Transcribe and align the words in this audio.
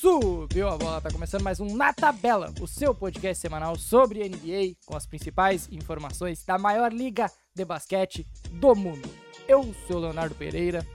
Subiu 0.00 0.66
a 0.66 0.78
bola, 0.78 0.98
tá 0.98 1.10
começando 1.10 1.42
mais 1.42 1.60
um 1.60 1.76
Na 1.76 1.92
Tabela, 1.92 2.54
o 2.58 2.66
seu 2.66 2.94
podcast 2.94 3.38
semanal 3.38 3.76
sobre 3.76 4.26
NBA 4.26 4.74
com 4.86 4.96
as 4.96 5.04
principais 5.04 5.68
informações 5.70 6.42
da 6.42 6.56
maior 6.56 6.90
liga 6.90 7.30
de 7.54 7.66
basquete 7.66 8.26
do 8.50 8.74
mundo. 8.74 9.06
Eu 9.46 9.74
sou 9.86 9.98
o 9.98 10.00
Leonardo 10.00 10.34
Pereira. 10.34 10.86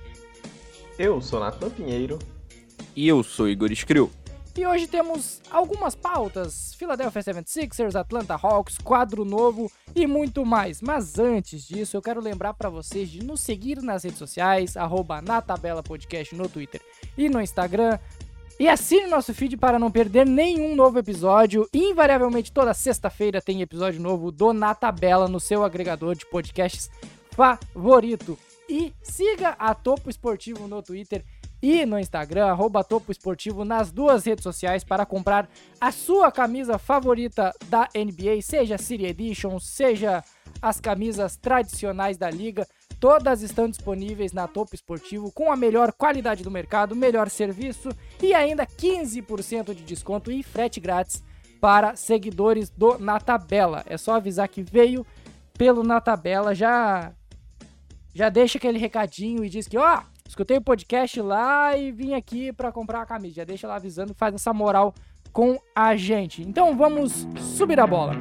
Eu 0.98 1.22
sou 1.22 1.40
Natan 1.40 1.70
Pinheiro. 1.70 2.18
E 2.96 3.08
eu 3.08 3.22
sou 3.22 3.48
Igor 3.48 3.72
Escriu. 3.72 4.10
E 4.58 4.66
hoje 4.66 4.88
temos 4.88 5.40
algumas 5.52 5.94
pautas: 5.94 6.74
Philadelphia 6.74 7.22
76ers, 7.22 7.94
Atlanta 7.94 8.40
Hawks, 8.42 8.80
quadro 8.80 9.24
novo 9.24 9.72
e 9.94 10.08
muito 10.08 10.44
mais. 10.44 10.82
Mas 10.82 11.20
antes 11.20 11.68
disso, 11.68 11.96
eu 11.96 12.02
quero 12.02 12.20
lembrar 12.20 12.56
para 12.56 12.72
vocês 12.72 13.08
de 13.12 13.24
nos 13.24 13.42
seguir 13.42 13.84
nas 13.84 14.04
redes 14.04 14.18
sociais, 14.18 14.76
arroba 14.76 15.22
na 15.22 15.44
tabela 15.44 15.84
podcast 15.84 16.34
no 16.34 16.50
Twitter 16.50 16.82
e 17.16 17.30
no 17.30 17.40
Instagram. 17.40 18.00
E 18.58 18.70
assine 18.70 19.08
nosso 19.08 19.34
feed 19.34 19.58
para 19.58 19.78
não 19.78 19.92
perder 19.92 20.26
nenhum 20.26 20.76
novo 20.76 20.98
episódio. 20.98 21.68
Invariavelmente, 21.74 22.54
toda 22.54 22.74
sexta-feira 22.74 23.42
tem 23.42 23.62
episódio 23.62 24.02
novo 24.02 24.32
do 24.32 24.54
Na 24.54 24.74
Tabela 24.74 25.28
no 25.28 25.42
seu 25.42 25.62
agregador 25.62 26.16
de 26.16 26.26
podcasts 26.26 26.90
favorito. 27.32 28.40
E 28.70 28.94
siga 29.04 29.50
a 29.60 29.76
Topo 29.76 30.10
Esportivo 30.10 30.70
no 30.70 30.82
Twitter 30.82 31.26
e 31.62 31.86
no 31.86 32.00
Instagram, 32.00 32.46
arroba 32.46 32.84
Topo 32.84 33.12
Esportivo, 33.12 33.66
nas 33.66 33.92
duas 33.92 34.26
redes 34.26 34.44
sociais 34.44 34.86
para 34.86 35.06
comprar 35.06 35.50
a 35.80 35.92
sua 35.92 36.32
camisa 36.32 36.78
favorita 36.78 37.54
da 37.68 37.90
NBA, 37.94 38.42
seja 38.42 38.78
City 38.78 39.06
Edition, 39.06 39.60
seja 39.60 40.24
as 40.62 40.80
camisas 40.80 41.36
tradicionais 41.36 42.18
da 42.18 42.30
liga. 42.30 42.66
Todas 43.00 43.42
estão 43.42 43.70
disponíveis 43.70 44.32
na 44.32 44.48
Topo 44.48 44.76
Esportivo 44.76 45.32
com 45.32 45.52
a 45.52 45.56
melhor 45.56 45.92
qualidade 45.92 46.44
do 46.44 46.52
mercado, 46.52 46.96
melhor 46.96 47.30
serviço 47.30 47.90
e 48.22 48.34
ainda 48.34 48.66
15% 48.66 49.74
de 49.74 49.84
desconto 49.84 50.32
e 50.32 50.42
frete 50.42 50.80
grátis 50.80 51.24
para 51.60 51.96
seguidores 51.96 52.70
do 52.70 52.98
Na 52.98 53.20
Tabela. 53.20 53.84
É 53.86 53.98
só 53.98 54.16
avisar 54.16 54.48
que 54.48 54.62
veio 54.62 55.06
pelo 55.58 55.84
Na 55.84 56.00
Tabela, 56.00 56.54
já 56.54 57.12
já 58.14 58.30
deixa 58.30 58.58
aquele 58.58 58.80
recadinho 58.80 59.44
e 59.44 59.50
diz 59.50 59.68
que, 59.68 59.78
ó, 59.78 59.98
oh, 59.98 60.04
escutei 60.26 60.56
o 60.56 60.62
podcast 60.62 61.20
lá 61.20 61.78
e 61.78 61.92
vim 61.92 62.14
aqui 62.14 62.54
para 62.54 62.72
comprar 62.72 63.02
a 63.02 63.06
camisa. 63.06 63.36
Já 63.36 63.44
deixa 63.44 63.68
lá 63.68 63.76
avisando, 63.76 64.14
faz 64.14 64.34
essa 64.34 64.54
moral 64.54 64.96
com 65.34 65.60
a 65.76 65.98
gente. 65.98 66.42
Então 66.42 66.78
vamos 66.78 67.28
subir 67.58 67.78
a 67.78 67.86
bola. 67.86 68.14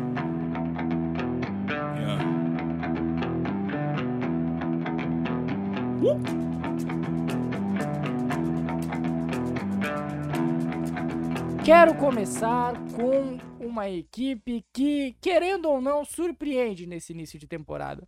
Quero 11.64 11.96
começar 11.96 12.74
com 12.94 13.38
uma 13.58 13.88
equipe 13.88 14.64
que, 14.70 15.16
querendo 15.20 15.70
ou 15.70 15.80
não, 15.80 16.04
surpreende 16.04 16.86
nesse 16.86 17.14
início 17.14 17.38
de 17.38 17.46
temporada. 17.46 18.06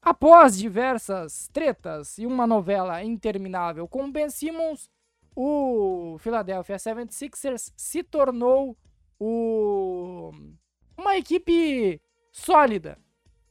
Após 0.00 0.56
diversas 0.56 1.48
tretas 1.52 2.18
e 2.18 2.26
uma 2.26 2.46
novela 2.46 3.02
interminável 3.02 3.88
com 3.88 4.10
Ben 4.10 4.30
Simmons, 4.30 4.88
o 5.34 6.16
Philadelphia 6.20 6.76
76ers 6.76 7.72
se 7.76 8.04
tornou 8.04 8.76
o... 9.18 10.30
uma 10.96 11.16
equipe 11.16 12.00
sólida. 12.30 12.96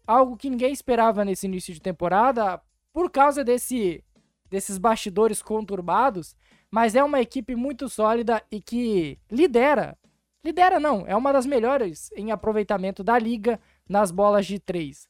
Algo 0.08 0.38
que 0.38 0.49
ninguém 0.49 0.71
esperava 0.71 1.25
nesse 1.25 1.47
início 1.47 1.73
de 1.73 1.81
temporada 1.81 2.61
por 2.94 3.09
causa 3.09 3.44
desse, 3.44 4.03
desses 4.50 4.78
bastidores 4.78 5.42
conturbados, 5.42 6.36
mas 6.70 6.95
é 6.95 7.03
uma 7.03 7.22
equipe 7.22 7.56
muito 7.56 7.89
sólida 7.89 8.42
e 8.52 8.61
que 8.61 9.20
lidera. 9.30 9.98
Lidera 10.43 10.80
não, 10.80 11.05
é 11.05 11.15
uma 11.15 11.32
das 11.32 11.45
melhores 11.45 12.11
em 12.15 12.32
aproveitamento 12.32 13.04
da 13.04 13.20
liga 13.20 13.60
nas 13.88 14.10
bolas 14.11 14.45
de 14.45 14.58
três. 14.60 15.08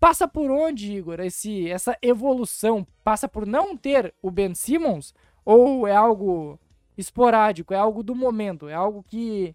Passa 0.00 0.26
por 0.26 0.50
onde, 0.50 0.92
Igor, 0.92 1.20
esse, 1.20 1.70
essa 1.70 1.96
evolução? 2.02 2.86
Passa 3.04 3.28
por 3.28 3.46
não 3.46 3.76
ter 3.76 4.12
o 4.20 4.30
Ben 4.30 4.54
Simmons? 4.54 5.14
Ou 5.44 5.86
é 5.86 5.94
algo 5.94 6.58
esporádico, 6.96 7.74
é 7.74 7.76
algo 7.76 8.02
do 8.02 8.14
momento, 8.14 8.68
é 8.68 8.74
algo 8.74 9.02
que 9.02 9.54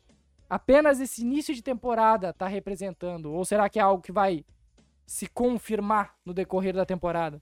apenas 0.50 1.00
esse 1.00 1.22
início 1.22 1.54
de 1.54 1.62
temporada 1.62 2.30
está 2.30 2.48
representando? 2.48 3.32
Ou 3.32 3.44
será 3.44 3.68
que 3.70 3.80
é 3.80 3.82
algo 3.82 4.02
que 4.02 4.12
vai 4.12 4.46
se 5.06 5.28
confirmar 5.28 6.16
no 6.26 6.34
decorrer 6.34 6.74
da 6.74 6.86
temporada? 6.86 7.42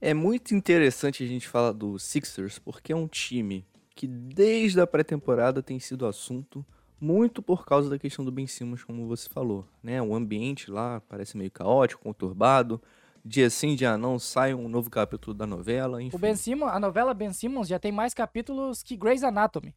É 0.00 0.14
muito 0.14 0.54
interessante 0.54 1.22
a 1.22 1.26
gente 1.26 1.46
falar 1.46 1.72
do 1.72 1.98
Sixers, 1.98 2.58
porque 2.58 2.92
é 2.92 2.96
um 2.96 3.06
time 3.06 3.66
que 3.94 4.06
desde 4.06 4.80
a 4.80 4.86
pré-temporada 4.86 5.62
tem 5.62 5.78
sido 5.78 6.06
assunto 6.06 6.64
muito 6.98 7.42
por 7.42 7.66
causa 7.66 7.90
da 7.90 7.98
questão 7.98 8.24
do 8.24 8.32
Ben 8.32 8.46
Simmons, 8.46 8.82
como 8.82 9.06
você 9.06 9.28
falou, 9.28 9.66
né? 9.82 10.00
O 10.00 10.14
ambiente 10.14 10.70
lá 10.70 11.00
parece 11.08 11.36
meio 11.36 11.50
caótico, 11.50 12.02
conturbado. 12.02 12.80
Dia 13.22 13.50
sim, 13.50 13.74
dia 13.74 13.98
não, 13.98 14.18
sai 14.18 14.54
um 14.54 14.68
novo 14.68 14.88
capítulo 14.88 15.34
da 15.34 15.46
novela, 15.46 16.02
enfim. 16.02 16.16
O 16.16 16.18
Ben 16.18 16.34
Simmons, 16.34 16.70
a 16.70 16.80
novela 16.80 17.12
Ben 17.12 17.32
Simmons 17.32 17.68
já 17.68 17.78
tem 17.78 17.92
mais 17.92 18.14
capítulos 18.14 18.82
que 18.82 18.96
Grey's 18.96 19.22
Anatomy. 19.22 19.74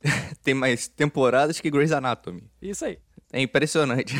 tem 0.42 0.54
mais 0.54 0.86
temporadas 0.86 1.60
que 1.60 1.70
Grey's 1.70 1.90
Anatomy. 1.92 2.48
Isso 2.60 2.84
aí. 2.84 2.98
É 3.32 3.40
impressionante. 3.40 4.14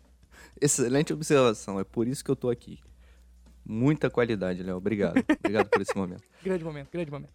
Excelente 0.58 1.12
observação, 1.12 1.78
é 1.78 1.84
por 1.84 2.08
isso 2.08 2.24
que 2.24 2.30
eu 2.30 2.36
tô 2.36 2.48
aqui. 2.48 2.80
Muita 3.64 4.10
qualidade, 4.10 4.62
Léo. 4.62 4.76
Obrigado. 4.76 5.24
Obrigado 5.40 5.68
por 5.68 5.80
esse 5.80 5.96
momento. 5.96 6.22
grande 6.42 6.64
momento, 6.64 6.90
grande 6.90 7.10
momento. 7.10 7.32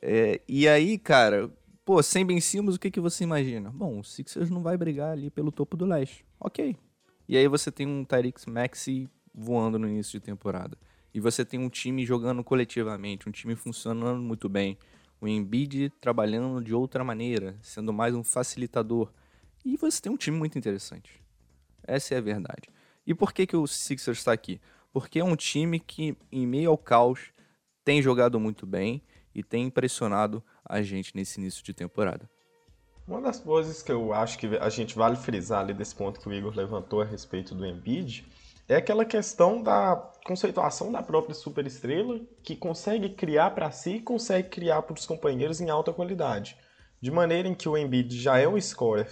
É, 0.00 0.40
e 0.48 0.66
aí, 0.66 0.98
cara, 0.98 1.50
Pô, 1.84 2.00
sem 2.00 2.24
Ben 2.24 2.40
Simmons, 2.40 2.76
o 2.76 2.78
que, 2.78 2.92
que 2.92 3.00
você 3.00 3.24
imagina? 3.24 3.68
Bom, 3.68 3.98
o 3.98 4.04
Sixers 4.04 4.48
não 4.48 4.62
vai 4.62 4.76
brigar 4.76 5.10
ali 5.10 5.30
pelo 5.30 5.50
topo 5.50 5.76
do 5.76 5.84
leste. 5.84 6.24
Ok. 6.38 6.76
E 7.28 7.36
aí 7.36 7.48
você 7.48 7.72
tem 7.72 7.88
um 7.88 8.04
Tyrix 8.04 8.46
Maxi 8.46 9.08
voando 9.34 9.80
no 9.80 9.88
início 9.88 10.12
de 10.12 10.24
temporada. 10.24 10.78
E 11.12 11.18
você 11.18 11.44
tem 11.44 11.58
um 11.58 11.68
time 11.68 12.06
jogando 12.06 12.44
coletivamente, 12.44 13.28
um 13.28 13.32
time 13.32 13.56
funcionando 13.56 14.22
muito 14.22 14.48
bem. 14.48 14.78
O 15.20 15.26
Embiid 15.26 15.90
trabalhando 16.00 16.62
de 16.62 16.72
outra 16.72 17.02
maneira, 17.02 17.56
sendo 17.60 17.92
mais 17.92 18.14
um 18.14 18.22
facilitador. 18.22 19.12
E 19.64 19.76
você 19.76 20.00
tem 20.00 20.12
um 20.12 20.16
time 20.16 20.38
muito 20.38 20.56
interessante. 20.56 21.20
Essa 21.82 22.14
é 22.14 22.18
a 22.18 22.20
verdade. 22.20 22.68
E 23.04 23.12
por 23.12 23.32
que, 23.32 23.44
que 23.44 23.56
o 23.56 23.66
Sixers 23.66 24.18
está 24.18 24.32
aqui? 24.32 24.60
Porque 24.92 25.18
é 25.18 25.24
um 25.24 25.34
time 25.34 25.80
que, 25.80 26.16
em 26.30 26.46
meio 26.46 26.70
ao 26.70 26.78
caos, 26.78 27.32
tem 27.84 28.02
jogado 28.02 28.38
muito 28.38 28.66
bem 28.66 29.02
e 29.34 29.42
tem 29.42 29.64
impressionado 29.64 30.42
a 30.64 30.82
gente 30.82 31.16
nesse 31.16 31.40
início 31.40 31.64
de 31.64 31.72
temporada. 31.72 32.28
Uma 33.06 33.20
das 33.20 33.40
coisas 33.40 33.82
que 33.82 33.90
eu 33.90 34.12
acho 34.12 34.38
que 34.38 34.46
a 34.58 34.68
gente 34.68 34.94
vale 34.94 35.16
frisar 35.16 35.60
ali 35.60 35.74
desse 35.74 35.94
ponto 35.94 36.20
que 36.20 36.28
o 36.28 36.32
Igor 36.32 36.54
levantou 36.54 37.00
a 37.02 37.04
respeito 37.04 37.54
do 37.54 37.66
Embiid 37.66 38.24
é 38.68 38.76
aquela 38.76 39.04
questão 39.04 39.60
da 39.60 39.96
conceituação 40.24 40.92
da 40.92 41.02
própria 41.02 41.34
superestrela 41.34 42.20
que 42.42 42.54
consegue 42.54 43.10
criar 43.10 43.50
para 43.50 43.70
si 43.70 43.96
e 43.96 44.00
consegue 44.00 44.48
criar 44.48 44.82
para 44.82 44.94
os 44.94 45.04
companheiros 45.04 45.60
em 45.60 45.68
alta 45.68 45.92
qualidade. 45.92 46.56
De 47.00 47.10
maneira 47.10 47.48
em 47.48 47.54
que 47.54 47.68
o 47.68 47.76
Embiid 47.76 48.20
já 48.20 48.38
é 48.38 48.46
um 48.46 48.60
scorer 48.60 49.06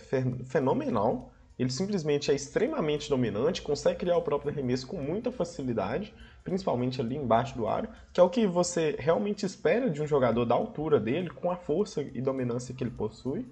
fenomenal, 0.47 1.33
ele 1.61 1.69
simplesmente 1.69 2.31
é 2.31 2.35
extremamente 2.35 3.11
dominante, 3.11 3.61
consegue 3.61 3.99
criar 3.99 4.17
o 4.17 4.23
próprio 4.23 4.51
arremesso 4.51 4.87
com 4.87 4.97
muita 4.97 5.31
facilidade, 5.31 6.15
principalmente 6.43 7.03
ali 7.03 7.17
embaixo 7.17 7.55
do 7.55 7.69
aro, 7.69 7.87
que 8.15 8.19
é 8.19 8.23
o 8.23 8.31
que 8.31 8.47
você 8.47 8.97
realmente 8.99 9.45
espera 9.45 9.91
de 9.91 10.01
um 10.01 10.07
jogador 10.07 10.47
da 10.47 10.55
altura 10.55 10.99
dele, 10.99 11.29
com 11.29 11.51
a 11.51 11.57
força 11.57 12.01
e 12.01 12.23
dominância 12.23 12.75
que 12.75 12.83
ele 12.83 12.91
possui. 12.91 13.47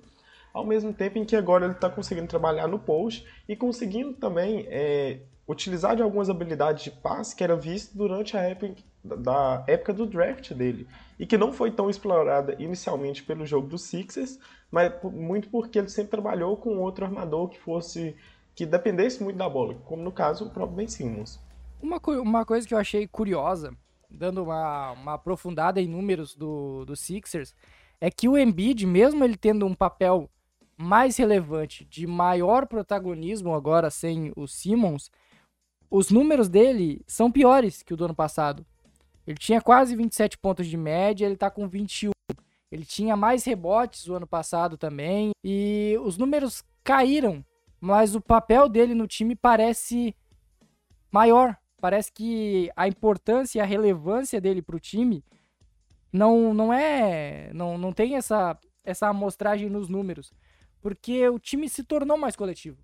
Ao 0.54 0.64
mesmo 0.64 0.90
tempo 0.90 1.18
em 1.18 1.24
que 1.26 1.36
agora 1.36 1.66
ele 1.66 1.74
está 1.74 1.90
conseguindo 1.90 2.26
trabalhar 2.26 2.66
no 2.66 2.78
post 2.78 3.26
e 3.46 3.54
conseguindo 3.54 4.14
também 4.14 4.66
é, 4.70 5.20
utilizar 5.46 5.94
de 5.94 6.00
algumas 6.00 6.30
habilidades 6.30 6.84
de 6.84 6.90
passe 6.90 7.36
que 7.36 7.44
era 7.44 7.56
visto 7.56 7.94
durante 7.94 8.38
a 8.38 8.40
época, 8.40 8.74
da 9.16 9.64
época 9.66 9.92
do 9.92 10.06
draft 10.06 10.52
dele 10.52 10.86
e 11.18 11.26
que 11.26 11.36
não 11.36 11.52
foi 11.52 11.70
tão 11.70 11.90
explorada 11.90 12.54
inicialmente 12.58 13.22
pelo 13.22 13.46
jogo 13.46 13.68
dos 13.68 13.82
Sixers, 13.82 14.38
mas 14.70 14.92
muito 15.02 15.48
porque 15.48 15.78
ele 15.78 15.88
sempre 15.88 16.10
trabalhou 16.10 16.56
com 16.56 16.78
outro 16.78 17.04
armador 17.04 17.48
que 17.48 17.58
fosse 17.58 18.16
que 18.54 18.66
dependesse 18.66 19.22
muito 19.22 19.36
da 19.36 19.48
bola, 19.48 19.74
como 19.84 20.02
no 20.02 20.10
caso 20.10 20.46
o 20.46 20.50
próprio 20.50 20.76
Ben 20.76 20.88
Simmons. 20.88 21.40
Uma, 21.80 22.00
uma 22.20 22.44
coisa 22.44 22.66
que 22.66 22.74
eu 22.74 22.78
achei 22.78 23.06
curiosa, 23.06 23.72
dando 24.10 24.42
uma, 24.42 24.92
uma 24.92 25.14
aprofundada 25.14 25.80
em 25.80 25.86
números 25.86 26.34
do, 26.34 26.84
do 26.84 26.96
Sixers, 26.96 27.54
é 28.00 28.10
que 28.10 28.28
o 28.28 28.36
Embiid, 28.36 28.84
mesmo 28.84 29.24
ele 29.24 29.36
tendo 29.36 29.64
um 29.64 29.74
papel 29.74 30.28
mais 30.76 31.16
relevante, 31.16 31.84
de 31.84 32.06
maior 32.06 32.66
protagonismo 32.66 33.54
agora 33.54 33.90
sem 33.90 34.32
o 34.36 34.46
Simmons, 34.46 35.10
os 35.90 36.10
números 36.10 36.48
dele 36.48 37.02
são 37.06 37.30
piores 37.30 37.82
que 37.82 37.94
o 37.94 37.96
do 37.96 38.04
ano 38.04 38.14
passado. 38.14 38.64
Ele 39.28 39.36
tinha 39.36 39.60
quase 39.60 39.94
27 39.94 40.38
pontos 40.38 40.66
de 40.66 40.76
média, 40.78 41.26
ele 41.26 41.36
tá 41.36 41.50
com 41.50 41.68
21. 41.68 42.12
Ele 42.72 42.82
tinha 42.86 43.14
mais 43.14 43.44
rebotes 43.44 44.08
o 44.08 44.14
ano 44.14 44.26
passado 44.26 44.78
também. 44.78 45.32
E 45.44 45.98
os 46.02 46.16
números 46.16 46.64
caíram, 46.82 47.44
mas 47.78 48.14
o 48.14 48.22
papel 48.22 48.70
dele 48.70 48.94
no 48.94 49.06
time 49.06 49.36
parece 49.36 50.16
maior. 51.12 51.54
Parece 51.78 52.10
que 52.10 52.70
a 52.74 52.88
importância 52.88 53.58
e 53.58 53.60
a 53.60 53.66
relevância 53.66 54.40
dele 54.40 54.62
para 54.62 54.76
o 54.76 54.80
time 54.80 55.22
não, 56.10 56.54
não 56.54 56.72
é. 56.72 57.52
Não, 57.52 57.76
não 57.76 57.92
tem 57.92 58.16
essa, 58.16 58.58
essa 58.82 59.08
amostragem 59.08 59.68
nos 59.68 59.90
números. 59.90 60.32
Porque 60.80 61.28
o 61.28 61.38
time 61.38 61.68
se 61.68 61.84
tornou 61.84 62.16
mais 62.16 62.34
coletivo. 62.34 62.82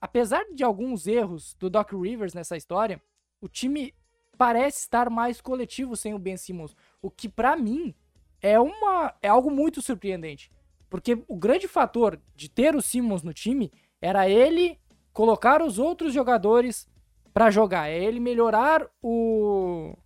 Apesar 0.00 0.46
de 0.54 0.64
alguns 0.64 1.06
erros 1.06 1.54
do 1.58 1.68
Doc 1.68 1.92
Rivers 1.92 2.32
nessa 2.32 2.56
história, 2.56 3.02
o 3.38 3.48
time 3.50 3.92
parece 4.36 4.80
estar 4.80 5.10
mais 5.10 5.40
coletivo 5.40 5.96
sem 5.96 6.14
o 6.14 6.18
Ben 6.18 6.36
Simmons. 6.36 6.76
O 7.00 7.10
que, 7.10 7.28
para 7.28 7.56
mim, 7.56 7.94
é, 8.40 8.58
uma, 8.58 9.14
é 9.22 9.28
algo 9.28 9.50
muito 9.50 9.80
surpreendente. 9.82 10.50
Porque 10.88 11.22
o 11.26 11.36
grande 11.36 11.66
fator 11.66 12.20
de 12.34 12.48
ter 12.48 12.74
o 12.74 12.82
Simmons 12.82 13.22
no 13.22 13.32
time 13.32 13.72
era 14.00 14.28
ele 14.28 14.78
colocar 15.12 15.62
os 15.62 15.78
outros 15.78 16.12
jogadores 16.12 16.88
para 17.32 17.50
jogar. 17.50 17.88
É 17.88 18.02
ele 18.02 18.20
melhorar 18.20 18.86
o, 19.02 19.96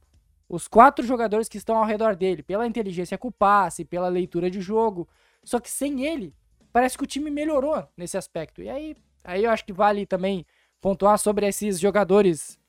os 0.48 0.66
quatro 0.66 1.04
jogadores 1.04 1.48
que 1.48 1.58
estão 1.58 1.76
ao 1.76 1.84
redor 1.84 2.16
dele, 2.16 2.42
pela 2.42 2.66
inteligência 2.66 3.18
com 3.18 3.28
o 3.28 3.32
passe, 3.32 3.84
pela 3.84 4.08
leitura 4.08 4.50
de 4.50 4.60
jogo. 4.60 5.08
Só 5.42 5.58
que 5.60 5.70
sem 5.70 6.04
ele, 6.06 6.34
parece 6.72 6.96
que 6.96 7.04
o 7.04 7.06
time 7.06 7.30
melhorou 7.30 7.86
nesse 7.96 8.16
aspecto. 8.16 8.62
E 8.62 8.68
aí, 8.68 8.96
aí 9.22 9.44
eu 9.44 9.50
acho 9.50 9.64
que 9.64 9.72
vale 9.72 10.06
também 10.06 10.46
pontuar 10.80 11.18
sobre 11.18 11.46
esses 11.46 11.78
jogadores 11.78 12.59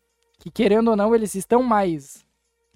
que, 0.42 0.50
querendo 0.50 0.90
ou 0.90 0.96
não, 0.96 1.14
eles 1.14 1.36
estão 1.36 1.62
mais 1.62 2.26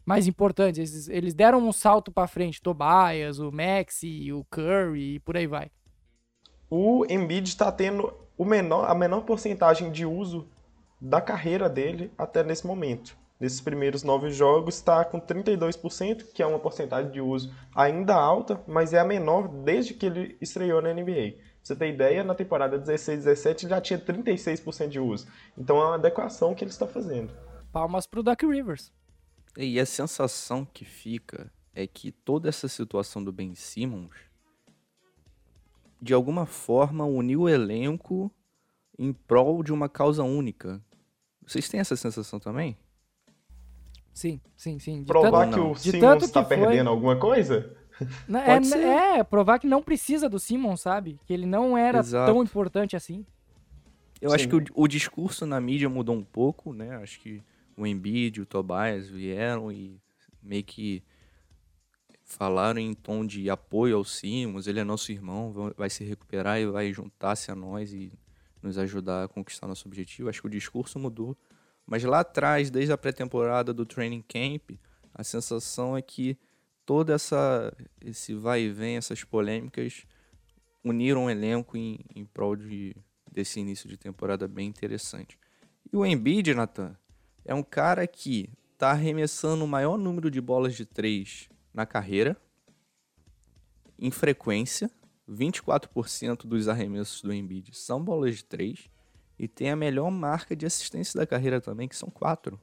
mais 0.06 0.28
importantes. 0.28 0.78
Eles, 0.78 1.10
eles 1.10 1.34
deram 1.34 1.58
um 1.68 1.72
salto 1.72 2.12
para 2.12 2.28
frente. 2.28 2.62
Tobias, 2.62 3.40
o 3.40 3.52
Maxi, 3.52 4.32
o 4.32 4.46
Curry 4.52 5.16
e 5.16 5.20
por 5.20 5.36
aí 5.36 5.48
vai. 5.48 5.72
O 6.70 7.06
Embiid 7.10 7.50
está 7.50 7.72
tendo 7.72 8.14
o 8.38 8.46
menor, 8.46 8.88
a 8.88 8.94
menor 8.94 9.22
porcentagem 9.22 9.92
de 9.92 10.06
uso 10.06 10.48
da 11.02 11.20
carreira 11.20 11.68
dele 11.68 12.12
até 12.16 12.44
nesse 12.44 12.68
momento. 12.68 13.18
Nesses 13.40 13.60
primeiros 13.60 14.04
nove 14.04 14.30
jogos 14.30 14.76
está 14.76 15.04
com 15.04 15.20
32%, 15.20 16.26
que 16.34 16.44
é 16.44 16.46
uma 16.46 16.60
porcentagem 16.60 17.12
de 17.12 17.20
uso 17.20 17.52
ainda 17.74 18.14
alta, 18.14 18.62
mas 18.68 18.94
é 18.94 19.00
a 19.00 19.04
menor 19.04 19.48
desde 19.48 19.94
que 19.96 20.06
ele 20.06 20.38
estreou 20.40 20.82
na 20.84 20.94
NBA. 20.94 21.34
Você 21.62 21.76
ter 21.76 21.90
ideia, 21.90 22.24
na 22.24 22.36
temporada 22.36 22.80
16-17 22.80 23.64
ele 23.64 23.70
já 23.72 23.82
tinha 23.82 24.00
36% 24.00 24.88
de 24.88 25.00
uso. 25.00 25.28
Então 25.58 25.78
é 25.78 25.86
uma 25.86 25.96
adequação 25.96 26.54
que 26.54 26.64
ele 26.64 26.70
está 26.70 26.86
fazendo. 26.86 27.34
Palmas 27.76 28.08
pro 28.08 28.24
Doc 28.24 28.42
Rivers. 28.42 28.90
E 29.58 29.78
a 29.82 29.86
sensação 29.86 30.64
que 30.64 30.86
fica 30.86 31.52
é 31.74 31.86
que 31.86 32.10
toda 32.10 32.48
essa 32.48 32.70
situação 32.70 33.22
do 33.22 33.34
Ben 33.34 33.54
Simmons, 33.54 34.16
de 36.02 36.14
alguma 36.14 36.46
forma, 36.46 37.04
uniu 37.04 37.42
o 37.42 37.50
elenco 37.50 38.32
em 38.98 39.12
prol 39.12 39.62
de 39.62 39.74
uma 39.74 39.90
causa 39.90 40.24
única. 40.24 40.82
Vocês 41.46 41.68
têm 41.68 41.82
essa 41.82 41.98
sensação 41.98 42.40
também? 42.40 42.78
Sim, 44.14 44.40
sim, 44.56 44.80
sim. 44.80 45.02
De 45.02 45.08
provar 45.08 45.50
tanto, 45.50 45.56
que 45.56 45.60
o 45.60 45.76
Simmons 45.76 46.24
está 46.24 46.46
perdendo 46.46 46.90
alguma 46.90 47.18
coisa? 47.20 47.76
É, 48.30 49.20
é, 49.20 49.24
provar 49.26 49.60
que 49.60 49.68
não 49.68 49.84
precisa 49.84 50.30
do 50.30 50.40
Simmons, 50.40 50.80
sabe? 50.80 51.20
Que 51.26 51.34
ele 51.34 51.46
não 51.46 51.78
era 51.78 52.00
Exato. 52.00 52.32
tão 52.32 52.42
importante 52.42 52.96
assim. 52.96 53.26
Eu 54.22 54.30
sim. 54.30 54.36
acho 54.36 54.48
que 54.48 54.56
o, 54.56 54.64
o 54.76 54.88
discurso 54.88 55.46
na 55.46 55.60
mídia 55.60 55.90
mudou 55.90 56.16
um 56.16 56.24
pouco, 56.24 56.72
né? 56.72 56.96
Acho 56.96 57.20
que 57.20 57.44
o 57.78 57.86
Embiid, 57.86 58.42
o 58.42 58.46
Tobias 58.46 59.08
vieram 59.08 59.72
e 59.72 60.00
meio 60.42 60.64
que 60.64 61.04
falaram 62.24 62.80
em 62.80 62.94
tom 62.94 63.26
de 63.26 63.50
apoio 63.50 63.98
ao 63.98 64.04
Simons, 64.04 64.68
ele 64.68 64.80
é 64.80 64.84
nosso 64.84 65.12
irmão, 65.12 65.54
vai 65.78 65.90
se 65.90 66.04
recuperar 66.04 66.60
e 66.60 66.66
vai 66.66 66.92
juntar-se 66.92 67.52
a 67.52 67.56
nós 67.56 67.94
e 67.94 68.12
nos 68.62 68.78
ajudar 68.78 69.26
a 69.26 69.28
conquistar 69.28 69.68
nosso 69.68 69.88
objetivo. 69.88 70.28
Acho 70.28 70.42
que 70.42 70.48
o 70.48 70.50
discurso 70.50 70.98
mudou, 70.98 71.38
mas 71.86 72.04
lá 72.04 72.22
atrás, 72.22 72.70
desde 72.72 72.92
a 72.92 72.98
pré-temporada 72.98 73.74
do 73.74 73.86
training 73.86 74.24
camp, 74.24 74.72
a 75.14 75.24
sensação 75.24 75.96
é 75.96 76.02
que 76.02 76.38
toda 76.86 77.14
essa 77.14 77.72
esse 78.02 78.34
vai 78.34 78.62
e 78.62 78.70
vem, 78.72 78.98
essas 78.98 79.24
polêmicas 79.24 80.06
uniram 80.84 81.26
o 81.26 81.30
elenco 81.30 81.78
em, 81.78 82.00
em 82.16 82.26
prol 82.26 82.56
de, 82.56 82.96
desse 83.32 83.60
início 83.60 83.88
de 83.88 83.98
temporada 83.98 84.48
bem 84.48 84.68
interessante. 84.68 85.38
E 85.92 85.96
o 85.96 86.06
Embiid, 86.06 86.54
Nathan, 86.54 86.98
é 87.46 87.54
um 87.54 87.64
cara 87.64 88.06
que 88.08 88.50
está 88.74 88.92
arremessando 88.92 89.64
o 89.64 89.68
maior 89.68 89.98
número 89.98 90.30
de 90.30 90.42
bolas 90.42 90.76
de 90.76 90.86
três 90.86 91.48
na 91.74 91.86
carreira, 91.86 92.36
em 93.98 94.12
frequência. 94.12 94.90
24% 95.28 96.46
dos 96.46 96.68
arremessos 96.68 97.22
do 97.22 97.34
Embiid 97.34 97.76
são 97.76 98.04
bolas 98.04 98.38
de 98.38 98.44
três 98.44 98.90
e 99.40 99.48
tem 99.48 99.72
a 99.72 99.76
melhor 99.76 100.12
marca 100.12 100.56
de 100.56 100.66
assistência 100.66 101.20
da 101.20 101.26
carreira 101.26 101.60
também, 101.60 101.88
que 101.88 101.96
são 101.96 102.10
quatro. 102.10 102.60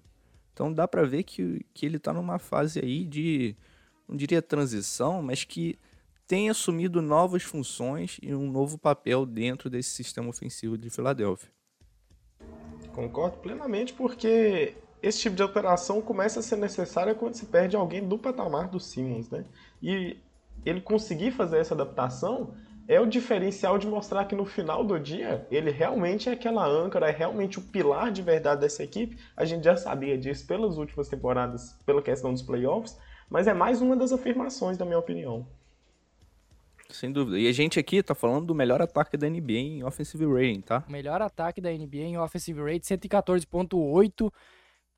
Então 0.53 0.73
dá 0.73 0.87
para 0.87 1.05
ver 1.05 1.25
que, 1.25 1.65
que 1.75 1.87
ele 1.87 1.97
está 1.97 2.13
numa 2.13 2.39
fase 2.39 2.79
aí 2.79 3.05
de, 3.05 3.57
não 4.07 4.17
diria 4.17 4.41
transição, 4.41 5.23
mas 5.23 5.45
que 5.45 5.79
tem 6.27 6.51
assumido 6.51 7.03
novas 7.03 7.43
funções 7.43 8.19
e 8.23 8.35
um 8.35 8.51
novo 8.51 8.79
papel 8.79 9.27
dentro 9.27 9.69
desse 9.69 9.91
sistema 9.91 10.29
ofensivo 10.29 10.79
de 10.79 10.89
Filadélfia. 10.89 11.51
Concordo 12.93 13.39
plenamente, 13.39 13.93
porque 13.93 14.75
esse 15.03 15.21
tipo 15.21 15.35
de 15.35 15.43
alteração 15.43 16.01
começa 16.01 16.41
a 16.41 16.43
ser 16.43 16.57
necessária 16.57 17.15
quando 17.15 17.35
se 17.35 17.47
perde 17.47 17.75
alguém 17.75 18.07
do 18.07 18.19
patamar 18.19 18.69
do 18.69 18.79
Simmons, 18.79 19.31
né? 19.31 19.45
E 19.83 20.19
ele 20.65 20.81
conseguir 20.81 21.33
fazer 21.33 21.59
essa 21.59 21.75
adaptação 21.75 22.55
é 22.87 23.01
o 23.01 23.07
diferencial 23.07 23.79
de 23.79 23.87
mostrar 23.87 24.25
que 24.27 24.35
no 24.35 24.45
final 24.45 24.85
do 24.85 24.99
dia 24.99 25.47
ele 25.51 25.71
realmente 25.71 26.29
é 26.29 26.33
aquela 26.33 26.67
âncora, 26.67 27.09
é 27.09 27.13
realmente 27.13 27.59
o 27.59 27.63
pilar 27.63 28.13
de 28.13 28.23
verdade 28.23 28.61
dessa 28.61 28.83
equipe. 28.83 29.19
A 29.37 29.45
gente 29.45 29.65
já 29.65 29.77
sabia 29.77 30.19
disso 30.19 30.47
pelas 30.47 30.77
últimas 30.77 31.09
temporadas, 31.09 31.73
pela 31.87 32.03
questão 32.03 32.33
dos 32.33 32.43
playoffs, 32.43 32.99
mas 33.31 33.47
é 33.47 33.55
mais 33.55 33.81
uma 33.81 33.97
das 33.97 34.13
afirmações, 34.13 34.77
na 34.77 34.85
minha 34.85 34.99
opinião. 34.99 35.47
Sem 36.93 37.11
dúvida. 37.11 37.39
E 37.39 37.49
a 37.49 37.53
gente 37.53 37.79
aqui 37.79 38.03
tá 38.03 38.15
falando 38.15 38.47
do 38.47 38.55
melhor 38.55 38.81
ataque 38.81 39.17
da 39.17 39.29
NBA 39.29 39.53
em 39.53 39.85
offensive 39.85 40.25
rating, 40.27 40.61
tá? 40.61 40.85
Melhor 40.89 41.21
ataque 41.23 41.61
da 41.61 41.71
NBA 41.71 41.99
em 41.99 42.19
offensive 42.19 42.61
rating, 42.61 42.95
114.8. 42.97 44.33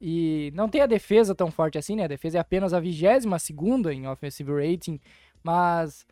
E 0.01 0.53
não 0.55 0.69
tem 0.69 0.81
a 0.81 0.87
defesa 0.87 1.35
tão 1.35 1.51
forte 1.51 1.79
assim, 1.79 1.97
né? 1.97 2.05
A 2.05 2.09
defesa 2.09 2.39
é 2.39 2.41
apenas 2.41 2.75
a 2.75 2.81
22 2.81 3.43
segunda 3.43 3.95
em 3.95 4.07
offensive 4.07 4.53
rating, 4.53 5.01
mas 5.43 6.05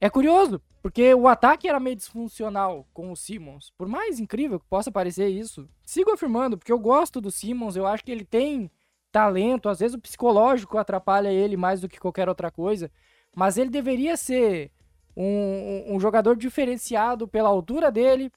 é 0.00 0.08
curioso, 0.08 0.60
porque 0.82 1.14
o 1.14 1.26
ataque 1.26 1.68
era 1.68 1.80
meio 1.80 1.96
disfuncional 1.96 2.86
com 2.92 3.10
o 3.10 3.16
Simmons. 3.16 3.72
Por 3.76 3.88
mais 3.88 4.20
incrível 4.20 4.60
que 4.60 4.66
possa 4.66 4.92
parecer 4.92 5.28
isso, 5.28 5.68
sigo 5.84 6.12
afirmando, 6.12 6.56
porque 6.56 6.72
eu 6.72 6.78
gosto 6.78 7.20
do 7.20 7.30
Simmons, 7.30 7.76
eu 7.76 7.86
acho 7.86 8.04
que 8.04 8.12
ele 8.12 8.24
tem 8.24 8.70
talento, 9.10 9.68
às 9.68 9.80
vezes 9.80 9.94
o 9.94 10.00
psicológico 10.00 10.76
atrapalha 10.76 11.32
ele 11.32 11.56
mais 11.56 11.80
do 11.80 11.88
que 11.88 12.00
qualquer 12.00 12.28
outra 12.28 12.50
coisa, 12.50 12.90
mas 13.34 13.56
ele 13.56 13.70
deveria 13.70 14.16
ser 14.16 14.70
um, 15.16 15.94
um 15.94 16.00
jogador 16.00 16.36
diferenciado 16.36 17.28
pela 17.28 17.48
altura 17.48 17.90
dele, 17.90 18.30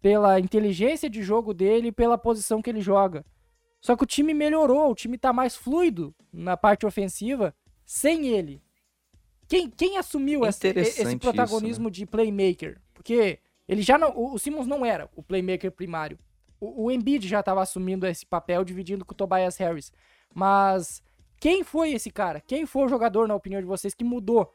pela 0.00 0.38
inteligência 0.40 1.08
de 1.08 1.22
jogo 1.22 1.54
dele, 1.54 1.92
pela 1.92 2.18
posição 2.18 2.60
que 2.60 2.70
ele 2.70 2.80
joga. 2.80 3.24
Só 3.80 3.96
que 3.96 4.02
o 4.02 4.06
time 4.06 4.32
melhorou, 4.32 4.90
o 4.90 4.94
time 4.94 5.18
tá 5.18 5.32
mais 5.32 5.54
fluido 5.54 6.14
na 6.32 6.56
parte 6.56 6.86
ofensiva 6.86 7.54
sem 7.84 8.28
ele. 8.28 8.62
Quem, 9.46 9.68
quem 9.68 9.98
assumiu 9.98 10.44
esse, 10.46 10.68
esse, 10.68 11.16
protagonismo 11.18 11.70
isso, 11.70 11.82
né? 11.82 11.90
de 11.90 12.06
playmaker? 12.06 12.80
Porque 12.94 13.38
ele 13.68 13.82
já 13.82 13.98
não, 13.98 14.12
o, 14.16 14.38
Simmons 14.38 14.66
não 14.66 14.84
era 14.84 15.10
o 15.14 15.22
playmaker 15.22 15.70
primário. 15.70 16.18
O, 16.58 16.84
o 16.84 16.90
Embiid 16.90 17.28
já 17.28 17.40
estava 17.40 17.60
assumindo 17.62 18.06
esse 18.06 18.24
papel, 18.24 18.64
dividindo 18.64 19.04
com 19.04 19.12
o 19.12 19.16
Tobias 19.16 19.56
Harris. 19.58 19.92
Mas 20.34 21.02
quem 21.38 21.62
foi 21.62 21.92
esse 21.92 22.10
cara? 22.10 22.40
Quem 22.40 22.64
foi 22.64 22.84
o 22.84 22.88
jogador, 22.88 23.28
na 23.28 23.34
opinião 23.34 23.60
de 23.60 23.66
vocês, 23.66 23.94
que 23.94 24.04
mudou 24.04 24.50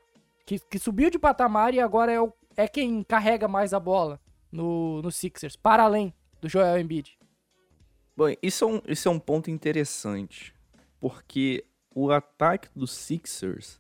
que, 0.50 0.58
que 0.58 0.80
subiu 0.80 1.12
de 1.12 1.20
patamar 1.20 1.76
e 1.76 1.80
agora 1.80 2.12
é, 2.12 2.20
o, 2.20 2.34
é 2.58 2.68
quem 2.68 3.04
carrega 3.04 3.48
mais 3.48 3.72
a 3.72 3.80
bola 3.80 4.20
no, 4.52 5.00
no 5.00 5.12
Sixers, 5.12 5.56
para 5.56 5.84
além 5.84 6.12
do 6.42 6.50
Joel 6.50 6.80
Embiid. 6.80 7.20
Bom, 8.18 8.34
isso 8.42 8.64
é 8.64 8.68
um, 8.68 8.82
isso 8.88 9.08
é 9.08 9.12
um 9.12 9.20
ponto 9.20 9.52
interessante, 9.52 10.56
porque 11.00 11.64
o 11.94 12.10
ataque 12.10 12.68
do 12.76 12.88
Sixers 12.88 13.80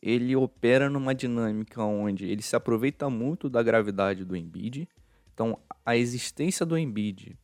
ele 0.00 0.36
opera 0.36 0.88
numa 0.88 1.12
dinâmica 1.12 1.82
onde 1.82 2.24
ele 2.24 2.40
se 2.40 2.54
aproveita 2.54 3.10
muito 3.10 3.50
da 3.50 3.60
gravidade 3.60 4.24
do 4.24 4.36
Embiid. 4.36 4.88
Então, 5.34 5.58
a 5.84 5.96
existência 5.96 6.64
do 6.64 6.78
Embiid 6.78 7.36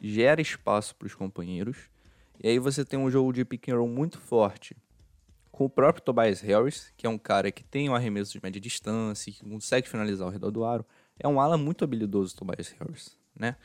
gera 0.00 0.40
espaço 0.40 0.94
para 0.94 1.06
os 1.06 1.16
companheiros. 1.16 1.90
E 2.40 2.48
aí 2.48 2.60
você 2.60 2.84
tem 2.84 2.98
um 2.98 3.10
jogo 3.10 3.32
de 3.32 3.44
pick 3.44 3.68
and 3.68 3.76
roll 3.76 3.88
muito 3.88 4.20
forte, 4.20 4.76
com 5.58 5.64
o 5.64 5.68
próprio 5.68 6.04
Tobias 6.04 6.40
Harris, 6.40 6.92
que 6.96 7.04
é 7.04 7.10
um 7.10 7.18
cara 7.18 7.50
que 7.50 7.64
tem 7.64 7.90
um 7.90 7.94
arremesso 7.96 8.30
de 8.30 8.40
média 8.40 8.60
distância, 8.60 9.32
que 9.32 9.44
consegue 9.44 9.88
finalizar 9.88 10.24
ao 10.24 10.32
redor 10.32 10.52
do 10.52 10.64
aro. 10.64 10.86
É 11.18 11.26
um 11.26 11.40
ala 11.40 11.58
muito 11.58 11.82
habilidoso, 11.82 12.36
Tobias 12.36 12.68
Harris, 12.78 13.18
né? 13.34 13.56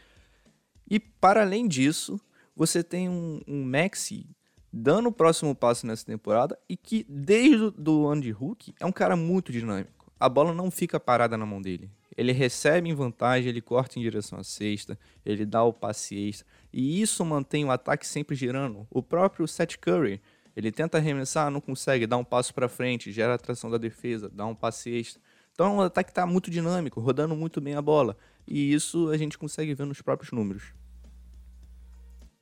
E 0.90 1.00
para 1.00 1.42
além 1.42 1.68
disso, 1.68 2.20
você 2.56 2.84
tem 2.84 3.08
um, 3.08 3.42
um 3.48 3.64
Maxi 3.64 4.28
dando 4.72 5.10
o 5.10 5.12
próximo 5.12 5.54
passo 5.54 5.86
nessa 5.86 6.04
temporada 6.04 6.58
e 6.68 6.76
que 6.76 7.06
desde 7.08 7.72
o 7.88 8.08
ano 8.08 8.24
de 8.24 8.32
Hulk 8.32 8.74
é 8.80 8.86
um 8.88 8.92
cara 8.92 9.16
muito 9.16 9.52
dinâmico. 9.52 10.12
A 10.20 10.28
bola 10.28 10.52
não 10.52 10.72
fica 10.72 11.00
parada 11.00 11.38
na 11.38 11.46
mão 11.46 11.62
dele. 11.62 11.92
Ele 12.18 12.32
recebe 12.32 12.90
em 12.90 12.94
vantagem, 12.96 13.50
ele 13.50 13.62
corta 13.62 14.00
em 14.00 14.02
direção 14.02 14.40
à 14.40 14.44
cesta, 14.44 14.98
ele 15.24 15.46
dá 15.46 15.64
o 15.64 15.72
passe 15.72 16.16
extra. 16.16 16.48
E 16.72 17.00
isso 17.00 17.24
mantém 17.24 17.66
o 17.66 17.72
ataque 17.72 18.08
sempre 18.08 18.36
girando. 18.36 18.88
O 18.90 19.04
próprio 19.04 19.48
Seth 19.48 19.78
Curry 19.78 20.20
Ele 20.55 20.72
tenta 20.72 20.98
arremessar, 20.98 21.50
não 21.50 21.60
consegue, 21.60 22.05
dá 22.05 22.15
um 22.17 22.24
passo 22.24 22.53
para 22.53 22.69
frente, 22.69 23.12
gera 23.12 23.33
atração 23.33 23.69
da 23.69 23.77
defesa, 23.77 24.29
dá 24.29 24.45
um 24.45 24.53
passe 24.53 24.91
extra. 24.91 25.22
Então 25.51 25.67
é 25.67 25.69
um 25.69 25.81
ataque 25.81 26.07
que 26.07 26.12
está 26.12 26.25
muito 26.25 26.50
dinâmico, 26.50 27.00
rodando 27.00 27.36
muito 27.36 27.60
bem 27.60 27.75
a 27.75 27.81
bola. 27.81 28.17
E 28.48 28.74
isso 28.74 29.10
a 29.10 29.17
gente 29.17 29.38
consegue 29.38 29.74
ver 29.74 29.86
nos 29.86 30.01
próprios 30.01 30.31
números. 30.31 30.74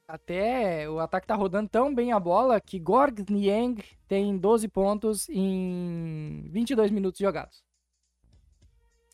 Até 0.07 0.89
o 0.89 0.99
ataque 0.99 1.25
tá 1.25 1.35
rodando 1.35 1.69
tão 1.69 1.93
bem 1.93 2.11
a 2.11 2.19
bola 2.19 2.59
que 2.59 2.77
Gorg 2.77 3.23
Niang 3.29 3.81
tem 4.09 4.37
12 4.37 4.67
pontos 4.67 5.29
em 5.29 6.49
22 6.49 6.91
minutos 6.91 7.19
jogados. 7.19 7.63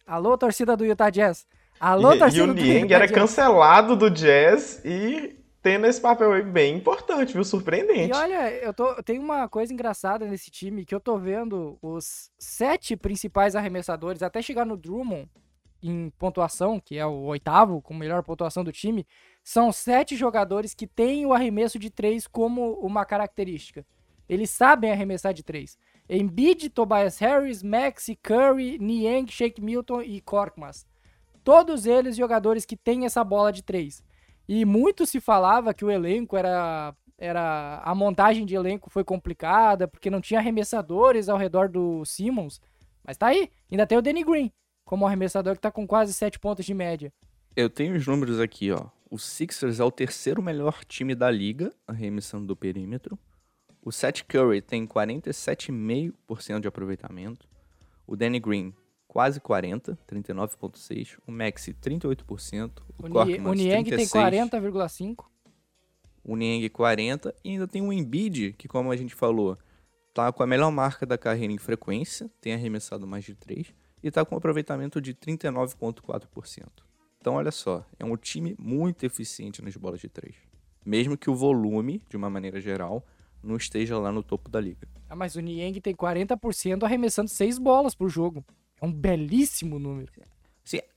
Alô, 0.07 0.35
torcida 0.37 0.75
do 0.75 0.85
Utah 0.85 1.11
Jazz. 1.11 1.45
Alô, 1.79 2.13
e, 2.13 2.19
torcida 2.19 2.45
e 2.45 2.49
o 2.49 2.53
do 2.53 2.59
Niang 2.59 2.83
Utah 2.85 2.95
era 2.95 3.05
Jazz. 3.05 3.15
cancelado 3.15 3.95
do 3.95 4.09
Jazz 4.09 4.81
e 4.83 5.36
tendo 5.67 5.85
esse 5.85 5.99
papel 5.99 6.31
aí 6.31 6.41
bem 6.41 6.77
importante, 6.77 7.33
viu? 7.33 7.43
Surpreendente. 7.43 8.09
E 8.09 8.15
olha, 8.15 8.49
eu 8.53 8.73
tô, 8.73 9.03
tem 9.03 9.19
uma 9.19 9.49
coisa 9.49 9.73
engraçada 9.73 10.25
nesse 10.25 10.49
time 10.49 10.85
que 10.85 10.95
eu 10.95 10.99
tô 10.99 11.17
vendo 11.17 11.77
os 11.81 12.31
sete 12.39 12.95
principais 12.95 13.53
arremessadores 13.53 14.23
até 14.23 14.41
chegar 14.41 14.65
no 14.65 14.77
Drummond 14.77 15.27
em 15.83 16.09
pontuação, 16.17 16.79
que 16.79 16.97
é 16.97 17.05
o 17.05 17.23
oitavo 17.25 17.81
com 17.81 17.93
melhor 17.93 18.23
pontuação 18.23 18.63
do 18.63 18.71
time, 18.71 19.05
são 19.43 19.69
sete 19.73 20.15
jogadores 20.15 20.73
que 20.73 20.87
têm 20.87 21.25
o 21.25 21.33
arremesso 21.33 21.77
de 21.77 21.89
três 21.89 22.27
como 22.27 22.75
uma 22.75 23.03
característica. 23.03 23.85
Eles 24.29 24.49
sabem 24.49 24.89
arremessar 24.89 25.33
de 25.33 25.43
três. 25.43 25.77
Embiid, 26.09 26.69
Tobias 26.69 27.19
Harris, 27.19 27.61
Maxi, 27.61 28.15
Curry, 28.15 28.79
Niang, 28.79 29.29
Shake 29.29 29.61
Milton 29.61 30.01
e 30.01 30.21
Korkmaz. 30.21 30.85
Todos 31.43 31.85
eles 31.85 32.15
jogadores 32.15 32.65
que 32.65 32.77
têm 32.77 33.05
essa 33.05 33.21
bola 33.21 33.51
de 33.51 33.61
três. 33.61 34.01
E 34.47 34.63
muito 34.65 35.05
se 35.05 35.19
falava 35.19 35.73
que 35.73 35.85
o 35.85 35.91
elenco 35.91 36.37
era 36.37 36.95
era 37.19 37.81
a 37.83 37.95
montagem 37.95 38.45
de 38.45 38.53
elenco 38.53 38.91
foi 38.91 39.03
complicada 39.03 39.87
porque 39.87 40.09
não 40.09 40.21
tinha 40.21 40.39
arremessadores 40.39 41.27
ao 41.29 41.37
redor 41.37 41.67
do 41.67 42.05
Simmons. 42.05 42.61
Mas 43.03 43.17
tá 43.17 43.27
aí, 43.27 43.49
ainda 43.71 43.87
tem 43.87 43.97
o 43.97 44.01
Danny 44.01 44.23
Green 44.23 44.51
como 44.85 45.05
arremessador 45.05 45.55
que 45.55 45.61
tá 45.61 45.71
com 45.71 45.87
quase 45.87 46.13
7 46.13 46.39
pontos 46.39 46.65
de 46.65 46.73
média. 46.73 47.11
Eu 47.55 47.69
tenho 47.69 47.95
os 47.95 48.05
números 48.05 48.39
aqui, 48.39 48.71
ó. 48.71 48.85
O 49.09 49.17
Sixers 49.17 49.79
é 49.79 49.83
o 49.83 49.91
terceiro 49.91 50.41
melhor 50.41 50.83
time 50.85 51.15
da 51.15 51.31
liga, 51.31 51.73
arremessando 51.87 52.45
do 52.45 52.55
perímetro. 52.55 53.17
O 53.81 53.91
Seth 53.91 54.23
Curry 54.27 54.61
tem 54.61 54.85
47,5% 54.85 56.59
de 56.59 56.67
aproveitamento. 56.67 57.47
O 58.05 58.15
Danny 58.15 58.39
Green, 58.39 58.73
quase 59.17 59.39
40, 59.39 59.97
39,6%. 60.07 61.17
O 61.25 61.31
Maxi, 61.31 61.73
38%. 61.73 62.83
O, 62.99 63.07
O, 63.07 63.09
Korkmaz, 63.09 63.47
o 63.47 63.53
Niang 63.53 63.89
tem 63.89 64.05
36%. 64.05 64.51
40,5. 64.51 65.25
O 66.23 66.35
Niang 66.35 66.69
40 66.69 67.33
e 67.43 67.49
ainda 67.49 67.67
tem 67.67 67.81
o 67.81 67.91
Embiid, 67.91 68.53
que 68.53 68.67
como 68.67 68.91
a 68.91 68.95
gente 68.95 69.15
falou, 69.15 69.57
tá 70.13 70.31
com 70.31 70.43
a 70.43 70.45
melhor 70.45 70.69
marca 70.69 71.03
da 71.03 71.17
carreira 71.17 71.51
em 71.51 71.57
frequência, 71.57 72.29
tem 72.39 72.53
arremessado 72.53 73.07
mais 73.07 73.25
de 73.25 73.33
3 73.33 73.73
e 74.03 74.11
tá 74.11 74.23
com 74.23 74.35
um 74.35 74.37
aproveitamento 74.37 75.01
de 75.01 75.15
39.4%. 75.15 76.67
Então 77.19 77.33
olha 77.33 77.49
só, 77.49 77.83
é 77.97 78.05
um 78.05 78.15
time 78.15 78.55
muito 78.59 79.03
eficiente 79.03 79.63
nas 79.63 79.75
bolas 79.75 79.99
de 79.99 80.09
3. 80.09 80.35
Mesmo 80.85 81.17
que 81.17 81.31
o 81.31 81.33
volume, 81.33 82.03
de 82.07 82.15
uma 82.15 82.29
maneira 82.29 82.61
geral, 82.61 83.03
não 83.41 83.55
esteja 83.55 83.97
lá 83.97 84.11
no 84.11 84.21
topo 84.21 84.47
da 84.47 84.61
liga. 84.61 84.87
Ah, 85.09 85.15
mas 85.15 85.35
o 85.35 85.39
Niang 85.39 85.81
tem 85.81 85.95
40% 85.95 86.83
arremessando 86.83 87.31
6 87.31 87.57
bolas 87.57 87.95
por 87.95 88.09
jogo. 88.09 88.45
É 88.81 88.85
um 88.85 88.91
belíssimo 88.91 89.79
número. 89.79 90.11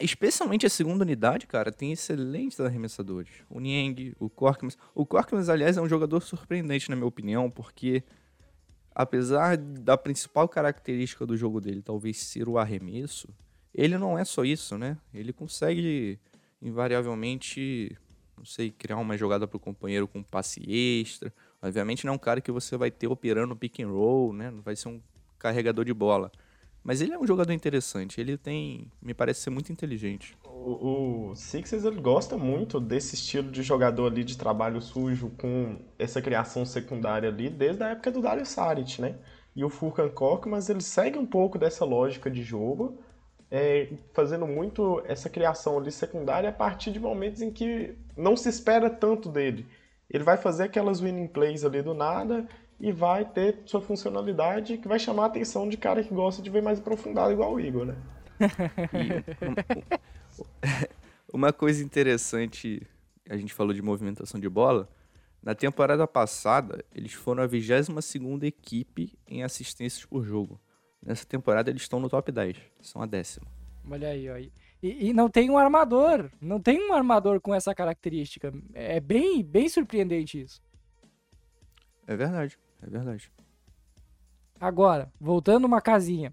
Especialmente 0.01 0.67
a 0.67 0.71
segunda 0.71 1.05
unidade, 1.05 1.47
cara, 1.47 1.71
tem 1.71 1.93
excelentes 1.93 2.59
arremessadores. 2.59 3.31
O 3.49 3.61
Niang, 3.61 4.15
o 4.19 4.29
Korkmaz. 4.29 4.77
O 4.95 5.07
Korkmaz, 5.07 5.49
aliás, 5.49 5.77
é 5.77 5.81
um 5.81 5.89
jogador 5.89 6.21
surpreendente, 6.23 6.91
na 6.91 6.97
minha 6.97 7.07
opinião, 7.07 7.49
porque 7.49 8.03
apesar 8.93 9.57
da 9.57 9.97
principal 9.97 10.49
característica 10.49 11.25
do 11.25 11.37
jogo 11.37 11.61
dele 11.61 11.81
talvez 11.81 12.19
ser 12.19 12.49
o 12.49 12.59
arremesso, 12.59 13.29
ele 13.73 13.97
não 13.97 14.19
é 14.19 14.25
só 14.25 14.45
isso, 14.45 14.77
né? 14.77 14.99
Ele 15.15 15.33
consegue, 15.33 16.19
invariavelmente, 16.61 17.97
não 18.37 18.45
sei, 18.45 18.73
criar 18.73 18.97
uma 18.97 19.17
jogada 19.17 19.47
para 19.47 19.57
o 19.57 19.61
companheiro 19.61 20.09
com 20.09 20.19
um 20.19 20.25
passe 20.25 20.61
extra. 20.69 21.33
Obviamente 21.63 22.05
não 22.05 22.15
é 22.15 22.17
um 22.17 22.19
cara 22.19 22.41
que 22.41 22.51
você 22.51 22.77
vai 22.77 22.91
ter 22.91 23.07
operando 23.07 23.55
pick 23.55 23.79
and 23.81 23.89
roll, 23.89 24.33
né? 24.33 24.51
Não 24.51 24.63
vai 24.63 24.75
ser 24.75 24.89
um 24.89 25.01
carregador 25.39 25.85
de 25.85 25.95
bola. 25.95 26.33
Mas 26.83 27.01
ele 27.01 27.13
é 27.13 27.19
um 27.19 27.27
jogador 27.27 27.53
interessante. 27.53 28.21
Ele 28.21 28.37
tem, 28.37 28.91
me 29.03 29.13
parece 29.13 29.41
ser 29.41 29.51
muito 29.51 29.71
inteligente. 29.71 30.37
O, 30.45 31.31
o 31.31 31.37
Sixers 31.37 31.85
ele 31.85 32.01
gosta 32.01 32.37
muito 32.37 32.81
desse 32.81 33.15
estilo 33.15 33.51
de 33.51 33.63
jogador 33.63 34.11
ali 34.11 34.25
de 34.25 34.37
trabalho 34.37 34.81
sujo 34.81 35.31
com 35.39 35.79
essa 35.99 36.23
criação 36.23 36.65
secundária 36.65 37.29
ali 37.29 37.51
desde 37.51 37.83
a 37.83 37.89
época 37.89 38.11
do 38.11 38.23
Dario 38.23 38.47
Saric, 38.47 39.01
né? 39.01 39.17
E 39.55 39.65
o 39.65 39.69
Furkan 39.69 40.09
Korkmaz 40.09 40.69
ele 40.69 40.81
segue 40.81 41.19
um 41.19 41.27
pouco 41.27 41.59
dessa 41.59 41.85
lógica 41.85 42.31
de 42.31 42.43
jogo, 42.43 42.99
é, 43.51 43.93
fazendo 44.15 44.47
muito 44.47 45.03
essa 45.07 45.29
criação 45.29 45.77
ali 45.77 45.91
secundária 45.91 46.49
a 46.49 46.53
partir 46.53 46.93
de 46.93 47.01
momentos 47.01 47.43
em 47.43 47.51
que 47.51 47.95
não 48.17 48.37
se 48.37 48.49
espera 48.49 48.89
tanto 48.89 49.29
dele. 49.29 49.67
Ele 50.09 50.25
vai 50.25 50.37
fazer 50.37 50.65
aquelas 50.65 51.01
winning 51.01 51.27
plays 51.27 51.65
ali 51.65 51.83
do 51.83 51.95
nada 51.95 52.47
e 52.81 52.91
vai 52.91 53.25
ter 53.27 53.59
sua 53.67 53.81
funcionalidade 53.81 54.79
que 54.79 54.89
vai 54.89 54.99
chamar 54.99 55.25
a 55.25 55.27
atenção 55.27 55.69
de 55.69 55.77
cara 55.77 56.03
que 56.03 56.15
gosta 56.15 56.41
de 56.41 56.49
ver 56.49 56.63
mais 56.63 56.79
aprofundado 56.79 57.31
igual 57.31 57.53
o 57.53 57.61
Igor, 57.61 57.85
né? 57.85 57.97
Uma 61.33 61.53
coisa 61.53 61.85
interessante, 61.85 62.83
a 63.29 63.37
gente 63.37 63.53
falou 63.53 63.75
de 63.75 63.83
movimentação 63.83 64.41
de 64.41 64.49
bola. 64.49 64.89
Na 65.43 65.55
temporada 65.55 66.07
passada, 66.07 66.85
eles 66.95 67.13
foram 67.13 67.43
a 67.43 67.49
22ª 67.49 68.45
equipe 68.45 69.19
em 69.29 69.43
assistências 69.43 70.05
por 70.05 70.25
jogo. 70.25 70.61
Nessa 71.03 71.25
temporada, 71.25 71.71
eles 71.71 71.83
estão 71.83 72.01
no 72.01 72.09
top 72.09 72.33
10. 72.33 72.57
São 72.81 73.01
a 73.01 73.07
décima. 73.07 73.47
Olha 73.89 74.09
aí, 74.09 74.29
ó. 74.29 74.37
E, 74.37 74.53
e 74.83 75.13
não 75.13 75.31
tem 75.31 75.51
um 75.51 75.57
armador. 75.57 76.31
Não 76.41 76.61
tem 76.61 76.91
um 76.91 76.93
armador 76.93 77.41
com 77.41 77.55
essa 77.55 77.75
característica. 77.75 78.53
É 78.75 79.01
bem, 79.01 79.43
bem 79.43 79.69
surpreendente 79.69 80.41
isso. 80.43 80.61
É 82.07 82.17
verdade, 82.17 82.59
é 82.83 82.89
verdade. 82.89 83.31
Agora, 84.61 85.11
voltando 85.21 85.65
uma 85.65 85.81
casinha. 85.81 86.33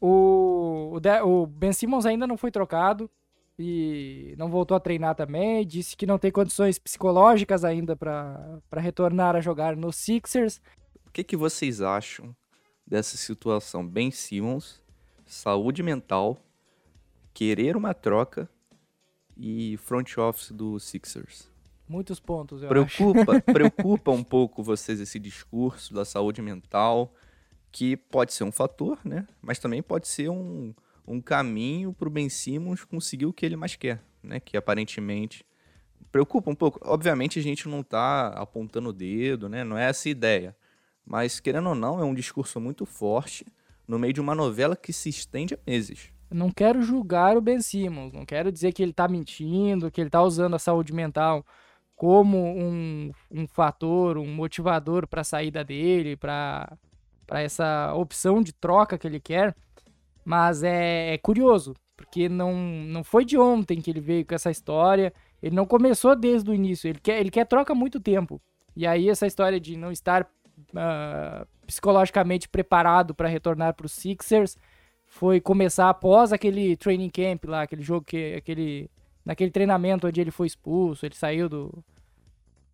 O, 0.00 0.90
o, 0.92 1.00
De- 1.00 1.20
o 1.22 1.46
Ben 1.46 1.72
Simmons 1.72 2.06
ainda 2.06 2.26
não 2.26 2.36
foi 2.36 2.50
trocado 2.52 3.10
e 3.58 4.34
não 4.38 4.48
voltou 4.48 4.76
a 4.76 4.80
treinar 4.80 5.14
também. 5.16 5.66
Disse 5.66 5.96
que 5.96 6.06
não 6.06 6.18
tem 6.18 6.30
condições 6.30 6.78
psicológicas 6.78 7.64
ainda 7.64 7.96
para 7.96 8.60
retornar 8.76 9.34
a 9.34 9.40
jogar 9.40 9.76
no 9.76 9.92
Sixers. 9.92 10.60
O 11.06 11.10
que, 11.10 11.24
que 11.24 11.36
vocês 11.36 11.80
acham 11.80 12.34
dessa 12.86 13.16
situação? 13.16 13.84
Ben 13.84 14.10
Simmons, 14.12 14.80
saúde 15.26 15.82
mental, 15.82 16.38
querer 17.34 17.76
uma 17.76 17.92
troca 17.92 18.48
e 19.36 19.76
front 19.78 20.16
office 20.16 20.52
do 20.52 20.78
Sixers. 20.78 21.50
Muitos 21.88 22.20
pontos, 22.20 22.62
eu 22.62 22.68
acho. 22.70 22.96
Preocupa, 22.96 23.40
preocupa 23.52 24.10
um 24.10 24.22
pouco 24.22 24.62
vocês 24.62 25.00
esse 25.00 25.18
discurso 25.18 25.94
da 25.94 26.04
saúde 26.04 26.42
mental, 26.42 27.14
que 27.72 27.96
pode 27.96 28.32
ser 28.32 28.44
um 28.44 28.52
fator, 28.52 28.98
né? 29.04 29.26
Mas 29.40 29.58
também 29.58 29.82
pode 29.82 30.06
ser 30.06 30.28
um, 30.28 30.74
um 31.06 31.20
caminho 31.20 31.92
para 31.92 32.08
o 32.08 32.10
Ben 32.10 32.28
Simmons 32.28 32.84
conseguir 32.84 33.26
o 33.26 33.32
que 33.32 33.46
ele 33.46 33.56
mais 33.56 33.74
quer, 33.74 34.02
né? 34.22 34.38
Que 34.38 34.56
aparentemente 34.56 35.44
preocupa 36.12 36.50
um 36.50 36.54
pouco. 36.54 36.78
Obviamente 36.84 37.38
a 37.38 37.42
gente 37.42 37.68
não 37.68 37.80
está 37.80 38.28
apontando 38.28 38.90
o 38.90 38.92
dedo, 38.92 39.48
né? 39.48 39.64
Não 39.64 39.78
é 39.78 39.88
essa 39.88 40.08
a 40.08 40.10
ideia. 40.10 40.56
Mas 41.04 41.40
querendo 41.40 41.70
ou 41.70 41.74
não, 41.74 41.98
é 42.00 42.04
um 42.04 42.14
discurso 42.14 42.60
muito 42.60 42.84
forte 42.84 43.46
no 43.86 43.98
meio 43.98 44.12
de 44.12 44.20
uma 44.20 44.34
novela 44.34 44.76
que 44.76 44.92
se 44.92 45.08
estende 45.08 45.54
a 45.54 45.58
meses. 45.66 46.10
Não 46.30 46.50
quero 46.50 46.82
julgar 46.82 47.38
o 47.38 47.40
Ben 47.40 47.62
Simmons, 47.62 48.12
não 48.12 48.26
quero 48.26 48.52
dizer 48.52 48.72
que 48.72 48.82
ele 48.82 48.92
tá 48.92 49.08
mentindo, 49.08 49.90
que 49.90 49.98
ele 49.98 50.10
tá 50.10 50.22
usando 50.22 50.54
a 50.54 50.58
saúde 50.58 50.92
mental 50.92 51.42
como 51.98 52.38
um, 52.38 53.10
um 53.28 53.48
fator, 53.48 54.18
um 54.18 54.32
motivador 54.32 55.04
para 55.08 55.22
a 55.22 55.24
saída 55.24 55.64
dele, 55.64 56.16
para 56.16 56.78
essa 57.28 57.92
opção 57.92 58.40
de 58.40 58.52
troca 58.52 58.96
que 58.96 59.04
ele 59.04 59.18
quer. 59.18 59.52
Mas 60.24 60.62
é, 60.62 61.14
é 61.14 61.18
curioso, 61.18 61.74
porque 61.96 62.28
não, 62.28 62.54
não 62.54 63.02
foi 63.02 63.24
de 63.24 63.36
ontem 63.36 63.80
que 63.80 63.90
ele 63.90 64.00
veio 64.00 64.24
com 64.24 64.32
essa 64.32 64.48
história. 64.48 65.12
Ele 65.42 65.56
não 65.56 65.66
começou 65.66 66.14
desde 66.14 66.48
o 66.48 66.54
início. 66.54 66.88
Ele 66.88 67.00
quer, 67.00 67.18
ele 67.18 67.32
quer 67.32 67.44
troca 67.46 67.72
há 67.72 67.76
muito 67.76 67.98
tempo. 67.98 68.40
E 68.76 68.86
aí, 68.86 69.10
essa 69.10 69.26
história 69.26 69.58
de 69.58 69.76
não 69.76 69.90
estar 69.90 70.24
ah, 70.76 71.44
psicologicamente 71.66 72.48
preparado 72.48 73.12
para 73.12 73.26
retornar 73.26 73.74
para 73.74 73.86
os 73.86 73.92
Sixers 73.92 74.56
foi 75.04 75.40
começar 75.40 75.88
após 75.88 76.32
aquele 76.32 76.76
training 76.76 77.10
camp 77.10 77.46
lá, 77.46 77.62
aquele 77.62 77.82
jogo 77.82 78.04
que 78.04 78.34
aquele 78.34 78.88
naquele 79.28 79.50
treinamento 79.50 80.06
onde 80.06 80.18
ele 80.18 80.30
foi 80.30 80.46
expulso, 80.46 81.04
ele 81.04 81.14
saiu 81.14 81.50
do 81.50 81.84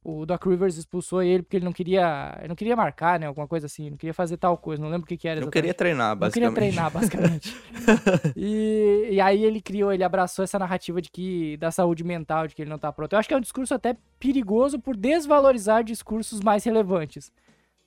o 0.04 0.26
Doc 0.26 0.44
Rivers 0.44 0.76
expulsou 0.76 1.22
ele 1.22 1.42
porque 1.42 1.56
ele 1.56 1.64
não 1.64 1.72
queria, 1.72 2.36
ele 2.38 2.48
não 2.48 2.54
queria 2.54 2.76
marcar, 2.76 3.18
né, 3.18 3.26
alguma 3.26 3.48
coisa 3.48 3.64
assim, 3.64 3.88
não 3.88 3.96
queria 3.96 4.12
fazer 4.12 4.36
tal 4.36 4.56
coisa, 4.58 4.82
não 4.82 4.90
lembro 4.90 5.06
o 5.06 5.08
que 5.08 5.16
que 5.16 5.26
era 5.26 5.40
Não 5.40 5.50
queria 5.50 5.72
treinar, 5.72 6.14
Não 6.14 6.30
queria 6.30 6.50
basicamente. 6.50 6.74
treinar, 6.74 6.90
basicamente. 6.92 7.56
e, 8.36 9.08
e 9.12 9.20
aí 9.20 9.42
ele 9.42 9.62
criou, 9.62 9.90
ele 9.90 10.04
abraçou 10.04 10.44
essa 10.44 10.58
narrativa 10.58 11.00
de 11.00 11.10
que 11.10 11.56
da 11.56 11.70
saúde 11.70 12.04
mental, 12.04 12.46
de 12.46 12.54
que 12.54 12.60
ele 12.60 12.70
não 12.70 12.78
tá 12.78 12.92
pronto. 12.92 13.14
Eu 13.14 13.18
acho 13.18 13.26
que 13.26 13.32
é 13.32 13.36
um 13.36 13.40
discurso 13.40 13.72
até 13.72 13.96
perigoso 14.20 14.78
por 14.78 14.94
desvalorizar 14.94 15.82
discursos 15.82 16.40
mais 16.40 16.62
relevantes. 16.62 17.32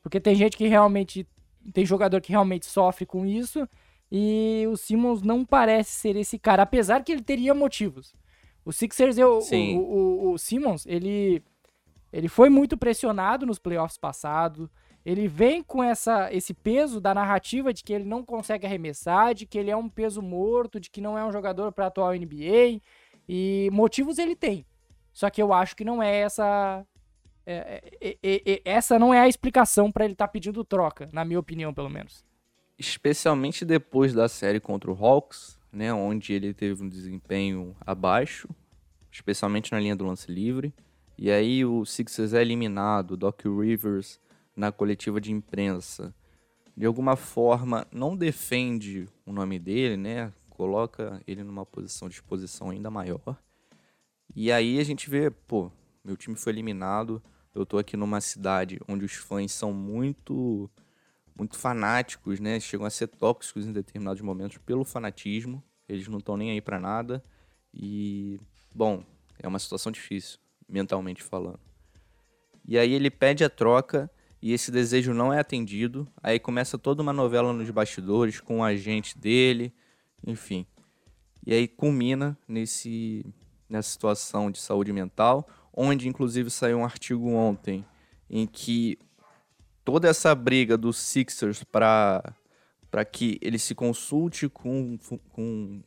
Porque 0.01 0.19
tem 0.19 0.33
gente 0.33 0.57
que 0.57 0.67
realmente. 0.67 1.25
Tem 1.73 1.85
jogador 1.85 2.21
que 2.21 2.31
realmente 2.31 2.65
sofre 2.65 3.05
com 3.05 3.25
isso. 3.25 3.67
E 4.11 4.65
o 4.71 4.77
Simmons 4.77 5.21
não 5.21 5.45
parece 5.45 5.91
ser 5.91 6.15
esse 6.15 6.39
cara, 6.39 6.63
apesar 6.63 7.03
que 7.03 7.11
ele 7.11 7.21
teria 7.21 7.53
motivos. 7.53 8.15
O 8.67 8.73
Sixers, 8.73 9.17
eu, 9.17 9.39
o, 9.39 9.77
o, 9.79 10.31
o 10.33 10.37
Simmons, 10.37 10.85
ele, 10.85 11.41
ele 12.11 12.27
foi 12.27 12.49
muito 12.49 12.77
pressionado 12.77 13.45
nos 13.45 13.57
playoffs 13.57 13.97
passados. 13.97 14.69
Ele 15.05 15.25
vem 15.25 15.63
com 15.63 15.81
essa, 15.81 16.33
esse 16.33 16.53
peso 16.53 16.99
da 16.99 17.13
narrativa 17.13 17.73
de 17.73 17.81
que 17.81 17.93
ele 17.93 18.03
não 18.03 18.25
consegue 18.25 18.65
arremessar, 18.67 19.33
de 19.33 19.45
que 19.45 19.57
ele 19.57 19.71
é 19.71 19.77
um 19.77 19.87
peso 19.87 20.21
morto, 20.21 20.81
de 20.81 20.89
que 20.89 20.99
não 20.99 21.17
é 21.17 21.23
um 21.23 21.31
jogador 21.31 21.71
para 21.71 21.85
atual 21.85 22.13
NBA. 22.13 22.81
E 23.25 23.69
motivos 23.71 24.17
ele 24.17 24.35
tem. 24.35 24.65
Só 25.13 25.29
que 25.29 25.41
eu 25.41 25.53
acho 25.53 25.73
que 25.73 25.85
não 25.85 26.03
é 26.03 26.17
essa. 26.17 26.85
É, 27.45 27.81
é, 28.01 28.17
é, 28.21 28.51
é 28.51 28.61
essa 28.65 28.99
não 28.99 29.13
é 29.13 29.21
a 29.21 29.29
explicação 29.29 29.89
para 29.89 30.03
ele 30.03 30.13
estar 30.13 30.27
tá 30.27 30.31
pedindo 30.31 30.61
troca, 30.65 31.07
na 31.13 31.23
minha 31.23 31.39
opinião, 31.39 31.73
pelo 31.73 31.89
menos. 31.89 32.25
Especialmente 32.77 33.63
depois 33.63 34.13
da 34.13 34.27
série 34.27 34.59
contra 34.59 34.91
o 34.91 35.05
Hawks, 35.05 35.56
né, 35.71 35.93
onde 35.93 36.33
ele 36.33 36.53
teve 36.53 36.83
um 36.83 36.89
desempenho 36.89 37.75
abaixo, 37.81 38.47
especialmente 39.11 39.71
na 39.71 39.79
linha 39.79 39.95
do 39.95 40.05
lance 40.05 40.31
livre. 40.31 40.73
E 41.17 41.31
aí 41.31 41.65
o 41.65 41.85
Sixers 41.85 42.33
é 42.33 42.41
eliminado, 42.41 43.17
Doc 43.17 43.41
Rivers 43.43 44.19
na 44.55 44.71
coletiva 44.71 45.21
de 45.21 45.31
imprensa, 45.31 46.13
de 46.75 46.85
alguma 46.85 47.15
forma 47.15 47.87
não 47.91 48.15
defende 48.15 49.07
o 49.25 49.31
nome 49.31 49.59
dele, 49.59 49.97
né? 49.97 50.33
Coloca 50.49 51.21
ele 51.27 51.43
numa 51.43 51.65
posição 51.65 52.07
de 52.07 52.15
exposição 52.15 52.69
ainda 52.69 52.89
maior. 52.89 53.37
E 54.35 54.51
aí 54.51 54.79
a 54.79 54.83
gente 54.83 55.09
vê, 55.09 55.29
pô, 55.29 55.71
meu 56.03 56.15
time 56.15 56.35
foi 56.35 56.53
eliminado, 56.53 57.21
eu 57.53 57.65
tô 57.65 57.77
aqui 57.77 57.97
numa 57.97 58.21
cidade 58.21 58.79
onde 58.87 59.05
os 59.05 59.13
fãs 59.13 59.51
são 59.51 59.73
muito 59.73 60.69
muito 61.37 61.57
fanáticos, 61.57 62.39
né? 62.39 62.59
Chegam 62.59 62.85
a 62.85 62.89
ser 62.89 63.07
tóxicos 63.07 63.65
em 63.65 63.71
determinados 63.71 64.21
momentos 64.21 64.57
pelo 64.57 64.83
fanatismo. 64.83 65.63
Eles 65.87 66.07
não 66.07 66.17
estão 66.17 66.35
nem 66.35 66.51
aí 66.51 66.61
para 66.61 66.79
nada. 66.79 67.23
E, 67.73 68.39
bom, 68.73 69.03
é 69.39 69.47
uma 69.47 69.59
situação 69.59 69.91
difícil, 69.91 70.39
mentalmente 70.67 71.21
falando. 71.21 71.59
E 72.67 72.77
aí 72.77 72.91
ele 72.93 73.09
pede 73.09 73.43
a 73.43 73.49
troca 73.49 74.11
e 74.41 74.51
esse 74.51 74.71
desejo 74.71 75.13
não 75.13 75.31
é 75.31 75.39
atendido. 75.39 76.07
Aí 76.21 76.39
começa 76.39 76.77
toda 76.77 77.01
uma 77.01 77.13
novela 77.13 77.53
nos 77.53 77.69
bastidores 77.69 78.39
com 78.39 78.59
o 78.59 78.63
agente 78.63 79.17
dele, 79.17 79.73
enfim. 80.25 80.65
E 81.45 81.53
aí 81.53 81.67
culmina 81.67 82.37
nesse 82.47 83.25
nessa 83.69 83.89
situação 83.89 84.49
de 84.49 84.59
saúde 84.59 84.93
mental, 84.93 85.47
onde 85.73 86.07
inclusive 86.07 86.49
saiu 86.49 86.77
um 86.77 86.85
artigo 86.85 87.29
ontem 87.31 87.85
em 88.29 88.47
que 88.47 88.97
toda 89.87 90.09
essa 90.09 90.35
briga 90.35 90.77
dos 90.77 90.97
Sixers 90.97 91.63
para 91.63 92.21
para 92.91 93.05
que 93.05 93.37
ele 93.41 93.57
se 93.57 93.73
consulte 93.73 94.49
com, 94.49 94.97
com, 95.31 95.81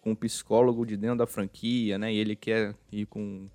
com 0.00 0.10
um 0.10 0.14
psicólogo 0.16 0.84
de 0.84 0.96
dentro 0.96 1.18
da 1.18 1.26
franquia, 1.28 1.96
né? 1.96 2.12
E 2.12 2.18
ele 2.18 2.34
quer 2.34 2.74
ir 2.90 3.06
com, 3.06 3.48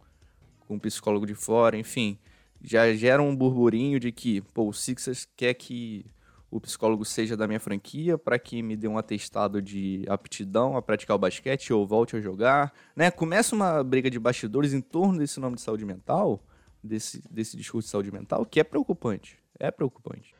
com 0.66 0.76
um 0.76 0.80
psicólogo 0.80 1.26
de 1.26 1.36
fora, 1.36 1.78
enfim. 1.78 2.18
Já 2.62 2.94
gera 2.94 3.22
um 3.22 3.36
burburinho 3.36 4.00
de 4.00 4.14
que, 4.14 4.40
pô, 4.54 4.70
o 4.70 4.74
Sixers 4.74 5.28
quer 5.36 5.56
que 5.56 6.06
o 6.50 6.62
psicólogo 6.62 7.04
seja 7.04 7.36
da 7.36 7.46
minha 7.46 7.60
franquia 7.60 8.18
para 8.18 8.40
que 8.40 8.62
me 8.62 8.78
dê 8.78 8.88
um 8.88 8.98
atestado 8.98 9.62
de 9.62 10.06
aptidão 10.08 10.78
a 10.78 10.82
praticar 10.82 11.18
o 11.18 11.20
basquete 11.20 11.74
ou 11.74 11.86
volte 11.86 12.16
a 12.16 12.22
jogar, 12.22 12.74
né? 12.96 13.12
Começa 13.12 13.54
uma 13.54 13.84
briga 13.84 14.10
de 14.10 14.20
bastidores 14.20 14.74
em 14.74 14.80
torno 14.80 15.20
desse 15.20 15.38
nome 15.38 15.56
de 15.58 15.62
saúde 15.62 15.84
mental, 15.84 16.42
desse, 16.82 17.22
desse 17.30 17.58
discurso 17.58 17.88
de 17.88 17.92
saúde 17.92 18.12
mental, 18.12 18.46
que 18.46 18.60
é 18.60 18.64
preocupante. 18.64 19.41
É 19.62 19.70
preocupante. 19.70 20.34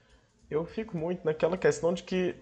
Eu 0.50 0.66
fico 0.66 0.98
muito 0.98 1.24
naquela 1.24 1.56
questão 1.56 1.94
de 1.94 2.02
que 2.02 2.36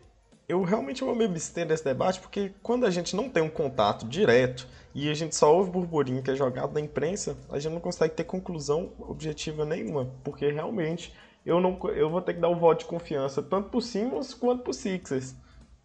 eu 0.47 0.63
realmente 0.63 1.03
vou 1.03 1.13
me 1.13 1.25
abster 1.25 1.67
desse 1.67 1.83
debate 1.83 2.21
porque 2.21 2.53
quando 2.63 2.85
a 2.85 2.89
gente 2.89 3.15
não 3.15 3.29
tem 3.29 3.43
um 3.43 3.49
contato 3.49 4.07
direto 4.07 4.65
e 4.95 5.09
a 5.09 5.13
gente 5.13 5.35
só 5.35 5.53
ouve 5.53 5.69
burburinho 5.69 6.23
que 6.23 6.31
é 6.31 6.35
jogado 6.35 6.73
na 6.73 6.79
imprensa, 6.79 7.37
a 7.51 7.59
gente 7.59 7.73
não 7.73 7.81
consegue 7.81 8.15
ter 8.15 8.23
conclusão 8.23 8.93
objetiva 8.97 9.65
nenhuma, 9.65 10.09
porque 10.23 10.49
realmente 10.49 11.13
eu 11.45 11.59
não 11.59 11.77
eu 11.89 12.09
vou 12.09 12.21
ter 12.21 12.33
que 12.33 12.39
dar 12.39 12.47
o 12.47 12.53
um 12.53 12.59
voto 12.59 12.79
de 12.79 12.85
confiança 12.85 13.43
tanto 13.43 13.69
pro 13.69 13.81
Simmons 13.81 14.33
quanto 14.33 14.63
pro 14.63 14.73
Sixers. 14.73 15.35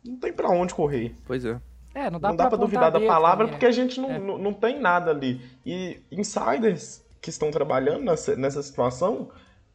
Não 0.05 0.17
tem 0.17 0.33
para 0.33 0.49
onde 0.49 0.75
correr. 0.75 1.17
Pois 1.27 1.45
é. 1.45 1.61
É, 1.93 2.09
não 2.09 2.21
dá, 2.21 2.29
não 2.29 2.37
dá 2.37 2.49
pra, 2.49 2.57
duvidar 2.57 2.93
da 2.93 3.01
palavra 3.01 3.47
também, 3.47 3.53
porque 3.53 3.67
a 3.67 3.71
gente 3.71 4.01
não, 4.01 4.11
é. 4.11 4.19
não, 4.19 4.39
não, 4.39 4.53
tem 4.53 4.81
nada 4.81 5.11
ali. 5.11 5.41
E 5.65 6.01
insiders 6.11 7.05
que 7.21 7.31
estão 7.31 7.51
trabalhando 7.51 8.05
nessa, 8.05 8.37
nessa 8.37 8.63
situação 8.63 9.31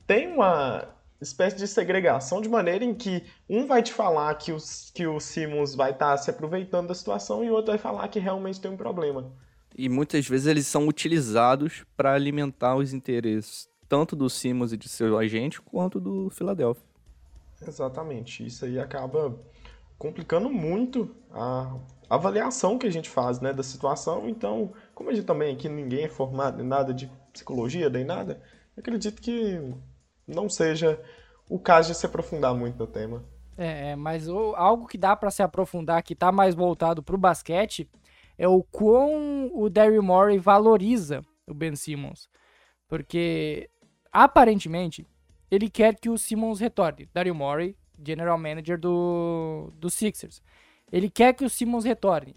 tem 0.06 0.28
uma 0.28 0.88
espécie 1.22 1.58
de 1.58 1.68
segregação 1.68 2.42
de 2.42 2.50
maneira 2.50 2.84
em 2.84 2.94
que 2.94 3.24
um 3.50 3.68
vai 3.68 3.84
te 3.84 3.94
falar 3.94 4.34
que, 4.36 4.52
os, 4.52 4.92
que 4.94 5.06
o 5.06 5.20
Simmons 5.20 5.76
vai 5.76 5.92
estar 5.92 6.12
tá 6.12 6.18
se 6.18 6.30
aproveitando 6.30 6.88
da 6.88 6.96
situação 6.96 7.44
e 7.44 7.50
o 7.50 7.54
outro 7.54 7.72
vai 7.72 7.78
falar 7.78 8.08
que 8.08 8.20
realmente 8.20 8.62
tem 8.62 8.72
um 8.72 8.78
problema. 8.78 9.32
E 9.78 9.88
muitas 9.90 10.28
vezes 10.28 10.48
eles 10.48 10.68
são 10.68 10.88
utilizados 10.88 11.86
para 11.96 12.14
alimentar 12.14 12.76
os 12.76 12.94
interesses 12.94 13.70
tanto 13.88 14.16
do 14.16 14.30
Simmons 14.30 14.72
e 14.72 14.78
de 14.78 14.88
seu 14.88 15.18
agente 15.18 15.60
quanto 15.60 16.00
do 16.00 16.30
Philadelphia. 16.30 16.84
Exatamente. 17.68 18.46
Isso 18.46 18.64
aí 18.64 18.80
acaba 18.80 19.36
complicando 19.98 20.50
muito 20.50 21.14
a 21.32 21.76
avaliação 22.10 22.78
que 22.78 22.88
a 22.88 22.92
gente 22.92 23.10
faz 23.10 23.42
né, 23.42 23.52
da 23.52 23.64
situação. 23.64 24.30
Então, 24.30 24.72
como 24.94 25.10
a 25.10 25.14
gente 25.14 25.26
também 25.26 25.54
aqui 25.54 25.68
ninguém 25.68 26.06
é 26.06 26.10
formado 26.10 26.62
em 26.62 26.66
nada 26.66 26.94
de 26.94 27.12
psicologia, 27.34 27.90
nem 27.90 28.06
nada, 28.06 28.42
acredito 28.78 29.22
que 29.22 29.60
não 30.30 30.48
seja 30.50 31.02
o 31.50 31.60
caso 31.60 31.92
de 31.92 31.98
se 31.98 32.06
aprofundar 32.06 32.54
muito 32.54 32.78
no 32.78 32.88
tema. 32.88 33.24
É, 33.58 33.92
é 33.92 33.96
mas 33.96 34.28
o, 34.28 34.54
algo 34.56 34.88
que 34.88 34.98
dá 34.98 35.16
para 35.16 35.32
se 35.32 35.42
aprofundar, 35.42 36.04
que 36.04 36.14
está 36.14 36.32
mais 36.32 36.56
voltado 36.56 37.04
para 37.04 37.16
o 37.16 37.20
basquete, 37.20 37.90
é 38.38 38.48
o 38.48 38.64
quão 38.64 39.52
o 39.54 39.70
Daryl 39.70 40.04
Morey 40.04 40.38
valoriza 40.38 41.26
o 41.48 41.54
Ben 41.54 41.76
Simmons. 41.76 42.30
Porque, 42.88 43.70
aparentemente, 44.12 45.06
ele 45.52 45.70
quer 45.70 45.96
que 45.96 46.10
o 46.10 46.18
Simmons 46.18 46.60
retorne. 46.60 47.10
Daryl 47.14 47.36
Morey, 47.36 47.76
general 48.04 48.38
manager 48.38 48.80
do, 48.80 49.72
do 49.76 49.90
Sixers. 49.90 50.42
Ele 50.92 51.10
quer 51.10 51.34
que 51.34 51.44
o 51.44 51.50
Simmons 51.50 51.84
retorne. 51.84 52.36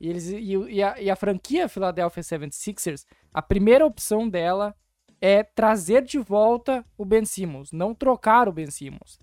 E, 0.00 0.08
eles, 0.08 0.28
e, 0.28 0.56
e, 0.56 0.82
a, 0.82 1.00
e 1.00 1.08
a 1.08 1.16
franquia 1.16 1.68
Philadelphia 1.68 2.22
76ers, 2.22 3.06
a 3.32 3.40
primeira 3.40 3.86
opção 3.86 4.28
dela 4.28 4.74
é 5.26 5.42
trazer 5.42 6.02
de 6.02 6.18
volta 6.18 6.84
o 6.98 7.04
Ben 7.06 7.24
Simmons, 7.24 7.72
não 7.72 7.94
trocar 7.94 8.46
o 8.46 8.52
Ben 8.52 8.70
Simmons. 8.70 9.18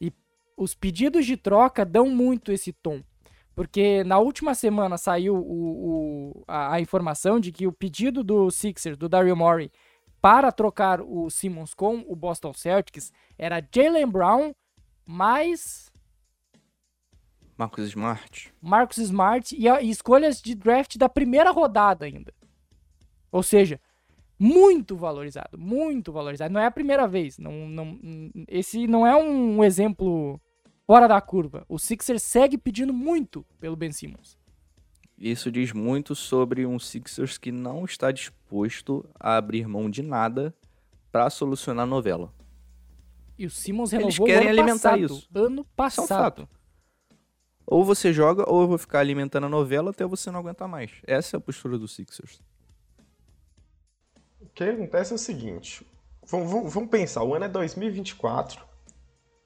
E 0.00 0.10
os 0.56 0.74
pedidos 0.74 1.26
de 1.26 1.36
troca 1.36 1.84
dão 1.84 2.08
muito 2.08 2.50
esse 2.50 2.72
tom. 2.72 3.02
Porque 3.54 4.02
na 4.02 4.18
última 4.18 4.54
semana 4.54 4.96
saiu 4.96 5.36
o, 5.36 6.38
o, 6.38 6.44
a, 6.48 6.76
a, 6.76 6.80
informação 6.80 7.38
de 7.38 7.52
que 7.52 7.66
o 7.66 7.72
pedido 7.72 8.24
do 8.24 8.50
Sixers, 8.50 8.96
do 8.96 9.10
Daryl 9.10 9.36
Morey, 9.36 9.70
para 10.22 10.50
trocar 10.50 11.02
o 11.02 11.28
Simmons 11.28 11.74
com 11.74 12.02
o 12.08 12.16
Boston 12.16 12.54
Celtics 12.54 13.12
era 13.36 13.62
Jalen 13.70 14.08
Brown 14.08 14.54
mais. 15.04 15.92
Marcus 17.58 17.88
Smart. 17.88 18.54
Marcus 18.58 18.96
Smart 18.96 19.54
e, 19.54 19.68
e 19.68 19.90
escolhas 19.90 20.40
de 20.40 20.54
draft 20.54 20.96
da 20.96 21.10
primeira 21.10 21.50
rodada 21.50 22.06
ainda. 22.06 22.32
Ou 23.30 23.42
seja, 23.42 23.78
muito 24.38 24.96
valorizado, 24.96 25.58
muito 25.58 26.12
valorizado. 26.12 26.52
Não 26.52 26.60
é 26.60 26.66
a 26.66 26.70
primeira 26.70 27.06
vez. 27.06 27.38
Não, 27.38 27.68
não, 27.68 27.98
esse 28.48 28.86
não 28.86 29.06
é 29.06 29.14
um 29.14 29.62
exemplo 29.62 30.40
fora 30.86 31.06
da 31.06 31.20
curva. 31.20 31.64
O 31.68 31.78
Sixers 31.78 32.22
segue 32.22 32.58
pedindo 32.58 32.92
muito 32.92 33.46
pelo 33.60 33.76
Ben 33.76 33.92
Simmons. 33.92 34.36
Isso 35.16 35.52
diz 35.52 35.72
muito 35.72 36.14
sobre 36.14 36.66
um 36.66 36.78
Sixers 36.78 37.38
que 37.38 37.52
não 37.52 37.84
está 37.84 38.10
disposto 38.10 39.08
a 39.18 39.36
abrir 39.36 39.68
mão 39.68 39.88
de 39.88 40.02
nada 40.02 40.52
para 41.12 41.30
solucionar 41.30 41.84
a 41.84 41.86
novela. 41.86 42.34
E 43.38 43.46
o 43.46 43.50
Simmons 43.50 43.92
renovou 43.92 44.26
Eles 44.26 44.34
querem 44.34 44.48
ano 44.48 44.60
alimentar 44.60 44.90
passado, 44.90 45.14
isso. 45.14 45.28
Ano 45.32 45.64
passado. 45.76 46.42
É 46.42 46.44
um. 46.44 46.62
Ou 47.64 47.84
você 47.84 48.12
joga, 48.12 48.44
ou 48.50 48.62
eu 48.62 48.68
vou 48.68 48.78
ficar 48.78 48.98
alimentando 48.98 49.46
a 49.46 49.48
novela 49.48 49.90
até 49.90 50.04
você 50.04 50.30
não 50.30 50.40
aguentar 50.40 50.66
mais. 50.66 50.90
Essa 51.04 51.36
é 51.36 51.38
a 51.38 51.40
postura 51.40 51.78
do 51.78 51.86
Sixers 51.86 52.40
que 54.54 54.64
acontece 54.64 55.12
é 55.12 55.14
o 55.14 55.18
seguinte: 55.18 55.86
vamos, 56.26 56.72
vamos 56.72 56.90
pensar, 56.90 57.22
o 57.22 57.34
ano 57.34 57.44
é 57.44 57.48
2024, 57.48 58.62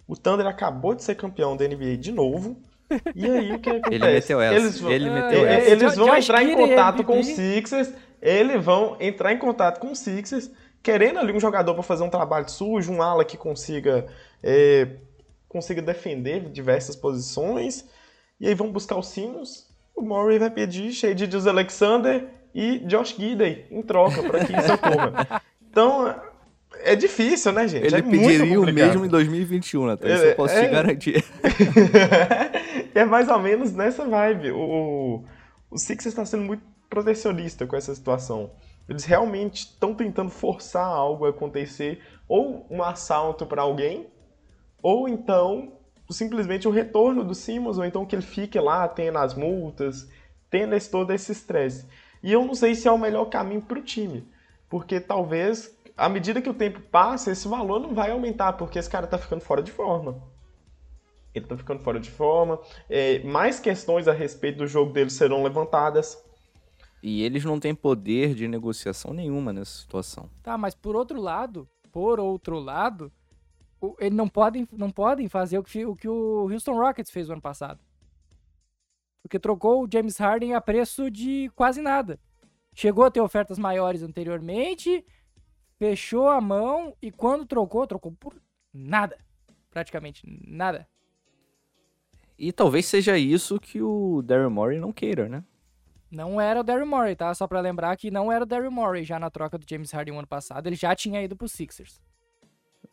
o 0.07 0.17
Thunder 0.17 0.47
acabou 0.47 0.95
de 0.95 1.03
ser 1.03 1.15
campeão 1.15 1.57
da 1.57 1.67
NBA 1.67 1.97
de 1.97 2.13
novo. 2.13 2.57
E 3.15 3.27
aí 3.27 3.53
o 3.53 3.59
que 3.59 3.71
acontece? 3.71 3.95
Ele 3.95 4.13
meteu 4.13 4.41
essa. 4.41 4.55
Eles 4.55 4.81
vão, 4.81 4.93
ele 4.93 5.11
meteu 5.11 5.47
essa. 5.47 5.71
Eles 5.71 5.97
vão 5.97 6.17
entrar 6.17 6.43
em 6.43 6.55
contato 6.55 7.05
com 7.05 7.19
os 7.19 7.27
Sixers. 7.27 7.93
Eles 8.23 8.65
vão 8.65 8.97
entrar 9.01 9.33
em 9.33 9.39
contato 9.39 9.79
com 9.81 9.91
os 9.91 9.99
Sixers, 9.99 10.51
querendo 10.83 11.19
ali 11.19 11.33
um 11.33 11.41
jogador 11.41 11.75
para 11.75 11.83
fazer 11.83 12.03
um 12.03 12.11
trabalho 12.11 12.49
sujo, 12.49 12.93
um 12.93 13.03
ala 13.03 13.25
que 13.25 13.37
consiga 13.37 14.07
é, 14.43 14.97
consiga 15.49 15.83
defender 15.83 16.49
diversas 16.51 16.95
posições. 16.95 17.85
E 18.39 18.47
aí 18.47 18.55
vão 18.55 18.71
buscar 18.71 18.97
o 18.97 19.03
Simmons. 19.03 19.67
O 19.95 20.03
Murray 20.03 20.39
vai 20.39 20.51
pedir 20.51 20.93
Shade 20.93 21.31
Jus 21.31 21.47
Alexander 21.47 22.29
e 22.57 22.79
Josh 22.87 23.15
Gidey 23.19 23.67
em 23.71 23.83
troca 23.83 24.23
para 24.23 24.43
que 24.47 24.57
isso 24.57 24.73
ocorra. 24.73 25.43
Então, 25.71 26.15
é 26.81 26.97
difícil, 26.97 27.53
né, 27.53 27.69
gente? 27.69 27.85
Ele 27.85 27.97
é 27.97 28.01
pediria 28.01 28.59
o 28.59 28.65
mesmo 28.65 29.05
em 29.05 29.09
2021, 29.09 29.85
Nathan. 29.85 30.09
Isso 30.09 30.25
eu 30.25 30.35
posso 30.37 30.55
é. 30.55 30.65
te 30.65 30.73
garantir. 30.73 31.25
é 32.95 33.05
mais 33.05 33.29
ou 33.29 33.39
menos 33.39 33.75
nessa 33.75 34.07
vibe. 34.07 34.53
O, 34.53 34.59
o, 34.59 35.25
o 35.71 35.77
Sixers 35.77 36.07
está 36.07 36.25
sendo 36.25 36.45
muito 36.45 36.63
protecionista 36.89 37.67
com 37.67 37.77
essa 37.77 37.95
situação. 37.95 38.51
Eles 38.89 39.05
realmente 39.05 39.67
estão 39.67 39.95
tentando 39.95 40.31
forçar 40.31 40.87
algo 40.87 41.27
a 41.27 41.29
acontecer, 41.29 42.01
ou 42.27 42.67
um 42.71 42.83
assalto 42.83 43.45
para 43.45 43.61
alguém, 43.61 44.07
ou 44.83 45.07
então 45.07 45.73
simplesmente 46.09 46.67
o 46.67 46.71
retorno 46.71 47.23
do 47.23 47.35
Simmons, 47.35 47.77
ou 47.77 47.85
então 47.85 48.07
que 48.07 48.17
ele 48.17 48.23
fique 48.23 48.59
lá 48.59 48.89
tendo 48.89 49.19
as 49.19 49.35
multas, 49.35 50.09
tendo 50.49 50.75
esse, 50.75 50.91
todo 50.91 51.13
esse 51.13 51.33
estresse. 51.33 51.87
E 52.23 52.33
eu 52.33 52.45
não 52.45 52.55
sei 52.55 52.75
se 52.75 52.89
é 52.89 52.93
o 52.93 52.99
melhor 52.99 53.27
caminho 53.27 53.63
para 53.63 53.79
o 53.79 53.83
time, 53.83 54.27
porque 54.69 55.01
talvez, 55.01 55.77
à 55.97 56.09
medida 56.09 56.43
que 56.43 56.51
o 56.51 56.55
tempo 56.55 56.81
passa, 56.81 57.31
esse 57.31 57.47
valor 57.47 57.81
não 57.81 57.95
vai 57.95 58.11
aumentar, 58.11 58.55
porque 58.55 58.79
esse 58.79 58.91
cara 58.91 59.07
tá 59.07 59.19
ficando 59.19 59.41
fora 59.41 59.63
de 59.63 59.71
forma. 59.71 60.23
Ele 61.35 61.47
tá 61.47 61.57
ficando 61.57 61.81
fora 61.81 62.01
de 62.01 62.11
forma. 62.11 62.59
É, 62.89 63.23
mais 63.23 63.61
questões 63.61 64.09
a 64.09 64.13
respeito 64.13 64.59
do 64.59 64.67
jogo 64.67 64.93
dele 64.93 65.11
serão 65.11 65.43
levantadas. 65.43 66.19
E 67.03 67.23
eles 67.23 67.45
não 67.45 67.61
têm 67.61 67.75
poder 67.75 68.35
de 68.35 68.49
negociação 68.49 69.13
nenhuma 69.13 69.53
nessa 69.53 69.79
situação. 69.79 70.31
Tá, 70.43 70.57
mas 70.57 70.75
por 70.75 70.97
outro 70.97 71.21
lado, 71.21 71.69
por 71.93 72.19
outro 72.19 72.59
lado, 72.59 73.13
eles 74.01 74.17
não 74.17 74.29
podem, 74.29 74.67
não 74.73 74.91
podem 74.91 75.29
fazer 75.29 75.59
o 75.59 75.63
que, 75.63 75.85
o 75.85 75.95
que 75.95 76.09
o 76.09 76.51
Houston 76.51 76.75
Rockets 76.75 77.11
fez 77.11 77.29
o 77.29 77.33
ano 77.33 77.43
passado. 77.43 77.81
Porque 79.27 79.41
trocou 79.41 79.83
o 79.83 79.89
James 79.93 80.17
Harden 80.19 80.55
a 80.55 80.61
preço 80.61 81.11
de 81.11 81.51
quase 81.57 81.83
nada. 81.83 82.17
Chegou 82.73 83.05
a 83.05 83.11
ter 83.11 83.21
ofertas 83.21 83.59
maiores 83.59 84.01
anteriormente, 84.01 85.05
fechou 85.81 86.29
a 86.29 86.41
mão 86.41 86.97
e 87.03 87.11
quando 87.11 87.45
trocou, 87.45 87.85
trocou 87.89 88.13
por 88.13 88.41
nada. 88.73 89.19
Praticamente 89.69 90.23
nada. 90.47 90.89
E 92.39 92.53
talvez 92.53 92.87
seja 92.87 93.19
isso 93.19 93.59
que 93.59 93.83
o 93.83 94.23
Daryl 94.23 94.49
Morey 94.49 94.79
não 94.79 94.93
queira, 94.93 95.29
né? 95.29 95.43
Não 96.09 96.41
era 96.41 96.61
o 96.61 96.63
Daryl 96.63 96.87
Morey, 96.87 97.17
tá? 97.17 97.35
Só 97.35 97.49
pra 97.49 97.61
lembrar 97.61 97.97
que 97.97 98.13
não 98.13 98.31
era 98.31 98.45
o 98.45 98.47
Daryl 98.47 98.71
Morey 98.71 99.03
já 99.03 99.19
na 99.19 99.29
troca 99.29 99.59
do 99.59 99.67
James 99.69 99.91
Harden 99.91 100.15
o 100.15 100.19
ano 100.19 100.29
passado. 100.29 100.69
Ele 100.69 100.77
já 100.77 100.95
tinha 100.95 101.21
ido 101.21 101.35
pro 101.35 101.49
Sixers. 101.49 102.01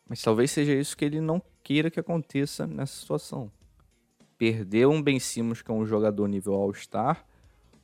Mas 0.09 0.19
talvez 0.19 0.49
seja 0.49 0.73
isso 0.73 0.97
que 0.97 1.05
ele 1.05 1.21
não 1.21 1.39
queira 1.61 1.91
que 1.91 1.99
aconteça 1.99 2.65
nessa 2.65 2.99
situação. 2.99 3.51
Perder 4.43 4.87
um 4.87 5.01
Ben 5.01 5.21
Simmons, 5.21 5.61
que 5.61 5.71
é 5.71 5.73
um 5.73 5.85
jogador 5.85 6.27
nível 6.27 6.53
All-Star, 6.53 7.25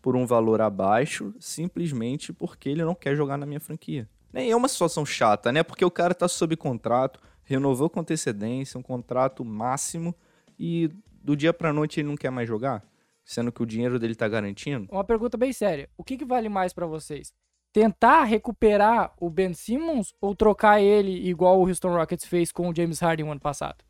por 0.02 0.13
um 0.13 0.26
valor 0.26 0.60
abaixo, 0.60 1.34
simplesmente 1.39 2.34
porque 2.34 2.67
ele 2.67 2.84
não 2.84 2.93
quer 2.93 3.15
jogar 3.15 3.38
na 3.38 3.45
minha 3.45 3.62
franquia. 3.62 4.10
Nem 4.34 4.52
é 4.52 4.56
uma 4.58 4.67
situação 4.67 5.06
chata, 5.06 5.54
né? 5.54 5.63
Porque 5.63 5.86
o 5.86 5.89
cara 5.89 6.13
tá 6.13 6.28
sob 6.28 6.58
contrato, 6.58 7.22
renovou 7.45 7.89
com 7.89 8.02
antecedência, 8.02 8.78
um 8.78 8.84
contrato 8.84 9.45
máximo, 9.45 10.13
e 10.60 10.89
do 11.24 11.34
dia 11.34 11.54
pra 11.54 11.72
noite 11.72 12.02
ele 12.02 12.10
não 12.10 12.17
quer 12.17 12.30
mais 12.30 12.45
jogar, 12.45 12.84
sendo 13.24 13.54
que 13.54 13.63
o 13.63 13.65
dinheiro 13.65 13.98
dele 13.98 14.13
tá 14.13 14.28
garantindo. 14.28 14.86
Uma 14.91 15.06
pergunta 15.06 15.38
bem 15.38 15.54
séria. 15.54 15.89
O 15.98 16.04
que, 16.04 16.17
que 16.17 16.26
vale 16.26 16.50
mais 16.50 16.74
pra 16.74 16.86
vocês? 16.86 17.34
Tentar 17.72 18.26
recuperar 18.26 19.13
o 19.17 19.30
Ben 19.30 19.54
Simmons 19.54 20.13
ou 20.19 20.36
trocar 20.36 20.82
ele 20.82 21.26
igual 21.26 21.58
o 21.58 21.69
Houston 21.69 21.95
Rockets 21.95 22.26
fez 22.26 22.52
com 22.52 22.67
o 22.67 22.76
James 22.76 23.00
Harden 23.00 23.28
o 23.28 23.32
ano 23.32 23.39
passado? 23.39 23.88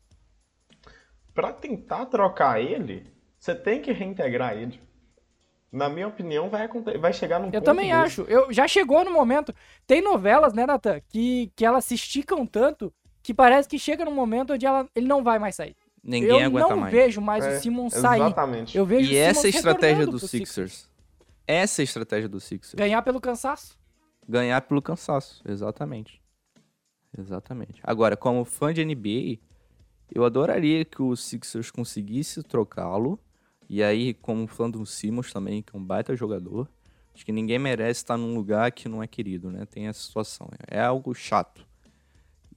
Pra 1.40 1.52
tentar 1.52 2.06
trocar 2.06 2.60
ele, 2.60 3.06
você 3.38 3.54
tem 3.54 3.80
que 3.80 3.92
reintegrar 3.92 4.56
ele. 4.56 4.78
Na 5.72 5.88
minha 5.88 6.08
opinião, 6.08 6.50
vai, 6.50 6.68
vai 6.98 7.12
chegar 7.12 7.38
num 7.38 7.46
Eu 7.46 7.52
ponto 7.52 7.64
também 7.64 7.86
desse. 7.86 7.94
acho. 8.02 8.22
Eu, 8.22 8.52
já 8.52 8.66
chegou 8.68 9.04
no 9.04 9.10
momento. 9.12 9.54
Tem 9.86 10.02
novelas, 10.02 10.52
né, 10.52 10.66
Nathan, 10.66 11.00
que, 11.08 11.50
que 11.56 11.64
elas 11.64 11.84
se 11.84 11.94
esticam 11.94 12.44
tanto 12.44 12.92
que 13.22 13.32
parece 13.32 13.68
que 13.68 13.78
chega 13.78 14.04
num 14.04 14.14
momento 14.14 14.52
onde 14.52 14.66
ela, 14.66 14.86
ele 14.94 15.06
não 15.06 15.22
vai 15.22 15.38
mais 15.38 15.54
sair. 15.54 15.76
Ninguém 16.02 16.40
eu 16.40 16.46
aguenta 16.46 16.68
não 16.70 16.76
mais. 16.78 16.92
vejo 16.92 17.20
mais 17.20 17.44
É, 17.44 17.56
o 17.56 17.60
Simmons 17.60 17.94
sair. 17.94 18.20
Exatamente. 18.20 18.76
Eu 18.76 18.84
vejo 18.84 19.12
E 19.12 19.16
essa 19.16 19.46
é 19.46 19.48
a 19.48 19.50
estratégia 19.50 19.88
retornando 19.98 20.12
do 20.12 20.18
pro 20.18 20.28
Sixers. 20.28 20.90
Essa 21.46 21.80
é 21.80 21.82
a 21.82 21.84
estratégia 21.84 22.28
do 22.28 22.40
Sixers. 22.40 22.74
Ganhar 22.74 23.00
pelo 23.02 23.20
cansaço. 23.20 23.78
Ganhar 24.28 24.60
pelo 24.62 24.82
cansaço, 24.82 25.42
exatamente. 25.46 26.20
Exatamente. 27.16 27.80
Agora, 27.82 28.16
como 28.16 28.44
fã 28.44 28.72
de 28.72 28.84
NBA, 28.84 29.38
eu 30.12 30.24
adoraria 30.24 30.84
que 30.84 31.00
o 31.02 31.14
Sixers 31.14 31.70
conseguisse 31.70 32.42
trocá-lo. 32.42 33.18
E 33.68 33.82
aí, 33.82 34.14
como 34.14 34.46
fã 34.46 34.68
do 34.68 34.84
Simmons 34.84 35.32
também, 35.32 35.62
que 35.62 35.74
é 35.74 35.78
um 35.78 35.84
baita 35.84 36.16
jogador, 36.16 36.68
acho 37.14 37.24
que 37.24 37.32
ninguém 37.32 37.58
merece 37.58 38.00
estar 38.00 38.16
num 38.16 38.34
lugar 38.34 38.72
que 38.72 38.88
não 38.88 39.02
é 39.02 39.06
querido, 39.06 39.50
né? 39.50 39.64
Tem 39.66 39.86
essa 39.86 40.00
situação. 40.00 40.48
É 40.66 40.80
algo 40.80 41.14
chato. 41.14 41.64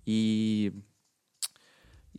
E. 0.06 0.74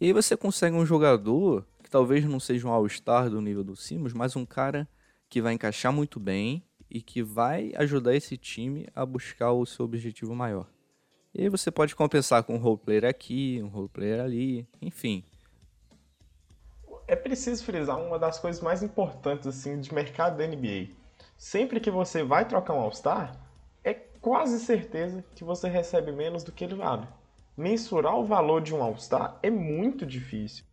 E 0.00 0.06
aí 0.06 0.12
você 0.12 0.36
consegue 0.36 0.76
um 0.76 0.86
jogador 0.86 1.66
que 1.82 1.90
talvez 1.90 2.24
não 2.24 2.40
seja 2.40 2.66
um 2.66 2.70
All-Star 2.72 3.30
do 3.30 3.40
nível 3.40 3.62
do 3.62 3.76
Simmons, 3.76 4.12
mas 4.12 4.34
um 4.34 4.44
cara 4.44 4.88
que 5.28 5.40
vai 5.40 5.52
encaixar 5.52 5.92
muito 5.92 6.18
bem 6.18 6.64
e 6.90 7.00
que 7.00 7.22
vai 7.22 7.72
ajudar 7.76 8.14
esse 8.14 8.36
time 8.36 8.86
a 8.94 9.04
buscar 9.06 9.52
o 9.52 9.66
seu 9.66 9.84
objetivo 9.84 10.34
maior. 10.34 10.68
E 11.34 11.42
aí 11.42 11.48
você 11.48 11.68
pode 11.68 11.96
compensar 11.96 12.44
com 12.44 12.54
um 12.54 12.58
role 12.58 12.78
player 12.78 13.04
aqui, 13.04 13.60
um 13.60 13.66
role 13.66 13.88
player 13.88 14.20
ali, 14.20 14.68
enfim. 14.80 15.24
É 17.08 17.16
preciso 17.16 17.64
frisar 17.64 17.98
uma 17.98 18.18
das 18.20 18.38
coisas 18.38 18.62
mais 18.62 18.84
importantes 18.84 19.46
assim 19.48 19.80
de 19.80 19.92
mercado 19.92 20.36
da 20.36 20.46
NBA. 20.46 20.94
Sempre 21.36 21.80
que 21.80 21.90
você 21.90 22.22
vai 22.22 22.46
trocar 22.46 22.74
um 22.74 22.80
All-Star, 22.80 23.36
é 23.82 23.94
quase 23.94 24.60
certeza 24.60 25.24
que 25.34 25.42
você 25.42 25.68
recebe 25.68 26.12
menos 26.12 26.44
do 26.44 26.52
que 26.52 26.62
ele 26.62 26.76
vale. 26.76 27.06
Mensurar 27.56 28.16
o 28.16 28.24
valor 28.24 28.62
de 28.62 28.72
um 28.72 28.82
All-Star 28.82 29.36
é 29.42 29.50
muito 29.50 30.06
difícil. 30.06 30.64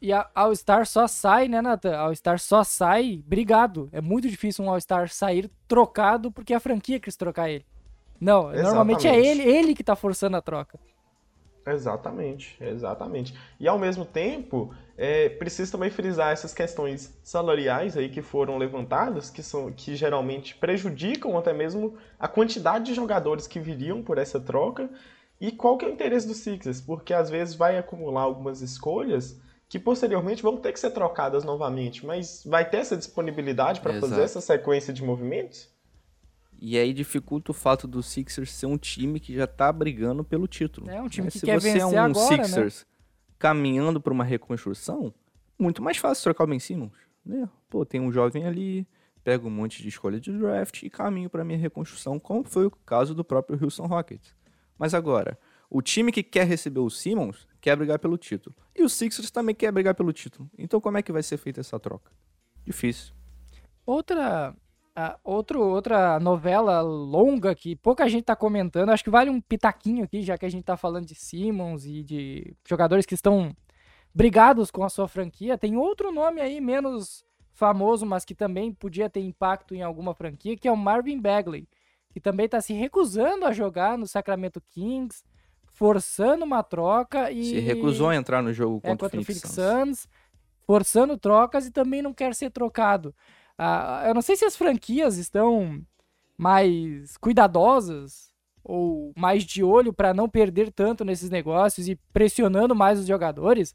E 0.00 0.12
a 0.12 0.30
All-Star 0.34 0.86
só 0.86 1.08
sai, 1.08 1.48
né, 1.48 1.60
Nathan? 1.60 1.96
All-Star 1.96 2.38
só 2.38 2.62
sai 2.62 3.24
brigado. 3.26 3.88
É 3.90 4.00
muito 4.00 4.28
difícil 4.28 4.64
um 4.64 4.70
All-Star 4.70 5.08
sair 5.08 5.50
trocado 5.66 6.30
porque 6.30 6.54
a 6.54 6.60
franquia 6.60 7.00
quis 7.00 7.16
trocar 7.16 7.50
ele. 7.50 7.66
Não, 8.20 8.50
normalmente 8.52 9.06
é 9.06 9.16
Exatamente. 9.16 9.40
ele, 9.40 9.56
ele 9.56 9.74
que 9.74 9.84
tá 9.84 9.94
forçando 9.94 10.36
a 10.36 10.42
troca. 10.42 10.78
Exatamente, 11.66 12.56
exatamente. 12.60 13.34
E 13.58 13.66
ao 13.66 13.78
mesmo 13.78 14.04
tempo, 14.04 14.72
é 14.96 15.28
preciso 15.28 15.72
também 15.72 15.90
frisar 15.90 16.32
essas 16.32 16.54
questões 16.54 17.18
salariais 17.24 17.96
aí 17.96 18.08
que 18.08 18.22
foram 18.22 18.56
levantadas, 18.56 19.30
que 19.30 19.42
são 19.42 19.72
que 19.72 19.96
geralmente 19.96 20.54
prejudicam 20.54 21.36
até 21.36 21.52
mesmo 21.52 21.96
a 22.18 22.28
quantidade 22.28 22.86
de 22.86 22.94
jogadores 22.94 23.48
que 23.48 23.58
viriam 23.58 24.00
por 24.00 24.16
essa 24.16 24.38
troca 24.38 24.88
e 25.40 25.50
qual 25.50 25.76
que 25.76 25.84
é 25.84 25.88
o 25.88 25.92
interesse 25.92 26.26
do 26.26 26.34
Sixers, 26.34 26.80
porque 26.80 27.12
às 27.12 27.28
vezes 27.28 27.54
vai 27.54 27.76
acumular 27.76 28.22
algumas 28.22 28.60
escolhas 28.60 29.40
que 29.68 29.78
posteriormente 29.78 30.42
vão 30.44 30.56
ter 30.56 30.72
que 30.72 30.78
ser 30.78 30.90
trocadas 30.90 31.42
novamente, 31.42 32.06
mas 32.06 32.44
vai 32.46 32.68
ter 32.68 32.78
essa 32.78 32.96
disponibilidade 32.96 33.80
para 33.80 34.00
fazer 34.00 34.22
essa 34.22 34.40
sequência 34.40 34.94
de 34.94 35.02
movimentos? 35.02 35.68
E 36.58 36.78
aí 36.78 36.92
dificulta 36.92 37.50
o 37.50 37.54
fato 37.54 37.86
do 37.86 38.02
Sixers 38.02 38.50
ser 38.52 38.66
um 38.66 38.78
time 38.78 39.20
que 39.20 39.34
já 39.34 39.46
tá 39.46 39.70
brigando 39.72 40.24
pelo 40.24 40.46
título. 40.46 40.90
É 40.90 41.00
um 41.00 41.08
time 41.08 41.26
Mas 41.26 41.34
que 41.34 41.40
se 41.40 41.46
quer 41.46 41.60
você 41.60 41.72
vencer 41.72 41.82
é 41.82 41.86
um 41.86 41.98
agora, 41.98 42.36
né? 42.36 42.44
Sixers 42.44 42.86
caminhando 43.38 44.00
para 44.00 44.12
uma 44.12 44.24
reconstrução, 44.24 45.12
muito 45.58 45.82
mais 45.82 45.96
fácil 45.96 46.24
trocar 46.24 46.44
o 46.44 46.46
Ben 46.46 46.58
Simmons. 46.58 46.96
Né? 47.24 47.48
Pô, 47.68 47.84
tem 47.84 48.00
um 48.00 48.12
jovem 48.12 48.46
ali, 48.46 48.86
pega 49.22 49.46
um 49.46 49.50
monte 49.50 49.82
de 49.82 49.88
escolha 49.88 50.20
de 50.20 50.32
draft 50.32 50.82
e 50.82 50.90
caminho 50.90 51.28
para 51.28 51.44
minha 51.44 51.58
reconstrução, 51.58 52.18
como 52.18 52.44
foi 52.44 52.66
o 52.66 52.70
caso 52.70 53.14
do 53.14 53.24
próprio 53.24 53.58
Houston 53.62 53.86
Rockets. 53.86 54.34
Mas 54.78 54.94
agora, 54.94 55.38
o 55.68 55.82
time 55.82 56.12
que 56.12 56.22
quer 56.22 56.46
receber 56.46 56.80
o 56.80 56.90
Simmons 56.90 57.46
quer 57.60 57.76
brigar 57.76 57.98
pelo 57.98 58.16
título. 58.16 58.54
E 58.74 58.82
o 58.82 58.88
Sixers 58.88 59.30
também 59.30 59.54
quer 59.54 59.72
brigar 59.72 59.94
pelo 59.94 60.12
título. 60.12 60.48
Então 60.56 60.80
como 60.80 60.98
é 60.98 61.02
que 61.02 61.12
vai 61.12 61.22
ser 61.22 61.36
feita 61.36 61.60
essa 61.60 61.78
troca? 61.80 62.10
Difícil. 62.64 63.14
Outra, 63.84 64.54
ah, 64.98 65.18
outro, 65.22 65.62
outra 65.62 66.18
novela 66.18 66.80
longa 66.80 67.54
que 67.54 67.76
pouca 67.76 68.08
gente 68.08 68.24
tá 68.24 68.34
comentando, 68.34 68.88
acho 68.88 69.04
que 69.04 69.10
vale 69.10 69.28
um 69.28 69.42
pitaquinho 69.42 70.02
aqui, 70.04 70.22
já 70.22 70.38
que 70.38 70.46
a 70.46 70.48
gente 70.48 70.64
tá 70.64 70.74
falando 70.74 71.04
de 71.04 71.14
Simmons 71.14 71.84
e 71.84 72.02
de 72.02 72.56
jogadores 72.66 73.04
que 73.04 73.12
estão 73.12 73.54
brigados 74.14 74.70
com 74.70 74.82
a 74.82 74.88
sua 74.88 75.06
franquia. 75.06 75.58
Tem 75.58 75.76
outro 75.76 76.10
nome 76.10 76.40
aí 76.40 76.62
menos 76.62 77.22
famoso, 77.52 78.06
mas 78.06 78.24
que 78.24 78.34
também 78.34 78.72
podia 78.72 79.10
ter 79.10 79.20
impacto 79.20 79.74
em 79.74 79.82
alguma 79.82 80.14
franquia, 80.14 80.56
que 80.56 80.66
é 80.66 80.72
o 80.72 80.76
Marvin 80.76 81.20
Bagley, 81.20 81.68
que 82.10 82.18
também 82.18 82.48
tá 82.48 82.62
se 82.62 82.72
recusando 82.72 83.44
a 83.44 83.52
jogar 83.52 83.98
no 83.98 84.06
Sacramento 84.06 84.62
Kings, 84.62 85.22
forçando 85.74 86.42
uma 86.42 86.62
troca 86.62 87.30
e 87.30 87.44
Se 87.44 87.60
recusou 87.60 88.08
a 88.08 88.16
entrar 88.16 88.42
no 88.42 88.50
jogo 88.50 88.80
é, 88.82 88.88
contra, 88.88 89.10
contra 89.10 89.20
o 89.20 89.24
Phoenix, 89.24 89.50
Suns. 89.50 89.98
Suns, 89.98 90.08
forçando 90.66 91.18
trocas 91.18 91.66
e 91.66 91.70
também 91.70 92.00
não 92.00 92.14
quer 92.14 92.34
ser 92.34 92.50
trocado. 92.50 93.14
Ah, 93.58 94.04
eu 94.06 94.14
não 94.14 94.22
sei 94.22 94.36
se 94.36 94.44
as 94.44 94.56
franquias 94.56 95.16
estão 95.16 95.82
mais 96.36 97.16
cuidadosas 97.16 98.30
ou 98.62 99.12
mais 99.16 99.44
de 99.44 99.62
olho 99.62 99.92
para 99.92 100.12
não 100.12 100.28
perder 100.28 100.72
tanto 100.72 101.04
nesses 101.04 101.30
negócios 101.30 101.88
e 101.88 101.96
pressionando 102.12 102.74
mais 102.74 102.98
os 102.98 103.06
jogadores. 103.06 103.74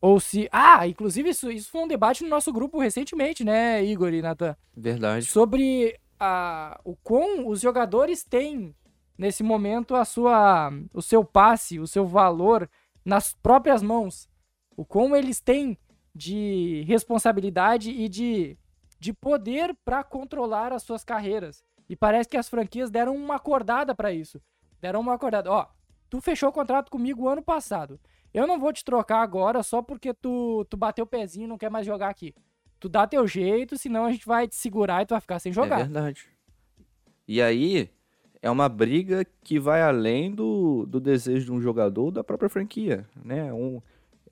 Ou 0.00 0.18
se. 0.18 0.48
Ah, 0.50 0.86
inclusive 0.86 1.30
isso, 1.30 1.50
isso 1.50 1.70
foi 1.70 1.82
um 1.82 1.88
debate 1.88 2.22
no 2.22 2.28
nosso 2.28 2.52
grupo 2.52 2.78
recentemente, 2.78 3.44
né, 3.44 3.84
Igor 3.84 4.12
e 4.12 4.20
Nathan? 4.20 4.56
Verdade. 4.76 5.26
Sobre 5.26 5.98
a, 6.18 6.80
o 6.84 6.96
quão 6.96 7.48
os 7.48 7.60
jogadores 7.60 8.24
têm 8.24 8.74
nesse 9.16 9.42
momento 9.42 9.94
a 9.94 10.04
sua, 10.04 10.72
o 10.92 11.00
seu 11.00 11.24
passe, 11.24 11.78
o 11.78 11.86
seu 11.86 12.06
valor 12.06 12.68
nas 13.04 13.34
próprias 13.34 13.82
mãos. 13.82 14.28
O 14.76 14.84
como 14.84 15.14
eles 15.14 15.40
têm 15.40 15.78
de 16.14 16.84
responsabilidade 16.86 17.90
e 17.90 18.08
de, 18.08 18.58
de 19.04 19.12
poder 19.12 19.76
para 19.84 20.02
controlar 20.02 20.72
as 20.72 20.82
suas 20.82 21.04
carreiras. 21.04 21.62
E 21.86 21.94
parece 21.94 22.26
que 22.26 22.38
as 22.38 22.48
franquias 22.48 22.90
deram 22.90 23.14
uma 23.14 23.36
acordada 23.36 23.94
para 23.94 24.10
isso. 24.10 24.40
Deram 24.80 25.00
uma 25.00 25.12
acordada. 25.12 25.50
Ó, 25.50 25.66
tu 26.08 26.22
fechou 26.22 26.48
o 26.48 26.52
contrato 26.52 26.90
comigo 26.90 27.28
ano 27.28 27.42
passado. 27.42 28.00
Eu 28.32 28.46
não 28.46 28.58
vou 28.58 28.72
te 28.72 28.82
trocar 28.82 29.20
agora 29.20 29.62
só 29.62 29.82
porque 29.82 30.14
tu, 30.14 30.64
tu 30.70 30.76
bateu 30.78 31.04
o 31.04 31.06
pezinho 31.06 31.44
e 31.44 31.48
não 31.48 31.58
quer 31.58 31.70
mais 31.70 31.84
jogar 31.84 32.08
aqui. 32.08 32.34
Tu 32.80 32.88
dá 32.88 33.06
teu 33.06 33.26
jeito, 33.26 33.76
senão 33.76 34.06
a 34.06 34.10
gente 34.10 34.24
vai 34.24 34.48
te 34.48 34.56
segurar 34.56 35.02
e 35.02 35.06
tu 35.06 35.10
vai 35.10 35.20
ficar 35.20 35.38
sem 35.38 35.52
jogar. 35.52 35.80
É 35.80 35.84
verdade. 35.84 36.26
E 37.28 37.42
aí, 37.42 37.90
é 38.40 38.50
uma 38.50 38.70
briga 38.70 39.26
que 39.42 39.58
vai 39.58 39.82
além 39.82 40.34
do, 40.34 40.86
do 40.86 40.98
desejo 40.98 41.44
de 41.44 41.52
um 41.52 41.60
jogador 41.60 42.10
da 42.10 42.24
própria 42.24 42.48
franquia, 42.48 43.06
né? 43.22 43.52
Um, 43.52 43.82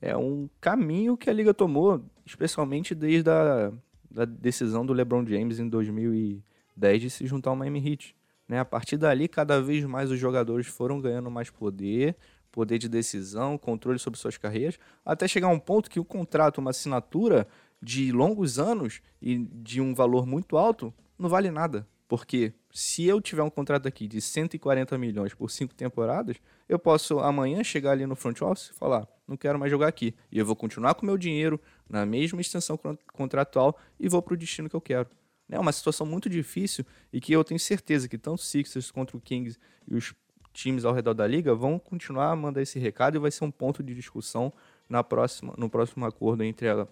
é 0.01 0.17
um 0.17 0.49
caminho 0.59 1.15
que 1.15 1.29
a 1.29 1.33
liga 1.33 1.53
tomou, 1.53 2.03
especialmente 2.25 2.95
desde 2.95 3.29
a 3.29 3.71
da 4.13 4.25
decisão 4.25 4.85
do 4.85 4.93
LeBron 4.93 5.25
James 5.25 5.59
em 5.59 5.67
2010 5.67 7.01
de 7.01 7.09
se 7.09 7.25
juntar 7.25 7.49
ao 7.49 7.55
Miami 7.55 7.91
Heat. 7.91 8.15
Né? 8.47 8.59
A 8.59 8.65
partir 8.65 8.95
dali, 8.95 9.27
cada 9.27 9.59
vez 9.59 9.83
mais 9.85 10.11
os 10.11 10.19
jogadores 10.19 10.67
foram 10.67 11.01
ganhando 11.01 11.31
mais 11.31 11.49
poder, 11.49 12.15
poder 12.51 12.77
de 12.77 12.87
decisão, 12.87 13.57
controle 13.57 13.97
sobre 13.97 14.19
suas 14.19 14.37
carreiras, 14.37 14.77
até 15.03 15.27
chegar 15.27 15.47
a 15.47 15.51
um 15.51 15.59
ponto 15.59 15.89
que 15.89 15.99
o 15.99 16.05
contrato, 16.05 16.59
uma 16.59 16.69
assinatura 16.69 17.47
de 17.81 18.11
longos 18.11 18.59
anos 18.59 19.01
e 19.19 19.39
de 19.39 19.81
um 19.81 19.95
valor 19.95 20.27
muito 20.27 20.55
alto, 20.55 20.93
não 21.17 21.27
vale 21.27 21.49
nada. 21.49 21.87
Porque 22.07 22.53
se 22.71 23.05
eu 23.05 23.19
tiver 23.19 23.41
um 23.41 23.49
contrato 23.49 23.87
aqui 23.87 24.07
de 24.07 24.21
140 24.21 24.95
milhões 24.99 25.33
por 25.33 25.49
cinco 25.49 25.73
temporadas, 25.73 26.37
eu 26.69 26.77
posso 26.77 27.19
amanhã 27.19 27.63
chegar 27.63 27.91
ali 27.91 28.05
no 28.05 28.15
front 28.15 28.39
office 28.41 28.69
e 28.69 28.73
falar: 28.73 29.07
não 29.27 29.35
quero 29.35 29.57
mais 29.57 29.71
jogar 29.71 29.87
aqui. 29.87 30.13
E 30.31 30.37
eu 30.37 30.45
vou 30.45 30.55
continuar 30.55 30.93
com 30.93 31.05
meu 31.05 31.17
dinheiro 31.17 31.59
na 31.93 32.07
mesma 32.07 32.41
extensão 32.41 32.77
contratual 33.13 33.77
e 33.99 34.09
vou 34.09 34.19
para 34.19 34.33
o 34.33 34.37
destino 34.37 34.67
que 34.67 34.75
eu 34.75 34.81
quero. 34.81 35.07
É 35.47 35.59
uma 35.59 35.71
situação 35.71 36.07
muito 36.07 36.27
difícil 36.27 36.83
e 37.11 37.21
que 37.21 37.31
eu 37.31 37.43
tenho 37.43 37.59
certeza 37.59 38.09
que 38.09 38.17
tanto 38.17 38.39
o 38.39 38.43
Sixers 38.43 38.89
contra 38.89 39.15
o 39.15 39.21
Kings 39.21 39.59
e 39.87 39.93
os 39.93 40.15
times 40.51 40.85
ao 40.85 40.93
redor 40.93 41.13
da 41.13 41.27
liga 41.27 41.53
vão 41.53 41.77
continuar 41.77 42.31
a 42.31 42.35
mandar 42.35 42.63
esse 42.63 42.79
recado 42.79 43.15
e 43.15 43.19
vai 43.19 43.29
ser 43.29 43.43
um 43.43 43.51
ponto 43.51 43.83
de 43.83 43.93
discussão 43.93 44.51
na 44.89 45.03
próxima, 45.03 45.53
no 45.55 45.69
próximo 45.69 46.03
acordo 46.05 46.43
entre 46.43 46.67
a, 46.67 46.87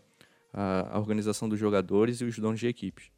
a, 0.54 0.96
a 0.96 1.00
organização 1.00 1.50
dos 1.50 1.60
jogadores 1.60 2.22
e 2.22 2.26
os 2.26 2.38
donos 2.38 2.60
de 2.60 2.68
equipes. 2.68 3.10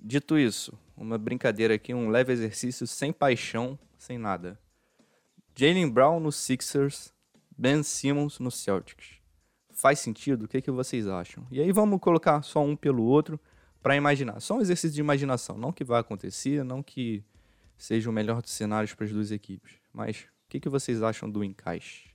Dito 0.00 0.38
isso, 0.38 0.78
uma 0.96 1.18
brincadeira 1.18 1.74
aqui, 1.74 1.92
um 1.92 2.08
leve 2.08 2.32
exercício 2.32 2.86
sem 2.86 3.12
paixão, 3.12 3.78
sem 3.98 4.16
nada. 4.16 4.58
Jalen 5.54 5.90
Brown 5.90 6.20
no 6.20 6.32
Sixers, 6.32 7.12
Ben 7.56 7.82
Simmons 7.82 8.38
no 8.38 8.50
Celtics. 8.50 9.23
Faz 9.74 9.98
sentido? 9.98 10.44
O 10.44 10.48
que, 10.48 10.62
que 10.62 10.70
vocês 10.70 11.06
acham? 11.06 11.46
E 11.50 11.60
aí 11.60 11.72
vamos 11.72 12.00
colocar 12.00 12.42
só 12.42 12.62
um 12.62 12.76
pelo 12.76 13.02
outro 13.02 13.38
para 13.82 13.96
imaginar. 13.96 14.40
Só 14.40 14.56
um 14.56 14.60
exercício 14.60 14.94
de 14.94 15.00
imaginação. 15.00 15.58
Não 15.58 15.72
que 15.72 15.84
vai 15.84 16.00
acontecer, 16.00 16.64
não 16.64 16.82
que 16.82 17.22
seja 17.76 18.08
o 18.08 18.12
melhor 18.12 18.40
dos 18.40 18.52
cenários 18.52 18.94
para 18.94 19.04
as 19.04 19.12
duas 19.12 19.30
equipes. 19.30 19.74
Mas 19.92 20.20
o 20.46 20.48
que, 20.48 20.60
que 20.60 20.68
vocês 20.68 21.02
acham 21.02 21.28
do 21.28 21.44
encaixe? 21.44 22.14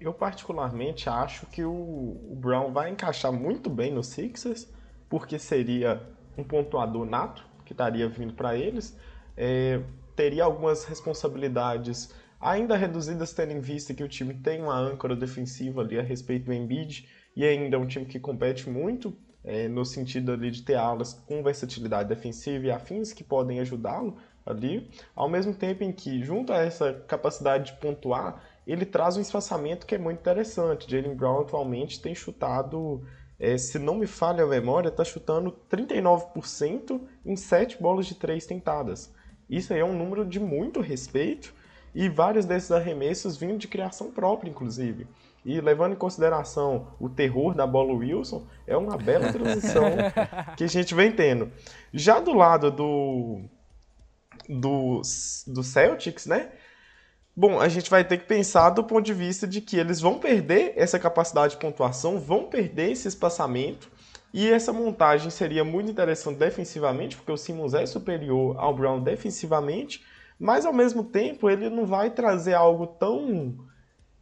Eu 0.00 0.14
particularmente 0.14 1.08
acho 1.10 1.46
que 1.46 1.62
o, 1.62 2.34
Brown 2.40 2.72
vai 2.72 2.90
encaixar 2.90 3.30
muito 3.30 3.68
bem 3.68 3.92
no 3.92 4.02
Sixers, 4.02 4.66
porque 5.08 5.38
seria 5.38 6.02
um 6.38 6.42
pontuador 6.42 7.04
nato 7.04 7.44
que 7.66 7.72
estaria 7.72 8.08
vindo 8.08 8.32
para 8.32 8.56
eles, 8.56 8.98
é, 9.36 9.82
teria 10.16 10.44
algumas 10.44 10.84
responsabilidades 10.84 12.14
ainda 12.40 12.76
reduzidas, 12.76 13.32
tendo 13.32 13.52
em 13.52 13.60
vista 13.60 13.92
que 13.92 14.02
o 14.02 14.08
time 14.08 14.34
tem 14.34 14.62
uma 14.62 14.76
âncora 14.76 15.14
defensiva 15.14 15.82
ali 15.82 15.98
a 15.98 16.02
respeito 16.02 16.46
do 16.46 16.52
Embiid 16.52 17.08
e 17.36 17.44
ainda 17.44 17.76
é 17.76 17.78
um 17.78 17.86
time 17.86 18.06
que 18.06 18.18
compete 18.18 18.68
muito 18.68 19.14
é, 19.44 19.68
no 19.68 19.84
sentido 19.84 20.32
ali 20.32 20.50
de 20.50 20.62
ter 20.62 20.74
alas 20.74 21.12
com 21.12 21.42
versatilidade 21.42 22.08
defensiva 22.08 22.66
e 22.66 22.70
afins 22.70 23.12
que 23.12 23.22
podem 23.22 23.60
ajudá-lo 23.60 24.16
ali, 24.44 24.90
ao 25.14 25.28
mesmo 25.28 25.54
tempo 25.54 25.84
em 25.84 25.92
que, 25.92 26.22
junto 26.22 26.52
a 26.52 26.58
essa 26.58 26.94
capacidade 27.06 27.72
de 27.72 27.78
pontuar, 27.78 28.42
ele 28.66 28.84
traz 28.84 29.16
um 29.16 29.20
espaçamento 29.20 29.86
que 29.86 29.94
é 29.94 29.98
muito 29.98 30.20
interessante. 30.20 30.90
Jalen 30.90 31.14
Brown 31.14 31.42
atualmente 31.42 32.00
tem 32.00 32.14
chutado 32.14 33.04
é, 33.38 33.56
se 33.56 33.78
não 33.78 33.96
me 33.96 34.06
falha 34.06 34.44
a 34.44 34.46
memória, 34.46 34.88
está 34.88 35.04
chutando 35.04 35.56
39% 35.70 37.00
em 37.24 37.36
7 37.36 37.80
bolas 37.80 38.06
de 38.06 38.14
3 38.14 38.44
tentadas. 38.44 39.12
Isso 39.48 39.72
aí 39.72 39.80
é 39.80 39.84
um 39.84 39.96
número 39.96 40.26
de 40.26 40.38
muito 40.38 40.80
respeito 40.80 41.54
e 41.94 42.08
vários 42.08 42.44
desses 42.44 42.70
arremessos 42.70 43.36
vindo 43.36 43.58
de 43.58 43.68
criação 43.68 44.10
própria, 44.10 44.50
inclusive. 44.50 45.06
E 45.44 45.60
levando 45.60 45.92
em 45.92 45.96
consideração 45.96 46.88
o 47.00 47.08
terror 47.08 47.54
da 47.54 47.66
bola 47.66 47.94
Wilson, 47.94 48.46
é 48.66 48.76
uma 48.76 48.96
bela 48.96 49.32
transição 49.32 49.84
que 50.56 50.64
a 50.64 50.68
gente 50.68 50.94
vem 50.94 51.10
tendo. 51.10 51.50
Já 51.92 52.20
do 52.20 52.34
lado 52.34 52.70
do, 52.70 53.40
do, 54.48 55.02
do 55.46 55.62
Celtics, 55.62 56.26
né? 56.26 56.50
Bom, 57.34 57.58
a 57.58 57.68
gente 57.68 57.88
vai 57.88 58.04
ter 58.04 58.18
que 58.18 58.26
pensar 58.26 58.70
do 58.70 58.84
ponto 58.84 59.04
de 59.04 59.14
vista 59.14 59.46
de 59.46 59.60
que 59.60 59.78
eles 59.78 60.00
vão 60.00 60.18
perder 60.18 60.74
essa 60.76 60.98
capacidade 60.98 61.54
de 61.54 61.60
pontuação, 61.60 62.18
vão 62.18 62.44
perder 62.44 62.90
esse 62.90 63.08
espaçamento, 63.08 63.90
e 64.32 64.48
essa 64.48 64.72
montagem 64.72 65.30
seria 65.30 65.64
muito 65.64 65.90
interessante 65.90 66.38
defensivamente, 66.38 67.16
porque 67.16 67.32
o 67.32 67.36
Simmons 67.36 67.74
é 67.74 67.84
superior 67.86 68.56
ao 68.58 68.74
Brown 68.74 69.00
defensivamente, 69.00 70.04
mas 70.40 70.64
ao 70.64 70.72
mesmo 70.72 71.04
tempo 71.04 71.50
ele 71.50 71.68
não 71.68 71.84
vai 71.84 72.10
trazer 72.10 72.54
algo 72.54 72.86
tão. 72.86 73.68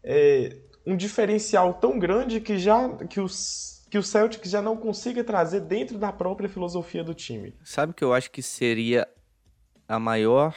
É, 0.02 0.58
um 0.84 0.96
diferencial 0.96 1.74
tão 1.74 1.98
grande 1.98 2.40
que 2.40 2.58
já 2.58 2.88
que 3.06 3.20
os 3.20 3.78
que 3.90 3.96
o 3.96 4.02
Celtic 4.02 4.44
já 4.46 4.60
não 4.60 4.76
consiga 4.76 5.24
trazer 5.24 5.60
dentro 5.60 5.96
da 5.98 6.12
própria 6.12 6.48
filosofia 6.48 7.02
do 7.02 7.14
time. 7.14 7.54
Sabe 7.64 7.94
que 7.94 8.04
eu 8.04 8.12
acho 8.12 8.30
que 8.30 8.42
seria 8.42 9.08
a 9.86 9.98
maior 9.98 10.54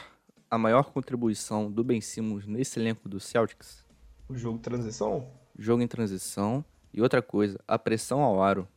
a 0.50 0.58
maior 0.58 0.84
contribuição 0.92 1.70
do 1.70 1.82
Ben 1.82 2.00
Simmons 2.00 2.46
nesse 2.46 2.78
elenco 2.78 3.08
do 3.08 3.18
Celtics? 3.18 3.86
O 4.28 4.36
jogo 4.36 4.58
de 4.58 4.64
transição? 4.64 5.30
Jogo 5.58 5.82
em 5.82 5.88
transição. 5.88 6.62
E 6.92 7.00
outra 7.00 7.22
coisa, 7.22 7.58
a 7.66 7.78
pressão 7.78 8.20
ao 8.20 8.42
aro. 8.42 8.68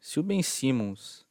Se 0.00 0.20
o 0.20 0.22
Ben 0.22 0.40
Simmons 0.40 1.26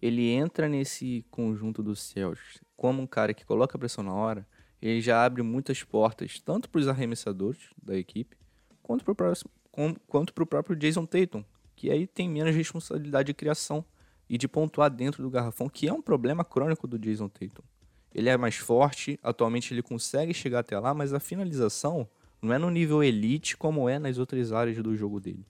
ele 0.00 0.30
entra 0.30 0.68
nesse 0.68 1.24
conjunto 1.30 1.82
do 1.82 1.96
Celtics 1.96 2.60
como 2.76 3.02
um 3.02 3.06
cara 3.06 3.32
que 3.32 3.44
coloca 3.44 3.78
pressão 3.78 4.04
na 4.04 4.12
hora, 4.12 4.46
ele 4.80 5.00
já 5.00 5.24
abre 5.24 5.42
muitas 5.42 5.82
portas, 5.82 6.38
tanto 6.38 6.68
para 6.68 6.80
os 6.80 6.88
arremessadores 6.88 7.70
da 7.82 7.96
equipe, 7.96 8.36
quanto 8.82 9.04
para 9.04 10.42
o 10.42 10.46
próprio 10.46 10.76
Jason 10.76 11.06
Tatum, 11.06 11.44
que 11.74 11.90
aí 11.90 12.06
tem 12.06 12.28
menos 12.28 12.54
responsabilidade 12.54 13.26
de 13.26 13.34
criação 13.34 13.84
e 14.28 14.36
de 14.36 14.46
pontuar 14.46 14.90
dentro 14.90 15.22
do 15.22 15.30
garrafão, 15.30 15.68
que 15.68 15.88
é 15.88 15.92
um 15.92 16.02
problema 16.02 16.44
crônico 16.44 16.86
do 16.86 16.98
Jason 16.98 17.28
Tatum 17.28 17.62
ele 18.16 18.30
é 18.30 18.36
mais 18.38 18.56
forte, 18.56 19.20
atualmente 19.22 19.74
ele 19.74 19.82
consegue 19.82 20.32
chegar 20.32 20.60
até 20.60 20.78
lá, 20.78 20.94
mas 20.94 21.12
a 21.12 21.20
finalização 21.20 22.08
não 22.40 22.50
é 22.50 22.56
no 22.56 22.70
nível 22.70 23.04
elite 23.04 23.58
como 23.58 23.90
é 23.90 23.98
nas 23.98 24.16
outras 24.16 24.52
áreas 24.52 24.82
do 24.82 24.96
jogo 24.96 25.20
dele. 25.20 25.46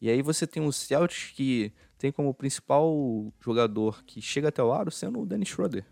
E 0.00 0.10
aí 0.10 0.20
você 0.20 0.48
tem 0.48 0.66
o 0.66 0.72
Celtics 0.72 1.30
que 1.30 1.72
tem 1.96 2.10
como 2.10 2.34
principal 2.34 3.32
jogador 3.40 4.02
que 4.04 4.20
chega 4.20 4.48
até 4.48 4.60
o 4.60 4.72
aro 4.72 4.90
sendo 4.90 5.20
o 5.20 5.26
Dennis 5.26 5.48
Schroeder, 5.48 5.86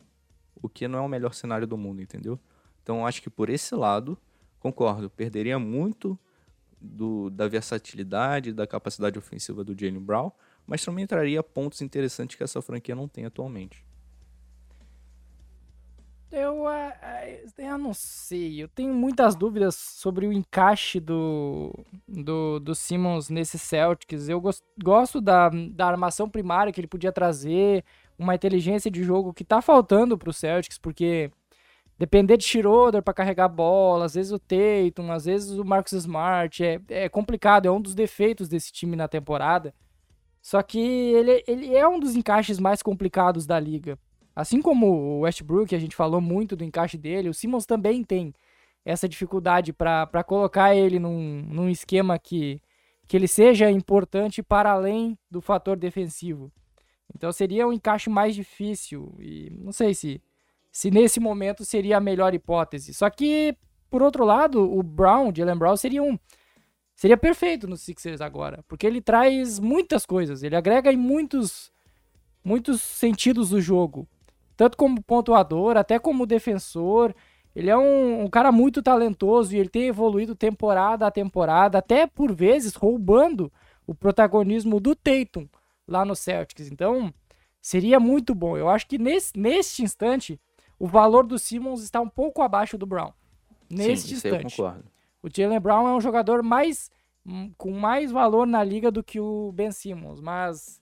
o 0.64 0.68
que 0.68 0.88
não 0.88 0.98
é 0.98 1.03
o 1.03 1.09
melhor 1.09 1.35
cenário 1.35 1.66
do 1.66 1.77
mundo, 1.77 2.00
entendeu? 2.00 2.40
Então 2.83 3.07
acho 3.07 3.20
que 3.20 3.29
por 3.29 3.50
esse 3.50 3.74
lado, 3.74 4.16
concordo, 4.59 5.11
perderia 5.11 5.59
muito 5.59 6.18
do, 6.81 7.29
da 7.29 7.46
versatilidade, 7.46 8.50
da 8.50 8.66
capacidade 8.66 9.18
ofensiva 9.18 9.62
do 9.62 9.79
Jalen 9.79 10.00
Brown, 10.00 10.33
mas 10.66 10.83
também 10.83 11.07
traria 11.07 11.42
pontos 11.42 11.83
interessantes 11.83 12.37
que 12.37 12.42
essa 12.42 12.62
franquia 12.62 12.94
não 12.94 13.07
tem 13.07 13.27
atualmente. 13.27 13.85
Eu, 16.33 16.64
eu 17.59 17.79
não 17.79 17.92
sei, 17.94 18.62
eu 18.62 18.66
tenho 18.66 18.92
muitas 18.92 19.37
dúvidas 19.37 19.77
sobre 19.77 20.27
o 20.27 20.33
encaixe 20.33 20.98
do, 20.98 21.72
do, 22.09 22.59
do 22.59 22.74
Simmons 22.74 23.29
nesse 23.29 23.57
Celtics. 23.57 24.29
Eu 24.29 24.40
gost, 24.40 24.64
gosto 24.83 25.20
da, 25.20 25.48
da 25.48 25.87
armação 25.87 26.29
primária 26.29 26.72
que 26.72 26.81
ele 26.81 26.88
podia 26.88 27.12
trazer, 27.12 27.85
uma 28.18 28.35
inteligência 28.35 28.90
de 28.90 29.03
jogo 29.03 29.33
que 29.33 29.44
tá 29.44 29.61
faltando 29.61 30.16
pro 30.16 30.33
Celtics, 30.33 30.79
porque 30.79 31.31
depender 31.98 32.37
de 32.37 32.44
Schroeder 32.44 33.03
para 33.03 33.14
carregar 33.14 33.44
a 33.44 33.48
bola, 33.48 34.05
às 34.05 34.14
vezes 34.14 34.33
o 34.33 34.38
Tatum, 34.38 35.11
às 35.12 35.24
vezes 35.24 35.59
o 35.59 35.64
Marcus 35.64 35.92
Smart, 35.92 36.64
é, 36.64 36.81
é 36.88 37.09
complicado, 37.09 37.66
é 37.66 37.70
um 37.70 37.81
dos 37.81 37.94
defeitos 37.94 38.48
desse 38.48 38.72
time 38.72 38.96
na 38.96 39.09
temporada. 39.09 39.74
Só 40.42 40.62
que 40.62 40.79
ele, 40.79 41.42
ele 41.46 41.74
é 41.74 41.88
um 41.88 41.98
dos 41.98 42.14
encaixes 42.14 42.59
mais 42.59 42.83
complicados 42.83 43.46
da 43.46 43.59
liga. 43.59 43.98
Assim 44.37 44.61
como 44.61 44.87
o 44.87 45.20
Westbrook, 45.20 45.74
a 45.74 45.79
gente 45.79 45.96
falou 45.96 46.20
muito 46.20 46.57
do 46.57 46.64
encaixe 46.64 46.98
dele, 46.98 47.29
o 47.29 47.35
Simmons 47.35 47.64
também 47.64 48.03
tem 48.03 48.35
essa 48.85 49.09
dificuldade 49.09 49.72
para 49.72 50.24
colocar 50.24 50.74
ele 50.74 50.98
num, 50.98 51.42
num 51.48 51.68
esquema 51.70 52.18
que, 52.18 52.61
que 53.07 53.16
ele 53.16 53.29
seja 53.29 53.70
importante 53.70 54.42
para 54.42 54.72
além 54.72 55.16
do 55.31 55.40
fator 55.40 55.77
defensivo. 55.77 56.53
Então 57.12 57.32
seria 57.32 57.66
um 57.66 57.72
encaixe 57.72 58.08
mais 58.08 58.34
difícil 58.34 59.14
e 59.18 59.50
não 59.58 59.72
sei 59.72 59.94
se 59.94 60.22
se 60.74 60.90
nesse 60.90 61.20
momento 61.20 61.64
seria 61.64 61.98
a 61.98 62.00
melhor 62.00 62.34
hipótese. 62.34 62.92
Só 62.92 63.08
que, 63.08 63.56
por 63.88 64.02
outro 64.02 64.24
lado, 64.24 64.60
o 64.60 64.82
Brown, 64.82 65.32
Jalen 65.32 65.56
Brown, 65.56 65.76
seria 65.76 66.02
um. 66.02 66.18
Seria 66.96 67.16
perfeito 67.16 67.68
no 67.68 67.76
Sixers 67.76 68.20
agora, 68.20 68.64
porque 68.66 68.84
ele 68.84 69.00
traz 69.00 69.60
muitas 69.60 70.04
coisas, 70.04 70.42
ele 70.42 70.56
agrega 70.56 70.92
em 70.92 70.96
muitos, 70.96 71.72
muitos 72.42 72.80
sentidos 72.80 73.50
do 73.50 73.60
jogo, 73.60 74.08
tanto 74.56 74.76
como 74.76 75.00
pontuador, 75.00 75.76
até 75.76 75.96
como 75.96 76.26
defensor. 76.26 77.14
Ele 77.54 77.70
é 77.70 77.76
um, 77.76 78.24
um, 78.24 78.28
cara 78.28 78.50
muito 78.50 78.82
talentoso 78.82 79.54
e 79.54 79.60
ele 79.60 79.68
tem 79.68 79.84
evoluído 79.84 80.34
temporada 80.34 81.06
a 81.06 81.10
temporada, 81.10 81.78
até 81.78 82.04
por 82.04 82.34
vezes 82.34 82.74
roubando 82.74 83.52
o 83.86 83.94
protagonismo 83.94 84.80
do 84.80 84.96
Tatum 84.96 85.46
lá 85.87 86.05
no 86.05 86.14
Celtics. 86.14 86.70
Então, 86.70 87.12
seria 87.61 87.99
muito 87.99 88.35
bom. 88.35 88.57
Eu 88.57 88.68
acho 88.68 88.87
que 88.87 88.99
nesse, 88.99 89.38
neste 89.38 89.83
instante, 89.83 90.40
o 90.79 90.87
valor 90.87 91.27
do 91.27 91.38
Simmons 91.38 91.83
está 91.83 92.01
um 92.01 92.09
pouco 92.09 92.42
abaixo 92.42 92.77
do 92.77 92.87
Brown. 92.87 93.12
Neste 93.70 94.09
Sim, 94.09 94.14
instante. 94.14 94.61
O 95.23 95.29
Jalen 95.35 95.61
Brown 95.61 95.88
é 95.88 95.94
um 95.94 96.01
jogador 96.01 96.42
mais 96.42 96.90
hum, 97.25 97.53
com 97.57 97.70
mais 97.73 98.12
valor 98.12 98.47
na 98.47 98.62
liga 98.62 98.90
do 98.90 99.03
que 99.03 99.18
o 99.18 99.53
Ben 99.53 99.73
Simmons, 99.73 100.20
mas 100.20 100.81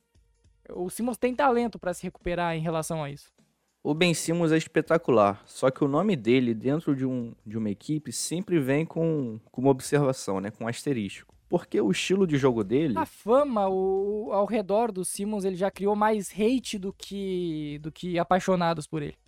o 0.70 0.90
Simmons 0.90 1.16
tem 1.16 1.34
talento 1.34 1.78
para 1.78 1.94
se 1.94 2.02
recuperar 2.02 2.56
em 2.56 2.60
relação 2.60 3.02
a 3.02 3.10
isso. 3.10 3.30
O 3.84 3.94
Ben 3.94 4.14
Simmons 4.14 4.52
é 4.52 4.56
espetacular, 4.56 5.42
só 5.44 5.70
que 5.70 5.82
o 5.82 5.88
nome 5.88 6.14
dele 6.14 6.54
dentro 6.54 6.94
de, 6.94 7.04
um, 7.04 7.34
de 7.44 7.58
uma 7.58 7.68
equipe 7.68 8.12
sempre 8.12 8.60
vem 8.60 8.86
com, 8.86 9.40
com 9.50 9.60
uma 9.60 9.70
observação, 9.70 10.40
né, 10.40 10.52
com 10.52 10.64
um 10.64 10.68
asterisco. 10.68 11.31
Porque 11.52 11.78
o 11.78 11.90
estilo 11.90 12.26
de 12.26 12.38
jogo 12.38 12.64
dele. 12.64 12.96
A 12.96 13.04
fama 13.04 13.68
o, 13.68 14.30
ao 14.32 14.46
redor 14.46 14.90
do 14.90 15.04
Simmons 15.04 15.44
ele 15.44 15.54
já 15.54 15.70
criou 15.70 15.94
mais 15.94 16.32
hate 16.32 16.78
do 16.78 16.94
que, 16.94 17.78
do 17.82 17.92
que 17.92 18.18
apaixonados 18.18 18.86
por 18.86 19.02
ele. 19.02 19.18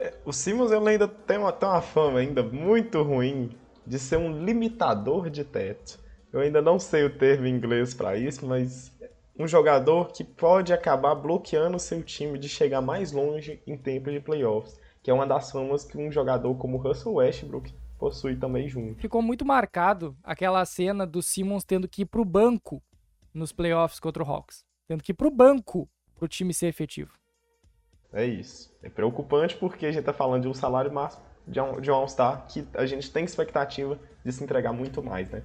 É, 0.00 0.12
o 0.24 0.32
Simmons 0.32 0.72
ele 0.72 0.88
ainda 0.88 1.06
tem 1.06 1.38
uma, 1.38 1.52
tem 1.52 1.68
uma 1.68 1.80
fama 1.80 2.18
ainda 2.18 2.42
muito 2.42 3.00
ruim 3.00 3.50
de 3.86 3.96
ser 3.96 4.16
um 4.16 4.44
limitador 4.44 5.30
de 5.30 5.44
teto. 5.44 6.00
Eu 6.32 6.40
ainda 6.40 6.60
não 6.60 6.80
sei 6.80 7.04
o 7.04 7.16
termo 7.16 7.46
em 7.46 7.54
inglês 7.54 7.94
para 7.94 8.16
isso, 8.16 8.44
mas 8.44 8.92
um 9.38 9.46
jogador 9.46 10.08
que 10.08 10.24
pode 10.24 10.72
acabar 10.72 11.14
bloqueando 11.14 11.76
o 11.76 11.80
seu 11.80 12.02
time 12.02 12.36
de 12.40 12.48
chegar 12.48 12.80
mais 12.80 13.12
longe 13.12 13.62
em 13.64 13.76
tempo 13.76 14.10
de 14.10 14.18
playoffs, 14.18 14.80
que 15.00 15.12
é 15.12 15.14
uma 15.14 15.28
das 15.28 15.52
famas 15.52 15.84
que 15.84 15.96
um 15.96 16.10
jogador 16.10 16.52
como 16.56 16.76
Russell 16.76 17.14
Westbrook 17.14 17.72
possui 18.00 18.34
também 18.34 18.66
junto. 18.66 18.98
Ficou 18.98 19.20
muito 19.20 19.44
marcado 19.44 20.16
aquela 20.24 20.64
cena 20.64 21.06
do 21.06 21.22
Simmons 21.22 21.62
tendo 21.62 21.86
que 21.86 22.02
ir 22.02 22.06
pro 22.06 22.24
banco 22.24 22.82
nos 23.32 23.52
playoffs 23.52 24.00
contra 24.00 24.24
o 24.24 24.26
Hawks, 24.26 24.64
tendo 24.88 25.02
que 25.02 25.12
ir 25.12 25.14
pro 25.14 25.30
banco 25.30 25.88
pro 26.16 26.26
time 26.26 26.52
ser 26.52 26.66
efetivo. 26.66 27.12
É 28.12 28.24
isso. 28.24 28.74
É 28.82 28.88
preocupante 28.88 29.56
porque 29.56 29.86
a 29.86 29.92
gente 29.92 30.04
tá 30.04 30.12
falando 30.12 30.42
de 30.42 30.48
um 30.48 30.54
salário 30.54 30.92
máximo 30.92 31.30
de 31.46 31.60
um, 31.60 31.80
de 31.80 31.90
um 31.90 31.94
All-Star 31.94 32.46
que 32.46 32.66
a 32.74 32.86
gente 32.86 33.10
tem 33.10 33.24
expectativa 33.24 33.98
de 34.24 34.32
se 34.32 34.42
entregar 34.42 34.72
muito 34.72 35.02
mais, 35.02 35.28
né? 35.30 35.42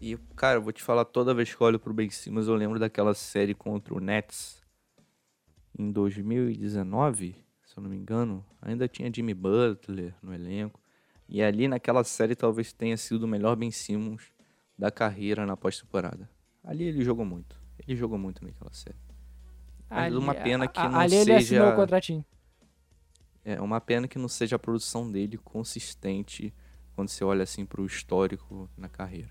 E, 0.00 0.16
cara, 0.36 0.58
eu 0.58 0.62
vou 0.62 0.72
te 0.72 0.82
falar, 0.82 1.04
toda 1.04 1.34
vez 1.34 1.54
que 1.54 1.60
eu 1.60 1.66
olho 1.66 1.78
pro 1.78 1.94
Ben 1.94 2.10
Simmons, 2.10 2.48
eu 2.48 2.54
lembro 2.54 2.78
daquela 2.78 3.14
série 3.14 3.54
contra 3.54 3.94
o 3.94 4.00
Nets 4.00 4.60
em 5.78 5.90
2019, 5.92 7.36
se 7.64 7.78
eu 7.78 7.82
não 7.82 7.88
me 7.90 7.96
engano. 7.96 8.44
Ainda 8.60 8.88
tinha 8.88 9.12
Jimmy 9.12 9.32
Butler 9.32 10.14
no 10.20 10.34
elenco. 10.34 10.81
E 11.34 11.42
ali 11.42 11.66
naquela 11.66 12.04
série 12.04 12.36
talvez 12.36 12.74
tenha 12.74 12.94
sido 12.94 13.22
o 13.22 13.26
melhor 13.26 13.56
Ben 13.56 13.70
Simmons 13.70 14.30
da 14.78 14.90
carreira 14.90 15.46
na 15.46 15.56
pós-temporada. 15.56 16.28
Ali 16.62 16.84
ele 16.84 17.02
jogou 17.02 17.24
muito. 17.24 17.58
Ele 17.78 17.96
jogou 17.96 18.18
muito 18.18 18.44
naquela 18.44 18.70
série. 18.74 18.98
Mas 19.88 20.04
Ali- 20.08 20.16
uma 20.16 20.34
pena 20.34 20.68
que 20.68 20.78
a- 20.78 20.90
não 20.90 21.00
ali 21.00 21.14
ele 21.16 21.32
assinou 21.32 21.62
o 21.64 21.70
seja. 21.70 21.76
contratinho. 21.76 22.24
É 23.42 23.58
uma 23.62 23.80
pena 23.80 24.06
que 24.06 24.18
não 24.18 24.28
seja 24.28 24.56
a 24.56 24.58
produção 24.58 25.10
dele 25.10 25.38
consistente 25.38 26.52
quando 26.94 27.08
você 27.08 27.24
olha 27.24 27.44
assim 27.44 27.64
pro 27.64 27.86
histórico 27.86 28.68
na 28.76 28.90
carreira. 28.90 29.30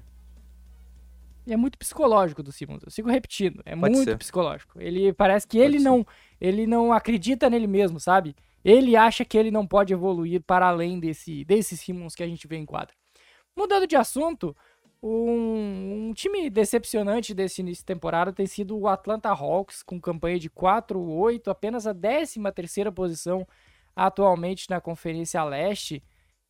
E 1.45 1.53
é 1.53 1.57
muito 1.57 1.77
psicológico 1.77 2.41
do 2.41 2.51
Simmons. 2.51 2.81
Eu 2.83 2.89
sigo 2.91 3.09
repetindo, 3.09 3.61
é 3.63 3.75
Pode 3.75 3.93
muito 3.95 4.09
ser. 4.09 4.17
psicológico. 4.17 4.81
Ele 4.81 5.13
parece 5.13 5.47
que 5.47 5.57
ele 5.59 5.77
ser. 5.79 5.85
não, 5.85 6.05
ele 6.39 6.65
não 6.65 6.91
acredita 6.91 7.47
nele 7.49 7.67
mesmo, 7.67 7.99
sabe? 7.99 8.35
Ele 8.63 8.95
acha 8.95 9.25
que 9.25 9.37
ele 9.37 9.51
não 9.51 9.65
pode 9.65 9.93
evoluir 9.93 10.41
para 10.41 10.67
além 10.67 10.99
desse 10.99 11.43
desse 11.45 11.75
Simmons 11.77 12.15
que 12.15 12.23
a 12.23 12.27
gente 12.27 12.47
vê 12.47 12.57
em 12.57 12.65
quadra. 12.65 12.93
Mudando 13.55 13.87
de 13.87 13.95
assunto, 13.95 14.55
um, 15.03 16.09
um 16.09 16.13
time 16.13 16.49
decepcionante 16.49 17.33
desse 17.33 17.61
início 17.61 17.81
de 17.81 17.85
temporada 17.85 18.31
tem 18.31 18.45
sido 18.45 18.77
o 18.77 18.87
Atlanta 18.87 19.29
Hawks, 19.29 19.81
com 19.81 19.99
campanha 19.99 20.37
de 20.37 20.49
4-8, 20.49 21.47
apenas 21.47 21.87
a 21.87 21.93
13ª 21.93 22.91
posição 22.91 23.47
atualmente 23.95 24.69
na 24.69 24.79
Conferência 24.79 25.43
Leste. 25.43 26.03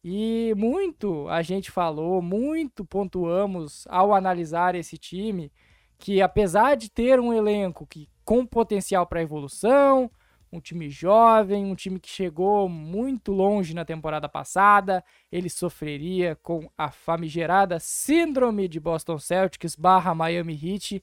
E 0.03 0.53
muito 0.57 1.27
a 1.29 1.41
gente 1.41 1.71
falou, 1.71 2.21
muito 2.21 2.83
pontuamos 2.83 3.85
ao 3.87 4.13
analisar 4.13 4.75
esse 4.75 4.97
time, 4.97 5.51
que 5.97 6.21
apesar 6.21 6.75
de 6.75 6.89
ter 6.89 7.19
um 7.19 7.31
elenco 7.31 7.87
que 7.87 8.09
com 8.25 8.45
potencial 8.45 9.05
para 9.05 9.21
evolução, 9.21 10.09
um 10.51 10.59
time 10.59 10.89
jovem, 10.89 11.65
um 11.65 11.75
time 11.75 11.99
que 11.99 12.09
chegou 12.09 12.67
muito 12.67 13.31
longe 13.31 13.73
na 13.73 13.85
temporada 13.85 14.27
passada, 14.27 15.03
ele 15.31 15.49
sofreria 15.49 16.35
com 16.43 16.69
a 16.77 16.91
famigerada 16.91 17.79
síndrome 17.79 18.67
de 18.67 18.79
Boston 18.79 19.17
Celtics 19.17 19.75
barra 19.75 20.13
Miami 20.13 20.53
Heat. 20.53 21.01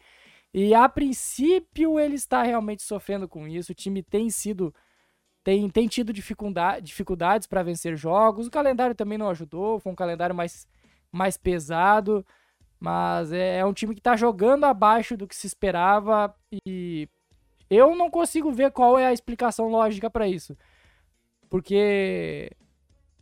E 0.53 0.75
a 0.75 0.89
princípio 0.89 1.99
ele 1.99 2.15
está 2.15 2.43
realmente 2.43 2.83
sofrendo 2.83 3.27
com 3.29 3.49
isso. 3.49 3.73
O 3.73 3.75
time 3.75 4.03
tem 4.03 4.29
sido 4.31 4.75
tem, 5.43 5.69
tem 5.71 5.89
tido 5.89 6.13
dificulda- 6.13 6.81
dificuldades 6.81 7.47
para 7.47 7.63
vencer 7.63 7.97
jogos. 7.97 8.47
O 8.47 8.51
calendário 8.51 8.95
também 8.95 9.17
não 9.17 9.31
ajudou, 9.31 9.79
foi 9.79 9.91
um 9.93 9.97
calendário 9.97 10.35
mais, 10.35 10.69
mais 11.11 11.39
pesado. 11.39 12.25
Mas 12.79 13.33
é, 13.33 13.59
é 13.59 13.65
um 13.65 13.73
time 13.73 13.95
que 13.95 14.01
está 14.01 14.15
jogando 14.15 14.65
abaixo 14.65 15.17
do 15.17 15.27
que 15.27 15.35
se 15.35 15.47
esperava 15.47 16.35
e 16.67 17.09
eu 17.71 17.95
não 17.95 18.11
consigo 18.11 18.51
ver 18.53 18.71
qual 18.73 18.99
é 18.99 19.07
a 19.07 19.13
explicação 19.13 19.69
lógica 19.69 20.11
para 20.11 20.27
isso. 20.27 20.57
Porque, 21.49 22.51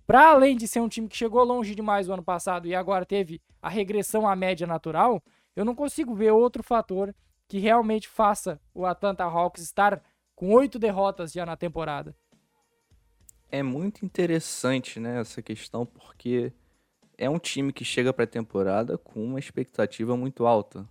para 0.06 0.30
além 0.30 0.56
de 0.56 0.66
ser 0.66 0.80
um 0.80 0.88
time 0.88 1.09
que 1.09 1.16
chegou 1.16 1.44
longe 1.44 1.74
demais 1.74 2.09
o 2.09 2.12
ano 2.12 2.22
passado 2.22 2.66
e 2.66 2.74
agora 2.74 3.06
teve 3.06 3.40
a 3.61 3.68
regressão 3.68 4.28
à 4.28 4.35
média 4.35 4.66
natural, 4.66 5.22
eu 5.54 5.64
não 5.64 5.74
consigo 5.74 6.14
ver 6.14 6.32
outro 6.32 6.62
fator 6.62 7.14
que 7.48 7.59
realmente 7.59 8.09
faça 8.09 8.61
o 8.74 8.85
Atlanta 8.85 9.24
Hawks 9.24 9.62
estar 9.62 10.02
com 10.35 10.52
oito 10.52 10.78
derrotas 10.78 11.32
já 11.32 11.46
na 11.46 11.56
temporada. 11.56 12.14
É 13.48 13.62
muito 13.62 14.04
interessante, 14.04 14.98
né, 14.98 15.20
essa 15.20 15.40
questão, 15.40 15.87
porque 15.87 16.52
é 17.16 17.30
um 17.30 17.38
time 17.38 17.72
que 17.72 17.85
chega 17.85 18.12
para 18.12 18.24
a 18.24 18.28
temporada 18.28 18.98
com 18.98 19.24
uma 19.24 19.38
expectativa 19.38 20.16
muito 20.16 20.46
alta. 20.46 20.87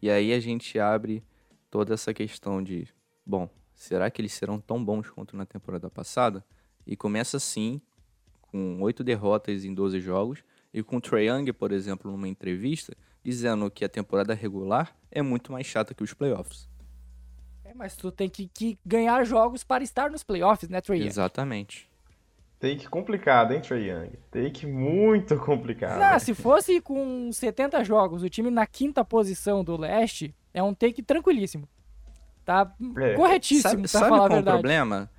E 0.00 0.08
aí 0.08 0.32
a 0.32 0.40
gente 0.40 0.78
abre 0.78 1.22
toda 1.70 1.94
essa 1.94 2.14
questão 2.14 2.62
de, 2.62 2.88
bom, 3.26 3.50
será 3.74 4.10
que 4.10 4.20
eles 4.20 4.32
serão 4.32 4.60
tão 4.60 4.82
bons 4.82 5.10
quanto 5.10 5.36
na 5.36 5.44
temporada 5.44 5.90
passada? 5.90 6.44
E 6.86 6.96
começa 6.96 7.36
assim, 7.36 7.80
com 8.40 8.80
oito 8.80 9.02
derrotas 9.02 9.64
em 9.64 9.74
12 9.74 10.00
jogos, 10.00 10.44
e 10.72 10.82
com 10.82 10.98
o 10.98 11.00
Trae 11.00 11.26
Young, 11.26 11.52
por 11.52 11.72
exemplo, 11.72 12.10
numa 12.10 12.28
entrevista, 12.28 12.94
dizendo 13.24 13.70
que 13.70 13.84
a 13.84 13.88
temporada 13.88 14.34
regular 14.34 14.94
é 15.10 15.22
muito 15.22 15.50
mais 15.50 15.66
chata 15.66 15.94
que 15.94 16.04
os 16.04 16.14
playoffs. 16.14 16.68
É, 17.64 17.74
mas 17.74 17.96
tu 17.96 18.12
tem 18.12 18.28
que, 18.28 18.46
que 18.46 18.78
ganhar 18.86 19.24
jogos 19.24 19.64
para 19.64 19.82
estar 19.82 20.10
nos 20.10 20.22
playoffs, 20.22 20.68
né, 20.68 20.80
Trey? 20.80 21.00
Young? 21.00 21.08
Exatamente. 21.08 21.90
Take 22.60 22.88
complicado, 22.88 23.52
hein, 23.52 23.60
Trae 23.60 23.90
Young? 23.90 24.12
Take 24.30 24.66
muito 24.66 25.36
complicado. 25.38 25.98
Não, 25.98 26.18
se 26.18 26.34
fosse 26.34 26.80
com 26.80 27.30
70 27.32 27.82
jogos, 27.84 28.22
o 28.22 28.30
time 28.30 28.50
na 28.50 28.66
quinta 28.66 29.04
posição 29.04 29.64
do 29.64 29.76
leste, 29.76 30.34
é 30.54 30.62
um 30.62 30.72
take 30.72 31.02
tranquilíssimo. 31.02 31.68
Tá 32.46 32.72
É. 32.96 33.14
corretíssimo, 33.14 33.62
Sabe, 33.70 33.82
pra 33.82 33.88
sabe 33.88 34.08
falar 34.08 34.18
qual 34.28 34.32
a 34.32 34.36
é 34.36 34.40
o 34.40 34.44
problema? 34.44 35.10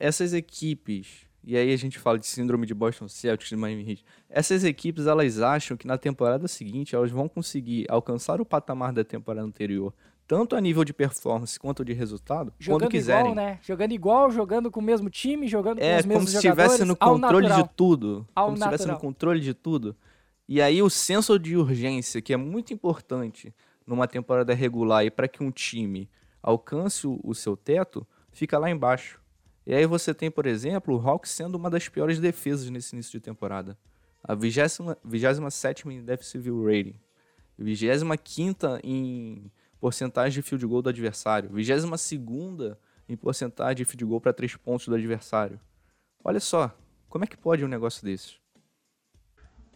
Essas 0.00 0.32
equipes, 0.34 1.26
e 1.44 1.56
aí 1.56 1.72
a 1.72 1.76
gente 1.76 1.98
fala 1.98 2.18
de 2.18 2.26
síndrome 2.26 2.66
de 2.66 2.74
Boston 2.74 3.06
Celtics, 3.08 3.50
de 3.50 3.56
Miami 3.56 3.88
Heat, 3.88 4.04
essas 4.28 4.64
equipes 4.64 5.06
elas 5.06 5.40
acham 5.40 5.76
que 5.76 5.86
na 5.86 5.96
temporada 5.98 6.48
seguinte 6.48 6.94
elas 6.96 7.10
vão 7.10 7.28
conseguir 7.28 7.86
alcançar 7.88 8.40
o 8.40 8.46
patamar 8.46 8.92
da 8.92 9.04
temporada 9.04 9.46
anterior, 9.46 9.92
tanto 10.26 10.56
a 10.56 10.60
nível 10.60 10.84
de 10.84 10.92
performance 10.94 11.58
quanto 11.60 11.84
de 11.84 11.92
resultado, 11.92 12.50
quando 12.52 12.62
Jogando 12.64 12.90
quiserem. 12.90 13.32
igual, 13.32 13.34
né? 13.34 13.58
Jogando 13.62 13.92
igual, 13.92 14.30
jogando 14.30 14.70
com 14.70 14.80
o 14.80 14.82
mesmo 14.82 15.10
time, 15.10 15.46
jogando 15.48 15.78
com 15.80 15.84
É 15.84 15.96
os 15.96 16.02
como 16.02 16.14
mesmos 16.14 16.30
se 16.30 16.36
estivesse 16.36 16.78
jogadores. 16.78 16.88
no 16.88 16.96
controle 16.96 17.48
natural. 17.48 17.68
de 17.68 17.74
tudo. 17.76 18.28
Ao 18.34 18.44
como 18.46 18.56
se 18.56 18.62
estivesse 18.62 18.88
no 18.88 18.98
controle 18.98 19.40
de 19.40 19.52
tudo. 19.54 19.94
E 20.48 20.60
aí 20.62 20.82
o 20.82 20.88
senso 20.90 21.38
de 21.38 21.56
urgência, 21.56 22.20
que 22.22 22.32
é 22.32 22.36
muito 22.36 22.72
importante 22.74 23.54
numa 23.86 24.06
temporada 24.06 24.52
regular 24.54 25.04
e 25.04 25.10
para 25.10 25.26
que 25.28 25.42
um 25.42 25.50
time 25.50 26.08
alcance 26.42 27.06
o, 27.06 27.34
seu 27.34 27.56
teto, 27.56 28.06
fica 28.32 28.58
lá 28.58 28.70
embaixo. 28.70 29.20
E 29.66 29.74
aí 29.74 29.86
você 29.86 30.12
tem, 30.12 30.30
por 30.30 30.46
exemplo, 30.46 30.96
o 30.96 31.08
Hawks 31.08 31.30
sendo 31.30 31.54
uma 31.54 31.70
das 31.70 31.88
piores 31.88 32.18
defesas 32.18 32.68
nesse 32.68 32.94
início 32.94 33.12
de 33.12 33.20
temporada. 33.20 33.78
A 34.24 34.34
27 34.34 34.98
27 35.04 35.88
em 35.88 36.02
defensive 36.02 36.50
rating. 36.64 36.98
25 37.58 38.80
em 38.82 39.50
porcentagem 39.80 40.32
de 40.32 40.42
field 40.42 40.66
goal 40.66 40.82
do 40.82 40.88
adversário. 40.88 41.50
22 41.50 41.84
em 43.08 43.16
porcentagem 43.16 43.76
de 43.76 43.84
field 43.84 44.04
goal 44.04 44.20
para 44.20 44.32
três 44.32 44.56
pontos 44.56 44.88
do 44.88 44.94
adversário. 44.94 45.60
Olha 46.24 46.40
só, 46.40 46.76
como 47.08 47.24
é 47.24 47.26
que 47.26 47.36
pode 47.36 47.64
um 47.64 47.68
negócio 47.68 48.04
desse? 48.04 48.36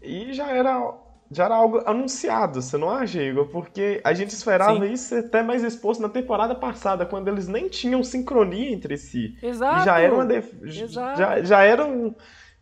E 0.00 0.32
já 0.32 0.50
era, 0.50 0.92
já 1.30 1.46
era 1.46 1.54
algo 1.54 1.82
anunciado, 1.84 2.62
você 2.62 2.76
não 2.76 2.90
acha, 2.90 3.22
Igor? 3.22 3.48
Porque 3.48 4.00
a 4.04 4.12
gente 4.12 4.30
esperava 4.30 4.86
Sim. 4.86 4.92
isso 4.92 5.14
até 5.14 5.42
mais 5.42 5.64
exposto 5.64 6.00
na 6.00 6.08
temporada 6.08 6.54
passada, 6.54 7.04
quando 7.04 7.28
eles 7.28 7.48
nem 7.48 7.68
tinham 7.68 8.02
sincronia 8.04 8.70
entre 8.70 8.96
si. 8.96 9.36
Exato. 9.42 9.84
Já 9.84 9.98
era 9.98 10.14
uma 10.14 10.24
def... 10.24 10.52
Exato. 10.62 11.18
já, 11.18 11.42
já 11.42 11.62
era 11.62 11.84
um 11.84 12.14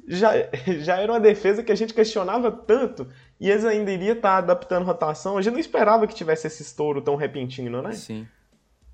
já, 0.06 0.32
já 0.80 0.98
era 0.98 1.12
uma 1.12 1.20
defesa 1.20 1.62
que 1.62 1.72
a 1.72 1.74
gente 1.74 1.94
questionava 1.94 2.50
tanto 2.50 3.08
e 3.40 3.50
eles 3.50 3.64
ainda 3.64 3.90
iriam 3.90 4.16
estar 4.16 4.38
adaptando 4.38 4.84
rotação. 4.84 5.36
A 5.36 5.42
gente 5.42 5.54
não 5.54 5.60
esperava 5.60 6.06
que 6.06 6.14
tivesse 6.14 6.46
esse 6.46 6.62
estouro 6.62 7.02
tão 7.02 7.16
repentino, 7.16 7.82
né? 7.82 7.92
Sim, 7.92 8.26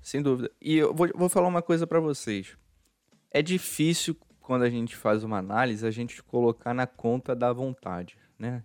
sem 0.01 0.21
dúvida. 0.21 0.49
E 0.61 0.77
eu 0.77 0.93
vou, 0.93 1.09
vou 1.13 1.29
falar 1.29 1.47
uma 1.47 1.61
coisa 1.61 1.85
para 1.85 1.99
vocês. 1.99 2.57
É 3.29 3.41
difícil, 3.41 4.15
quando 4.41 4.63
a 4.63 4.69
gente 4.69 4.95
faz 4.95 5.23
uma 5.23 5.37
análise, 5.37 5.85
a 5.85 5.91
gente 5.91 6.21
colocar 6.23 6.73
na 6.73 6.87
conta 6.87 7.35
da 7.35 7.53
vontade, 7.53 8.17
né? 8.37 8.63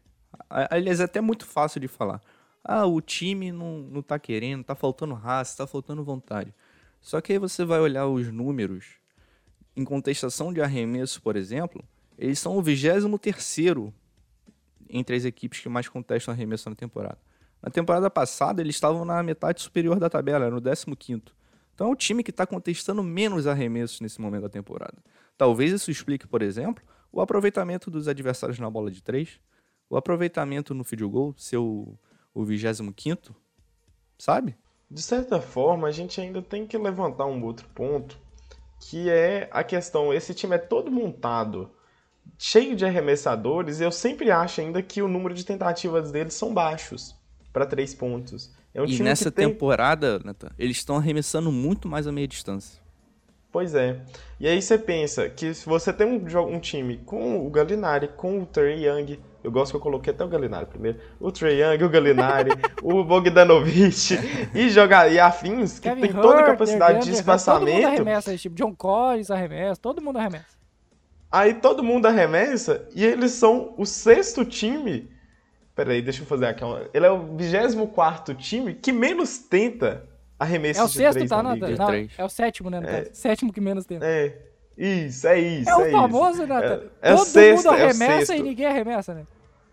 Aliás, 0.48 1.00
é 1.00 1.04
até 1.04 1.20
muito 1.20 1.46
fácil 1.46 1.80
de 1.80 1.88
falar. 1.88 2.20
Ah, 2.64 2.86
o 2.86 3.00
time 3.00 3.52
não, 3.52 3.78
não 3.78 4.02
tá 4.02 4.18
querendo, 4.18 4.64
tá 4.64 4.74
faltando 4.74 5.14
raça, 5.14 5.58
tá 5.58 5.66
faltando 5.66 6.02
vontade. 6.02 6.54
Só 7.00 7.20
que 7.20 7.32
aí 7.32 7.38
você 7.38 7.64
vai 7.64 7.80
olhar 7.80 8.06
os 8.06 8.32
números 8.32 8.96
em 9.76 9.84
contestação 9.84 10.52
de 10.52 10.60
arremesso, 10.60 11.20
por 11.22 11.36
exemplo, 11.36 11.84
eles 12.18 12.38
são 12.38 12.56
o 12.56 12.62
23º 12.62 13.92
entre 14.88 15.16
as 15.16 15.24
equipes 15.24 15.60
que 15.60 15.68
mais 15.68 15.88
contestam 15.88 16.32
arremesso 16.32 16.68
na 16.70 16.74
temporada. 16.74 17.18
Na 17.62 17.70
temporada 17.70 18.08
passada, 18.08 18.62
eles 18.62 18.76
estavam 18.76 19.04
na 19.04 19.22
metade 19.22 19.60
superior 19.60 19.98
da 19.98 20.08
tabela, 20.08 20.50
no 20.50 20.60
15º. 20.60 21.22
Então 21.74 21.88
é 21.88 21.90
o 21.90 21.96
time 21.96 22.22
que 22.22 22.30
está 22.30 22.46
contestando 22.46 23.02
menos 23.02 23.46
arremessos 23.46 24.00
nesse 24.00 24.20
momento 24.20 24.42
da 24.42 24.48
temporada. 24.48 24.96
Talvez 25.36 25.72
isso 25.72 25.90
explique, 25.90 26.26
por 26.26 26.40
exemplo, 26.40 26.82
o 27.12 27.20
aproveitamento 27.20 27.90
dos 27.90 28.08
adversários 28.08 28.58
na 28.58 28.70
bola 28.70 28.90
de 28.90 29.02
três, 29.02 29.38
o 29.88 29.96
aproveitamento 29.96 30.74
no 30.74 30.84
field 30.84 31.06
goal, 31.06 31.34
ser 31.36 31.58
o, 31.58 31.98
o 32.34 32.44
25º, 32.44 33.34
sabe? 34.18 34.56
De 34.90 35.02
certa 35.02 35.40
forma, 35.40 35.88
a 35.88 35.92
gente 35.92 36.20
ainda 36.20 36.40
tem 36.40 36.66
que 36.66 36.78
levantar 36.78 37.26
um 37.26 37.42
outro 37.44 37.68
ponto, 37.74 38.18
que 38.80 39.10
é 39.10 39.48
a 39.50 39.64
questão, 39.64 40.12
esse 40.12 40.34
time 40.34 40.54
é 40.54 40.58
todo 40.58 40.90
montado, 40.90 41.70
cheio 42.38 42.76
de 42.76 42.84
arremessadores, 42.84 43.80
e 43.80 43.84
eu 43.84 43.92
sempre 43.92 44.30
acho 44.30 44.60
ainda 44.60 44.82
que 44.82 45.02
o 45.02 45.08
número 45.08 45.34
de 45.34 45.44
tentativas 45.44 46.10
deles 46.10 46.34
são 46.34 46.52
baixos 46.52 47.14
para 47.52 47.66
três 47.66 47.94
pontos. 47.94 48.54
É 48.74 48.82
um 48.82 48.84
e 48.84 49.02
nessa 49.02 49.30
tem... 49.30 49.48
temporada, 49.48 50.20
Nathan, 50.24 50.50
eles 50.58 50.76
estão 50.76 50.96
arremessando 50.96 51.50
muito 51.50 51.88
mais 51.88 52.06
a 52.06 52.12
meia 52.12 52.28
distância. 52.28 52.85
Pois 53.56 53.74
é. 53.74 54.00
E 54.38 54.46
aí 54.46 54.60
você 54.60 54.76
pensa 54.76 55.30
que 55.30 55.54
se 55.54 55.64
você 55.64 55.90
tem 55.90 56.06
um, 56.06 56.22
um 56.54 56.60
time 56.60 56.98
com 56.98 57.46
o 57.46 57.48
Gallinari, 57.48 58.08
com 58.08 58.42
o 58.42 58.44
Trey 58.44 58.86
Young, 58.86 59.18
eu 59.42 59.50
gosto 59.50 59.70
que 59.70 59.76
eu 59.78 59.80
coloquei 59.80 60.12
até 60.12 60.22
o 60.22 60.28
Gallinari 60.28 60.66
primeiro, 60.66 60.98
o 61.18 61.32
Trey 61.32 61.62
Young, 61.62 61.82
o 61.82 61.88
Gallinari, 61.88 62.50
o 62.84 63.02
Bogdanovic 63.02 64.18
e 64.54 64.68
jogar 64.68 65.10
e 65.10 65.18
afins 65.18 65.78
que 65.78 65.88
Kevin 65.88 66.02
tem 66.02 66.12
toda 66.12 66.34
a 66.34 66.36
Hurt, 66.40 66.46
capacidade 66.48 66.98
de 66.98 66.98
Hunter, 66.98 67.00
Todo 67.00 67.06
mundo 67.06 67.14
espaçamento. 67.14 67.86
arremessa 67.86 68.34
esse 68.34 68.42
tipo. 68.42 68.54
John 68.56 68.74
Collins 68.74 69.30
arremessa, 69.30 69.80
todo 69.80 70.02
mundo 70.02 70.18
arremessa. 70.18 70.58
Aí 71.32 71.54
todo 71.54 71.82
mundo 71.82 72.04
arremessa 72.04 72.86
e 72.94 73.06
eles 73.06 73.30
são 73.30 73.72
o 73.78 73.86
sexto 73.86 74.44
time. 74.44 75.10
Peraí, 75.74 76.02
deixa 76.02 76.20
eu 76.20 76.26
fazer 76.26 76.44
aqui. 76.44 76.62
Ele 76.92 77.06
é 77.06 77.10
o 77.10 77.34
24 77.34 78.34
time 78.34 78.74
que 78.74 78.92
menos 78.92 79.38
tenta 79.38 80.06
arremessos 80.38 80.80
É 80.80 80.84
o 80.84 80.86
de 80.88 80.92
sexto, 80.94 81.12
três 81.14 81.30
tá? 81.30 81.42
na 81.42 81.56
Não, 81.56 81.86
três. 81.86 82.10
é 82.18 82.24
o 82.24 82.28
sétimo, 82.28 82.70
né? 82.70 82.80
caso. 82.80 83.10
Sétimo 83.12 83.52
que 83.52 83.60
menos 83.60 83.84
tem. 83.86 83.98
É. 84.02 84.38
Isso, 84.76 85.26
é 85.26 85.38
isso. 85.38 85.70
É 85.70 85.76
o 85.76 85.82
isso. 85.82 85.90
famoso, 85.92 86.46
Nathan. 86.46 86.82
É- 87.00 87.10
é 87.10 87.14
o 87.14 87.16
Todo 87.16 87.26
sexto, 87.26 87.64
mundo 87.64 87.66
é 87.68 87.70
o 87.80 87.84
arremessa 87.84 88.26
sexto. 88.26 88.34
e 88.34 88.42
ninguém 88.42 88.66
arremessa, 88.66 89.14
né? 89.14 89.26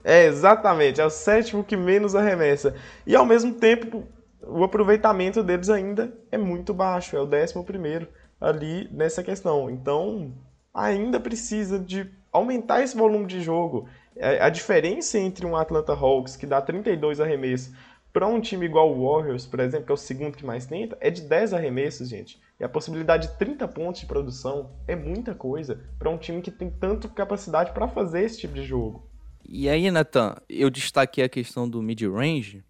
É, 0.04 0.26
exatamente. 0.26 1.02
É 1.02 1.06
o 1.06 1.10
sétimo 1.10 1.64
que 1.64 1.76
menos 1.76 2.16
arremessa. 2.16 2.74
E 3.06 3.16
ao 3.16 3.26
mesmo 3.26 3.54
tempo, 3.54 4.06
o 4.42 4.64
aproveitamento 4.64 5.44
deles 5.44 5.70
ainda 5.70 6.14
é 6.32 6.38
muito 6.38 6.74
baixo. 6.74 7.16
É 7.18 7.20
o 7.20 7.26
décimo 7.26 7.64
primeiro 7.66 8.08
ali 8.40 8.88
nessa 8.92 9.22
questão. 9.24 9.70
Então, 9.70 10.34
ainda 10.74 11.20
precisa 11.20 11.78
de 11.80 12.10
aumentar 12.32 12.82
esse 12.82 12.96
volume 12.96 13.26
de 13.26 13.42
jogo. 13.42 13.88
É, 14.16 14.42
A 14.42 14.50
diferença 14.50 15.18
entre 15.18 15.46
um 15.46 15.56
Atlanta 15.56 15.94
Hawks, 15.94 16.36
que 16.38 16.46
dá 16.46 16.62
32 16.62 17.20
arremessos, 17.20 17.74
para 18.14 18.28
um 18.28 18.40
time 18.40 18.68
igual 18.68 18.96
o 18.96 19.12
Warriors, 19.12 19.48
por 19.48 19.60
exemplo, 19.60 19.88
que 19.88 19.92
é 19.92 19.96
o 19.96 19.98
segundo 19.98 20.38
que 20.38 20.46
mais 20.46 20.68
tenta, 20.68 20.96
é 21.02 21.10
de 21.10 21.24
10 21.24 21.56
arremessos, 21.56 22.08
gente. 22.08 22.40
E 22.60 22.64
a 22.64 22.70
possibilidade 22.70 23.28
de 23.28 23.38
30 23.40 23.68
pontos 23.68 24.02
de 24.02 24.06
produção 24.06 24.70
é 24.88 24.96
muita 24.96 25.34
coisa 25.34 25.84
para 25.98 26.12
um 26.12 26.18
time 26.18 26.40
que 26.40 26.52
tem 26.52 26.70
tanto 26.70 27.10
capacidade 27.10 27.72
para 27.74 27.88
fazer 27.88 28.22
esse 28.22 28.40
tipo 28.40 28.54
de 28.54 28.64
jogo. 28.64 29.10
E 29.44 29.68
aí, 29.68 29.90
Nathan, 29.90 30.36
eu 30.48 30.70
destaquei 30.70 31.24
a 31.24 31.30
questão 31.30 31.68
do 31.68 31.82
mid-range. 31.82 32.64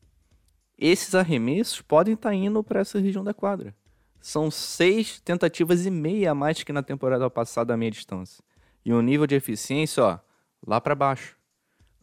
Esses 0.79 1.13
arremessos 1.13 1.81
podem 1.81 2.13
estar 2.13 2.33
indo 2.33 2.63
para 2.63 2.79
essa 2.79 2.99
região 2.99 3.23
da 3.23 3.33
quadra. 3.33 3.75
São 4.21 4.49
seis 4.49 5.19
tentativas 5.19 5.85
e 5.85 5.91
meia 5.91 6.31
a 6.31 6.35
mais 6.35 6.63
que 6.63 6.71
na 6.71 6.81
temporada 6.81 7.29
passada 7.29 7.73
a 7.73 7.77
meia 7.77 7.91
distância. 7.91 8.41
E 8.85 8.93
o 8.93 9.01
nível 9.01 9.27
de 9.27 9.35
eficiência, 9.35 10.03
ó, 10.03 10.19
lá 10.65 10.79
para 10.79 10.95
baixo. 10.95 11.37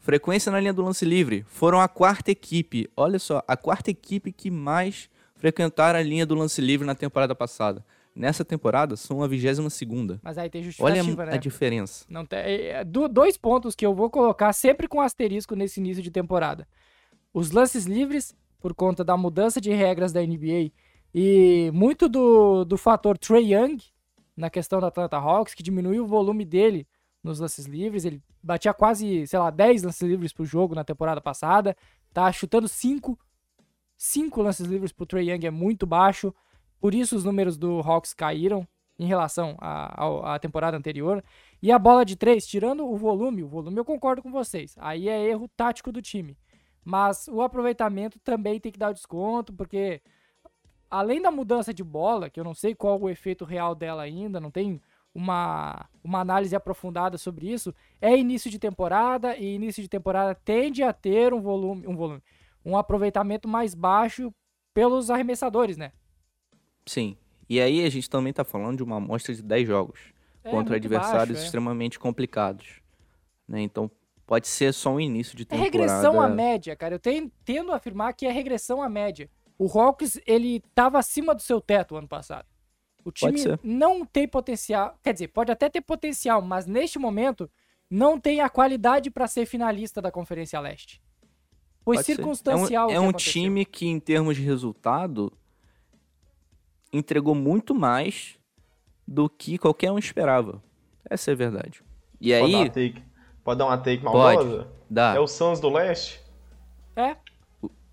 Frequência 0.01 0.51
na 0.51 0.59
linha 0.59 0.72
do 0.72 0.82
lance 0.82 1.05
livre. 1.05 1.44
Foram 1.48 1.80
a 1.80 1.86
quarta 1.88 2.30
equipe. 2.30 2.88
Olha 2.96 3.18
só, 3.18 3.42
a 3.46 3.57
quarta 3.57 3.90
equipe 3.90 4.32
que 4.32 4.51
mais 4.51 5.09
frequentaram 5.36 5.98
a 5.98 6.03
linha 6.03 6.24
do 6.26 6.34
lance 6.34 6.61
livre 6.61 6.86
na 6.86 6.94
temporada 6.94 7.34
passada. 7.34 7.84
Nessa 8.14 8.44
temporada, 8.44 8.96
são 8.96 9.22
a 9.22 9.28
vigésima 9.28 9.70
segunda. 9.70 10.18
Mas 10.22 10.36
aí 10.36 10.51
tem 10.51 10.61
Olha 10.80 10.96
justificativa, 10.96 11.22
a 11.22 11.26
né? 11.26 11.38
diferença. 11.38 12.05
Não 12.09 12.26
tem, 12.26 12.38
é, 12.40 12.66
é, 12.80 12.84
do- 12.84 13.09
dois 13.09 13.36
pontos 13.36 13.74
que 13.76 13.86
eu 13.86 13.94
vou 13.94 14.11
colocar 14.11 14.53
sempre 14.53 14.88
com 14.88 15.01
asterisco 15.01 15.55
nesse 15.55 15.78
início 15.80 16.03
de 16.03 16.11
temporada. 16.11 16.66
Os 17.32 17.53
lances 17.53 17.84
livres, 17.84 18.34
por 18.59 18.74
conta 18.74 19.05
da 19.05 19.16
mudança 19.16 19.61
de 19.61 19.70
regras 19.70 20.12
da 20.12 20.20
NBA, 20.20 20.72
e 21.14 21.70
muito 21.72 22.09
do, 22.09 22.64
do 22.64 22.76
fator 22.76 23.16
Trey 23.16 23.55
Young, 23.55 23.78
na 24.36 24.51
questão 24.51 24.80
da 24.80 24.88
Atlanta 24.88 25.16
Hawks, 25.16 25.55
que 25.55 25.62
diminuiu 25.62 26.05
o 26.05 26.09
volume 26.09 26.44
dele 26.44 26.86
nos 27.23 27.41
lances 27.41 27.66
livres. 27.66 28.05
Ele 28.05 28.23
batia 28.43 28.73
quase, 28.73 29.27
sei 29.27 29.39
lá, 29.39 29.51
10 29.51 29.83
lances 29.83 30.03
livres 30.03 30.33
por 30.33 30.45
jogo 30.45 30.75
na 30.75 30.85
temporada 30.85 31.21
passada. 31.21 31.77
Tá 32.12 32.31
chutando 32.33 32.68
5. 32.68 33.18
5 33.97 34.43
lances 34.43 34.66
livres 34.66 34.93
pro 34.93 35.07
Trey 35.07 35.31
Young 35.31 35.47
é 35.47 35.51
muito 35.51 35.87
baixo. 35.87 36.35
Por 36.81 36.95
isso 36.95 37.14
os 37.14 37.25
números 37.25 37.57
do 37.57 37.81
Hawks 37.81 38.14
caíram 38.14 38.66
em 38.99 39.07
relação 39.07 39.57
à, 39.61 40.39
temporada 40.39 40.77
anterior. 40.77 41.25
E 41.62 41.73
a 41.73 41.79
bola 41.79 42.05
de 42.05 42.16
três, 42.16 42.47
tirando 42.47 42.87
o 42.87 42.97
volume, 42.97 43.43
o 43.43 43.49
volume 43.49 43.79
eu 43.79 43.85
concordo 43.85 44.23
com 44.23 44.31
vocês. 44.31 44.75
Aí 44.79 45.09
é 45.09 45.29
erro 45.29 45.49
tático 45.57 45.91
do 45.91 46.03
time. 46.03 46.37
Mas 46.85 47.27
o 47.29 47.41
aproveitamento 47.41 48.18
também 48.21 48.61
tem 48.61 48.71
que 48.71 48.79
dar 48.79 48.91
o 48.91 48.95
desconto, 48.95 49.53
porque 49.53 50.03
além 50.91 51.23
da 51.23 51.31
mudança 51.31 51.73
de 51.73 51.85
bola, 51.85 52.29
que 52.29 52.39
eu 52.39 52.45
não 52.45 52.55
sei 52.55 52.75
qual 52.75 53.01
o 53.01 53.09
efeito 53.09 53.45
real 53.45 53.75
dela 53.75 54.03
ainda, 54.03 54.39
não 54.39 54.51
tem 54.51 54.81
uma, 55.14 55.86
uma 56.02 56.20
análise 56.20 56.54
aprofundada 56.54 57.18
sobre 57.18 57.50
isso, 57.50 57.74
é 58.00 58.16
início 58.16 58.50
de 58.50 58.58
temporada 58.58 59.36
e 59.36 59.54
início 59.54 59.82
de 59.82 59.88
temporada 59.88 60.34
tende 60.34 60.82
a 60.82 60.92
ter 60.92 61.34
um 61.34 61.40
volume, 61.40 61.86
um 61.86 61.96
volume, 61.96 62.22
um 62.64 62.76
aproveitamento 62.76 63.48
mais 63.48 63.74
baixo 63.74 64.32
pelos 64.72 65.11
arremessadores, 65.11 65.76
né? 65.76 65.92
Sim. 66.86 67.16
E 67.48 67.61
aí 67.61 67.84
a 67.84 67.90
gente 67.90 68.08
também 68.08 68.32
tá 68.32 68.44
falando 68.44 68.76
de 68.76 68.82
uma 68.82 68.96
amostra 68.96 69.34
de 69.34 69.42
10 69.42 69.66
jogos 69.66 70.00
É 70.44 70.50
contra 70.50 70.76
adversários 70.76 71.30
baixo, 71.30 71.42
é. 71.42 71.44
extremamente 71.44 71.98
complicados. 71.98 72.80
Né? 73.48 73.61
Então 73.62 73.90
pode 74.24 74.46
ser 74.46 74.72
só 74.72 74.92
um 74.92 75.00
início 75.00 75.36
de 75.36 75.42
É 75.42 75.46
temporada. 75.46 75.64
regressão 75.64 76.20
à 76.20 76.28
média, 76.28 76.76
cara. 76.76 76.94
Eu 76.94 77.00
tenho, 77.00 77.30
tendo 77.44 77.72
a 77.72 77.76
afirmar 77.76 78.12
que 78.12 78.26
é 78.26 78.30
regressão 78.30 78.80
à 78.80 78.88
média. 78.88 79.28
O 79.58 79.66
Hawks, 79.66 80.20
ele 80.24 80.61
tava 80.74 80.98
acima 80.98 81.34
do 81.34 81.42
seu 81.42 81.61
teto 81.61 81.96
ano 81.96 82.06
passado. 82.08 82.46
O 83.05 83.11
time 83.11 83.32
Pode 83.32 83.42
ser. 83.42 83.61
não 83.62 84.05
tem 84.05 84.28
potencial, 84.28 84.98
quer 85.03 85.12
dizer, 85.12 85.28
pode 85.28 85.51
até 85.51 85.68
ter 85.68 85.80
potencial, 85.80 86.42
mas 86.42 86.66
neste 86.66 86.98
momento 86.98 87.51
não 87.90 88.20
tem 88.20 88.40
a 88.40 88.48
qualidade 88.48 89.11
para 89.11 89.26
ser 89.26 89.46
finalista 89.46 90.01
da 90.03 90.11
Conferência 90.11 90.61
Leste. 90.61 91.03
Foi 91.82 91.96
Pode 91.96 92.07
ser. 92.07 92.14
circunstancial. 92.16 92.88
o 92.88 92.90
É 92.90 92.94
um, 92.94 92.96
é 92.96 93.01
um 93.01 93.09
aconteceu. 93.11 93.32
time 93.32 93.64
que, 93.64 93.86
em 93.86 93.98
termos 93.98 94.36
de 94.36 94.42
resultado, 94.42 95.32
entregou 96.92 97.34
muito 97.34 97.74
mais 97.74 98.38
do 99.07 99.28
que 99.28 99.59
qualquer 99.59 99.90
um 99.90 99.98
esperava. 99.98 100.62
Essa 101.09 101.30
é 101.30 101.34
a 101.34 101.36
verdade. 101.36 101.82
E 102.20 102.30
Pode 102.32 102.53
dar 102.53 102.59
uma 102.59 102.64
aí, 102.64 102.70
take, 102.70 103.05
pode 103.42 103.59
dar 103.59 103.66
uma 103.66 103.78
take 103.78 104.03
Pode. 104.03 104.36
maldosa? 104.36 104.68
dá. 104.88 105.14
É 105.14 105.20
o 105.20 105.26
Suns 105.26 105.59
do 105.59 105.70
Leste? 105.70 106.20
É. 106.94 107.16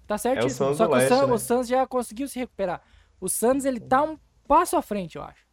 Tá 0.05 0.17
certíssimo. 0.17 0.67
Suns 0.69 0.77
Só 0.77 0.85
do 0.85 0.89
que 0.89 0.95
o, 0.95 0.97
leste, 0.99 1.13
Suns, 1.15 1.27
né? 1.27 1.33
o 1.33 1.37
Suns 1.39 1.67
já 1.67 1.87
conseguiu 1.87 2.27
se 2.27 2.39
recuperar. 2.39 2.81
O 3.19 3.27
Suns, 3.27 3.65
ele 3.65 3.79
tá 3.79 4.03
um 4.03 4.17
passo 4.47 4.77
à 4.77 4.81
frente, 4.81 5.17
eu 5.17 5.23
acho. 5.23 5.45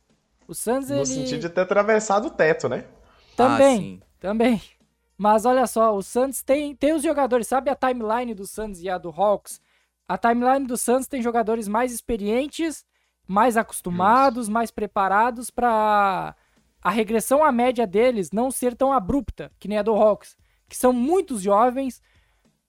O 0.47 0.55
Suns, 0.55 0.89
No 0.89 0.97
ele... 0.97 1.07
sentido 1.07 1.41
de 1.41 1.49
ter 1.49 1.63
atravessado 1.63 2.27
o 2.29 2.31
teto, 2.31 2.69
né? 2.69 2.85
Também, 3.37 4.01
Ah, 4.03 4.07
também. 4.21 4.63
Mas 5.17 5.45
olha 5.45 5.67
só, 5.67 5.95
o 5.95 6.03
Suns 6.03 6.43
tem, 6.43 6.75
tem 6.75 6.93
os 6.93 7.03
jogadores, 7.03 7.47
sabe 7.49 7.71
a 7.71 7.75
timeline 7.77 8.35
do 8.35 8.47
Suns 8.47 8.81
e 8.81 8.89
a 8.89 8.99
do 8.99 9.11
Hawks? 9.11 9.61
A 10.07 10.19
timeline 10.19 10.67
do 10.67 10.77
Suns 10.77 11.07
tem 11.07 11.23
jogadores 11.23 11.67
mais 11.67 11.93
experientes 11.93 12.85
mais 13.27 13.57
acostumados, 13.57 14.49
mais 14.49 14.71
preparados 14.71 15.51
para 15.51 16.35
a 16.83 16.91
regressão 16.91 17.43
à 17.43 17.51
média 17.51 17.87
deles 17.87 18.31
não 18.31 18.51
ser 18.51 18.75
tão 18.77 18.93
abrupta, 18.93 19.51
que 19.59 19.67
nem 19.69 19.79
a 19.79 19.83
do 19.83 19.95
Hawks, 19.95 20.37
que 20.69 20.77
são 20.77 20.93
muitos 20.93 21.41
jovens, 21.41 22.03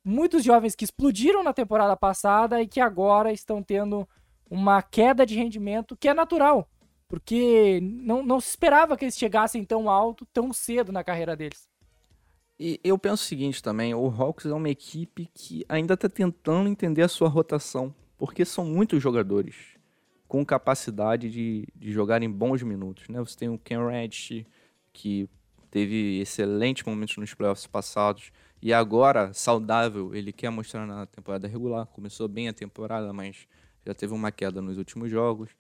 muitos 0.04 0.44
jovens 0.44 0.76
que 0.76 0.86
explodiram 0.86 1.44
na 1.44 1.52
temporada 1.54 1.96
passada 1.98 2.62
e 2.62 2.68
que 2.68 2.80
agora 2.80 3.34
estão 3.34 3.62
tendo 3.62 4.08
uma 4.50 4.82
queda 4.82 5.26
de 5.26 5.36
rendimento 5.36 5.96
que 5.96 6.08
é 6.08 6.14
natural, 6.14 6.70
porque 7.08 7.80
não, 7.82 8.24
não 8.24 8.40
se 8.40 8.50
esperava 8.50 8.96
que 8.98 9.06
eles 9.06 9.18
chegassem 9.18 9.64
tão 9.64 9.90
alto 9.90 10.26
tão 10.34 10.52
cedo 10.54 10.92
na 10.92 11.04
carreira 11.04 11.36
deles. 11.36 11.68
E 12.60 12.80
eu 12.84 12.98
penso 12.98 13.24
o 13.24 13.28
seguinte 13.28 13.62
também, 13.62 13.94
o 13.94 14.08
Hawks 14.08 14.46
é 14.46 14.54
uma 14.54 14.70
equipe 14.70 15.30
que 15.34 15.66
ainda 15.68 15.94
está 15.94 16.08
tentando 16.08 16.70
entender 16.70 17.02
a 17.02 17.08
sua 17.08 17.28
rotação, 17.28 17.94
porque 18.18 18.46
são 18.46 18.64
muitos 18.64 19.02
jogadores 19.04 19.76
com 20.28 20.46
capacidade 20.46 21.30
de, 21.30 21.68
de 21.76 21.92
jogar 21.92 22.24
em 22.24 22.30
bons 22.30 22.64
minutos. 22.64 23.10
Né? 23.10 23.20
Você 23.20 23.38
tem 23.38 23.50
o 23.50 23.60
Ken 23.60 23.86
Reddish, 23.86 24.46
que 24.94 25.30
teve 25.70 26.20
excelentes 26.22 26.84
momentos 26.86 27.18
nos 27.18 27.34
playoffs 27.34 27.68
passados, 27.68 28.32
e 28.62 28.74
agora, 28.74 29.34
saudável, 29.34 30.16
ele 30.16 30.32
quer 30.32 30.50
mostrar 30.50 30.88
na 30.88 31.06
temporada 31.06 31.48
regular. 31.48 31.86
Começou 31.88 32.28
bem 32.28 32.48
a 32.48 32.54
temporada, 32.54 33.14
mas 33.14 33.48
já 33.86 33.94
teve 33.94 34.14
uma 34.14 34.32
queda 34.32 34.62
nos 34.62 34.78
últimos 34.78 35.10
jogos. 35.10 35.52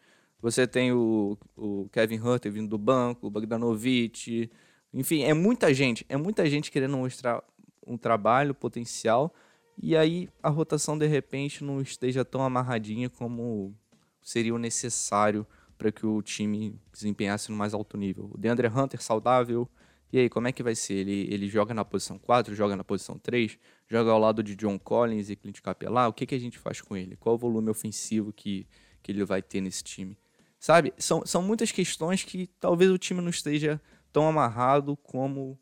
Você 0.41 0.67
tem 0.67 0.91
o, 0.91 1.37
o 1.55 1.89
Kevin 1.91 2.19
Hunter 2.19 2.51
vindo 2.51 2.69
do 2.69 2.77
banco, 2.77 3.27
o 3.27 3.29
Bogdanovic. 3.29 4.49
Enfim, 4.93 5.23
é 5.23 5.33
muita 5.33 5.73
gente. 5.73 6.05
É 6.09 6.17
muita 6.17 6.45
gente 6.49 6.71
querendo 6.71 6.97
mostrar 6.97 7.43
um 7.85 7.97
trabalho, 7.97 8.53
potencial. 8.53 9.33
E 9.81 9.95
aí 9.95 10.29
a 10.41 10.49
rotação, 10.49 10.97
de 10.97 11.07
repente, 11.07 11.63
não 11.63 11.81
esteja 11.81 12.23
tão 12.23 12.41
amarradinha 12.41 13.09
como 13.09 13.75
seria 14.21 14.53
o 14.53 14.57
necessário 14.57 15.45
para 15.77 15.91
que 15.91 16.05
o 16.05 16.21
time 16.21 16.79
desempenhasse 16.91 17.51
no 17.51 17.57
mais 17.57 17.73
alto 17.73 17.97
nível. 17.97 18.29
O 18.33 18.37
DeAndre 18.37 18.67
Hunter 18.67 19.01
saudável. 19.01 19.69
E 20.11 20.19
aí, 20.19 20.29
como 20.29 20.47
é 20.47 20.51
que 20.51 20.63
vai 20.63 20.75
ser? 20.75 20.93
Ele, 20.93 21.27
ele 21.29 21.47
joga 21.47 21.73
na 21.73 21.83
posição 21.83 22.17
4, 22.17 22.55
joga 22.55 22.75
na 22.75 22.83
posição 22.83 23.17
3, 23.17 23.57
joga 23.87 24.11
ao 24.11 24.19
lado 24.19 24.43
de 24.43 24.55
John 24.55 24.77
Collins 24.77 25.29
e 25.29 25.35
Clint 25.35 25.61
Capela? 25.61 26.07
O 26.07 26.13
que, 26.13 26.25
que 26.25 26.35
a 26.35 26.39
gente 26.39 26.57
faz 26.57 26.81
com 26.81 26.95
ele? 26.95 27.15
Qual 27.15 27.35
o 27.35 27.37
volume 27.37 27.69
ofensivo 27.69 28.33
que, 28.33 28.67
que 29.01 29.11
ele 29.11 29.23
vai 29.23 29.41
ter 29.41 29.61
nesse 29.61 29.83
time? 29.83 30.17
Sabe? 30.59 30.93
São, 30.97 31.25
são 31.25 31.41
muitas 31.41 31.71
questões 31.71 32.23
que 32.23 32.47
talvez 32.59 32.89
o 32.89 32.97
time 32.97 33.21
não 33.21 33.29
esteja 33.29 33.79
tão 34.11 34.27
amarrado 34.27 34.97
como 34.97 35.59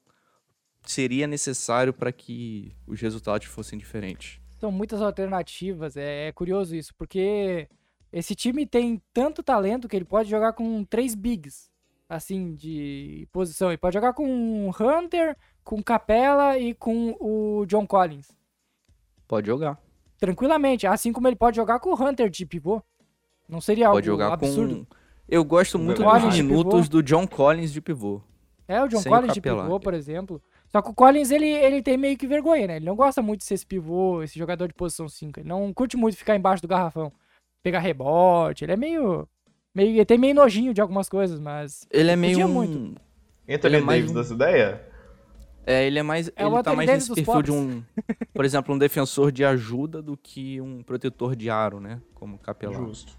seria 0.85 1.27
necessário 1.27 1.93
para 1.93 2.11
que 2.11 2.75
os 2.85 2.99
resultados 3.01 3.47
fossem 3.47 3.77
diferentes. 3.77 4.39
São 4.59 4.71
muitas 4.71 5.01
alternativas, 5.01 5.97
é, 5.97 6.27
é 6.27 6.31
curioso 6.31 6.75
isso, 6.75 6.93
porque 6.95 7.67
esse 8.11 8.35
time 8.35 8.65
tem 8.65 9.01
tanto 9.11 9.43
talento 9.43 9.87
que 9.87 9.95
ele 9.95 10.05
pode 10.05 10.29
jogar 10.29 10.53
com 10.53 10.83
três 10.85 11.15
bigs, 11.15 11.69
assim, 12.07 12.53
de 12.53 13.27
posição. 13.31 13.69
Ele 13.69 13.77
pode 13.77 13.95
jogar 13.95 14.13
com 14.13 14.69
Hunter, 14.69 15.35
com 15.63 15.81
Capela 15.81 16.57
e 16.57 16.73
com 16.73 17.15
o 17.19 17.65
John 17.65 17.85
Collins. 17.87 18.31
Pode 19.27 19.47
jogar. 19.47 19.79
Tranquilamente, 20.19 20.85
assim 20.87 21.11
como 21.11 21.27
ele 21.27 21.35
pode 21.35 21.55
jogar 21.55 21.79
com 21.79 21.89
o 21.91 22.01
Hunter 22.01 22.29
de 22.29 22.45
pivô. 22.45 22.81
Não 23.47 23.59
seria 23.59 23.89
pode 23.89 24.09
algo 24.09 24.23
jogar 24.23 24.33
absurdo. 24.33 24.85
Com... 24.85 24.95
Eu 25.27 25.43
gosto 25.43 25.79
muito 25.79 26.03
dos 26.03 26.35
minutos 26.35 26.87
do 26.89 27.01
John 27.01 27.27
Collins 27.27 27.71
de 27.71 27.81
pivô. 27.81 28.21
É, 28.67 28.81
o 28.81 28.87
John 28.87 28.99
Sem 28.99 29.11
Collins 29.11 29.33
de 29.33 29.41
pivô, 29.41 29.79
por 29.79 29.93
exemplo. 29.93 30.41
Só 30.67 30.81
que 30.81 30.89
o 30.89 30.93
Collins, 30.93 31.29
ele, 31.29 31.47
ele 31.47 31.81
tem 31.81 31.97
meio 31.97 32.17
que 32.17 32.25
vergonha, 32.25 32.67
né? 32.67 32.75
Ele 32.77 32.85
não 32.85 32.95
gosta 32.95 33.21
muito 33.21 33.41
de 33.41 33.45
ser 33.45 33.53
esse 33.55 33.65
pivô, 33.65 34.23
esse 34.23 34.39
jogador 34.39 34.67
de 34.67 34.73
posição 34.73 35.07
5. 35.07 35.39
Ele 35.39 35.49
não 35.49 35.71
curte 35.73 35.95
muito 35.95 36.17
ficar 36.17 36.35
embaixo 36.35 36.61
do 36.61 36.67
garrafão 36.67 37.11
pegar 37.63 37.79
rebote. 37.79 38.65
Ele 38.65 38.73
é 38.73 38.77
meio. 38.77 39.27
meio 39.73 39.91
ele 39.91 40.05
tem 40.05 40.17
meio 40.17 40.35
nojinho 40.35 40.73
de 40.73 40.81
algumas 40.81 41.07
coisas, 41.07 41.39
mas. 41.39 41.87
Ele 41.89 42.11
é 42.11 42.15
meio. 42.15 42.47
Muito. 42.47 43.01
Anthony 43.47 43.75
é 43.75 43.81
Davis 43.81 44.11
das 44.11 44.31
ideias? 44.31 44.79
É, 45.65 45.85
ele 45.85 45.99
é 45.99 46.03
mais. 46.03 46.27
É 46.35 46.45
ele 46.45 46.63
tá 46.63 46.75
mais 46.75 46.89
nesse 46.89 47.07
perfil 47.07 47.25
pobres. 47.25 47.45
de 47.45 47.51
um. 47.51 47.83
Por 48.33 48.45
exemplo, 48.45 48.73
um 48.75 48.77
defensor 48.77 49.31
de 49.31 49.45
ajuda 49.45 50.01
do 50.01 50.17
que 50.17 50.59
um 50.59 50.83
protetor 50.83 51.35
de 51.35 51.49
aro, 51.49 51.79
né? 51.79 52.01
Como 52.13 52.37
capelão. 52.37 52.87
Justo. 52.87 53.17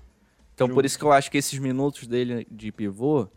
Então, 0.55 0.67
Justo. 0.67 0.75
por 0.75 0.85
isso 0.85 0.99
que 0.99 1.05
eu 1.05 1.13
acho 1.13 1.31
que 1.31 1.39
esses 1.39 1.59
minutos 1.59 2.07
dele 2.07 2.47
de 2.51 2.71
pivô 2.71 3.29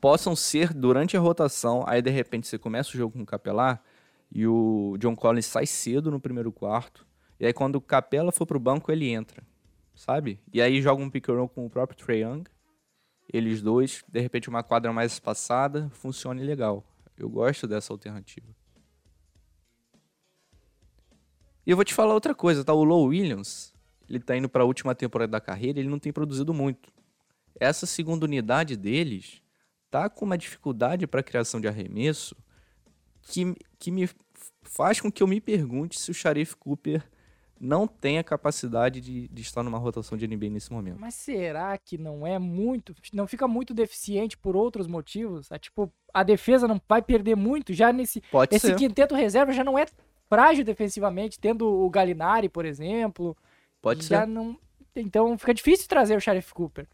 possam 0.00 0.36
ser 0.36 0.72
durante 0.72 1.16
a 1.16 1.20
rotação. 1.20 1.84
Aí, 1.86 2.00
de 2.00 2.10
repente, 2.10 2.46
você 2.46 2.58
começa 2.58 2.90
o 2.90 2.96
jogo 2.96 3.12
com 3.14 3.22
o 3.22 3.26
capelar 3.26 3.82
e 4.32 4.46
o 4.46 4.96
John 4.98 5.16
Collins 5.16 5.46
sai 5.46 5.66
cedo 5.66 6.10
no 6.10 6.20
primeiro 6.20 6.52
quarto. 6.52 7.06
E 7.38 7.46
aí, 7.46 7.52
quando 7.52 7.76
o 7.76 7.80
Capela 7.80 8.32
for 8.32 8.46
pro 8.46 8.60
banco, 8.60 8.90
ele 8.90 9.08
entra 9.08 9.42
sabe? 9.96 10.38
E 10.52 10.60
aí 10.60 10.80
joga 10.80 11.02
um 11.02 11.10
pick 11.10 11.26
com 11.26 11.66
o 11.66 11.70
próprio 11.70 11.98
Trae 11.98 12.20
Young. 12.20 12.44
Eles 13.32 13.60
dois, 13.60 14.04
de 14.06 14.20
repente 14.20 14.48
uma 14.48 14.62
quadra 14.62 14.92
mais 14.92 15.12
espaçada, 15.12 15.90
funcione 15.90 16.44
legal. 16.44 16.84
Eu 17.18 17.28
gosto 17.28 17.66
dessa 17.66 17.92
alternativa. 17.92 18.46
E 21.66 21.70
eu 21.70 21.76
vou 21.76 21.84
te 21.84 21.94
falar 21.94 22.14
outra 22.14 22.34
coisa, 22.34 22.64
tá? 22.64 22.72
O 22.72 22.84
Low 22.84 23.06
Williams, 23.06 23.74
ele 24.08 24.20
tá 24.20 24.36
indo 24.36 24.48
para 24.48 24.62
a 24.62 24.66
última 24.66 24.94
temporada 24.94 25.32
da 25.32 25.40
carreira, 25.40 25.80
ele 25.80 25.88
não 25.88 25.98
tem 25.98 26.12
produzido 26.12 26.54
muito. 26.54 26.92
Essa 27.58 27.86
segunda 27.86 28.24
unidade 28.24 28.76
deles 28.76 29.42
tá 29.90 30.08
com 30.08 30.24
uma 30.24 30.38
dificuldade 30.38 31.06
para 31.06 31.22
criação 31.22 31.60
de 31.60 31.66
arremesso 31.66 32.36
que, 33.22 33.56
que 33.78 33.90
me 33.90 34.08
faz 34.62 35.00
com 35.00 35.10
que 35.10 35.22
eu 35.22 35.26
me 35.26 35.40
pergunte 35.40 35.98
se 35.98 36.10
o 36.10 36.14
Sharif 36.14 36.54
Cooper 36.56 37.02
não 37.60 37.86
tem 37.86 38.18
a 38.18 38.24
capacidade 38.24 39.00
de, 39.00 39.28
de, 39.28 39.42
estar 39.42 39.62
numa 39.62 39.78
rotação 39.78 40.16
de 40.16 40.26
NBA 40.26 40.50
nesse 40.50 40.72
momento. 40.72 40.98
Mas 41.00 41.14
será 41.14 41.76
que 41.78 41.96
não 41.96 42.26
é 42.26 42.38
muito, 42.38 42.94
não 43.12 43.26
fica 43.26 43.48
muito 43.48 43.72
deficiente 43.72 44.36
por 44.36 44.54
outros 44.54 44.86
motivos? 44.86 45.50
É, 45.50 45.58
tipo, 45.58 45.92
a 46.12 46.22
defesa 46.22 46.68
não 46.68 46.80
vai 46.88 47.00
perder 47.00 47.34
muito 47.34 47.72
já 47.72 47.92
nesse 47.92 48.20
Pode 48.30 48.54
esse 48.54 48.68
ser. 48.68 48.76
quinteto 48.76 49.14
reserva 49.14 49.52
já 49.52 49.64
não 49.64 49.78
é 49.78 49.86
frágil 50.28 50.64
defensivamente, 50.64 51.38
tendo 51.38 51.66
o 51.66 51.88
Galinari, 51.88 52.48
por 52.48 52.64
exemplo. 52.64 53.36
Pode 53.80 54.04
ser. 54.04 54.26
Não, 54.26 54.58
então 54.94 55.36
fica 55.38 55.54
difícil 55.54 55.88
trazer 55.88 56.16
o 56.16 56.20
Sheriff 56.20 56.52
Cooper. 56.52 56.86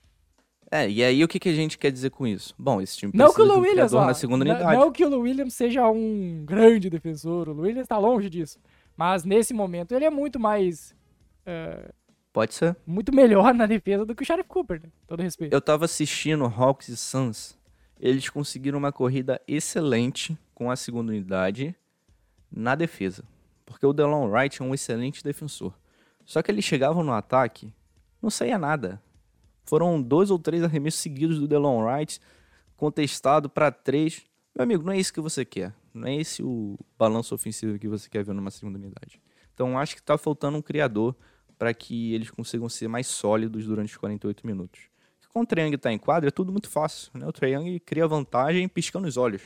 É, 0.70 0.88
e 0.88 1.04
aí 1.04 1.22
o 1.22 1.28
que, 1.28 1.38
que 1.38 1.50
a 1.50 1.54
gente 1.54 1.76
quer 1.76 1.92
dizer 1.92 2.10
com 2.10 2.26
isso? 2.26 2.54
Bom, 2.58 2.80
esse 2.80 2.96
time 2.96 3.12
não 3.14 3.26
precisa 3.26 3.44
que 3.44 3.50
o 3.50 3.52
de 3.52 3.58
um 3.58 3.62
Williams, 3.62 3.92
ó, 3.92 4.06
na 4.06 4.14
segunda 4.14 4.42
não, 4.42 4.54
unidade. 4.54 4.78
Não 4.78 4.90
que 4.90 5.04
o 5.04 5.20
Williams 5.20 5.52
seja 5.52 5.86
um 5.90 6.44
grande 6.46 6.88
defensor, 6.88 7.50
o 7.50 7.60
Williams 7.60 7.84
está 7.84 7.98
longe 7.98 8.30
disso. 8.30 8.58
Mas 9.02 9.24
nesse 9.24 9.52
momento 9.52 9.92
ele 9.92 10.04
é 10.04 10.10
muito 10.10 10.38
mais 10.38 10.94
Uh, 11.42 11.92
Pode 12.32 12.54
ser. 12.54 12.76
Muito 12.86 13.12
melhor 13.12 13.52
na 13.54 13.66
defesa 13.66 14.06
do 14.06 14.14
que 14.14 14.22
o 14.22 14.24
Sheriff 14.24 14.48
Cooper, 14.48 14.80
né? 14.80 14.90
Todo 15.08 15.20
respeito. 15.20 15.52
Eu 15.52 15.60
tava 15.60 15.86
assistindo 15.86 16.44
Hawks 16.44 16.88
e 16.88 16.96
Suns. 16.96 17.58
Eles 17.98 18.28
conseguiram 18.28 18.78
uma 18.78 18.92
corrida 18.92 19.40
excelente 19.46 20.38
com 20.54 20.70
a 20.70 20.76
segunda 20.76 21.10
unidade 21.10 21.74
na 22.48 22.76
defesa. 22.76 23.24
Porque 23.66 23.84
o 23.84 23.92
Delon 23.92 24.28
Wright 24.28 24.62
é 24.62 24.64
um 24.64 24.72
excelente 24.72 25.24
defensor. 25.24 25.74
Só 26.24 26.40
que 26.40 26.52
eles 26.52 26.64
chegavam 26.64 27.02
no 27.02 27.12
ataque, 27.12 27.74
não 28.22 28.30
saía 28.30 28.56
nada. 28.56 29.02
Foram 29.64 30.00
dois 30.00 30.30
ou 30.30 30.38
três 30.38 30.62
arremessos 30.62 31.00
seguidos 31.00 31.40
do 31.40 31.48
Delon 31.48 31.84
Wright, 31.84 32.20
contestado 32.76 33.50
para 33.50 33.72
três. 33.72 34.22
Meu 34.54 34.62
amigo, 34.62 34.84
não 34.84 34.92
é 34.92 34.98
isso 34.98 35.12
que 35.12 35.20
você 35.20 35.44
quer. 35.44 35.74
Não 35.94 36.08
é 36.08 36.16
esse 36.16 36.42
o 36.42 36.78
balanço 36.98 37.34
ofensivo 37.34 37.78
que 37.78 37.88
você 37.88 38.08
quer 38.08 38.24
ver 38.24 38.34
numa 38.34 38.50
segunda 38.50 38.78
unidade. 38.78 39.20
Então 39.52 39.78
acho 39.78 39.94
que 39.94 40.00
está 40.00 40.16
faltando 40.16 40.58
um 40.58 40.62
criador 40.62 41.14
para 41.58 41.72
que 41.72 42.14
eles 42.14 42.30
consigam 42.30 42.68
ser 42.68 42.88
mais 42.88 43.06
sólidos 43.06 43.66
durante 43.66 43.90
os 43.90 43.96
48 43.96 44.46
minutos. 44.46 44.80
Com 45.32 45.40
o 45.40 45.46
Triang 45.46 45.76
tá 45.78 45.92
em 45.92 45.98
quadra, 45.98 46.28
é 46.28 46.30
tudo 46.30 46.52
muito 46.52 46.68
fácil. 46.68 47.10
Né? 47.14 47.26
O 47.26 47.32
Triang 47.32 47.80
cria 47.80 48.06
vantagem 48.06 48.68
piscando 48.68 49.08
os 49.08 49.16
olhos. 49.16 49.42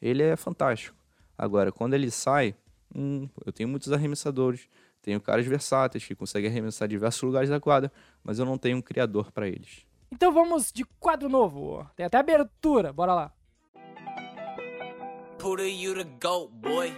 Ele 0.00 0.22
é 0.22 0.36
fantástico. 0.36 0.96
Agora, 1.38 1.72
quando 1.72 1.94
ele 1.94 2.10
sai, 2.10 2.54
hum, 2.94 3.28
eu 3.46 3.52
tenho 3.52 3.68
muitos 3.68 3.92
arremessadores, 3.92 4.68
tenho 5.00 5.20
caras 5.20 5.46
versáteis 5.46 6.04
que 6.04 6.14
conseguem 6.14 6.50
arremessar 6.50 6.86
diversos 6.86 7.22
lugares 7.22 7.48
da 7.48 7.58
quadra, 7.58 7.90
mas 8.22 8.38
eu 8.38 8.44
não 8.44 8.58
tenho 8.58 8.76
um 8.76 8.82
criador 8.82 9.32
para 9.32 9.48
eles. 9.48 9.86
Então 10.10 10.30
vamos 10.30 10.70
de 10.70 10.84
quadro 11.00 11.28
novo. 11.28 11.88
Tem 11.96 12.04
até 12.04 12.18
abertura, 12.18 12.92
bora 12.92 13.14
lá. 13.14 13.32
Put 15.42 15.58
you 15.58 15.92
to 15.94 16.04
go, 16.20 16.48
boy. 16.62 16.92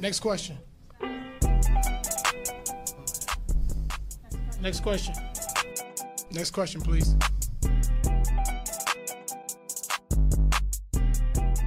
Next 0.00 0.20
question. 0.20 0.56
Next 4.58 4.80
question. 4.80 5.14
Next 6.32 6.52
question, 6.52 6.80
please. 6.80 7.14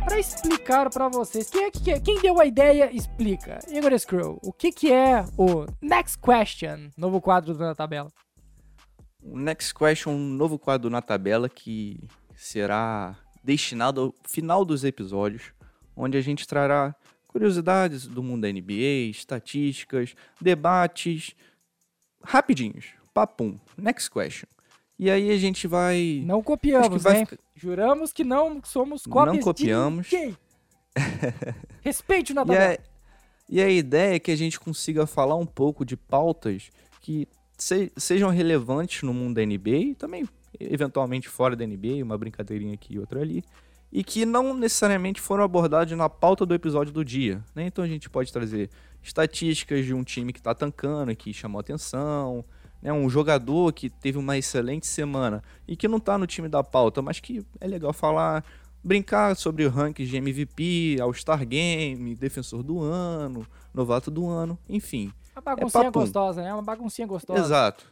Para 0.04 0.20
explicar 0.20 0.90
para 0.90 1.10
vocês, 1.10 1.52
quem, 1.52 1.66
é 1.66 1.70
que, 1.70 2.00
quem 2.00 2.20
deu 2.20 2.42
a 2.42 2.48
ideia, 2.48 2.92
explica. 2.92 3.60
Igor 3.70 3.96
Scroll, 4.00 4.40
o 4.42 4.52
que, 4.52 4.72
que 4.72 4.92
é 4.92 5.24
o 5.38 5.68
Next 5.80 6.18
Question, 6.18 6.90
novo 6.98 7.22
quadro 7.22 7.54
na 7.54 7.76
tabela? 7.76 8.12
O 9.22 9.38
Next 9.38 9.76
Question, 9.76 10.14
um 10.14 10.18
novo 10.18 10.58
quadro 10.58 10.90
na 10.90 11.04
tabela 11.04 11.48
que 11.48 12.10
será 12.36 13.16
destinado 13.44 14.02
ao 14.02 14.16
final 14.28 14.64
dos 14.66 14.84
episódios, 14.84 15.44
onde 15.96 16.18
a 16.18 16.22
gente 16.22 16.48
trará 16.48 16.96
curiosidades 17.28 18.06
do 18.08 18.22
mundo 18.22 18.42
da 18.42 18.52
NBA, 18.52 19.10
estatísticas, 19.10 20.16
debates 20.40 21.36
rapidinhos, 22.24 22.88
papum. 23.14 23.58
Next 23.78 24.10
question. 24.12 24.48
E 25.00 25.10
aí 25.10 25.32
a 25.32 25.38
gente 25.38 25.68
vai. 25.68 26.22
Não 26.26 26.44
copiamos, 26.44 27.02
vai 27.02 27.26
ficar- 27.26 27.38
Juramos 27.56 28.12
que 28.14 28.24
não 28.24 28.62
somos 28.64 29.06
Não 29.06 29.12
cópias 29.14 29.44
copiamos. 29.44 30.08
de. 30.08 30.38
Respeite 31.82 32.32
o 32.32 32.34
E 32.34 32.36
Natal. 32.36 32.56
a, 32.56 32.78
e 33.50 33.62
a 33.62 33.70
ideia 33.70 34.16
é 34.16 34.20
que 34.20 34.32
a 34.32 34.36
gente 34.36 34.60
consiga 34.60 35.06
falar 35.08 35.36
um 35.36 35.46
pouco 35.46 35.84
de 35.86 35.96
pautas 35.98 36.70
que 37.02 37.28
se- 37.58 37.92
sejam 37.98 38.30
relevantes 38.30 39.02
no 39.04 39.14
mundo 39.14 39.36
da 39.36 39.46
NBA 39.46 39.70
e 39.92 39.96
também, 39.96 40.28
eventualmente, 40.60 41.30
fora 41.30 41.56
da 41.56 41.66
NBA, 41.66 42.04
uma 42.04 42.18
brincadeirinha 42.18 42.74
aqui 42.74 42.96
e 42.96 43.00
outra 43.00 43.22
ali, 43.22 43.44
e 43.92 44.04
que 44.04 44.26
não 44.26 44.54
necessariamente 44.54 45.20
foram 45.20 45.44
abordados 45.44 45.96
na 45.98 46.10
pauta 46.10 46.46
do 46.46 46.54
episódio 46.54 46.94
do 46.94 47.04
dia. 47.04 47.44
né? 47.54 47.66
Então 47.66 47.84
a 47.84 47.88
gente 47.88 48.10
pode 48.10 48.32
trazer 48.32 48.70
estatísticas 49.04 49.86
de 49.86 49.94
um 49.94 50.04
time 50.04 50.32
que 50.32 50.40
está 50.40 50.54
tancando 50.54 51.16
que 51.16 51.34
chamou 51.34 51.60
atenção, 51.60 52.46
né? 52.82 52.94
um 52.94 53.10
jogador 53.10 53.74
que 53.74 53.90
teve 53.90 54.18
uma 54.18 54.38
excelente 54.38 54.88
semana 54.88 55.44
e 55.68 55.76
que 55.76 55.88
não 55.88 55.98
está 55.98 56.18
no 56.18 56.28
time 56.28 56.48
da 56.48 56.64
pauta, 56.64 57.02
mas 57.02 57.20
que 57.20 57.46
é 57.60 57.68
legal 57.68 57.92
falar, 57.92 58.46
brincar 58.84 59.36
sobre 59.36 59.66
o 59.66 59.70
ranking 59.70 60.06
de 60.06 60.18
MVP, 60.18 60.98
All-Star 61.02 61.46
Game, 61.46 62.16
defensor 62.16 62.64
do 62.64 62.82
ano, 62.82 63.46
novato 63.74 64.10
do 64.10 64.28
ano, 64.28 64.58
enfim. 64.70 65.12
Uma 65.36 65.42
baguncinha 65.42 65.86
papum. 65.86 66.00
gostosa, 66.02 66.42
né? 66.42 66.54
Uma 66.54 66.64
baguncinha 66.64 67.08
gostosa. 67.08 67.40
Exato. 67.40 67.86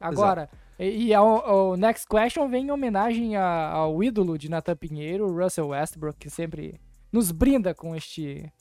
Agora, 0.00 0.48
e, 0.78 1.06
e 1.06 1.14
ao- 1.14 1.70
o 1.72 1.76
Next 1.76 2.06
Question 2.08 2.48
vem 2.48 2.66
em 2.66 2.70
homenagem 2.70 3.36
a- 3.36 3.70
ao 3.70 4.02
ídolo 4.02 4.36
de 4.38 4.48
Nathan 4.48 4.76
Pinheiro, 4.76 5.32
Russell 5.32 5.68
Westbrook, 5.68 6.18
que 6.18 6.30
sempre 6.30 6.80
nos 7.12 7.30
brinda 7.30 7.74
com 7.74 7.94
este, 7.94 8.52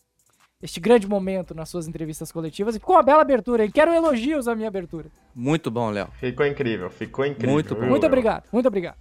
este 0.61 0.80
grande 0.80 1.07
momento 1.07 1.53
nas 1.55 1.70
suas 1.70 1.88
entrevistas 1.88 2.32
coletivas. 2.32 2.76
E 2.76 2.80
ficou 2.80 2.95
uma 2.95 3.03
bela 3.03 3.22
abertura, 3.22 3.66
hein? 3.66 3.72
Quero 3.72 3.91
elogios 3.93 4.47
à 4.47 4.55
minha 4.55 4.68
abertura. 4.68 5.07
Muito 5.34 5.72
bom, 5.72 5.89
Léo. 5.89 6.07
Ficou 6.20 6.45
incrível, 6.45 6.89
ficou 6.89 7.26
incrível. 7.26 7.51
Muito 7.53 7.76
bom. 7.76 7.86
Muito 7.88 8.05
obrigado, 8.05 8.43
muito 8.51 8.68
obrigado. 8.68 8.97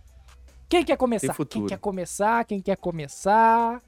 Quem 0.68 0.82
quer 0.84 0.96
começar? 0.96 1.34
Quem 1.46 1.66
quer 1.66 1.78
começar? 1.78 2.44
Quem 2.46 2.60
quer 2.62 2.76
começar? 2.78 3.82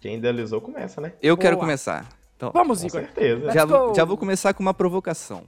Quem 0.00 0.16
idealizou 0.16 0.60
começa, 0.60 1.00
né? 1.00 1.12
Eu 1.22 1.36
quero 1.36 1.56
Boa. 1.56 1.66
começar. 1.66 2.08
Então, 2.36 2.50
Vamos, 2.52 2.80
Com 2.80 2.86
Igor. 2.88 3.00
certeza. 3.02 3.50
Já, 3.52 3.66
já 3.94 4.04
vou 4.04 4.16
começar 4.16 4.52
com 4.54 4.62
uma 4.62 4.74
provocação. 4.74 5.44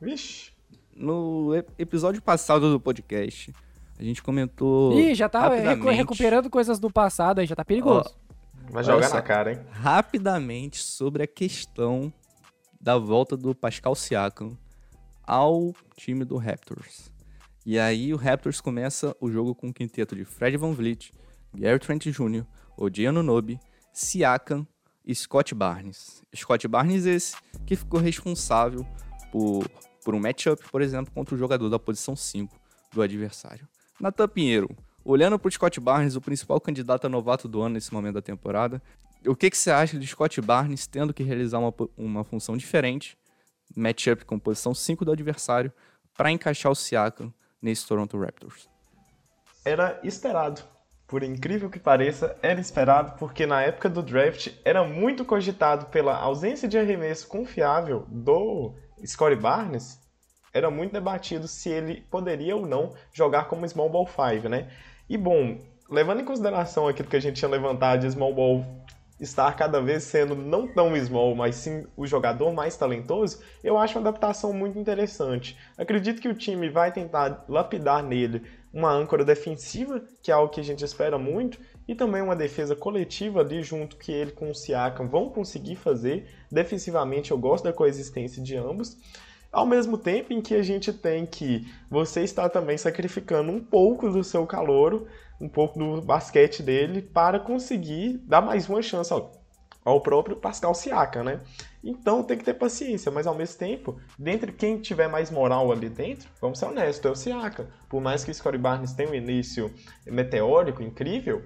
Vixe. 0.00 0.52
No 1.00 1.54
ep- 1.54 1.70
episódio 1.78 2.20
passado 2.20 2.70
do 2.70 2.78
podcast, 2.78 3.52
a 3.98 4.02
gente 4.02 4.22
comentou. 4.22 4.92
Ih, 4.98 5.14
já 5.14 5.28
tá 5.28 5.40
rapidamente- 5.40 5.96
recuperando 5.96 6.50
coisas 6.50 6.78
do 6.78 6.90
passado 6.90 7.38
aí, 7.40 7.46
já 7.46 7.56
tá 7.56 7.64
perigoso. 7.64 8.14
Vai 8.70 8.82
Olha 8.84 8.92
jogar 8.94 9.08
só. 9.08 9.14
na 9.16 9.22
cara, 9.22 9.52
hein? 9.52 9.60
rapidamente 9.70 10.78
sobre 10.82 11.22
a 11.22 11.26
questão 11.26 12.12
da 12.80 12.96
volta 12.98 13.36
do 13.36 13.54
Pascal 13.54 13.94
Siakam 13.94 14.56
ao 15.26 15.72
time 15.96 16.24
do 16.24 16.36
Raptors. 16.36 17.10
E 17.64 17.78
aí 17.78 18.12
o 18.12 18.16
Raptors 18.16 18.60
começa 18.60 19.14
o 19.20 19.30
jogo 19.30 19.54
com 19.54 19.68
um 19.68 19.72
quinteto 19.72 20.14
de 20.14 20.24
Fred 20.24 20.56
Van 20.56 20.72
Vliet, 20.72 21.12
Gary 21.54 21.78
Trent 21.78 22.06
Jr., 22.06 22.44
Odi 22.76 23.06
Anunoby, 23.06 23.58
Siakam 23.92 24.66
e 25.04 25.14
Scott 25.14 25.54
Barnes. 25.54 26.22
Scott 26.34 26.66
Barnes 26.68 27.04
esse 27.06 27.36
que 27.66 27.74
ficou 27.76 28.00
responsável 28.00 28.86
por, 29.32 29.66
por 30.04 30.14
um 30.14 30.20
matchup, 30.20 30.62
por 30.70 30.82
exemplo, 30.82 31.12
contra 31.12 31.34
o 31.34 31.38
jogador 31.38 31.68
da 31.68 31.78
posição 31.78 32.16
5 32.16 32.54
do 32.92 33.02
adversário. 33.02 33.68
Natan 34.00 34.28
Pinheiro, 34.28 34.68
olhando 35.04 35.38
para 35.38 35.48
o 35.48 35.52
Scott 35.52 35.78
Barnes, 35.80 36.16
o 36.16 36.20
principal 36.20 36.60
candidato 36.60 37.06
a 37.06 37.08
novato 37.08 37.46
do 37.46 37.60
ano 37.60 37.74
nesse 37.74 37.92
momento 37.92 38.14
da 38.14 38.22
temporada, 38.22 38.82
o 39.26 39.36
que, 39.36 39.50
que 39.50 39.58
você 39.58 39.70
acha 39.70 39.98
de 39.98 40.06
Scott 40.06 40.40
Barnes 40.40 40.86
tendo 40.86 41.12
que 41.12 41.22
realizar 41.22 41.58
uma, 41.58 41.74
uma 41.96 42.24
função 42.24 42.56
diferente, 42.56 43.18
matchup 43.76 44.24
com 44.24 44.38
posição 44.38 44.74
5 44.74 45.04
do 45.04 45.12
adversário, 45.12 45.72
para 46.16 46.30
encaixar 46.30 46.72
o 46.72 46.74
Siakam 46.74 47.32
nesse 47.60 47.86
Toronto 47.86 48.18
Raptors? 48.18 48.68
Era 49.64 50.00
esperado. 50.02 50.62
Por 51.06 51.22
incrível 51.22 51.68
que 51.68 51.78
pareça, 51.78 52.36
era 52.40 52.60
esperado 52.60 53.18
porque 53.18 53.44
na 53.44 53.60
época 53.62 53.90
do 53.90 54.02
draft 54.02 54.52
era 54.64 54.84
muito 54.84 55.24
cogitado 55.24 55.86
pela 55.86 56.16
ausência 56.16 56.68
de 56.68 56.78
arremesso 56.78 57.26
confiável 57.26 58.06
do 58.08 58.74
Scottie 59.04 59.36
Barnes. 59.36 59.98
Era 60.52 60.70
muito 60.70 60.92
debatido 60.92 61.46
se 61.46 61.68
ele 61.68 62.00
poderia 62.10 62.56
ou 62.56 62.66
não 62.66 62.92
jogar 63.12 63.44
como 63.44 63.68
small 63.68 63.88
ball 63.88 64.06
5, 64.06 64.48
né? 64.48 64.68
E 65.08 65.16
bom, 65.16 65.58
levando 65.88 66.20
em 66.20 66.24
consideração 66.24 66.88
aquilo 66.88 67.08
que 67.08 67.16
a 67.16 67.20
gente 67.20 67.36
tinha 67.36 67.50
levantado 67.50 68.00
de 68.00 68.10
small 68.10 68.34
ball 68.34 68.64
estar 69.20 69.54
cada 69.54 69.80
vez 69.80 70.04
sendo 70.04 70.34
não 70.34 70.66
tão 70.66 70.96
small, 70.96 71.34
mas 71.34 71.56
sim 71.56 71.86
o 71.96 72.06
jogador 72.06 72.52
mais 72.52 72.76
talentoso, 72.76 73.42
eu 73.62 73.76
acho 73.76 73.98
uma 73.98 74.08
adaptação 74.08 74.52
muito 74.52 74.78
interessante. 74.78 75.56
Acredito 75.76 76.22
que 76.22 76.28
o 76.28 76.34
time 76.34 76.70
vai 76.70 76.90
tentar 76.90 77.44
lapidar 77.48 78.02
nele 78.02 78.42
uma 78.72 78.90
âncora 78.90 79.24
defensiva, 79.24 80.02
que 80.22 80.30
é 80.30 80.34
algo 80.34 80.52
que 80.52 80.60
a 80.60 80.64
gente 80.64 80.84
espera 80.84 81.18
muito, 81.18 81.60
e 81.86 81.94
também 81.94 82.22
uma 82.22 82.36
defesa 82.36 82.74
coletiva 82.74 83.40
ali 83.40 83.62
junto 83.62 83.96
que 83.96 84.12
ele 84.12 84.30
com 84.30 84.50
o 84.50 84.54
Siakam 84.54 85.08
vão 85.08 85.28
conseguir 85.28 85.76
fazer. 85.76 86.28
Defensivamente 86.50 87.30
eu 87.30 87.38
gosto 87.38 87.64
da 87.64 87.72
coexistência 87.72 88.42
de 88.42 88.56
ambos. 88.56 88.96
Ao 89.52 89.66
mesmo 89.66 89.98
tempo 89.98 90.32
em 90.32 90.40
que 90.40 90.54
a 90.54 90.62
gente 90.62 90.92
tem 90.92 91.26
que 91.26 91.66
você 91.90 92.22
está 92.22 92.48
também 92.48 92.78
sacrificando 92.78 93.50
um 93.50 93.58
pouco 93.58 94.08
do 94.08 94.22
seu 94.22 94.46
calouro, 94.46 95.08
um 95.40 95.48
pouco 95.48 95.78
do 95.78 96.00
basquete 96.00 96.62
dele, 96.62 97.02
para 97.02 97.40
conseguir 97.40 98.18
dar 98.26 98.40
mais 98.40 98.68
uma 98.68 98.80
chance 98.80 99.12
ao, 99.12 99.32
ao 99.84 100.00
próprio 100.00 100.36
Pascal 100.36 100.72
Siakam, 100.72 101.24
né? 101.24 101.40
Então 101.82 102.22
tem 102.22 102.38
que 102.38 102.44
ter 102.44 102.54
paciência, 102.54 103.10
mas 103.10 103.26
ao 103.26 103.34
mesmo 103.34 103.58
tempo, 103.58 103.98
dentre 104.16 104.52
quem 104.52 104.78
tiver 104.80 105.08
mais 105.08 105.30
moral 105.30 105.72
ali 105.72 105.88
dentro, 105.88 106.28
vamos 106.40 106.58
ser 106.58 106.66
honestos, 106.66 107.04
é 107.04 107.10
o 107.10 107.16
Siakam. 107.16 107.66
Por 107.88 108.00
mais 108.00 108.22
que 108.22 108.30
o 108.30 108.34
Scottie 108.34 108.58
Barnes 108.58 108.92
tenha 108.92 109.10
um 109.10 109.14
início 109.14 109.74
meteórico, 110.06 110.82
incrível, 110.82 111.42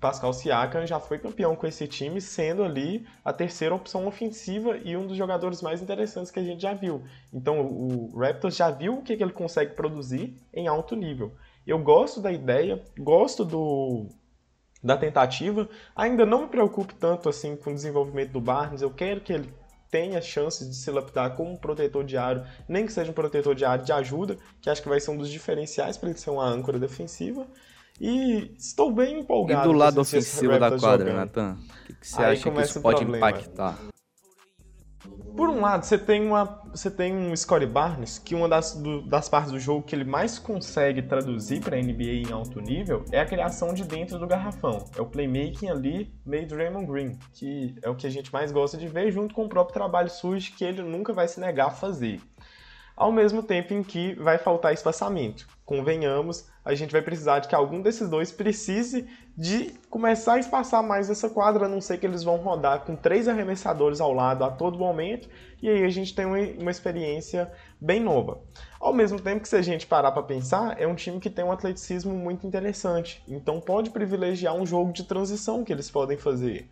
Pascal 0.00 0.32
Siakam 0.32 0.86
já 0.86 1.00
foi 1.00 1.18
campeão 1.18 1.56
com 1.56 1.66
esse 1.66 1.86
time, 1.86 2.20
sendo 2.20 2.62
ali 2.62 3.06
a 3.24 3.32
terceira 3.32 3.74
opção 3.74 4.06
ofensiva 4.06 4.76
e 4.78 4.96
um 4.96 5.06
dos 5.06 5.16
jogadores 5.16 5.60
mais 5.60 5.82
interessantes 5.82 6.30
que 6.30 6.38
a 6.38 6.44
gente 6.44 6.62
já 6.62 6.74
viu. 6.74 7.02
Então 7.32 7.60
o 7.60 8.18
Raptors 8.18 8.56
já 8.56 8.70
viu 8.70 8.98
o 8.98 9.02
que 9.02 9.12
ele 9.12 9.32
consegue 9.32 9.74
produzir 9.74 10.36
em 10.52 10.68
alto 10.68 10.94
nível. 10.94 11.34
Eu 11.66 11.78
gosto 11.78 12.20
da 12.20 12.32
ideia, 12.32 12.82
gosto 12.98 13.44
do 13.44 14.08
da 14.82 14.96
tentativa. 14.96 15.68
Ainda 15.94 16.24
não 16.24 16.42
me 16.42 16.48
preocupo 16.48 16.94
tanto 16.94 17.28
assim 17.28 17.56
com 17.56 17.70
o 17.70 17.74
desenvolvimento 17.74 18.32
do 18.32 18.40
Barnes. 18.40 18.80
Eu 18.80 18.90
quero 18.90 19.20
que 19.20 19.32
ele 19.32 19.52
tenha 19.90 20.20
chances 20.20 20.68
de 20.68 20.76
se 20.76 20.90
lapidar 20.90 21.34
como 21.34 21.52
um 21.52 21.56
protetor 21.56 22.04
de 22.04 22.16
aro, 22.16 22.44
nem 22.68 22.86
que 22.86 22.92
seja 22.92 23.10
um 23.10 23.14
protetor 23.14 23.54
de 23.54 23.64
aro 23.64 23.82
de 23.82 23.92
ajuda, 23.92 24.36
que 24.60 24.68
acho 24.68 24.82
que 24.82 24.88
vai 24.88 25.00
ser 25.00 25.10
um 25.10 25.16
dos 25.16 25.30
diferenciais 25.30 25.96
para 25.96 26.10
ele 26.10 26.18
ser 26.18 26.30
uma 26.30 26.44
âncora 26.44 26.78
defensiva. 26.78 27.46
E 28.00 28.54
estou 28.58 28.92
bem 28.92 29.16
E 29.16 29.20
empolgado. 29.20 29.68
do 29.68 29.72
com 29.72 29.78
lado 29.78 30.00
ofensivo 30.00 30.52
da 30.52 30.58
Raptors 30.58 30.82
quadra. 30.82 31.12
Nathan? 31.12 31.56
O 31.82 31.86
que, 31.86 31.92
que 31.94 32.06
você 32.08 32.22
Aí 32.22 32.32
acha 32.34 32.50
que 32.50 32.60
isso 32.60 32.80
pode 32.80 32.98
problema. 33.04 33.30
impactar? 33.30 33.78
Por 35.36 35.48
um 35.48 35.60
lado, 35.60 35.84
você 35.84 35.96
tem, 35.96 36.26
uma, 36.26 36.60
você 36.72 36.90
tem 36.90 37.14
um 37.14 37.34
Scottie 37.36 37.64
Barnes, 37.66 38.18
que 38.18 38.34
uma 38.34 38.48
das, 38.48 38.74
do- 38.74 39.02
das 39.02 39.28
partes 39.28 39.52
do 39.52 39.60
jogo 39.60 39.84
que 39.84 39.94
ele 39.94 40.02
mais 40.04 40.36
consegue 40.36 41.00
traduzir 41.00 41.60
para 41.60 41.76
a 41.76 41.80
NBA 41.80 42.26
em 42.28 42.32
alto 42.32 42.60
nível 42.60 43.04
é 43.12 43.20
a 43.20 43.24
criação 43.26 43.72
de 43.72 43.84
dentro 43.84 44.18
do 44.18 44.26
garrafão. 44.26 44.84
É 44.96 45.00
o 45.00 45.06
playmaking 45.06 45.68
ali, 45.68 46.12
meio 46.26 46.44
Draymond 46.48 46.86
Green, 46.86 47.18
que 47.32 47.76
é 47.82 47.88
o 47.88 47.94
que 47.94 48.04
a 48.08 48.10
gente 48.10 48.32
mais 48.32 48.50
gosta 48.50 48.76
de 48.76 48.88
ver, 48.88 49.12
junto 49.12 49.32
com 49.32 49.44
o 49.44 49.48
próprio 49.48 49.74
trabalho 49.74 50.10
sujo 50.10 50.52
que 50.56 50.64
ele 50.64 50.82
nunca 50.82 51.12
vai 51.12 51.28
se 51.28 51.38
negar 51.38 51.68
a 51.68 51.70
fazer. 51.70 52.20
Ao 52.98 53.12
mesmo 53.12 53.44
tempo 53.44 53.72
em 53.72 53.80
que 53.80 54.14
vai 54.14 54.38
faltar 54.38 54.74
espaçamento. 54.74 55.46
Convenhamos, 55.64 56.48
a 56.64 56.74
gente 56.74 56.90
vai 56.90 57.00
precisar 57.00 57.38
de 57.38 57.46
que 57.46 57.54
algum 57.54 57.80
desses 57.80 58.08
dois 58.08 58.32
precise 58.32 59.06
de 59.36 59.72
começar 59.88 60.34
a 60.34 60.38
espaçar 60.40 60.82
mais 60.82 61.08
essa 61.08 61.30
quadra, 61.30 61.66
a 61.66 61.68
não 61.68 61.80
ser 61.80 61.98
que 61.98 62.06
eles 62.06 62.24
vão 62.24 62.38
rodar 62.38 62.80
com 62.80 62.96
três 62.96 63.28
arremessadores 63.28 64.00
ao 64.00 64.12
lado 64.12 64.42
a 64.42 64.50
todo 64.50 64.76
momento, 64.76 65.28
e 65.62 65.68
aí 65.68 65.84
a 65.84 65.88
gente 65.88 66.12
tem 66.12 66.26
uma, 66.26 66.70
experiência 66.72 67.52
bem 67.80 68.00
nova. 68.00 68.40
Ao 68.80 68.92
mesmo 68.92 69.20
tempo 69.20 69.42
que 69.42 69.48
se 69.48 69.54
a 69.54 69.62
gente 69.62 69.86
parar 69.86 70.10
para 70.10 70.24
pensar, 70.24 70.74
é 70.76 70.84
um 70.84 70.96
time 70.96 71.20
que 71.20 71.30
tem 71.30 71.44
um 71.44 71.52
atleticismo 71.52 72.12
muito 72.12 72.48
interessante, 72.48 73.22
então 73.28 73.60
pode 73.60 73.90
privilegiar 73.90 74.56
um 74.56 74.66
jogo 74.66 74.92
de 74.92 75.04
transição 75.04 75.62
que 75.62 75.72
eles 75.72 75.88
podem 75.88 76.18
fazer. 76.18 76.68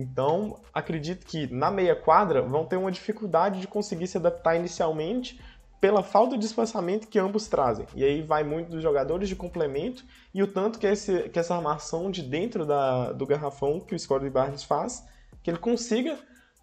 Então, 0.00 0.60
acredito 0.72 1.26
que 1.26 1.52
na 1.52 1.72
meia 1.72 1.96
quadra 1.96 2.40
vão 2.40 2.64
ter 2.64 2.76
uma 2.76 2.92
dificuldade 2.92 3.60
de 3.60 3.66
conseguir 3.66 4.06
se 4.06 4.16
adaptar 4.16 4.54
inicialmente 4.54 5.40
pela 5.80 6.04
falta 6.04 6.38
de 6.38 6.46
espaçamento 6.46 7.08
que 7.08 7.18
ambos 7.18 7.48
trazem. 7.48 7.84
E 7.96 8.04
aí 8.04 8.22
vai 8.22 8.44
muito 8.44 8.70
dos 8.70 8.80
jogadores 8.80 9.28
de 9.28 9.34
complemento 9.34 10.04
e 10.32 10.40
o 10.40 10.46
tanto 10.46 10.78
que, 10.78 10.86
esse, 10.86 11.28
que 11.30 11.38
essa 11.38 11.56
armação 11.56 12.12
de 12.12 12.22
dentro 12.22 12.64
da, 12.64 13.12
do 13.12 13.26
garrafão 13.26 13.80
que 13.80 13.92
o 13.92 13.98
Scottie 13.98 14.30
Barnes 14.30 14.62
faz, 14.62 15.04
que 15.42 15.50
ele 15.50 15.58
consiga 15.58 16.16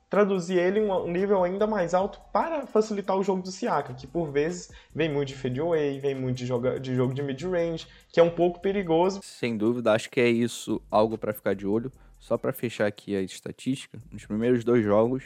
traduzir 0.09 0.57
ele 0.57 0.79
em 0.79 0.89
um 0.89 1.11
nível 1.11 1.43
ainda 1.43 1.67
mais 1.67 1.93
alto 1.93 2.21
para 2.31 2.65
facilitar 2.65 3.17
o 3.17 3.23
jogo 3.23 3.41
do 3.41 3.51
Siaka, 3.51 3.93
que 3.93 4.07
por 4.07 4.31
vezes 4.31 4.71
vem 4.93 5.11
muito 5.11 5.29
de 5.29 5.35
fadeaway, 5.35 5.99
vem 5.99 6.15
muito 6.15 6.37
de, 6.37 6.45
joga, 6.45 6.79
de 6.79 6.95
jogo 6.95 7.13
de 7.13 7.21
mid-range, 7.21 7.85
que 8.13 8.19
é 8.19 8.23
um 8.23 8.29
pouco 8.29 8.61
perigoso. 8.61 9.19
Sem 9.21 9.57
dúvida, 9.57 9.91
acho 9.91 10.09
que 10.09 10.21
é 10.21 10.29
isso 10.29 10.81
algo 10.89 11.17
para 11.17 11.33
ficar 11.33 11.53
de 11.53 11.67
olho. 11.67 11.91
Só 12.19 12.37
para 12.37 12.51
fechar 12.53 12.87
aqui 12.87 13.15
a 13.15 13.21
estatística, 13.21 14.01
nos 14.11 14.25
primeiros 14.25 14.63
dois 14.63 14.83
jogos, 14.83 15.23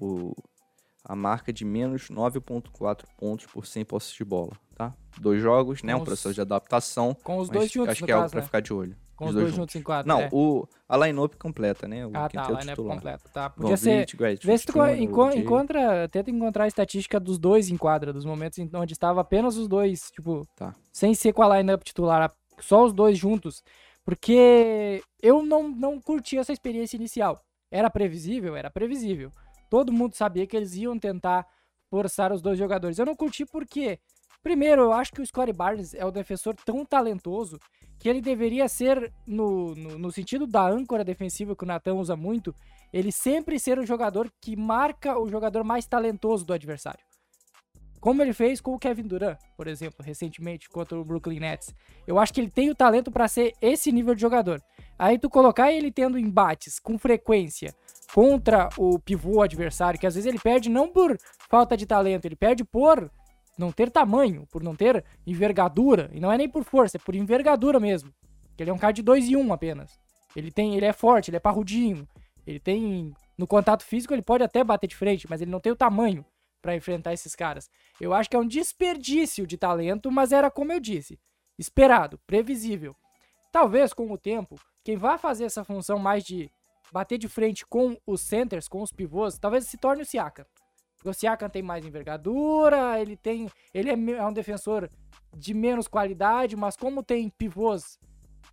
o, 0.00 0.34
a 1.04 1.14
marca 1.14 1.52
de 1.52 1.64
menos 1.64 2.08
9,4 2.08 3.04
pontos 3.18 3.46
por 3.46 3.66
100 3.66 3.84
posses 3.84 4.12
de 4.12 4.24
bola, 4.24 4.52
tá? 4.74 4.92
Dois 5.18 5.40
jogos, 5.40 5.82
né? 5.82 5.92
Com 5.92 5.98
Um 6.00 6.02
os- 6.02 6.08
processo 6.08 6.34
de 6.34 6.40
adaptação. 6.40 7.14
Com 7.22 7.38
os 7.38 7.48
dois 7.48 7.70
juntos, 7.70 7.90
Acho 7.92 8.04
que 8.04 8.10
é 8.10 8.14
algo 8.14 8.30
pra 8.30 8.40
né? 8.40 8.46
ficar 8.46 8.60
de 8.60 8.72
olho. 8.72 8.96
Com 9.14 9.26
os 9.26 9.34
dois 9.34 9.54
juntos 9.54 9.76
em 9.76 9.82
quadro. 9.82 10.08
Não, 10.08 10.22
é. 10.22 10.28
o, 10.32 10.66
a 10.88 10.96
line-up 10.96 11.36
completa, 11.36 11.86
né? 11.86 12.04
O 12.04 12.10
Ah, 12.14 12.28
tá, 12.28 12.46
a 12.46 12.50
lineup 12.60 12.76
completa, 12.78 13.28
tá. 13.32 13.48
Podia 13.48 13.76
ser... 13.76 13.90
Vliet, 14.06 14.16
Grant 14.16 14.44
Vê 14.44 14.58
se 14.58 14.66
tu 14.66 14.84
enco- 14.86 15.30
Jay. 15.30 15.38
encontra, 15.40 16.08
tenta 16.08 16.32
encontrar 16.32 16.64
a 16.64 16.66
estatística 16.66 17.20
dos 17.20 17.38
dois 17.38 17.70
em 17.70 17.76
quadra, 17.76 18.12
dos 18.12 18.24
momentos 18.24 18.58
onde 18.74 18.92
estava 18.92 19.20
apenas 19.20 19.56
os 19.56 19.68
dois, 19.68 20.10
tipo, 20.10 20.44
Tá. 20.56 20.74
sem 20.92 21.14
ser 21.14 21.32
com 21.32 21.44
a 21.44 21.56
lineup 21.58 21.84
titular, 21.84 22.32
só 22.58 22.84
os 22.84 22.92
dois 22.92 23.16
juntos. 23.16 23.62
Porque 24.04 25.02
eu 25.20 25.42
não, 25.42 25.68
não 25.68 26.00
curti 26.00 26.36
essa 26.36 26.52
experiência 26.52 26.96
inicial. 26.96 27.42
Era 27.70 27.90
previsível? 27.90 28.54
Era 28.54 28.70
previsível. 28.70 29.32
Todo 29.70 29.92
mundo 29.92 30.14
sabia 30.14 30.46
que 30.46 30.56
eles 30.56 30.74
iam 30.74 30.98
tentar 30.98 31.46
forçar 31.90 32.32
os 32.32 32.42
dois 32.42 32.58
jogadores. 32.58 32.98
Eu 32.98 33.06
não 33.06 33.16
curti 33.16 33.46
porque, 33.46 33.98
primeiro, 34.42 34.82
eu 34.82 34.92
acho 34.92 35.12
que 35.12 35.22
o 35.22 35.26
Scottie 35.26 35.52
Barnes 35.52 35.94
é 35.94 36.04
um 36.04 36.12
defensor 36.12 36.54
tão 36.64 36.84
talentoso 36.84 37.58
que 37.98 38.08
ele 38.08 38.20
deveria 38.20 38.68
ser, 38.68 39.12
no, 39.26 39.74
no, 39.74 39.98
no 39.98 40.12
sentido 40.12 40.46
da 40.46 40.66
âncora 40.66 41.04
defensiva 41.04 41.56
que 41.56 41.64
o 41.64 41.66
Natan 41.66 41.94
usa 41.94 42.14
muito, 42.14 42.54
ele 42.92 43.10
sempre 43.10 43.58
ser 43.58 43.78
o 43.78 43.86
jogador 43.86 44.30
que 44.40 44.54
marca 44.54 45.18
o 45.18 45.28
jogador 45.28 45.64
mais 45.64 45.86
talentoso 45.86 46.44
do 46.44 46.52
adversário. 46.52 47.04
Como 48.04 48.20
ele 48.20 48.34
fez 48.34 48.60
com 48.60 48.74
o 48.74 48.78
Kevin 48.78 49.04
Durant, 49.04 49.38
por 49.56 49.66
exemplo, 49.66 50.04
recentemente 50.04 50.68
contra 50.68 51.00
o 51.00 51.02
Brooklyn 51.02 51.40
Nets. 51.40 51.74
Eu 52.06 52.18
acho 52.18 52.34
que 52.34 52.40
ele 52.42 52.50
tem 52.50 52.68
o 52.68 52.74
talento 52.74 53.10
para 53.10 53.26
ser 53.26 53.54
esse 53.62 53.90
nível 53.90 54.14
de 54.14 54.20
jogador. 54.20 54.60
Aí 54.98 55.18
tu 55.18 55.30
colocar 55.30 55.72
ele 55.72 55.90
tendo 55.90 56.18
embates 56.18 56.78
com 56.78 56.98
frequência 56.98 57.74
contra 58.12 58.68
o 58.76 58.98
pivô 58.98 59.40
adversário, 59.40 59.98
que 59.98 60.06
às 60.06 60.16
vezes 60.16 60.28
ele 60.28 60.38
perde 60.38 60.68
não 60.68 60.86
por 60.86 61.16
falta 61.48 61.78
de 61.78 61.86
talento, 61.86 62.26
ele 62.26 62.36
perde 62.36 62.62
por 62.62 63.10
não 63.56 63.72
ter 63.72 63.90
tamanho, 63.90 64.46
por 64.52 64.62
não 64.62 64.76
ter 64.76 65.02
envergadura, 65.26 66.10
e 66.12 66.20
não 66.20 66.30
é 66.30 66.36
nem 66.36 66.46
por 66.46 66.62
força, 66.62 66.98
é 66.98 67.00
por 67.00 67.14
envergadura 67.14 67.80
mesmo. 67.80 68.12
Que 68.54 68.64
ele 68.64 68.70
é 68.70 68.74
um 68.74 68.78
cara 68.78 68.92
de 68.92 69.00
2 69.00 69.30
e 69.30 69.34
1 69.34 69.40
um 69.40 69.50
apenas. 69.50 69.98
Ele 70.36 70.50
tem, 70.50 70.76
ele 70.76 70.84
é 70.84 70.92
forte, 70.92 71.30
ele 71.30 71.38
é 71.38 71.40
parrudinho, 71.40 72.06
ele 72.46 72.60
tem 72.60 73.14
no 73.38 73.46
contato 73.46 73.82
físico 73.82 74.12
ele 74.12 74.20
pode 74.20 74.44
até 74.44 74.62
bater 74.62 74.88
de 74.88 74.94
frente, 74.94 75.26
mas 75.26 75.40
ele 75.40 75.50
não 75.50 75.58
tem 75.58 75.72
o 75.72 75.76
tamanho 75.76 76.22
para 76.64 76.74
enfrentar 76.74 77.12
esses 77.12 77.36
caras. 77.36 77.68
Eu 78.00 78.14
acho 78.14 78.30
que 78.30 78.34
é 78.34 78.38
um 78.38 78.48
desperdício 78.48 79.46
de 79.46 79.58
talento, 79.58 80.10
mas 80.10 80.32
era 80.32 80.50
como 80.50 80.72
eu 80.72 80.80
disse, 80.80 81.20
esperado, 81.58 82.18
previsível. 82.26 82.96
Talvez 83.52 83.92
com 83.92 84.10
o 84.10 84.16
tempo, 84.16 84.58
quem 84.82 84.96
vai 84.96 85.18
fazer 85.18 85.44
essa 85.44 85.62
função 85.62 85.98
mais 85.98 86.24
de 86.24 86.50
bater 86.90 87.18
de 87.18 87.28
frente 87.28 87.66
com 87.66 87.98
os 88.06 88.22
centers, 88.22 88.66
com 88.66 88.80
os 88.80 88.90
pivôs, 88.90 89.38
talvez 89.38 89.66
se 89.66 89.76
torne 89.76 90.00
o 90.00 90.06
Siakam. 90.06 90.46
O 91.04 91.12
Siakam 91.12 91.50
tem 91.50 91.60
mais 91.60 91.84
envergadura, 91.84 92.98
ele 92.98 93.14
tem, 93.14 93.50
ele 93.74 93.90
é, 93.90 94.16
é 94.16 94.26
um 94.26 94.32
defensor 94.32 94.88
de 95.36 95.52
menos 95.52 95.86
qualidade, 95.86 96.56
mas 96.56 96.78
como 96.78 97.02
tem 97.02 97.28
pivôs 97.28 97.98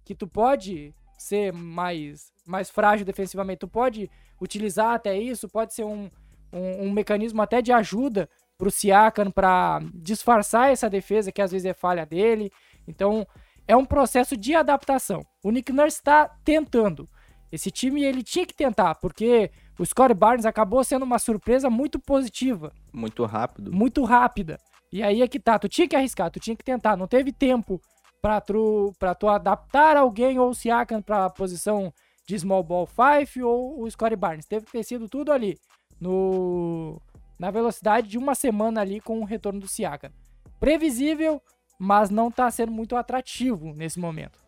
que 0.03 0.13
tu 0.13 0.27
pode 0.27 0.93
ser 1.17 1.53
mais, 1.53 2.29
mais 2.45 2.69
frágil 2.69 3.05
defensivamente, 3.05 3.59
tu 3.59 3.69
pode 3.69 4.11
utilizar 4.41 4.95
até 4.95 5.17
isso, 5.17 5.47
pode 5.47 5.73
ser 5.73 5.85
um, 5.85 6.11
um, 6.51 6.87
um 6.87 6.91
mecanismo 6.91 7.41
até 7.41 7.61
de 7.61 7.71
ajuda 7.71 8.29
pro 8.57 8.69
Siakam 8.71 9.31
para 9.31 9.79
disfarçar 9.93 10.71
essa 10.71 10.89
defesa 10.89 11.31
que 11.31 11.41
às 11.41 11.51
vezes 11.51 11.65
é 11.65 11.73
falha 11.73 12.05
dele. 12.05 12.51
Então, 12.87 13.25
é 13.67 13.75
um 13.75 13.85
processo 13.85 14.37
de 14.37 14.53
adaptação. 14.53 15.21
O 15.43 15.51
Nick 15.51 15.71
Nurse 15.71 15.97
está 15.97 16.29
tentando. 16.43 17.09
Esse 17.51 17.69
time 17.71 18.03
ele 18.03 18.23
tinha 18.23 18.45
que 18.45 18.53
tentar, 18.53 18.95
porque 18.95 19.51
o 19.77 19.85
Scottie 19.85 20.13
Barnes 20.13 20.45
acabou 20.45 20.83
sendo 20.83 21.03
uma 21.03 21.19
surpresa 21.19 21.69
muito 21.69 21.99
positiva 21.99 22.71
Muito 22.93 23.25
rápido. 23.25 23.73
muito 23.73 24.03
rápida. 24.03 24.57
E 24.91 25.01
aí 25.01 25.21
é 25.21 25.27
que 25.27 25.39
tá, 25.39 25.57
tu 25.57 25.67
tinha 25.67 25.87
que 25.87 25.95
arriscar, 25.95 26.29
tu 26.29 26.39
tinha 26.39 26.55
que 26.55 26.63
tentar, 26.63 26.95
não 26.95 27.07
teve 27.07 27.31
tempo 27.31 27.81
pra 28.21 28.39
tu, 28.39 28.93
pra 28.99 29.15
tu 29.15 29.27
adaptar 29.27 29.97
alguém 29.97 30.37
ou 30.37 30.49
o 30.49 30.53
Siakam 30.53 31.01
pra 31.01 31.29
posição 31.29 31.93
de 32.27 32.37
small 32.37 32.63
ball 32.63 32.87
5 32.87 33.45
ou 33.45 33.81
o 33.83 33.89
Scottie 33.89 34.15
Barnes. 34.15 34.45
Teve 34.45 34.65
que 34.65 34.71
ter 34.73 34.83
sido 34.83 35.09
tudo 35.09 35.31
ali 35.31 35.57
no 36.01 36.99
na 37.39 37.49
velocidade 37.49 38.07
de 38.07 38.17
uma 38.17 38.35
semana 38.35 38.81
ali 38.81 38.99
com 38.99 39.19
o 39.19 39.23
retorno 39.25 39.59
do 39.59 39.67
Siakam. 39.67 40.11
Previsível, 40.59 41.41
mas 41.79 42.09
não 42.09 42.29
tá 42.29 42.49
sendo 42.51 42.71
muito 42.71 42.95
atrativo 42.95 43.73
nesse 43.73 43.99
momento. 43.99 44.39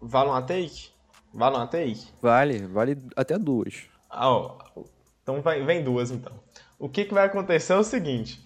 Vale 0.00 0.28
uma 0.30 0.42
take? 0.42 0.90
Vale 1.34 1.56
uma 1.56 1.66
take? 1.66 2.06
Vale, 2.22 2.66
vale 2.66 2.98
até 3.16 3.38
duas. 3.38 3.82
Ah, 4.08 4.30
ó. 4.30 4.58
Então 5.22 5.40
vai- 5.42 5.64
vem 5.64 5.82
duas 5.82 6.10
então. 6.10 6.32
O 6.78 6.88
que, 6.88 7.04
que 7.04 7.14
vai 7.14 7.26
acontecer 7.26 7.72
é 7.72 7.76
o 7.76 7.84
seguinte: 7.84 8.40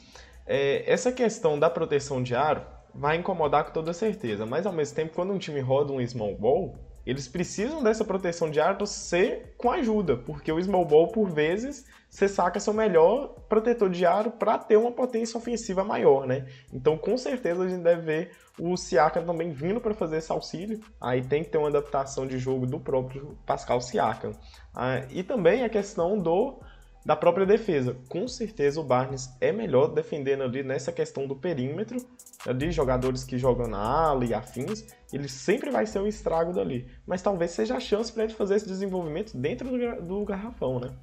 é, 0.46 0.90
essa 0.90 1.12
questão 1.12 1.58
da 1.58 1.68
proteção 1.70 2.22
de 2.22 2.34
aro 2.34 2.62
vai 2.94 3.16
incomodar 3.16 3.64
com 3.64 3.72
toda 3.72 3.92
certeza, 3.92 4.46
mas 4.46 4.66
ao 4.66 4.72
mesmo 4.72 4.94
tempo, 4.96 5.14
quando 5.14 5.32
um 5.32 5.38
time 5.38 5.60
roda 5.60 5.92
um 5.92 6.06
small 6.06 6.34
ball, 6.36 6.74
eles 7.06 7.28
precisam 7.28 7.82
dessa 7.82 8.04
proteção 8.04 8.50
de 8.50 8.60
aro 8.60 8.86
ser 8.86 9.54
com 9.58 9.70
ajuda, 9.70 10.16
porque 10.16 10.50
o 10.50 10.62
small 10.62 10.84
ball, 10.84 11.08
por 11.08 11.28
vezes, 11.28 11.86
você 12.08 12.28
saca 12.28 12.60
seu 12.60 12.72
melhor 12.72 13.28
protetor 13.48 13.90
de 13.90 14.06
aro 14.06 14.30
para 14.30 14.56
ter 14.58 14.76
uma 14.76 14.92
potência 14.92 15.36
ofensiva 15.36 15.82
maior, 15.82 16.26
né? 16.26 16.46
Então, 16.72 16.96
com 16.96 17.16
certeza, 17.16 17.64
a 17.64 17.68
gente 17.68 17.82
deve 17.82 18.02
ver 18.02 18.30
o 18.58 18.76
Siakam 18.76 19.24
também 19.24 19.50
vindo 19.50 19.80
para 19.80 19.94
fazer 19.94 20.18
esse 20.18 20.30
auxílio. 20.30 20.80
Aí 21.00 21.22
tem 21.22 21.42
que 21.42 21.50
ter 21.50 21.58
uma 21.58 21.68
adaptação 21.68 22.26
de 22.26 22.38
jogo 22.38 22.66
do 22.66 22.78
próprio 22.78 23.36
Pascal 23.44 23.80
Siakam. 23.80 24.32
Ah, 24.72 25.04
e 25.10 25.22
também 25.22 25.64
a 25.64 25.68
questão 25.68 26.18
do 26.18 26.60
da 27.04 27.14
própria 27.14 27.44
defesa. 27.44 27.96
Com 28.08 28.26
certeza 28.26 28.80
o 28.80 28.84
Barnes 28.84 29.30
é 29.40 29.52
melhor 29.52 29.88
defendendo 29.88 30.42
ali 30.42 30.62
nessa 30.62 30.90
questão 30.90 31.26
do 31.26 31.36
perímetro, 31.36 31.98
de 32.56 32.70
jogadores 32.70 33.24
que 33.24 33.38
jogam 33.38 33.68
na 33.68 33.78
ala 33.78 34.24
e 34.24 34.32
afins, 34.32 34.86
ele 35.12 35.28
sempre 35.28 35.70
vai 35.70 35.86
ser 35.86 36.00
o 36.00 36.06
estrago 36.06 36.52
dali. 36.52 36.88
Mas 37.06 37.22
talvez 37.22 37.50
seja 37.50 37.76
a 37.76 37.80
chance 37.80 38.12
para 38.12 38.24
ele 38.24 38.32
fazer 38.32 38.56
esse 38.56 38.66
desenvolvimento 38.66 39.36
dentro 39.36 39.70
do, 39.70 40.02
do 40.02 40.24
garrafão, 40.24 40.80
né? 40.80 40.94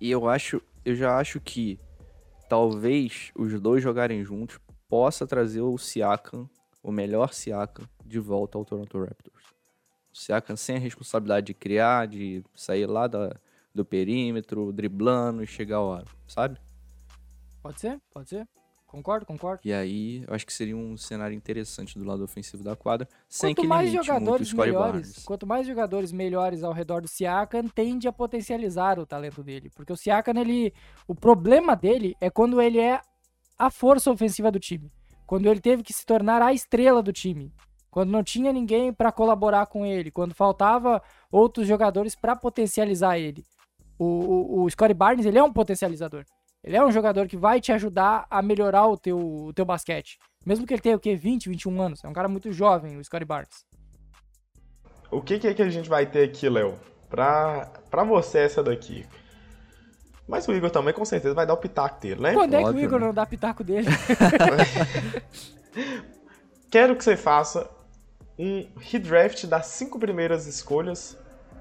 E 0.00 0.10
eu 0.10 0.28
acho, 0.28 0.60
eu 0.84 0.94
já 0.94 1.18
acho 1.18 1.40
que 1.40 1.78
talvez 2.48 3.32
os 3.34 3.60
dois 3.60 3.82
jogarem 3.82 4.24
juntos 4.24 4.58
possa 4.88 5.26
trazer 5.26 5.62
o 5.62 5.76
Siakam, 5.78 6.48
o 6.82 6.92
melhor 6.92 7.32
Siakam, 7.32 7.88
de 8.04 8.20
volta 8.20 8.58
ao 8.58 8.64
Toronto 8.64 8.98
Raptors. 8.98 9.44
O 10.12 10.16
Siakam 10.16 10.56
sem 10.56 10.76
a 10.76 10.80
responsabilidade 10.80 11.46
de 11.46 11.54
criar, 11.54 12.06
de 12.06 12.44
sair 12.54 12.86
lá 12.86 13.06
da, 13.06 13.36
do 13.76 13.84
perímetro, 13.84 14.72
driblando 14.72 15.42
e 15.42 15.46
chegar 15.46 15.76
ao 15.76 15.92
aro, 15.92 16.06
sabe? 16.26 16.58
Pode 17.62 17.80
ser? 17.80 18.00
Pode 18.12 18.28
ser? 18.28 18.48
Concordo, 18.86 19.26
concordo. 19.26 19.60
E 19.64 19.72
aí, 19.72 20.24
eu 20.26 20.34
acho 20.34 20.46
que 20.46 20.52
seria 20.52 20.76
um 20.76 20.96
cenário 20.96 21.36
interessante 21.36 21.98
do 21.98 22.04
lado 22.04 22.22
ofensivo 22.22 22.62
da 22.62 22.76
quadra, 22.76 23.08
sem 23.28 23.50
Quanto 23.50 23.62
que 23.62 23.68
mais 23.68 23.90
jogadores 23.90 24.52
melhores, 24.52 24.92
Barnes. 24.92 25.24
quanto 25.24 25.46
mais 25.46 25.66
jogadores 25.66 26.12
melhores 26.12 26.62
ao 26.62 26.72
redor 26.72 27.02
do 27.02 27.08
Siakam, 27.08 27.68
tende 27.68 28.06
a 28.06 28.12
potencializar 28.12 28.98
o 28.98 29.04
talento 29.04 29.42
dele, 29.42 29.70
porque 29.74 29.92
o 29.92 29.96
Siakam 29.96 30.40
ele, 30.40 30.72
o 31.06 31.14
problema 31.14 31.74
dele 31.74 32.16
é 32.20 32.30
quando 32.30 32.62
ele 32.62 32.78
é 32.78 33.00
a 33.58 33.70
força 33.70 34.10
ofensiva 34.10 34.50
do 34.50 34.60
time, 34.60 34.90
quando 35.26 35.46
ele 35.46 35.60
teve 35.60 35.82
que 35.82 35.92
se 35.92 36.06
tornar 36.06 36.40
a 36.40 36.52
estrela 36.52 37.02
do 37.02 37.12
time, 37.12 37.52
quando 37.90 38.10
não 38.10 38.22
tinha 38.22 38.52
ninguém 38.52 38.92
para 38.92 39.10
colaborar 39.10 39.66
com 39.66 39.84
ele, 39.84 40.10
quando 40.10 40.32
faltava 40.32 41.02
outros 41.30 41.66
jogadores 41.66 42.14
para 42.14 42.36
potencializar 42.36 43.18
ele. 43.18 43.44
O, 43.98 44.04
o, 44.04 44.64
o 44.64 44.70
Scottie 44.70 44.94
Barnes 44.94 45.26
ele 45.26 45.38
é 45.38 45.42
um 45.42 45.52
potencializador. 45.52 46.24
Ele 46.62 46.76
é 46.76 46.84
um 46.84 46.90
jogador 46.90 47.28
que 47.28 47.36
vai 47.36 47.60
te 47.60 47.72
ajudar 47.72 48.26
a 48.28 48.42
melhorar 48.42 48.86
o 48.86 48.96
teu, 48.96 49.18
o 49.18 49.52
teu 49.52 49.64
basquete. 49.64 50.18
Mesmo 50.44 50.66
que 50.66 50.74
ele 50.74 50.82
tenha 50.82 50.96
o 50.96 51.00
quê? 51.00 51.14
20, 51.14 51.48
21 51.48 51.80
anos. 51.80 52.04
É 52.04 52.08
um 52.08 52.12
cara 52.12 52.28
muito 52.28 52.52
jovem, 52.52 52.96
o 52.96 53.04
Scottie 53.04 53.24
Barnes. 53.24 53.64
O 55.10 55.22
que, 55.22 55.38
que 55.38 55.46
é 55.46 55.54
que 55.54 55.62
a 55.62 55.70
gente 55.70 55.88
vai 55.88 56.06
ter 56.06 56.28
aqui, 56.28 56.48
Léo? 56.48 56.74
Pra, 57.08 57.70
pra 57.88 58.02
você 58.02 58.40
essa 58.40 58.62
daqui. 58.62 59.06
Mas 60.26 60.48
o 60.48 60.52
Igor 60.52 60.70
também 60.70 60.92
com 60.92 61.04
certeza 61.04 61.34
vai 61.34 61.46
dar 61.46 61.54
o 61.54 61.58
pitaco 61.58 62.00
dele, 62.00 62.20
né? 62.20 62.34
Quando 62.34 62.54
é 62.54 62.64
que 62.64 62.70
o 62.70 62.80
Igor 62.80 62.98
né? 62.98 63.06
não 63.06 63.14
dá 63.14 63.24
pitaco 63.24 63.62
dele? 63.62 63.86
Quero 66.68 66.96
que 66.96 67.04
você 67.04 67.16
faça 67.16 67.70
um 68.36 68.66
redraft 68.76 69.46
das 69.46 69.66
cinco 69.66 70.00
primeiras 70.00 70.46
escolhas 70.46 71.16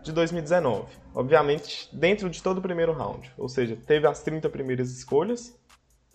de 0.05 0.11
2019. 0.13 0.85
Obviamente, 1.13 1.89
dentro 1.93 2.29
de 2.29 2.41
todo 2.41 2.59
o 2.59 2.61
primeiro 2.61 2.93
round. 2.93 3.31
Ou 3.37 3.49
seja, 3.49 3.75
teve 3.87 4.07
as 4.07 4.21
30 4.21 4.49
primeiras 4.49 4.91
escolhas. 4.91 5.57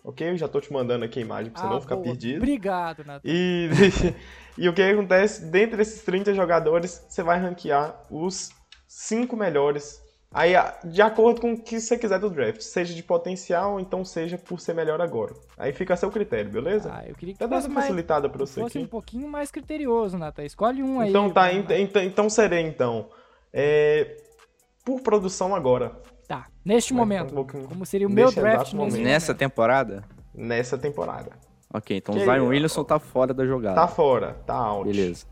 Ok? 0.03 0.27
Eu 0.31 0.37
já 0.37 0.47
tô 0.47 0.59
te 0.59 0.71
mandando 0.73 1.05
aqui 1.05 1.19
a 1.19 1.21
imagem 1.21 1.51
pra 1.51 1.61
você 1.61 1.67
Ah, 1.67 1.69
não 1.69 1.81
ficar 1.81 1.95
boa. 1.95 2.07
perdido. 2.07 2.37
Obrigado, 2.37 3.03
Nathan. 3.05 3.21
E, 3.23 3.69
e 4.57 4.67
o 4.67 4.73
que 4.73 4.81
acontece? 4.81 5.45
Dentre 5.45 5.81
esses 5.81 6.01
30 6.03 6.33
jogadores, 6.33 7.05
você 7.07 7.21
vai 7.21 7.39
ranquear 7.39 8.01
os 8.09 8.49
cinco 8.87 9.35
melhores. 9.35 10.01
Aí, 10.33 10.53
de 10.85 11.01
acordo 11.01 11.41
com 11.41 11.51
o 11.53 11.61
que 11.61 11.79
você 11.79 11.97
quiser 11.97 12.17
do 12.17 12.29
draft. 12.29 12.61
Seja 12.61 12.93
de 12.95 13.03
potencial, 13.03 13.73
ou 13.73 13.79
então 13.81 14.03
seja 14.05 14.37
por 14.37 14.59
ser 14.61 14.73
melhor 14.73 15.01
agora. 15.01 15.33
Aí 15.57 15.73
fica 15.73 15.93
a 15.93 15.97
seu 15.97 16.09
critério, 16.09 16.49
beleza? 16.49 16.89
Ah, 16.91 17.05
eu 17.05 17.13
queria 17.13 17.33
que 17.33 17.39
Tá 17.39 17.47
fosse, 17.49 17.67
uma 17.67 17.73
mais, 17.75 17.85
facilitada 17.87 18.29
pra 18.29 18.39
você 18.39 18.61
fosse 18.61 18.77
aqui. 18.77 18.85
um 18.85 18.89
pouquinho 18.89 19.27
mais 19.27 19.51
criterioso, 19.51 20.17
Nathan. 20.17 20.45
Escolhe 20.45 20.81
um 20.81 20.99
aí. 21.01 21.09
Então 21.09 21.29
tá, 21.29 21.47
vamos 21.49 21.57
ent- 21.57 21.69
lá. 21.69 21.77
ent- 21.77 21.95
então 21.97 22.29
serei 22.29 22.61
então. 22.61 23.09
É, 23.53 24.17
por 24.85 25.01
produção 25.01 25.53
agora. 25.55 25.91
Tá. 26.27 26.47
Neste 26.63 26.93
Mas 26.93 26.99
momento. 26.99 27.39
um 27.39 27.43
Como 27.67 27.85
seria 27.85 28.07
o 28.07 28.09
meu 28.09 28.31
draft 28.31 28.37
exato 28.47 28.59
nesse 28.63 28.75
momento. 28.95 29.03
Nessa 29.03 29.33
temporada? 29.35 30.03
Nessa 30.33 30.77
temporada. 30.77 31.31
Ok, 31.73 31.97
então 31.97 32.13
Que 32.15 32.21
o 32.21 32.23
Zion 32.23 32.47
Williamson 32.47 32.83
tá 32.83 32.99
fora 32.99 33.33
da 33.33 33.45
jogada. 33.45 33.75
Tá 33.75 33.87
fora, 33.87 34.33
tá 34.45 34.55
out. 34.55 34.85
Beleza. 34.89 35.25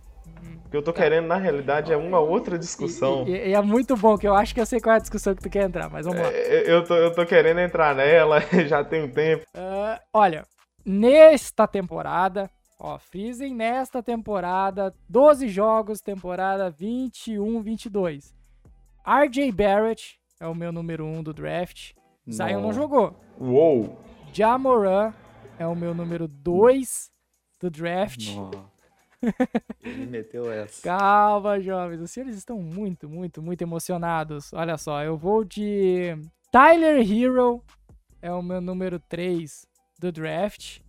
O 0.65 0.69
que 0.69 0.77
eu 0.77 0.81
tô 0.83 0.93
querendo, 0.93 1.25
na 1.27 1.35
realidade, 1.35 1.91
é 1.91 1.97
uma 1.97 2.19
outra 2.19 2.57
discussão. 2.57 3.25
E, 3.27 3.31
e- 3.31 3.49
e 3.49 3.53
é 3.53 3.61
muito 3.61 3.95
bom, 3.95 4.17
que 4.17 4.27
eu 4.27 4.35
acho 4.35 4.53
que 4.53 4.61
eu 4.61 4.65
sei 4.65 4.79
qual 4.79 4.93
é 4.93 4.97
a 4.97 5.01
discussão 5.01 5.33
que 5.35 5.41
tu 5.41 5.49
quer 5.49 5.63
entrar, 5.65 5.89
mas 5.89 6.05
vamos 6.05 6.21
lá. 6.21 6.27
É, 6.31 6.71
Eu 6.71 6.83
tô, 6.83 6.95
eu 6.95 7.13
tô 7.13 7.25
querendo 7.25 7.59
entrar 7.59 7.95
nela, 7.95 8.39
já 8.67 8.83
tem 8.83 9.03
um 9.03 9.09
tempo. 9.11 9.45
Ah, 9.53 9.99
olha, 10.13 10.45
nesta 10.85 11.67
temporada, 11.67 12.49
ó, 12.79 12.97
frisem 12.97 13.53
nesta 13.53 14.01
temporada, 14.01 14.93
12 15.07 15.47
jogos, 15.49 16.01
temporada 16.01 16.71
21-22. 16.71 18.33
RJ 19.05 19.51
Barrett 19.51 20.19
é 20.39 20.47
o 20.47 20.55
meu 20.55 20.71
número 20.71 21.05
1 21.05 21.23
do 21.23 21.33
draft. 21.33 21.91
Zion 22.29 22.53
não 22.53 22.61
Não. 22.67 22.73
jogou. 22.73 23.19
Uou! 23.39 23.97
Jamoran 24.31 25.13
é 25.57 25.65
o 25.67 25.75
meu 25.75 25.93
número 25.93 26.27
2 26.27 27.11
do 27.59 27.69
draft. 27.69 28.33
Nossa. 28.35 28.79
Ele 29.83 30.05
meteu 30.05 30.49
essa. 30.51 30.81
Calma, 30.81 31.59
jovens. 31.59 31.99
Os 31.99 32.11
senhores 32.11 32.37
estão 32.37 32.61
muito, 32.61 33.09
muito, 33.09 33.41
muito 33.41 33.61
emocionados. 33.61 34.53
Olha 34.53 34.77
só, 34.77 35.03
eu 35.03 35.17
vou 35.17 35.43
de 35.43 36.15
Tyler 36.51 36.99
Hero, 36.99 37.61
é 38.21 38.31
o 38.31 38.41
meu 38.41 38.61
número 38.61 38.99
3 38.99 39.65
do 39.99 40.11
draft. 40.11 40.79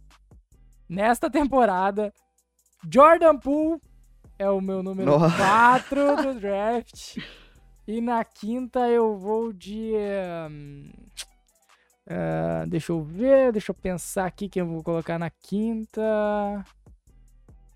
Nesta 0.90 1.30
temporada, 1.30 2.12
Jordan 2.92 3.38
Poole 3.38 3.80
é 4.36 4.50
o 4.50 4.60
meu 4.60 4.82
número 4.82 5.12
Nossa. 5.12 5.36
4 5.36 6.16
do 6.34 6.40
draft. 6.40 7.18
E 7.86 8.00
na 8.00 8.24
quinta 8.24 8.88
eu 8.88 9.16
vou 9.16 9.52
de. 9.52 9.92
hum, 10.50 10.90
ah, 12.08 12.64
deixa 12.66 12.90
eu 12.90 13.00
ver, 13.04 13.52
deixa 13.52 13.70
eu 13.70 13.74
pensar 13.76 14.26
aqui 14.26 14.48
quem 14.48 14.62
eu 14.62 14.66
vou 14.66 14.82
colocar 14.82 15.16
na 15.16 15.30
quinta. 15.30 16.02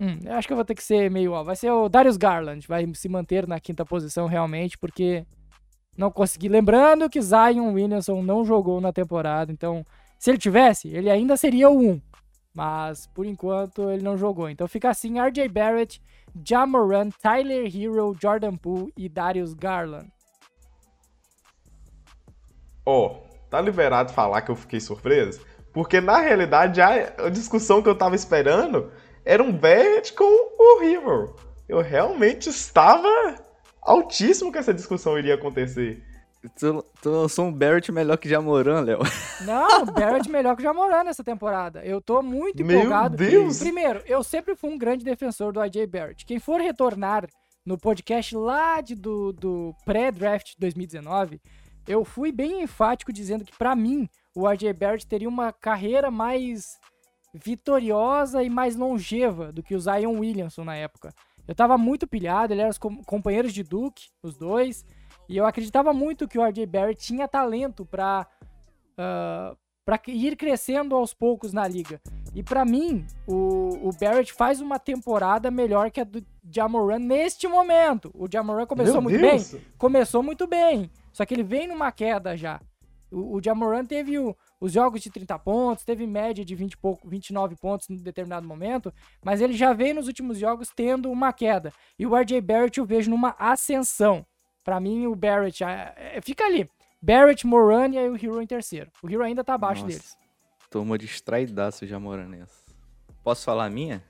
Hum, 0.01 0.19
eu 0.25 0.33
acho 0.33 0.49
que 0.49 0.53
eu 0.53 0.57
vou 0.57 0.65
ter 0.65 0.75
que 0.75 0.83
ser 0.83 1.09
meio. 1.09 1.35
Ó, 1.35 1.45
vai 1.45 1.55
ser 1.55 1.71
o 1.71 1.89
Darius 1.89 2.17
Garland, 2.17 2.67
vai 2.67 2.85
se 2.95 3.09
manter 3.09 3.47
na 3.47 3.61
quinta 3.61 3.87
posição 3.87 4.27
realmente, 4.27 4.77
porque 4.77 5.25
não 5.97 6.11
consegui. 6.11 6.49
Lembrando 6.49 7.09
que 7.09 7.23
Zion 7.23 7.75
Williamson 7.75 8.23
não 8.23 8.45
jogou 8.45 8.81
na 8.81 8.93
temporada, 8.93 9.53
então 9.53 9.87
se 10.19 10.33
ele 10.33 10.39
tivesse, 10.39 10.89
ele 10.89 11.09
ainda 11.09 11.37
seria 11.37 11.71
o 11.71 11.79
1. 11.79 12.14
Mas 12.55 13.09
por 13.09 13.27
enquanto 13.27 13.91
ele 13.91 14.03
não 14.03 14.17
jogou. 14.17 14.49
Então 14.49 14.69
fica 14.69 14.89
assim: 14.89 15.19
RJ 15.19 15.49
Barrett, 15.49 16.01
Jamoran, 16.47 17.11
Tyler 17.21 17.67
Hero, 17.67 18.17
Jordan 18.21 18.57
Poole 18.57 18.93
e 18.97 19.09
Darius 19.09 19.53
Garland. 19.55 20.09
Ó, 22.87 23.23
tá 23.51 23.61
liberado 23.61 24.13
falar 24.13 24.43
que 24.43 24.51
eu 24.51 24.57
fiquei 24.57 24.79
surpreso? 24.79 25.41
Porque 25.73 26.01
na 26.01 26.19
realidade 26.19 26.81
a, 26.81 27.27
a 27.27 27.29
discussão 27.29 27.83
que 27.83 27.89
eu 27.89 27.99
tava 27.99 28.15
esperando 28.15 28.93
era 29.25 29.43
um 29.43 29.53
Barrett 29.53 30.13
com 30.13 30.25
o 30.25 30.83
Hero. 30.83 31.35
Eu 31.69 31.81
realmente 31.81 32.49
estava 32.49 33.09
altíssimo 33.83 34.53
que 34.53 34.59
essa 34.59 34.73
discussão 34.73 35.19
iria 35.19 35.35
acontecer. 35.35 36.03
Tu, 36.59 36.85
tu 37.05 37.11
lançou 37.11 37.45
um 37.47 37.53
Barrett 37.53 37.93
melhor 37.93 38.17
que 38.17 38.29
Jamoran, 38.29 38.81
Léo. 38.81 38.99
Não, 39.43 39.85
Barrett 39.93 40.29
melhor 40.31 40.57
que 40.57 40.63
o 40.63 40.65
Jamoran 40.65 41.05
nessa 41.05 41.23
temporada. 41.23 41.85
Eu 41.85 42.01
tô 42.01 42.23
muito 42.23 42.65
Meu 42.65 42.79
empolgado. 42.79 43.17
Deus! 43.17 43.59
Primeiro, 43.59 44.03
eu 44.07 44.25
sempre 44.25 44.57
fui 44.57 44.71
um 44.71 44.79
grande 44.79 45.05
defensor 45.05 45.53
do 45.53 45.61
AJ 45.61 45.87
Barrett. 45.87 46.25
Quem 46.25 46.39
for 46.39 46.61
retornar 46.61 47.29
no 47.65 47.77
podcast 47.79 48.35
lá 48.37 48.81
de, 48.81 48.95
do, 48.95 49.33
do 49.33 49.75
pré-draft 49.85 50.49
de 50.53 50.57
2019, 50.59 51.41
eu 51.87 52.05
fui 52.05 52.33
bem 52.33 52.63
enfático 52.63 53.13
dizendo 53.13 53.45
que 53.45 53.57
pra 53.57 53.77
mim 53.77 54.09
o 54.35 54.47
AJ 54.47 54.73
Barrett 54.73 55.07
teria 55.07 55.29
uma 55.29 55.53
carreira 55.53 56.11
mais 56.11 56.79
vitoriosa 57.35 58.43
e 58.43 58.49
mais 58.49 58.77
longeva 58.77 59.53
do 59.53 59.63
que 59.63 59.75
o 59.75 59.81
Zion 59.81 60.19
Williamson 60.21 60.65
na 60.65 60.75
época. 60.77 61.13
Eu 61.47 61.55
tava 61.55 61.77
muito 61.77 62.07
pilhado, 62.07 62.55
ele 62.55 62.63
era 62.63 62.71
os 62.71 62.79
com- 62.79 63.03
companheiros 63.05 63.53
de 63.53 63.63
Duke, 63.63 64.05
os 64.23 64.37
dois, 64.37 64.85
e 65.29 65.37
eu 65.37 65.47
acreditava 65.47 65.93
muito 65.93 66.29
que 66.29 66.39
o 66.39 66.43
RJ 66.45 66.67
Barrett 66.67 67.01
tinha 67.05 67.27
talento 67.29 67.85
pra, 67.87 68.27
ah, 68.99 69.55
pra 69.85 70.01
ir 70.09 70.37
crescendo 70.37 70.95
aos 70.95 71.13
poucos 71.15 71.53
na 71.53 71.67
liga. 71.69 72.01
E 72.35 72.43
pra 72.43 72.65
mim, 72.65 73.07
o, 73.29 73.89
o 73.89 73.91
Barrett 74.01 74.33
faz 74.33 74.61
uma 74.61 74.79
temporada 74.79 75.51
melhor 75.51 75.91
que 75.91 76.01
a 76.01 76.05
do 76.05 76.25
Jamoran 76.51 76.99
neste 76.99 77.47
momento. 77.47 78.11
O 78.15 78.27
Jamoran 78.31 78.67
começou 78.67 78.95
Meu 78.95 79.03
muito 79.03 79.21
Deus! 79.21 79.53
bem, 79.53 79.63
começou 79.79 80.23
muito 80.23 80.47
bem, 80.47 80.91
só 81.13 81.25
que 81.25 81.33
ele 81.35 81.45
vem 81.45 81.69
numa 81.69 81.93
queda 81.93 82.37
já. 82.37 82.61
O, 83.13 83.37
o 83.37 83.43
Jamoran 83.43 83.85
teve 83.85 84.19
o- 84.19 84.35
os 84.61 84.73
jogos 84.73 85.01
de 85.01 85.11
30 85.11 85.39
pontos, 85.39 85.85
teve 85.85 86.05
média 86.09 86.45
de 86.45 86.55
20 86.57 86.73
e 86.73 86.77
pouco, 86.77 87.09
29 87.09 87.55
pontos 87.55 87.89
em 87.89 87.95
determinado 87.97 88.49
momento, 88.49 88.93
mas 89.25 89.41
ele 89.41 89.53
já 89.53 89.73
veio 89.73 89.95
nos 89.95 90.09
últimos 90.09 90.37
jogos 90.39 90.71
tendo 90.75 91.09
uma 91.13 91.33
queda. 91.33 91.73
E 91.97 92.05
o 92.05 92.17
RJ 92.17 92.41
Barrett 92.41 92.81
eu 92.81 92.85
vejo 92.87 93.11
numa 93.11 93.37
ascensão. 93.39 94.27
Pra 94.65 94.81
mim, 94.81 95.07
o 95.07 95.15
Barrett 95.15 95.63
ah, 95.63 95.93
é, 95.97 96.21
fica 96.23 96.45
ali. 96.45 96.69
Barrett, 97.03 97.47
Moran 97.47 97.89
e 97.91 97.99
aí 97.99 98.09
o 98.09 98.17
Hero 98.17 98.41
em 98.41 98.47
terceiro. 98.47 98.91
O 99.03 99.11
Hero 99.11 99.23
ainda 99.23 99.45
tá 99.45 99.55
abaixo 99.55 99.83
Nossa. 99.83 99.93
deles. 99.95 100.17
Tomou 100.71 100.97
distraidaço 100.97 101.85
o 101.85 101.89
Jamoran 101.89 102.27
nessa. 102.27 102.65
Posso 103.23 103.45
falar 103.45 103.67
a 103.67 103.71
minha? 103.71 104.03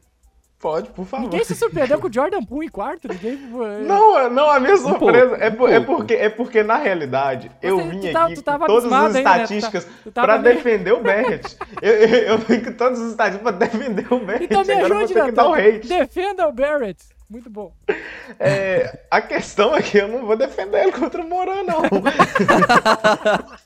Pode, 0.61 0.89
por 0.91 1.05
favor. 1.05 1.25
Ninguém 1.25 1.45
se 1.45 1.55
surpreendeu 1.55 2.01
com 2.01 2.07
o 2.07 2.13
Jordan 2.13 2.43
Poole 2.43 2.67
em 2.69 2.71
quarto. 2.71 3.07
Ninguém. 3.07 3.37
Não, 3.87 4.31
não, 4.31 4.49
a 4.49 4.59
minha 4.59 4.77
surpresa 4.79 5.29
pouco, 5.51 5.67
é, 5.69 5.73
um 5.73 5.75
é 5.75 5.81
porque, 5.81 6.15
é 6.15 6.29
porque, 6.31 6.63
na 6.63 6.77
realidade, 6.77 7.51
eu 7.61 7.77
Você- 7.77 7.89
vim 7.91 8.01
tu 8.01 8.13
tava- 8.13 8.27
aqui 8.33 8.37
com 8.37 8.67
todas 8.67 8.93
as 8.93 9.13
né? 9.13 9.23
Tá- 9.23 9.43
estatísticas 9.43 9.89
pra 10.15 10.39
meio- 10.39 10.55
defender 10.55 10.93
o 10.93 11.03
Barrett. 11.03 11.57
eu, 11.83 11.93
eu, 11.93 12.09
eu 12.29 12.39
vim 12.39 12.61
com 12.61 12.73
todas 12.73 12.99
as 13.01 13.11
estatísticas 13.11 13.43
pra 13.43 13.67
defender 13.67 14.11
o 14.11 14.21
Barrett. 14.25 14.45
Então 14.45 14.65
me 14.65 14.73
Agora 14.73 14.85
eu 14.85 14.89
vou 14.89 14.99
ajude, 14.99 15.15
ter 15.15 15.25
que 15.27 15.33
dar 15.33 15.49
o 15.49 15.55
hate. 15.55 15.89
Defenda 15.89 16.49
o 16.49 16.53
Barrett. 16.53 17.05
Muito 17.29 17.51
bom. 17.51 17.73
É, 18.39 19.01
a 19.11 19.21
questão 19.21 19.75
é 19.75 19.83
que 19.83 19.99
eu 19.99 20.09
não 20.09 20.27
vou 20.27 20.37
defender 20.37 20.83
ele 20.83 20.93
contra 20.93 21.21
o 21.21 21.29
Moran, 21.29 21.63
não. 21.63 21.83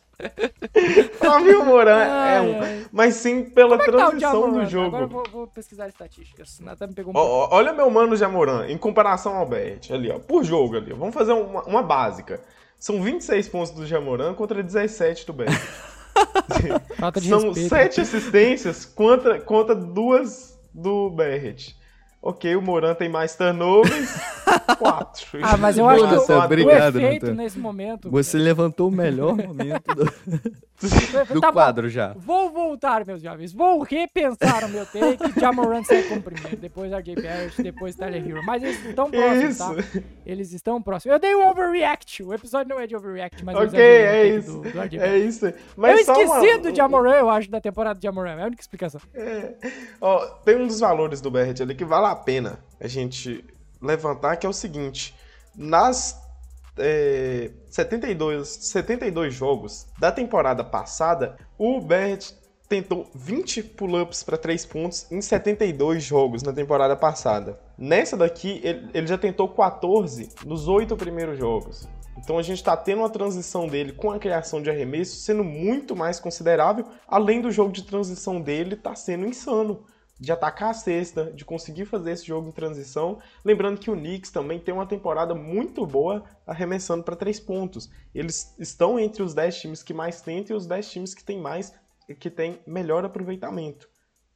pra 1.18 1.40
mim, 1.40 1.52
o 1.52 1.64
Moran 1.64 2.02
é 2.02 2.40
um. 2.40 2.62
ai. 2.62 2.86
Mas 2.92 3.14
sim 3.14 3.44
pela 3.44 3.78
Como 3.78 3.82
é 3.82 3.86
tá 3.86 3.92
transição 3.92 4.42
Jamoran? 4.42 4.64
do 4.64 4.66
jogo. 4.70 4.86
Agora 4.86 5.04
eu 5.04 5.09
vou, 5.09 5.24
vou 5.30 5.46
pesquisar 5.46 5.88
estatísticas. 5.88 6.59
Natan 6.61 6.88
me 6.88 6.94
pegou 6.94 7.12
um 7.12 7.16
olha 7.16 7.72
meu 7.72 7.88
mano 7.90 8.16
Jamoran, 8.16 8.66
em 8.68 8.78
comparação 8.78 9.36
ao 9.36 9.46
Barrett, 9.46 9.92
ali, 9.92 10.11
ó, 10.11 10.18
por 10.18 10.44
jogo 10.44 10.76
ali. 10.76 10.92
Vamos 10.92 11.14
fazer 11.14 11.32
uma, 11.32 11.62
uma 11.64 11.82
básica. 11.82 12.40
São 12.78 13.02
26 13.02 13.48
pontos 13.48 13.70
do 13.72 13.86
Jamoran 13.86 14.34
contra 14.34 14.62
17 14.62 15.26
do 15.26 15.34
de 17.20 17.28
São 17.28 17.40
respeito. 17.40 17.68
7 17.68 18.00
assistências 18.00 18.84
contra, 18.84 19.40
contra 19.40 19.74
duas 19.74 20.59
do 20.72 21.11
Barrett. 21.11 21.77
Ok, 22.20 22.56
o 22.56 22.60
Moran 22.60 22.94
tem 22.94 23.08
mais 23.08 23.36
turnovers, 23.36 24.10
4. 24.78 25.38
Ah, 25.42 25.56
mas 25.56 25.78
eu 25.78 25.88
acho 25.88 26.08
que 26.08 26.14
Nossa, 26.16 26.36
o, 26.36 26.40
o 26.40 26.44
obrigado, 26.44 26.98
efeito 26.98 27.26
Natan. 27.26 27.36
nesse 27.36 27.58
momento. 27.58 28.10
Você 28.10 28.36
levantou 28.38 28.88
o 28.88 28.90
melhor 28.90 29.36
momento 29.36 29.94
do, 29.94 30.12
do 31.32 31.40
Tá 31.40 31.48
bom. 31.48 31.52
quadro 31.54 31.88
já. 31.88 32.12
Vou 32.16 32.50
voltar, 32.52 33.04
meus 33.04 33.20
jovens. 33.20 33.52
Vou 33.52 33.82
repensar 33.82 34.64
o 34.64 34.68
meu 34.68 34.86
take. 34.86 35.40
Jamoran 35.40 35.82
sai 35.82 36.04
como 36.04 36.22
primeiro. 36.22 36.56
Depois 36.56 36.92
RJ 36.92 37.14
Barrett, 37.16 37.62
depois 37.62 37.96
Tyler 37.96 38.24
Hero. 38.26 38.42
Mas 38.44 38.62
eles 38.62 38.84
estão 38.84 39.10
próximos, 39.10 39.50
Isso. 39.56 39.74
tá? 39.74 40.00
Eles 40.24 40.52
estão 40.52 40.80
próximos. 40.80 41.12
Eu 41.14 41.18
dei 41.18 41.34
um 41.34 41.48
overreact. 41.48 42.22
O 42.22 42.32
episódio 42.32 42.68
não 42.74 42.80
é 42.80 42.86
de 42.86 42.94
overreact, 42.96 43.44
mas 43.44 43.56
eu 43.56 43.62
Ok, 43.62 43.78
exagerei 43.80 44.30
no 44.30 44.36
é 44.36 44.38
isso. 44.38 44.52
do- 44.52 44.60
do 44.70 44.80
É 45.02 45.18
isso. 45.18 45.46
aí. 45.46 45.52
Eu 45.52 45.58
Mas 45.76 46.06
só 46.06 46.12
esqueci 46.12 46.46
uma- 46.54 46.58
do 46.60 46.74
Jamoran, 46.76 47.14
eu 47.14 47.28
acho, 47.30 47.50
da 47.50 47.60
temporada 47.60 47.98
de 47.98 48.04
Jamoran. 48.04 48.36
É 48.38 48.42
a 48.42 48.46
única 48.46 48.62
explicação. 48.62 49.00
Ó, 50.00 50.26
tem 50.44 50.56
um 50.56 50.66
dos 50.66 50.80
valores 50.80 51.20
do 51.20 51.30
Barrett 51.30 51.62
ali 51.62 51.74
que 51.74 51.84
vale 51.84 52.06
a 52.06 52.14
pena 52.14 52.58
a 52.80 52.86
gente 52.86 53.44
levantar, 53.82 54.36
que 54.36 54.46
é 54.46 54.48
o 54.48 54.52
seguinte. 54.52 55.14
Nas 55.56 56.16
é, 56.78 57.50
72, 57.66 58.48
72 58.48 59.34
jogos 59.34 59.86
da 59.98 60.10
temporada 60.12 60.64
passada, 60.64 61.36
o 61.58 61.80
Barrett 61.80 62.34
tentou 62.68 63.06
20 63.14 63.62
pull-ups 63.62 64.22
para 64.22 64.36
3 64.36 64.66
pontos 64.66 65.10
em 65.10 65.22
72 65.22 66.02
jogos 66.02 66.42
na 66.42 66.52
temporada 66.52 66.94
passada. 66.94 67.58
Nessa 67.78 68.16
daqui, 68.16 68.60
ele, 68.62 68.90
ele 68.92 69.06
já 69.06 69.16
tentou 69.16 69.48
14 69.48 70.28
nos 70.44 70.68
8 70.68 70.96
primeiros 70.96 71.38
jogos. 71.38 71.88
Então 72.18 72.36
a 72.36 72.42
gente 72.42 72.58
está 72.58 72.76
tendo 72.76 72.98
uma 72.98 73.08
transição 73.08 73.66
dele 73.66 73.92
com 73.92 74.10
a 74.10 74.18
criação 74.18 74.60
de 74.60 74.68
arremesso 74.68 75.16
sendo 75.16 75.44
muito 75.44 75.94
mais 75.96 76.18
considerável, 76.18 76.84
além 77.06 77.40
do 77.40 77.50
jogo 77.50 77.72
de 77.72 77.84
transição 77.84 78.40
dele 78.40 78.76
tá 78.76 78.94
sendo 78.94 79.26
insano. 79.26 79.84
De 80.18 80.32
atacar 80.32 80.70
a 80.70 80.74
cesta, 80.74 81.30
de 81.32 81.44
conseguir 81.44 81.84
fazer 81.84 82.12
esse 82.12 82.26
jogo 82.26 82.48
em 82.48 82.52
transição. 82.52 83.18
Lembrando 83.44 83.78
que 83.78 83.90
o 83.90 83.96
Knicks 83.96 84.30
também 84.30 84.58
tem 84.58 84.74
uma 84.74 84.86
temporada 84.86 85.34
muito 85.34 85.86
boa 85.86 86.24
arremessando 86.46 87.04
para 87.04 87.14
três 87.14 87.38
pontos. 87.38 87.88
Eles 88.14 88.54
estão 88.58 88.98
entre 88.98 89.22
os 89.22 89.34
10 89.34 89.60
times 89.60 89.82
que 89.82 89.94
mais 89.94 90.20
tentam 90.20 90.56
e 90.56 90.58
os 90.58 90.66
10 90.66 90.90
times 90.90 91.14
que 91.14 91.24
têm 91.24 91.40
mais 91.40 91.72
que 92.18 92.30
têm 92.30 92.60
melhor 92.66 93.04
aproveitamento. 93.04 93.88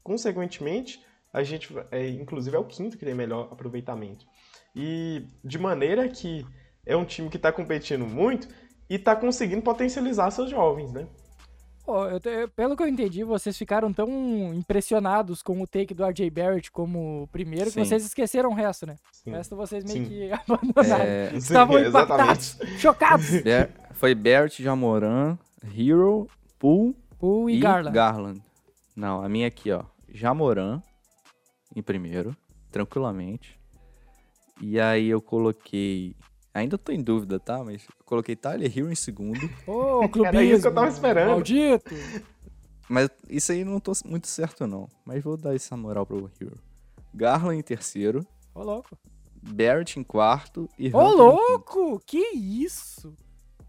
Consequentemente, 0.02 1.02
a 1.32 1.42
gente, 1.42 1.74
é, 1.90 2.08
inclusive, 2.10 2.56
é 2.56 2.58
o 2.60 2.64
quinto 2.64 2.98
que 2.98 3.04
tem 3.04 3.14
melhor 3.14 3.48
aproveitamento. 3.50 4.26
E 4.76 5.26
de 5.42 5.58
maneira 5.58 6.08
que 6.08 6.46
é 6.84 6.96
um 6.96 7.04
time 7.04 7.30
que 7.30 7.36
está 7.36 7.50
competindo 7.52 8.06
muito 8.06 8.48
e 8.88 8.98
tá 8.98 9.16
conseguindo 9.16 9.62
potencializar 9.62 10.30
seus 10.30 10.50
jovens, 10.50 10.92
né? 10.92 11.06
Pô, 11.84 12.06
eu 12.06 12.20
te- 12.20 12.46
pelo 12.54 12.76
que 12.76 12.82
eu 12.82 12.86
entendi, 12.88 13.24
vocês 13.24 13.58
ficaram 13.58 13.92
tão 13.92 14.08
impressionados 14.54 15.42
com 15.42 15.60
o 15.60 15.66
take 15.66 15.92
do 15.92 16.04
RJ 16.04 16.30
Barrett 16.30 16.70
como 16.70 17.24
o 17.24 17.26
primeiro 17.26 17.64
que 17.66 17.72
Sim. 17.72 17.84
vocês 17.84 18.04
esqueceram 18.04 18.50
o 18.50 18.54
resto, 18.54 18.86
né? 18.86 18.94
O 19.12 19.16
Sim. 19.16 19.30
resto 19.32 19.56
vocês 19.56 19.84
meio 19.84 20.04
Sim. 20.04 20.08
que 20.08 20.30
abandonaram. 20.48 21.04
É, 21.04 21.30
Sim, 21.30 21.36
Estavam 21.38 21.78
exatamente. 21.78 22.54
impactados, 22.54 22.80
chocados. 22.80 23.26
Foi 23.94 24.14
Barrett, 24.14 24.62
Jamoran, 24.62 25.36
Hero, 25.76 26.28
Poole 26.58 26.94
O 27.20 27.50
e 27.50 27.56
e 27.56 27.60
Garland. 27.60 27.94
Garland. 27.94 28.42
Não, 28.94 29.22
a 29.22 29.28
minha 29.28 29.48
aqui, 29.48 29.72
ó. 29.72 29.82
Jamoran 30.08 30.80
em 31.74 31.82
primeiro, 31.82 32.36
tranquilamente. 32.70 33.58
E 34.60 34.78
aí 34.78 35.08
eu 35.08 35.20
coloquei. 35.20 36.14
Ainda 36.54 36.76
tô 36.76 36.92
em 36.92 37.02
dúvida, 37.02 37.40
tá? 37.40 37.64
Mas 37.64 37.82
eu 37.84 38.04
coloquei 38.04 38.36
Tyler 38.36 38.70
Hero 38.76 38.90
em 38.92 38.94
segundo. 38.94 39.40
Ô, 39.66 40.08
clubismo. 40.08 40.26
Era 40.26 40.44
isso 40.44 40.62
que 40.62 40.68
eu 40.68 40.74
tava 40.74 40.88
esperando. 40.88 41.30
Maldito. 41.30 41.94
Mas 42.88 43.08
isso 43.28 43.52
aí 43.52 43.64
não 43.64 43.80
tô 43.80 43.92
muito 44.04 44.26
certo, 44.26 44.66
não. 44.66 44.88
Mas 45.04 45.22
vou 45.22 45.36
dar 45.36 45.54
essa 45.54 45.76
moral 45.76 46.04
pro 46.04 46.30
Hero. 46.40 46.58
Garland 47.14 47.58
em 47.58 47.62
terceiro. 47.62 48.26
Ô, 48.54 48.62
louco. 48.62 48.98
Barrett 49.42 49.98
em 49.98 50.04
quarto 50.04 50.68
e 50.78 50.88
Ô, 50.88 50.90
quinto. 50.90 51.16
louco! 51.16 52.00
Que 52.06 52.36
isso? 52.36 53.12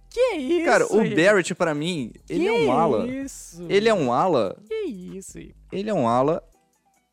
Que 0.10 0.36
isso? 0.36 0.66
Cara, 0.66 0.86
o 0.94 1.04
Igor? 1.04 1.16
Barrett, 1.16 1.56
pra 1.56 1.74
mim, 1.74 2.12
ele 2.30 2.48
é 2.48 2.52
um 2.52 2.72
ala. 2.72 3.08
Que 3.08 3.12
isso? 3.12 3.66
Ele 3.68 3.90
é 3.90 3.94
um 3.94 4.14
ala. 4.14 4.56
Que 4.68 4.76
isso, 4.86 5.40
Igor? 5.40 5.56
Ele 5.72 5.90
é 5.90 5.94
um 5.94 6.08
ala 6.08 6.44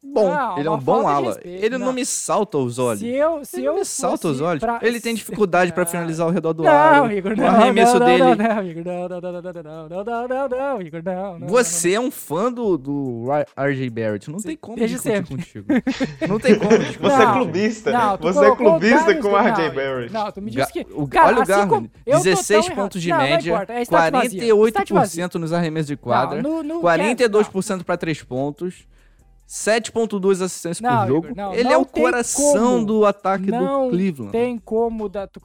bom. 0.02 0.58
Ele 0.58 0.68
é 0.68 0.70
um 0.70 0.78
bom 0.78 1.06
ala. 1.06 1.38
Ele 1.44 1.78
não. 1.78 1.86
não. 1.86 1.92
me 1.92 2.04
salta 2.04 2.58
os 2.58 2.78
olhos. 2.78 3.00
Se 3.00 3.08
eu, 3.08 3.44
se 3.44 3.58
ele 3.58 3.68
eu 3.68 3.74
me 3.74 3.84
salta 3.84 4.28
os 4.28 4.40
olhos. 4.40 4.60
Pra... 4.60 4.78
Ele 4.82 5.00
tem 5.00 5.14
dificuldade 5.14 5.72
para 5.72 5.84
finalizar 5.86 6.26
ao 6.26 6.32
redor 6.32 6.52
do 6.52 6.62
não. 6.62 7.10
Igor, 7.10 7.36
não, 7.36 7.44
o 7.44 7.48
arremesso 7.48 7.98
não, 7.98 8.06
dele. 8.06 8.22
Não, 8.22 8.34
não, 8.34 8.64
Igor, 8.64 8.84
não, 8.84 9.08
não, 9.08 9.20
não, 9.20 9.32
não, 9.32 10.04
não, 10.04 10.28
não, 10.28 10.48
não, 10.48 10.82
Igor, 10.82 11.02
não, 11.04 11.38
não. 11.38 11.48
Você 11.48 11.92
é 11.92 12.00
um 12.00 12.10
fã 12.10 12.52
do, 12.52 12.78
do 12.78 13.26
RJ 13.56 13.90
Barrett. 13.90 14.30
Não 14.30 14.38
tem 14.38 14.56
como 14.56 14.76
discutir 14.76 15.26
contigo. 15.26 15.66
não 16.28 16.38
tem 16.38 16.58
como 16.58 16.78
discutir. 16.78 17.00
Você 17.00 17.22
é 17.22 17.32
clubista. 17.32 17.92
Não, 17.92 18.16
Você 18.16 18.44
é 18.44 18.56
clubista 18.56 19.14
com 19.16 19.28
o 19.28 19.36
RJ 19.36 19.70
Barrett. 19.70 20.12
Não, 20.12 20.32
tu 20.32 20.42
me 20.42 20.50
disse 20.50 20.72
que... 20.72 20.86
Olha 20.90 21.42
o 21.42 21.46
garro. 21.46 21.90
16 22.06 22.70
pontos 22.70 23.02
de 23.02 23.12
média, 23.12 23.66
48% 23.66 25.34
nos 25.34 25.52
arremessos 25.52 25.88
de 25.88 25.96
quadra, 25.96 26.42
42% 26.42 27.84
para 27.84 27.96
3 27.96 28.22
pontos. 28.22 28.86
7.2 29.50 30.42
assistências 30.44 30.80
Não, 30.80 31.00
por 31.00 31.08
jogo. 31.08 31.26
Igor, 31.26 31.36
não, 31.36 31.52
Ele 31.52 31.64
não 31.64 31.72
é 31.72 31.76
o 31.76 31.84
coração 31.84 32.52
como. 32.76 32.86
do 32.86 33.04
ataque 33.04 33.50
não 33.50 33.86
do 33.86 33.90
Cleveland. 33.90 34.30
tem 34.32 34.56
como 34.56 35.08
da, 35.08 35.26
tu, 35.26 35.40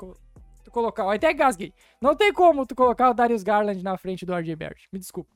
tu 0.64 0.70
colocar. 0.72 1.12
Até 1.12 1.34
gasguei. 1.34 1.74
Não 2.00 2.16
tem 2.16 2.32
como 2.32 2.68
tu 2.68 2.76
colocar 2.76 3.10
o 3.10 3.14
Darius 3.16 3.42
Garland 3.42 3.82
na 3.84 3.98
frente 3.98 4.24
do 4.24 4.32
RJ 4.36 4.56
Barrett. 4.56 4.88
Me 4.94 5.00
desculpa. 5.00 5.30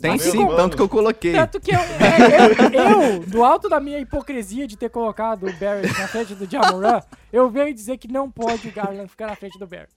Tem 0.00 0.14
Assim 0.14 0.30
sim, 0.30 0.38
como- 0.38 0.56
tanto 0.56 0.74
que 0.76 0.82
eu 0.82 0.88
coloquei. 0.88 1.34
Tanto 1.34 1.60
que 1.60 1.70
eu, 1.70 1.78
é, 1.78 2.80
eu, 2.80 3.12
eu, 3.18 3.20
do 3.26 3.44
alto 3.44 3.68
da 3.68 3.78
minha 3.78 3.98
hipocrisia 3.98 4.66
de 4.66 4.76
ter 4.76 4.88
colocado 4.88 5.44
o 5.46 5.52
Barrett 5.52 5.88
na 6.00 6.08
frente 6.08 6.34
do 6.34 6.50
Jamoran, 6.50 7.00
eu 7.32 7.48
venho 7.50 7.72
dizer 7.74 7.98
que 7.98 8.08
não 8.10 8.30
pode 8.30 8.68
o 8.68 8.72
Garland 8.72 9.08
ficar 9.08 9.26
na 9.26 9.36
frente 9.36 9.58
do 9.58 9.66
Barrett. 9.66 9.92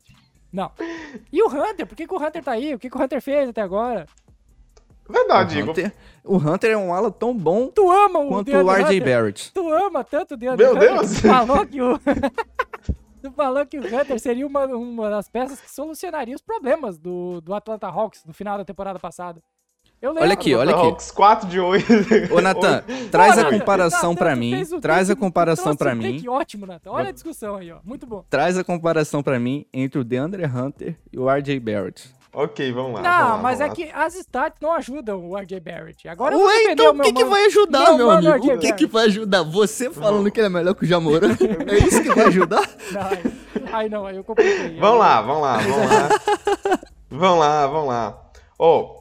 Não. 0.52 0.70
E 1.32 1.42
o 1.42 1.48
Hunter? 1.48 1.88
Por 1.88 1.96
que, 1.96 2.06
que 2.06 2.14
o 2.14 2.18
Hunter 2.22 2.44
tá 2.44 2.52
aí? 2.52 2.76
O 2.76 2.80
que, 2.80 2.90
que 2.90 2.98
o 2.98 3.02
Hunter 3.02 3.22
fez 3.22 3.50
até 3.50 3.62
agora? 3.62 4.06
Verdade, 5.12 5.58
o, 5.58 5.60
Igor. 5.60 5.70
Hunter, 5.72 5.94
o 6.24 6.38
Hunter 6.38 6.72
é 6.72 6.78
um 6.78 6.94
ala 6.94 7.12
tão 7.12 7.36
bom 7.36 7.68
Tu 7.68 7.92
ama 7.92 8.20
o 8.20 8.28
quanto 8.30 8.52
o 8.52 8.72
RJ 8.72 8.84
Hunter? 8.84 9.04
Barrett. 9.06 9.54
Tu 9.54 9.74
ama 9.74 10.04
tanto 10.04 10.34
o 10.34 10.38
DeAndre 10.38 10.66
Meu 10.66 10.76
Hunter 10.76 10.94
Deus! 10.94 11.14
que 11.14 11.22
Tu 11.22 11.28
falou 11.28 11.66
que 11.66 11.82
o... 11.82 12.00
tu 13.22 13.32
falou 13.32 13.66
que 13.66 13.80
o 13.80 13.82
Hunter 13.82 14.20
seria 14.20 14.48
uma, 14.48 14.66
uma 14.66 15.10
das 15.10 15.30
peças 15.30 15.60
que 15.60 15.70
solucionaria 15.70 16.36
os 16.36 16.42
problemas 16.42 16.98
do, 16.98 17.42
do 17.42 17.54
Atlanta 17.54 17.88
Hawks 17.88 18.24
no 18.26 18.34
final 18.34 18.58
da 18.58 18.66
temporada 18.66 19.00
passada. 19.00 19.42
Eu 20.02 20.10
lembro. 20.10 20.24
Olha 20.24 20.34
aqui, 20.34 20.56
olha 20.56 20.76
aqui. 20.76 20.88
Hawks 20.88 21.12
4 21.12 21.48
de 21.48 21.60
8. 21.60 22.34
Ô, 22.34 22.42
Natan, 22.42 22.84
traz 23.12 23.38
a 23.38 23.44
Natan, 23.44 23.60
comparação 23.60 24.10
Natan, 24.14 24.20
pra 24.20 24.34
tu 24.34 24.40
mim. 24.40 24.66
Traz 24.82 25.10
a 25.12 25.16
comparação 25.16 25.74
um 25.80 25.96
mim. 25.96 26.16
take 26.16 26.28
ótimo, 26.28 26.66
Nathan. 26.66 26.90
Olha 26.90 27.10
a 27.10 27.12
discussão 27.12 27.56
aí, 27.58 27.72
ó. 27.72 27.80
Muito 27.84 28.08
bom. 28.08 28.26
Traz 28.28 28.58
a 28.58 28.64
comparação 28.64 29.22
pra 29.22 29.40
mim 29.40 29.68
entre 29.72 30.00
o 30.00 30.04
DeAndre 30.04 30.44
Hunter 30.46 30.98
e 31.14 31.20
o 31.20 31.30
RJ 31.30 31.60
Barrett. 31.60 32.12
Ok, 32.34 32.72
vamos 32.72 32.94
lá. 32.94 33.02
Não, 33.02 33.18
vamos 33.20 33.36
lá, 33.36 33.42
mas 33.44 33.62
é 33.62 33.68
lá. 33.68 33.74
que 33.76 33.92
as 33.94 34.16
stats 34.16 34.58
não 34.62 34.72
ajudam 34.74 35.30
o 35.30 35.38
RJ 35.38 35.60
Barrett. 35.60 36.08
Agora 36.08 36.36
eu 36.36 36.46
Ué, 36.46 36.72
então 36.72 36.92
o 36.94 37.00
que, 37.02 37.14
que 37.14 37.24
vai 37.26 37.46
ajudar, 37.46 37.86
meu 37.90 37.98
meu 37.98 38.12
amigo? 38.12 38.54
O 38.54 38.60
que, 38.60 38.74
que 38.74 38.86
vai 38.88 39.06
ajudar? 39.06 39.44
Você 39.44 39.90
falando 39.90 40.32
que 40.32 40.40
ele 40.40 40.48
é 40.48 40.50
melhor 40.50 40.74
que 40.74 40.84
o 40.84 40.88
Jamoran? 40.88 41.36
É 41.68 41.78
isso 41.78 42.02
que 42.04 42.14
vai 42.14 42.26
ajudar? 42.26 42.62
Não, 42.92 43.02
aí, 43.02 43.20
aí 43.74 43.90
não, 43.90 44.06
aí 44.06 44.16
eu 44.18 44.24
compliquei. 44.24 44.78
Vamos 44.80 44.94
Aí- 44.96 45.00
lá, 45.00 45.22
vamos 45.22 45.42
lá, 45.42 45.58
vamos 45.58 45.78
lá. 45.88 46.10
vamos 47.10 47.40
lá, 47.40 47.68
vamos 47.68 47.88
lá. 47.90 48.22
Ó, 48.60 48.96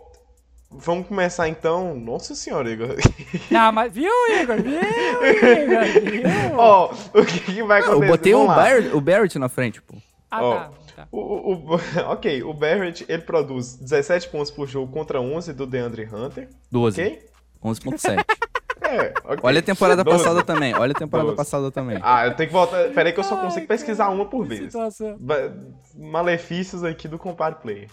vamos 0.70 1.06
começar 1.06 1.48
então. 1.48 1.94
Nossa 1.94 2.34
senhora, 2.34 2.70
Igor. 2.70 2.96
Não, 3.50 3.72
mas 3.72 3.92
viu, 3.92 4.12
Igor? 4.40 4.56
Viu, 4.62 4.80
Igor? 4.80 6.10
Viu? 6.12 6.58
Ó, 6.58 6.92
o 7.14 7.24
que, 7.24 7.40
que 7.40 7.62
vai 7.62 7.80
Eu 7.80 7.84
acontecer? 7.86 8.10
botei 8.10 8.34
o. 8.34 8.46
Barrett, 8.46 8.96
o 8.96 9.00
Barrett 9.00 9.38
na 9.38 9.48
frente, 9.48 9.82
pô. 9.82 9.96
Ah, 10.30 10.42
ó, 10.44 10.54
tá. 10.54 10.70
Tá. 11.02 11.08
O, 11.12 11.18
o- 11.18 11.74
o- 11.74 11.80
ok, 12.12 12.42
o 12.42 12.52
Barrett 12.54 13.04
ele 13.08 13.22
produz 13.22 13.76
17 13.76 14.28
pontos 14.28 14.50
por 14.50 14.66
jogo 14.68 14.92
contra 14.92 15.20
11 15.20 15.52
do 15.52 15.66
DeAndre 15.66 16.08
Hunter, 16.12 16.48
12. 16.70 17.00
ok? 17.00 17.26
11.7. 17.64 18.24
É, 18.82 19.12
ok. 19.24 19.38
Olha 19.44 19.60
a 19.60 19.62
temporada 19.62 20.02
12. 20.02 20.18
passada 20.18 20.42
também. 20.42 20.74
Olha 20.74 20.90
a 20.90 20.94
temporada 20.98 21.26
12. 21.28 21.36
passada 21.36 21.70
também. 21.70 21.98
Ah, 22.02 22.26
eu 22.26 22.34
tenho 22.34 22.48
que 22.48 22.52
voltar. 22.52 22.88
Peraí 22.92 23.12
que 23.12 23.20
eu 23.20 23.24
só 23.24 23.36
Ai, 23.36 23.42
consigo 23.44 23.66
pesquisar 23.68 24.06
cara, 24.06 24.16
uma 24.16 24.24
por 24.26 24.44
vez. 24.44 24.72
Malefícios 25.96 26.82
aqui 26.84 27.06
do 27.08 27.18
Compare 27.18 27.56
Players. 27.56 27.92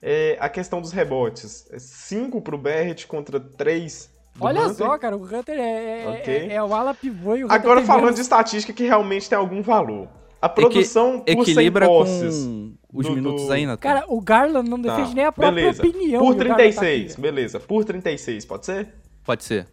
É, 0.00 0.38
a 0.40 0.48
questão 0.48 0.80
dos 0.80 0.92
rebotes. 0.92 1.68
5 1.76 2.40
pro 2.40 2.56
Barrett 2.56 3.06
contra 3.06 3.38
3 3.38 4.10
do 4.36 4.44
Olha 4.44 4.62
Hunter. 4.62 4.74
só, 4.76 4.96
cara, 4.98 5.16
o 5.16 5.22
Hunter 5.24 5.58
é, 5.58 6.04
é, 6.04 6.08
Ok. 6.08 6.34
é, 6.34 6.54
é 6.54 6.62
o 6.62 6.72
ala 6.74 6.94
pivô 6.94 7.36
e 7.36 7.42
o 7.42 7.46
Hunter 7.46 7.58
Agora 7.60 7.82
falando 7.82 8.02
menos- 8.04 8.16
de 8.16 8.22
estatística 8.22 8.72
que 8.72 8.84
realmente 8.86 9.28
tem 9.28 9.36
algum 9.36 9.60
valor. 9.62 10.08
A 10.40 10.48
produção 10.48 11.22
100 11.26 11.40
Equilibra 11.40 11.86
posses. 11.86 12.44
com 12.44 12.72
os 12.92 13.06
do- 13.06 13.12
minutos 13.14 13.46
do- 13.46 13.52
aí, 13.52 13.66
Natan. 13.66 13.80
Cara, 13.80 14.04
o 14.08 14.20
Garland 14.20 14.68
não 14.70 14.80
Tá, 14.80 14.96
defende 14.96 15.14
nem 15.14 15.24
a 15.26 15.32
própria 15.32 15.54
beleza. 15.54 15.82
opinião. 15.86 16.20
Por 16.24 16.32
e 16.32 16.34
o 16.34 16.38
Garland 16.38 16.48
tá 16.48 16.56
36, 16.56 17.12
aqui. 17.12 17.20
beleza. 17.20 17.60
Por 17.60 17.84
36, 17.84 18.44
pode 18.44 18.66
ser? 18.66 18.88
Pode 19.24 19.44
ser. 19.44 19.66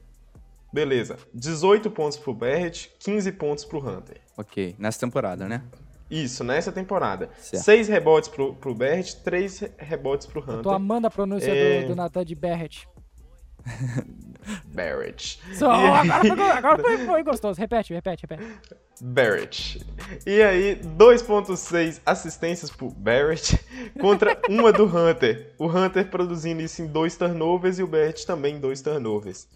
Beleza. 0.72 1.18
18 1.34 1.90
pontos 1.90 2.18
pro 2.18 2.34
Barrett, 2.34 2.92
15 3.00 3.32
pontos 3.32 3.64
pro 3.64 3.80
Hunter. 3.80 4.18
Ok. 4.38 4.76
Nessa 4.78 5.00
temporada, 5.00 5.48
né? 5.48 5.62
Isso, 6.12 6.44
nessa 6.44 6.72
temporada. 6.72 7.30
Certo. 7.40 7.64
6 7.64 7.88
rebotes 7.88 8.30
pro, 8.30 8.54
pro 8.54 8.74
Barrett, 8.76 9.16
3 9.24 9.64
rebotes 9.78 10.28
pro 10.28 10.42
Eu 10.42 10.46
tô 10.46 10.52
Hunter. 10.60 10.72
amando 10.74 11.08
a 11.08 11.10
pronúncia 11.10 11.50
É. 11.52 11.82
do, 11.82 11.88
do 11.90 11.96
Nathan 11.96 12.24
de 12.26 12.36
Barrett. 12.36 12.88
Barrett. 14.74 15.40
Só, 15.54 15.72
E- 15.74 15.88
agora 16.10 16.20
foi, 16.22 16.36
go- 16.36 16.42
agora 16.44 16.82
foi, 16.84 16.98
foi 17.06 17.24
gostoso. 17.24 17.60
Repete, 17.60 17.94
repete, 17.94 18.26
repete. 18.28 18.44
Barrett. 19.02 19.86
E 20.26 20.42
aí, 20.42 20.76
2.6 20.98 22.02
assistências 22.06 22.72
pro 22.72 22.90
Barrett 22.90 23.60
contra 24.00 24.40
uma 24.50 24.72
do 24.72 24.86
Hunter. 24.86 25.54
O 25.58 25.68
Hunter 25.68 26.10
produzindo 26.10 26.62
isso 26.62 26.82
em 26.82 26.88
dois 26.88 27.16
turnovers 27.18 27.78
e 27.80 27.84
o 27.84 27.88
Barrett 27.88 28.26
também 28.26 28.56
em 28.56 28.60
dois 28.60 28.82
turnovers. 28.82 29.48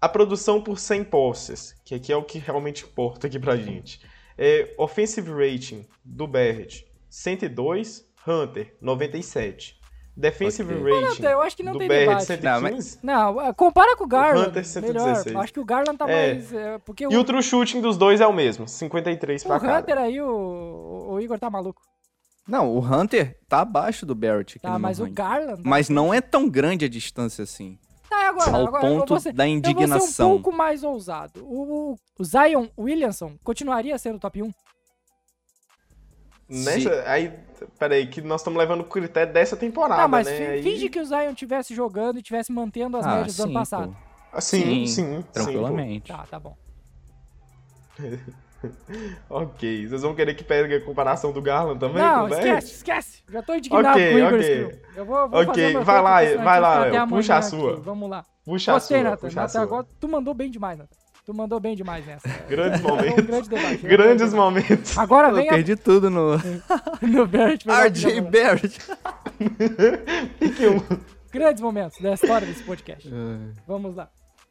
A 0.00 0.08
produção 0.08 0.60
por 0.60 0.78
100 0.78 1.04
posses, 1.04 1.74
que 1.84 1.94
aqui 1.94 2.12
é 2.12 2.16
o 2.16 2.22
que 2.22 2.38
realmente 2.38 2.84
importa 2.84 3.26
aqui 3.26 3.38
pra 3.38 3.56
gente. 3.56 4.00
É, 4.36 4.74
offensive 4.76 5.30
rating 5.32 5.86
do 6.04 6.26
Barrett, 6.26 6.86
102, 7.08 8.04
Hunter, 8.26 8.74
97. 8.80 9.80
Defensive 10.16 10.74
Ok. 10.74 10.92
rating 10.92 11.22
Não, 11.22 11.30
eu 11.30 11.40
acho 11.42 11.56
que 11.56 11.62
não 11.64 11.72
do 11.72 11.78
tem 11.80 11.88
Barrett, 11.88 12.26
debate. 12.26 12.42
Não, 12.44 12.60
115. 12.60 12.98
Não, 13.02 13.40
é, 13.40 13.52
compara 13.52 13.96
com 13.96 14.04
o 14.04 14.06
Garland. 14.06 14.48
Hunter 14.48 14.62
melhor. 14.82 15.02
116. 15.14 15.36
Acho 15.36 15.52
que 15.52 15.60
o 15.60 15.64
Garland 15.64 15.98
tá 15.98 16.08
É. 16.08 16.34
mais. 16.34 16.52
é, 16.52 16.78
porque 16.78 17.04
E 17.04 17.06
o, 17.16 17.20
o 17.20 17.24
true 17.24 17.42
shooting 17.42 17.80
dos 17.80 17.96
dois 17.98 18.20
é 18.20 18.26
o 18.26 18.32
mesmo, 18.32 18.68
53 18.68 19.42
o 19.42 19.46
pra 19.48 19.58
cada. 19.60 19.78
Hunter 19.80 19.98
aí, 19.98 20.20
o, 20.20 21.06
o 21.10 21.20
Igor 21.20 21.38
tá 21.38 21.50
maluco. 21.50 21.82
Não, 22.46 22.70
o 22.76 22.78
Hunter 22.78 23.38
tá 23.48 23.60
abaixo 23.62 24.04
do 24.06 24.14
Barrett 24.14 24.58
aqui 24.58 24.66
Tá, 24.66 24.74
no 24.74 24.78
mas 24.78 25.00
o. 25.00 25.06
Garland. 25.10 25.62
Mas 25.64 25.88
não 25.88 26.12
é 26.14 26.20
tão 26.20 26.48
grande 26.48 26.84
a 26.84 26.88
distância 26.88 27.42
assim. 27.42 27.78
Tá, 28.08 28.28
agora, 28.28 28.50
ao 28.52 28.66
agora 28.68 28.80
ponto 28.86 29.18
ser- 29.18 29.32
da 29.32 29.48
Eu 29.48 29.54
vou 29.54 29.62
ser 29.64 29.70
indignação. 29.70 30.28
um 30.28 30.40
pouco 30.42 30.56
mais 30.56 30.84
ousado. 30.84 31.44
O, 31.44 31.96
o 32.18 32.24
Zion 32.24 32.66
Williamson 32.78 33.32
continuaria 33.42 33.96
sendo 33.98 34.18
top 34.20 34.42
1? 34.42 34.52
Nessa, 36.48 37.02
aí, 37.06 37.32
peraí, 37.78 38.06
que 38.06 38.20
nós 38.20 38.40
estamos 38.40 38.58
levando 38.58 38.82
o 38.82 38.84
critério 38.84 39.32
dessa 39.32 39.56
temporada, 39.56 40.02
Não, 40.02 40.08
mas 40.08 40.26
né? 40.26 40.48
Aí- 40.48 40.62
finge 40.62 40.88
que 40.88 41.00
o 41.00 41.04
Zion 41.04 41.30
estivesse 41.30 41.74
jogando 41.74 42.16
e 42.16 42.20
estivesse 42.20 42.52
mantendo 42.52 42.96
as 42.96 43.06
ah, 43.06 43.16
médias 43.16 43.36
do 43.36 43.42
ano 43.44 43.48
sim, 43.52 43.54
passado. 43.54 43.96
Ah, 44.32 44.40
sim, 44.40 44.86
sim, 44.86 44.86
sim, 44.86 45.24
Tranquilamente. 45.32 46.12
Tá, 46.12 46.26
tá 46.30 46.38
bom. 46.38 46.56
Ok, 49.28 49.86
vocês 49.86 50.02
vão 50.02 50.14
querer 50.14 50.34
que 50.34 50.42
pegue 50.42 50.74
a 50.74 50.80
comparação 50.80 51.32
do 51.32 51.42
Garland 51.42 51.78
também 51.78 52.02
não, 52.02 52.28
esquece, 52.28 52.72
esquece. 52.72 53.22
Já 53.28 53.42
tô 53.42 53.54
indignado 53.54 53.88
Ok, 53.88 54.10
com 54.10 54.14
o 54.14 54.18
Igor 54.18 54.34
ok. 54.34 54.42
Screw. 54.42 54.80
Eu 54.96 55.04
vou, 55.04 55.28
vou 55.28 55.40
Ok, 55.42 55.74
vai 55.74 56.02
lá, 56.02 56.12
vai 56.42 56.56
a 56.56 56.60
lá, 56.60 57.06
puxa 57.06 57.34
a 57.34 57.38
aqui. 57.38 57.46
sua. 57.48 57.76
Vamos 57.76 58.08
lá. 58.08 58.24
Puxa 58.44 58.72
Gostei, 58.72 58.96
a 58.98 59.00
sua, 59.00 59.10
Nathan. 59.10 59.26
puxa 59.26 59.40
a 59.40 59.42
Nathan, 59.42 59.52
sua. 59.52 59.62
agora 59.62 59.86
tu 60.00 60.08
mandou 60.08 60.32
bem 60.34 60.50
demais, 60.50 60.78
Nathan. 60.78 60.96
Tu 61.24 61.32
mandou 61.32 61.58
bem 61.58 61.74
demais 61.74 62.04
nessa. 62.06 62.28
Grandes 62.48 62.80
É 62.80 62.84
um 62.84 62.88
momentos. 62.88 63.24
grande 63.26 63.48
debate. 63.48 63.76
Grandes 63.78 64.34
momentos. 64.34 64.98
Agora 64.98 65.28
Eu 65.28 65.34
vem 65.36 65.48
a, 65.48 65.52
perdi 65.52 65.74
tudo 65.76 66.10
no 66.10 66.32
no 67.00 67.26
Barrett. 67.26 67.68
o 67.68 67.72
RJ. 67.72 68.20
Barrett. 68.20 68.78
Que 70.38 70.98
Grandes 71.32 71.62
momentos 71.62 71.98
da 72.00 72.12
história 72.12 72.46
desse 72.46 72.62
podcast. 72.62 73.10
Vamos 73.66 73.96
lá. 73.96 74.10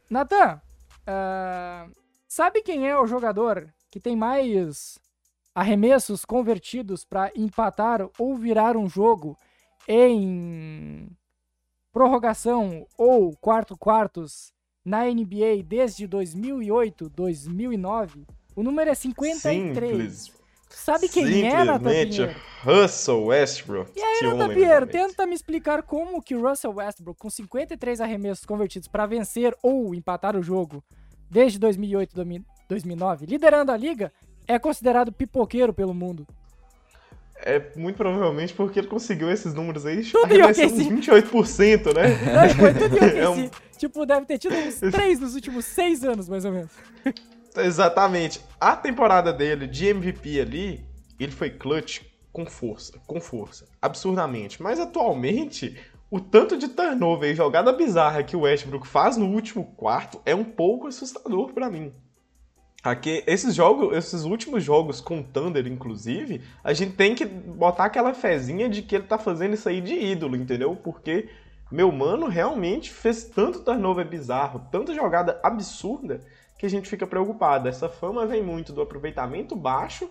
Natan, 0.09 0.59
ah, 1.07 1.88
sabe 2.28 2.61
quem 2.61 2.89
é 2.89 2.97
o 2.99 3.07
jogador 3.07 3.67
que 3.89 3.99
tem 3.99 4.15
mais 4.15 4.97
arremessos 5.55 6.26
convertidos 6.26 7.05
para 7.05 7.32
empatar 7.36 8.01
ou 8.17 8.36
virar 8.36 8.76
um 8.76 8.89
jogo 8.89 9.38
em 9.88 11.07
prorrogação 11.91 12.86
ou 12.97 13.36
quarto 13.38 13.78
quartos 13.78 14.51
na 14.86 15.05
NBA 15.05 15.63
desde 15.65 16.07
2008, 16.07 17.09
2009? 17.09 18.25
O 18.55 18.63
número 18.63 18.89
é 18.89 18.95
53. 18.95 20.13
Simples. 20.13 20.43
Sabe 20.69 21.07
quem 21.07 21.45
é, 21.45 21.63
Natan 21.63 21.89
Simplesmente 21.89 22.17
Pinheiro? 22.17 22.39
Russell 22.63 23.25
Westbrook. 23.25 23.91
E 23.95 24.01
aí, 24.01 24.19
Pinheiro, 24.19 24.55
realmente. 24.55 24.91
tenta 24.91 25.25
me 25.27 25.36
explicar 25.36 25.84
como 25.84 26.21
que 26.21 26.36
o 26.36 26.41
Russell 26.41 26.73
Westbrook, 26.73 27.19
com 27.19 27.29
53 27.29 28.01
arremessos 28.01 28.43
convertidos 28.43 28.88
para 28.88 29.05
vencer 29.05 29.55
ou 29.61 29.93
empatar 29.93 30.36
o 30.36 30.41
jogo 30.41 30.84
desde 31.29 31.59
2008 31.59 32.11
e 32.11 32.43
2009, 32.67 33.25
liderando 33.27 33.71
a 33.71 33.77
liga, 33.77 34.11
é 34.47 34.57
considerado 34.57 35.11
pipoqueiro 35.11 35.73
pelo 35.73 35.93
mundo. 35.93 36.27
É 37.45 37.61
muito 37.75 37.97
provavelmente 37.97 38.53
porque 38.53 38.79
ele 38.79 38.88
conseguiu 38.88 39.29
esses 39.29 39.53
números 39.53 39.86
aí 39.86 40.03
Tudo 40.03 40.34
em 40.34 40.41
OKC. 40.43 40.67
28%, 40.67 41.93
né? 41.93 42.07
Não, 42.34 42.55
Foi 42.55 42.73
tudo 42.73 42.97
em 42.97 43.09
É 43.19 43.27
OKC. 43.27 43.51
Tipo, 43.84 44.05
deve 44.05 44.25
ter 44.25 44.38
tido 44.38 44.55
uns 44.55 44.79
três 44.91 45.19
nos 45.19 45.36
últimos 45.36 45.65
seis 45.65 46.05
anos, 46.05 46.29
mais 46.29 46.45
ou 46.45 46.53
menos. 46.53 46.71
Exatamente. 47.57 48.39
A 48.57 48.77
temporada 48.77 49.34
dele 49.34 49.67
de 49.67 49.88
MVP 49.88 50.39
ali, 50.39 50.86
ele 51.19 51.34
foi 51.34 51.49
clutch 51.49 52.01
com 52.31 52.45
força, 52.45 52.97
com 53.05 53.19
força, 53.19 53.67
absurdamente. 53.81 54.63
Mas 54.63 54.79
atualmente, 54.79 55.77
o 56.09 56.17
tanto 56.17 56.57
de 56.57 56.69
turnover 56.69 57.29
e 57.29 57.36
jogada 57.36 57.73
bizarra 57.73 58.23
que 58.23 58.38
o 58.38 58.41
Westbrook 58.43 58.88
faz 58.88 59.17
no 59.17 59.25
último 59.25 59.65
quarto 59.75 60.21
é 60.25 60.34
um 60.34 60.45
pouco 60.45 60.88
assustador 60.88 61.51
pra 61.51 61.69
mim. 61.69 61.91
Aqui, 62.81 63.21
esses 63.27 63.53
jogos, 63.53 63.97
esses 63.97 64.23
últimos 64.23 64.63
jogos 64.63 65.01
com 65.01 65.19
o 65.19 65.23
Thunder, 65.23 65.67
inclusive, 65.67 66.41
a 66.63 66.71
gente 66.71 66.95
tem 66.95 67.13
que 67.15 67.25
botar 67.25 67.84
aquela 67.84 68.13
fezinha 68.13 68.69
de 68.69 68.81
que 68.81 68.95
ele 68.95 69.05
tá 69.05 69.17
fazendo 69.17 69.55
isso 69.55 69.67
aí 69.67 69.81
de 69.81 69.93
ídolo, 69.93 70.38
entendeu? 70.38 70.73
Porque 70.73 71.27
meu 71.74 71.91
mano 71.91 72.28
realmente 72.28 72.93
fez 72.93 73.24
tanto 73.24 73.61
turnover 73.61 74.07
bizarro, 74.07 74.67
tanta 74.71 74.93
jogada 74.93 75.39
absurda, 75.41 76.21
que 76.55 76.67
a 76.67 76.69
gente 76.69 76.88
fica 76.88 77.07
preocupado. 77.07 77.67
Essa 77.67 77.89
fama 77.89 78.28
vem 78.28 78.43
muito 78.43 78.71
do 78.71 78.80
aproveitamento 78.80 79.55
baixo, 79.55 80.07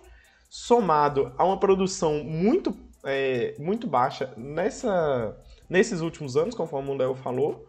somado 0.51 1.33
a 1.39 1.45
uma 1.45 1.61
produção 1.61 2.25
muito, 2.25 2.77
é, 3.05 3.55
muito 3.61 3.87
baixa 3.87 4.35
nessa, 4.37 5.41
nesses 5.71 6.01
últimos 6.01 6.37
anos, 6.37 6.57
conforme 6.57 6.91
o 6.91 6.97
Léo 6.97 7.15
falou, 7.15 7.65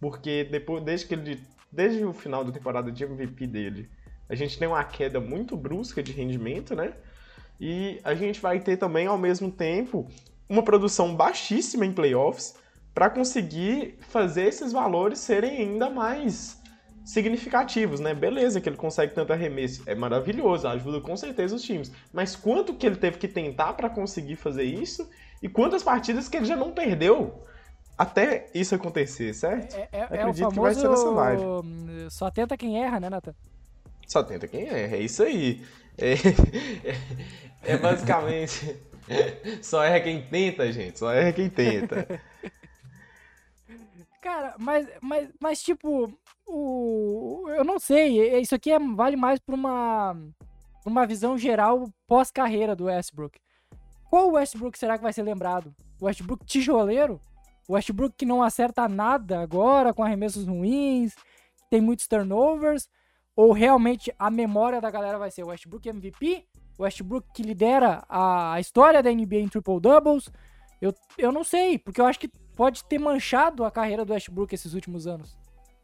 porque 0.00 0.44
depois, 0.44 0.82
desde, 0.82 1.06
que 1.06 1.12
ele, 1.12 1.42
desde 1.70 2.02
o 2.02 2.14
final 2.14 2.44
da 2.44 2.50
temporada 2.50 2.90
de 2.90 3.04
MVP 3.04 3.46
dele, 3.46 3.90
a 4.26 4.34
gente 4.34 4.58
tem 4.58 4.66
uma 4.66 4.82
queda 4.84 5.20
muito 5.20 5.54
brusca 5.54 6.02
de 6.02 6.12
rendimento, 6.12 6.74
né? 6.74 6.94
E 7.60 8.00
a 8.04 8.14
gente 8.14 8.40
vai 8.40 8.58
ter 8.58 8.78
também, 8.78 9.06
ao 9.06 9.18
mesmo 9.18 9.50
tempo, 9.50 10.08
uma 10.48 10.62
produção 10.62 11.14
baixíssima 11.14 11.84
em 11.84 11.92
playoffs 11.92 12.63
para 12.94 13.10
conseguir 13.10 13.98
fazer 14.08 14.44
esses 14.44 14.72
valores 14.72 15.18
serem 15.18 15.58
ainda 15.58 15.90
mais 15.90 16.62
significativos, 17.04 18.00
né? 18.00 18.14
Beleza 18.14 18.60
que 18.60 18.68
ele 18.68 18.76
consegue 18.76 19.12
tanto 19.12 19.32
arremesso, 19.32 19.82
é 19.84 19.94
maravilhoso, 19.94 20.66
ajuda 20.66 21.00
com 21.00 21.16
certeza 21.16 21.56
os 21.56 21.62
times. 21.62 21.92
Mas 22.12 22.34
quanto 22.34 22.74
que 22.74 22.86
ele 22.86 22.96
teve 22.96 23.18
que 23.18 23.28
tentar 23.28 23.74
para 23.74 23.90
conseguir 23.90 24.36
fazer 24.36 24.62
isso 24.62 25.08
e 25.42 25.48
quantas 25.48 25.82
partidas 25.82 26.28
que 26.28 26.36
ele 26.36 26.46
já 26.46 26.56
não 26.56 26.72
perdeu 26.72 27.42
até 27.98 28.48
isso 28.54 28.74
acontecer, 28.74 29.34
certo? 29.34 29.74
É, 29.76 29.88
é- 29.92 29.98
é 29.98 30.02
Acredito 30.02 30.48
que 30.48 30.54
famoso. 30.54 30.60
vai 30.60 30.74
ser 30.74 30.88
nessa 30.88 31.60
hum, 31.62 32.06
Só 32.10 32.30
tenta 32.30 32.56
quem 32.56 32.82
erra, 32.82 32.98
né, 32.98 33.10
Natan? 33.10 33.34
Só 34.06 34.22
tenta 34.22 34.46
quem 34.48 34.68
é, 34.68 34.94
é 34.94 34.98
isso 34.98 35.22
aí. 35.22 35.62
É, 35.98 36.14
é 37.62 37.76
basicamente. 37.76 38.76
Só 39.62 39.82
erra 39.84 40.00
quem 40.00 40.22
tenta, 40.22 40.72
gente. 40.72 40.98
Só 40.98 41.12
erra 41.12 41.32
quem 41.32 41.48
tenta. 41.50 42.20
Cara, 44.24 44.54
mas, 44.58 44.88
mas, 45.02 45.28
mas 45.38 45.62
tipo, 45.62 46.10
o, 46.46 47.44
eu 47.50 47.62
não 47.62 47.78
sei, 47.78 48.40
isso 48.40 48.54
aqui 48.54 48.72
é- 48.72 48.78
vale 48.78 49.16
mais 49.16 49.38
pra 49.38 49.54
uma, 49.54 50.16
uma 50.86 51.06
visão 51.06 51.36
geral 51.36 51.90
pós-carreira 52.06 52.74
do 52.74 52.84
Westbrook. 52.86 53.38
Qual 54.08 54.30
Westbrook 54.30 54.78
será 54.78 54.96
que 54.96 55.02
vai 55.02 55.12
ser 55.12 55.24
lembrado? 55.24 55.74
O 56.00 56.06
Westbrook 56.06 56.42
tijoleiro? 56.46 57.20
O 57.68 57.74
Westbrook 57.74 58.14
que 58.16 58.24
não 58.24 58.42
acerta 58.42 58.88
nada 58.88 59.40
agora, 59.40 59.92
com 59.92 60.02
arremessos 60.02 60.46
ruins, 60.46 61.14
tem 61.68 61.82
muitos 61.82 62.08
turnovers? 62.08 62.88
Ou 63.36 63.52
realmente 63.52 64.10
a 64.18 64.30
memória 64.30 64.80
da 64.80 64.90
galera 64.90 65.18
vai 65.18 65.30
ser 65.30 65.42
o 65.42 65.48
Westbrook 65.48 65.86
MVP? 65.86 66.46
O 66.78 66.84
Westbrook 66.84 67.28
que 67.34 67.42
lidera 67.42 68.02
a, 68.08 68.54
a 68.54 68.60
história 68.60 69.02
da 69.02 69.12
NBA 69.12 69.40
em 69.40 69.48
triple-doubles? 69.48 70.30
Eu, 70.80 70.94
eu 71.18 71.30
não 71.30 71.44
sei, 71.44 71.78
porque 71.78 72.00
eu 72.00 72.06
acho 72.06 72.18
que 72.18 72.30
pode 72.54 72.84
ter 72.84 72.98
manchado 72.98 73.64
a 73.64 73.70
carreira 73.70 74.04
do 74.04 74.12
Westbrook 74.12 74.54
esses 74.54 74.74
últimos 74.74 75.06
anos. 75.06 75.36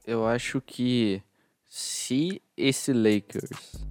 Eu 0.06 0.26
acho 0.26 0.60
que 0.60 1.22
se 1.68 2.42
esse 2.56 2.92
Lakers 2.92 3.84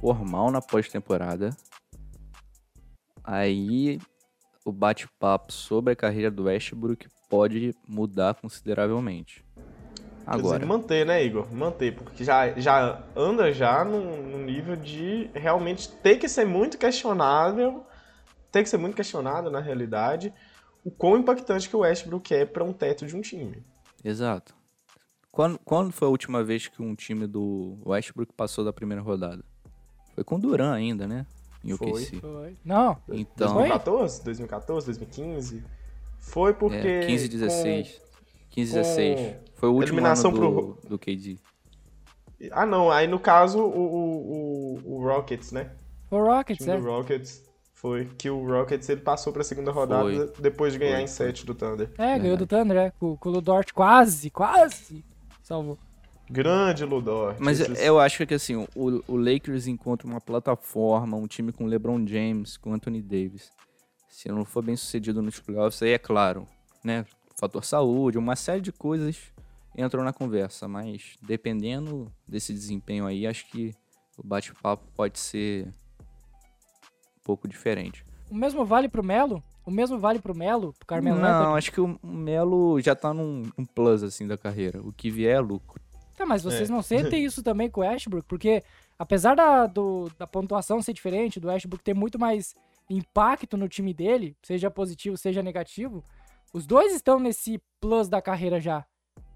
for 0.00 0.24
mal 0.24 0.50
na 0.50 0.60
pós-temporada, 0.60 1.56
aí 3.22 4.00
o 4.64 4.72
bate-papo 4.72 5.52
sobre 5.52 5.92
a 5.92 5.96
carreira 5.96 6.30
do 6.30 6.44
Westbrook 6.44 7.08
pode 7.28 7.74
mudar 7.86 8.34
consideravelmente. 8.34 9.44
Dizer, 9.54 10.40
Agora, 10.40 10.66
manter, 10.66 11.06
né, 11.06 11.24
Igor? 11.24 11.50
Manter, 11.50 11.94
porque 11.94 12.22
já, 12.22 12.50
já 12.52 13.02
anda 13.16 13.50
já 13.50 13.82
num, 13.82 14.22
num 14.22 14.44
nível 14.44 14.76
de 14.76 15.30
realmente 15.32 15.88
ter 15.88 16.18
que 16.18 16.28
ser 16.28 16.44
muito 16.44 16.76
questionável, 16.76 17.86
ter 18.52 18.62
que 18.62 18.68
ser 18.68 18.76
muito 18.76 18.94
questionado 18.94 19.50
na 19.50 19.60
realidade, 19.60 20.32
o 20.84 20.90
quão 20.90 21.16
impactante 21.18 21.68
que 21.68 21.76
o 21.76 21.80
Westbrook 21.80 22.32
é 22.34 22.44
para 22.46 22.64
um 22.64 22.72
teto 22.72 23.06
de 23.06 23.16
um 23.16 23.20
time. 23.20 23.62
exato. 24.04 24.56
Quando, 25.30 25.58
quando 25.64 25.92
foi 25.92 26.08
a 26.08 26.10
última 26.10 26.42
vez 26.42 26.66
que 26.66 26.82
um 26.82 26.94
time 26.96 27.26
do 27.26 27.78
Westbrook 27.86 28.32
passou 28.32 28.64
da 28.64 28.72
primeira 28.72 29.00
rodada? 29.02 29.44
Foi 30.14 30.24
com 30.24 30.34
o 30.34 30.38
Duran 30.38 30.72
ainda, 30.72 31.06
né? 31.06 31.26
Em 31.64 31.76
Foi. 31.76 31.90
OKC. 31.90 32.16
Foi. 32.20 32.56
Não, 32.64 32.96
Então, 33.08 33.48
Foi? 33.50 33.68
2014, 33.68 34.24
2014, 34.24 34.86
2015. 34.86 35.64
Foi 36.18 36.54
porque. 36.54 36.76
é, 36.88 37.06
15 37.06 37.28
16. 37.28 38.00
15 38.50 38.72
com 38.72 38.78
16. 38.80 39.36
Foi 39.54 39.68
o 39.68 39.72
último 39.74 39.98
eliminação 39.98 40.30
ano 40.30 40.40
do, 40.40 40.74
pro- 40.74 40.88
do 40.88 40.98
KD. 40.98 41.38
Ah, 42.50 42.66
não. 42.66 42.90
Aí 42.90 43.06
no 43.06 43.20
caso, 43.20 43.60
o, 43.60 43.78
o, 43.78 44.78
o, 44.84 44.94
o 44.96 45.04
Rockets, 45.06 45.52
né? 45.52 45.70
o 46.10 46.16
O 46.16 46.24
Rockets, 46.26 46.64
time 46.64 46.76
é. 46.76 46.80
Rockets 46.80 47.47
foi 47.80 48.06
que 48.18 48.28
o 48.28 48.44
Rockets 48.44 48.88
ele 48.88 49.00
passou 49.00 49.32
pra 49.32 49.44
segunda 49.44 49.70
rodada 49.70 50.02
Foi. 50.02 50.32
depois 50.40 50.72
de 50.72 50.80
ganhar 50.80 50.96
Foi, 50.96 51.02
em 51.04 51.06
7 51.06 51.46
do 51.46 51.54
Thunder. 51.54 51.88
É, 51.96 52.18
ganhou 52.18 52.36
do 52.36 52.44
Thunder, 52.44 52.76
é. 52.76 52.90
Com, 52.90 53.16
com 53.16 53.28
o 53.28 53.32
Ludort 53.32 53.72
quase, 53.72 54.30
quase 54.30 55.04
salvou. 55.42 55.78
Grande 56.28 56.84
Ludor. 56.84 57.36
Mas 57.38 57.60
Esses- 57.60 57.80
eu 57.80 58.00
acho 58.00 58.26
que 58.26 58.34
assim, 58.34 58.56
o, 58.56 59.02
o 59.06 59.16
Lakers 59.16 59.68
encontra 59.68 60.08
uma 60.08 60.20
plataforma, 60.20 61.16
um 61.16 61.28
time 61.28 61.52
com 61.52 61.66
LeBron 61.66 62.04
James, 62.04 62.56
com 62.56 62.72
Anthony 62.74 63.00
Davis. 63.00 63.48
Se 64.08 64.28
não 64.28 64.44
for 64.44 64.62
bem 64.64 64.74
sucedido 64.74 65.22
nos 65.22 65.38
playoffs, 65.38 65.80
aí 65.80 65.92
é 65.92 65.98
claro, 65.98 66.48
né? 66.82 67.06
Fator 67.38 67.64
saúde, 67.64 68.18
uma 68.18 68.34
série 68.34 68.60
de 68.60 68.72
coisas 68.72 69.16
entram 69.76 70.02
na 70.02 70.12
conversa, 70.12 70.66
mas 70.66 71.14
dependendo 71.22 72.12
desse 72.26 72.52
desempenho 72.52 73.06
aí, 73.06 73.24
acho 73.24 73.48
que 73.48 73.72
o 74.16 74.26
bate-papo 74.26 74.84
pode 74.96 75.20
ser 75.20 75.72
pouco 77.28 77.46
diferente. 77.46 78.02
O 78.30 78.34
mesmo 78.34 78.64
vale 78.64 78.88
pro 78.88 79.04
Melo? 79.04 79.42
O 79.66 79.70
mesmo 79.70 79.98
vale 79.98 80.18
pro 80.18 80.34
Melo, 80.34 80.72
pro 80.78 80.86
Carmelo 80.86 81.18
não, 81.20 81.28
Anthony? 81.28 81.58
acho 81.58 81.70
que 81.72 81.80
o 81.80 81.98
Melo 82.02 82.80
já 82.80 82.94
tá 82.94 83.12
num, 83.12 83.42
num 83.56 83.66
plus 83.66 84.02
assim 84.02 84.26
da 84.26 84.38
carreira. 84.38 84.80
O 84.80 84.90
que 84.90 85.10
vier 85.10 85.36
é 85.36 85.40
lucro. 85.40 85.78
Tá, 86.16 86.24
mas 86.24 86.42
vocês 86.42 86.70
É. 86.70 86.72
não 86.72 86.80
sentem 86.80 87.22
isso 87.24 87.42
também 87.42 87.68
com 87.68 87.82
o 87.82 87.84
Westbrook? 87.84 88.26
Porque 88.26 88.62
apesar 88.98 89.34
da, 89.36 89.66
do- 89.66 90.10
da 90.18 90.26
pontuação 90.26 90.80
ser 90.80 90.94
diferente, 90.94 91.38
do 91.38 91.48
Westbrook 91.48 91.84
ter 91.84 91.94
muito 91.94 92.18
mais 92.18 92.54
impacto 92.88 93.58
no 93.58 93.68
time 93.68 93.92
dele, 93.92 94.34
seja 94.42 94.70
positivo, 94.70 95.18
seja 95.18 95.42
negativo, 95.42 96.02
os 96.54 96.66
dois 96.66 96.94
estão 96.94 97.20
nesse 97.20 97.60
plus 97.78 98.08
da 98.08 98.22
carreira 98.22 98.58
já. 98.58 98.86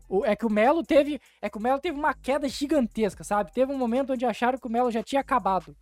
O- 0.08 0.24
é 0.24 0.34
que 0.34 0.46
o 0.46 0.50
Melo 0.50 0.82
teve. 0.82 1.20
É 1.42 1.50
que 1.50 1.58
o 1.58 1.60
Melo 1.60 1.78
teve 1.78 1.98
uma 1.98 2.14
queda 2.14 2.48
gigantesca, 2.48 3.22
sabe? 3.22 3.52
Teve 3.52 3.70
um 3.70 3.78
momento 3.78 4.14
onde 4.14 4.24
acharam 4.24 4.58
que 4.58 4.66
o 4.66 4.70
Melo 4.70 4.90
já 4.90 5.02
tinha 5.02 5.20
acabado. 5.20 5.76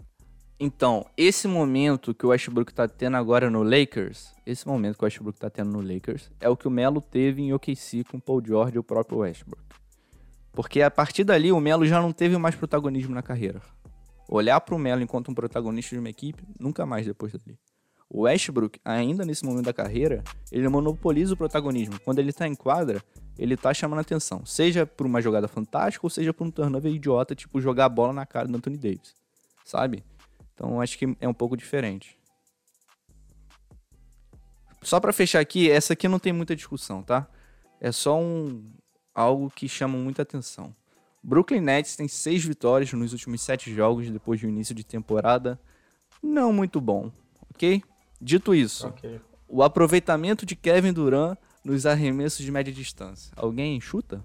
Então, 0.62 1.06
esse 1.16 1.48
momento 1.48 2.14
que 2.14 2.26
o 2.26 2.28
Westbrook 2.28 2.74
tá 2.74 2.86
tendo 2.86 3.16
agora 3.16 3.48
no 3.48 3.62
Lakers, 3.62 4.34
esse 4.44 4.68
momento 4.68 4.98
que 4.98 5.02
o 5.02 5.06
Westbrook 5.06 5.38
tá 5.38 5.48
tendo 5.48 5.70
no 5.70 5.80
Lakers, 5.80 6.30
é 6.38 6.50
o 6.50 6.56
que 6.56 6.68
o 6.68 6.70
Melo 6.70 7.00
teve 7.00 7.40
em 7.40 7.54
OKC 7.54 8.04
com 8.04 8.18
o 8.18 8.20
Paul 8.20 8.42
George 8.44 8.76
e 8.76 8.78
o 8.78 8.84
próprio 8.84 9.20
Westbrook. 9.20 9.64
Porque 10.52 10.82
a 10.82 10.90
partir 10.90 11.24
dali 11.24 11.50
o 11.50 11.58
Melo 11.58 11.86
já 11.86 12.02
não 12.02 12.12
teve 12.12 12.36
mais 12.36 12.54
protagonismo 12.54 13.14
na 13.14 13.22
carreira. 13.22 13.62
Olhar 14.28 14.60
pro 14.60 14.78
Melo 14.78 15.00
enquanto 15.00 15.30
um 15.30 15.34
protagonista 15.34 15.96
de 15.96 15.98
uma 15.98 16.10
equipe, 16.10 16.44
nunca 16.58 16.84
mais 16.84 17.06
depois 17.06 17.32
dali. 17.32 17.58
O 18.06 18.22
Westbrook, 18.24 18.78
ainda 18.84 19.24
nesse 19.24 19.46
momento 19.46 19.64
da 19.64 19.72
carreira, 19.72 20.22
ele 20.52 20.68
monopoliza 20.68 21.32
o 21.32 21.38
protagonismo. 21.38 21.98
Quando 22.04 22.18
ele 22.18 22.34
tá 22.34 22.46
em 22.46 22.54
quadra, 22.54 23.02
ele 23.38 23.56
tá 23.56 23.72
chamando 23.72 24.00
atenção. 24.00 24.44
Seja 24.44 24.84
por 24.84 25.06
uma 25.06 25.22
jogada 25.22 25.48
fantástica 25.48 26.04
ou 26.04 26.10
seja 26.10 26.34
por 26.34 26.46
um 26.46 26.50
turnover 26.50 26.92
idiota, 26.92 27.34
tipo 27.34 27.62
jogar 27.62 27.86
a 27.86 27.88
bola 27.88 28.12
na 28.12 28.26
cara 28.26 28.46
do 28.46 28.54
Anthony 28.58 28.76
Davis. 28.76 29.14
Sabe? 29.64 30.04
Então 30.60 30.78
acho 30.78 30.98
que 30.98 31.16
é 31.18 31.26
um 31.26 31.32
pouco 31.32 31.56
diferente. 31.56 32.18
Só 34.82 35.00
pra 35.00 35.10
fechar 35.10 35.40
aqui, 35.40 35.70
essa 35.70 35.94
aqui 35.94 36.06
não 36.06 36.18
tem 36.18 36.34
muita 36.34 36.54
discussão, 36.54 37.02
tá? 37.02 37.26
É 37.80 37.90
só 37.90 38.20
um 38.20 38.70
algo 39.14 39.48
que 39.50 39.66
chama 39.66 39.96
muita 39.96 40.20
atenção. 40.20 40.76
Brooklyn 41.22 41.62
Nets 41.62 41.96
tem 41.96 42.06
seis 42.08 42.44
vitórias 42.44 42.92
nos 42.92 43.12
últimos 43.12 43.40
sete 43.40 43.74
jogos 43.74 44.10
depois 44.10 44.38
do 44.38 44.48
início 44.48 44.74
de 44.74 44.84
temporada. 44.84 45.58
Não 46.22 46.52
muito 46.52 46.78
bom, 46.78 47.10
ok? 47.54 47.82
Dito 48.20 48.54
isso, 48.54 48.88
Ok. 48.88 49.18
o 49.48 49.62
aproveitamento 49.62 50.44
de 50.44 50.54
Kevin 50.54 50.92
Durant 50.92 51.38
nos 51.64 51.86
arremessos 51.86 52.44
de 52.44 52.50
média 52.50 52.72
distância. 52.72 53.32
Alguém 53.34 53.80
chuta? 53.80 54.22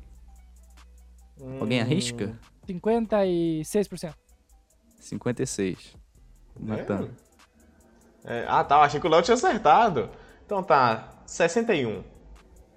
Alguém 1.62 1.80
Hum, 1.80 1.84
arrisca? 1.84 2.38
56%. 2.68 4.14
56. 5.00 5.96
Natan. 6.60 7.10
É, 8.24 8.46
ah, 8.48 8.64
tá. 8.64 8.82
Achei 8.82 9.00
que 9.00 9.08
o 9.08 9.10
Léo 9.10 9.22
tinha 9.22 9.36
acertado. 9.36 10.10
Então 10.46 10.64
tá. 10.64 11.10
61. 11.26 12.04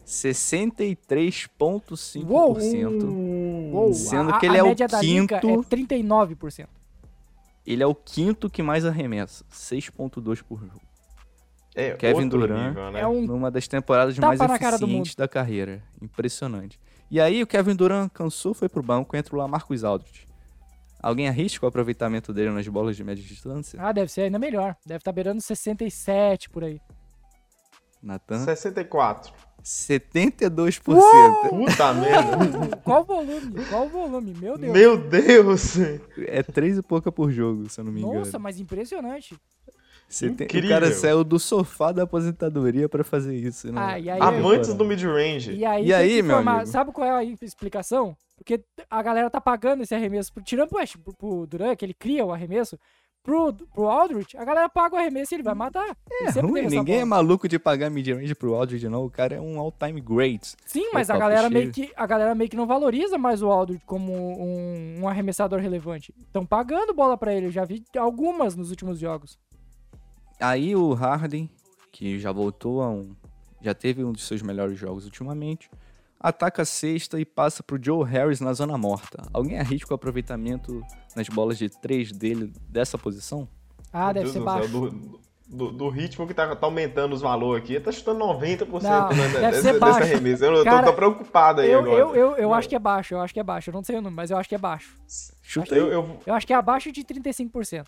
63,5%. 0.05 2.25
Uou! 2.29 2.57
Uou, 3.73 3.95
Sendo 3.95 4.31
a- 4.35 4.39
que 4.39 4.47
ele 4.47 4.57
a 4.57 4.61
é 4.61 4.63
o 4.63 4.75
quinto- 5.01 5.35
é 5.35 5.41
39%. 5.41 6.69
Ele 7.67 7.83
é 7.83 7.87
o 7.87 7.95
quinto 7.95 8.49
que 8.49 8.63
mais 8.63 8.87
arremessa. 8.87 9.45
6,2 9.51 10.41
por 10.43 10.59
jogo. 10.61 10.81
É, 11.75 11.91
Kevin 11.93 12.27
Durant 12.29 12.69
nível, 12.69 12.91
né? 12.91 13.01
É 13.03 13.07
um 13.07 13.21
Numa 13.23 13.51
das 13.51 13.69
temporadas 13.69 14.17
Tapa 14.17 14.27
mais 14.29 14.41
eficientes 14.41 15.15
da 15.15 15.29
carreira. 15.29 15.83
Impressionante. 16.03 16.81
E 17.11 17.21
aí 17.21 17.43
o 17.43 17.47
Kevin 17.47 17.77
Durant 17.77 18.11
cansou, 18.11 18.53
foi 18.55 18.69
pro 18.69 18.83
banco, 18.83 19.15
entra 19.17 19.35
o 19.35 19.39
Lamarcus 19.39 19.85
Aldridge. 19.85 20.27
Alguém 21.01 21.29
arrisca 21.29 21.65
o 21.65 21.69
aproveitamento 21.69 22.33
dele 22.33 22.51
nas 22.51 22.67
bolas 22.67 22.97
de 22.97 23.05
média 23.05 23.23
distância? 23.23 23.81
Ah, 23.81 23.93
deve 23.93 24.11
ser 24.11 24.23
ainda 24.23 24.39
melhor. 24.39 24.77
Deve 24.85 24.99
estar 24.99 25.13
beirando 25.13 25.41
67 25.41 26.51
por 26.51 26.65
aí. 26.65 26.81
Natan? 28.03 28.45
64. 28.45 29.33
72%. 29.63 31.49
Puta 31.51 31.93
merda. 31.95 32.77
Qual 32.85 33.03
o 33.03 33.05
volume? 33.05 33.65
Qual 33.67 33.87
o 33.87 33.89
volume? 33.89 34.35
Meu 34.35 34.57
Deus. 34.57 34.73
Meu 34.73 34.97
Deus. 34.97 35.77
É 36.27 36.43
três 36.43 36.79
e 36.79 36.83
pouca 36.83 37.13
por 37.13 37.31
jogo, 37.31 37.69
se 37.69 37.81
eu 37.81 37.85
não 37.85 37.93
me 37.93 38.01
engano. 38.01 38.21
Nossa, 38.21 38.39
mas 38.39 38.59
impressionante. 38.59 39.37
Você 40.09 40.31
tem- 40.31 40.47
O 40.47 40.69
cara 40.69 40.91
saiu 40.93 41.23
do 41.23 41.39
sofá 41.39 41.93
da 41.93 42.05
aposentadoria 42.05 42.89
pra 42.89 43.05
fazer 43.05 43.35
isso. 43.37 43.71
Né? 43.71 43.81
Ah, 43.81 43.99
e 43.99 44.09
aí- 44.09 44.21
Amantes 44.21 44.73
do 44.75 44.85
mid-range. 44.85 45.53
E 45.53 45.65
aí, 45.65 45.87
E 45.87 45.93
aí, 45.93 46.23
meu 46.23 46.33
informar- 46.37 46.55
amigo? 46.57 46.71
sabe 46.71 46.93
qual 46.93 47.07
é 47.07 47.11
a 47.11 47.23
explicação? 47.43 48.17
Porque 48.37 48.61
a 48.91 49.03
galera 49.03 49.29
tá 49.29 49.41
pagando 49.41 49.83
esse 49.83 49.95
arremesso, 49.95 50.33
tirando 50.45 50.69
pro, 50.71 50.79
West- 50.79 50.97
pro, 50.97 51.13
pro 51.15 51.47
Durant, 51.47 51.77
que 51.77 51.85
ele 51.85 51.93
cria 51.95 52.25
o 52.25 52.33
arremesso, 52.33 52.79
pro, 53.23 53.53
pro 53.75 53.87
Aldridge, 53.89 54.37
a 54.39 54.45
galera 54.45 54.69
paga 54.71 54.95
o 54.95 54.99
arremesso 54.99 55.35
e 55.35 55.37
ele 55.37 55.43
vai 55.43 55.55
matar. 55.55 55.85
Ele 56.11 56.31
É 56.39 56.41
ruim, 56.41 56.63
ninguém 56.69 56.95
é 56.95 56.99
bola. 57.01 57.07
maluco 57.07 57.47
de 57.49 57.59
pagar 57.59 57.91
mid-range 57.91 58.35
pro 58.35 58.55
Aldridge, 58.55 58.89
não. 58.89 59.05
O 59.05 59.11
cara 59.11 59.35
é 59.35 59.41
um 59.41 59.59
all-time 59.59 60.01
great. 60.01 60.55
Sim, 60.65 60.89
mas 60.95 61.11
a 61.11 61.19
galera, 61.19 61.51
meio 61.51 61.71
que, 61.71 61.93
a 61.95 62.07
galera 62.07 62.35
meio 62.35 62.49
que 62.49 62.57
não 62.57 62.67
valoriza 62.67 63.19
mais 63.19 63.43
o 63.43 63.49
Aldridge 63.51 63.83
como 63.85 64.13
um, 64.15 65.01
um 65.03 65.09
arremessador 65.09 65.59
relevante. 65.61 66.15
Estão 66.19 66.47
pagando 66.47 66.95
bola 66.95 67.19
pra 67.19 67.35
ele, 67.35 67.47
eu 67.47 67.51
já 67.53 67.65
vi 67.67 67.83
algumas 67.99 68.55
nos 68.57 68.71
últimos 68.71 68.99
jogos. 68.99 69.37
Aí 70.41 70.75
o 70.77 70.93
Harden, 70.95 71.51
que 71.91 72.19
já 72.19 72.33
voltou 72.33 72.83
a 72.83 72.89
um. 72.91 73.15
Já 73.61 73.75
teve 73.75 74.05
um 74.05 74.13
dos 74.13 74.27
seus 74.27 74.41
melhores 74.43 74.79
jogos 74.79 75.05
ultimamente. 75.05 75.69
Ataca 76.21 76.63
a 76.63 76.65
cesta 76.65 77.19
e 77.21 77.25
passa 77.25 77.63
pro 77.63 77.79
Joe 77.83 78.05
Harris 78.09 78.41
na 78.41 78.53
zona 78.53 78.77
morta. 78.79 79.23
Alguém 79.33 79.59
arrisca 79.59 79.93
o 79.93 79.95
aproveitamento 79.95 80.83
nas 81.15 81.29
bolas 81.29 81.59
de 81.59 81.69
três 81.69 82.11
dele 82.13 82.53
dessa 82.69 82.97
posição? 82.99 83.49
Ah, 83.93 84.07
Meu 84.07 84.15
deve 84.15 84.25
Deus 84.25 84.33
ser 84.33 84.41
baixo. 84.41 84.69
céu, 84.69 84.81
Do, 84.91 85.21
do- 85.49 85.73
do 85.73 85.89
ritmo 85.89 86.27
que 86.27 86.35
tá, 86.35 86.55
tá 86.55 86.67
aumentando 86.67 87.15
os 87.15 87.21
valores 87.23 87.63
aqui, 87.65 87.75
ele 87.75 87.85
tá 87.85 87.91
chutando 87.93 88.19
90% 88.21 88.83
Não, 88.83 89.09
né, 89.17 89.29
deve 89.29 89.51
desse, 89.51 89.63
ser 89.63 89.79
baixo. 89.79 90.01
arremesso. 90.03 90.45
Eu, 90.45 90.53
eu 90.53 90.59
tô- 90.59 90.65
Cara, 90.65 90.87
tô, 90.87 90.93
preocupado 90.93 91.61
aí 91.63 91.71
Eu, 91.71 91.79
agora. 91.81 91.99
eu, 91.99 92.15
eu, 92.15 92.37
eu 92.37 92.55
acho 92.55 92.69
que 92.69 92.75
é 92.77 92.79
baixo, 92.79 93.15
eu 93.15 93.21
acho 93.21 93.33
que 93.33 93.41
é 93.41 93.45
baixo. 93.45 93.71
Eu 93.71 93.75
não 93.75 93.83
sei 93.85 93.97
o 93.97 93.99
número, 93.99 94.15
mas 94.17 94.31
eu 94.31 94.37
acho 94.37 94.49
que 94.49 94.55
é 94.55 94.59
baixo. 94.59 94.97
Chuta 95.43 95.75
aí, 95.75 95.81
Eu, 95.81 95.87
eu, 95.89 96.21
Eu 96.27 96.35
acho 96.35 96.47
que 96.47 96.53
é 96.53 96.57
abaixo 96.57 96.93
de 96.93 97.03
35%. 97.03 97.87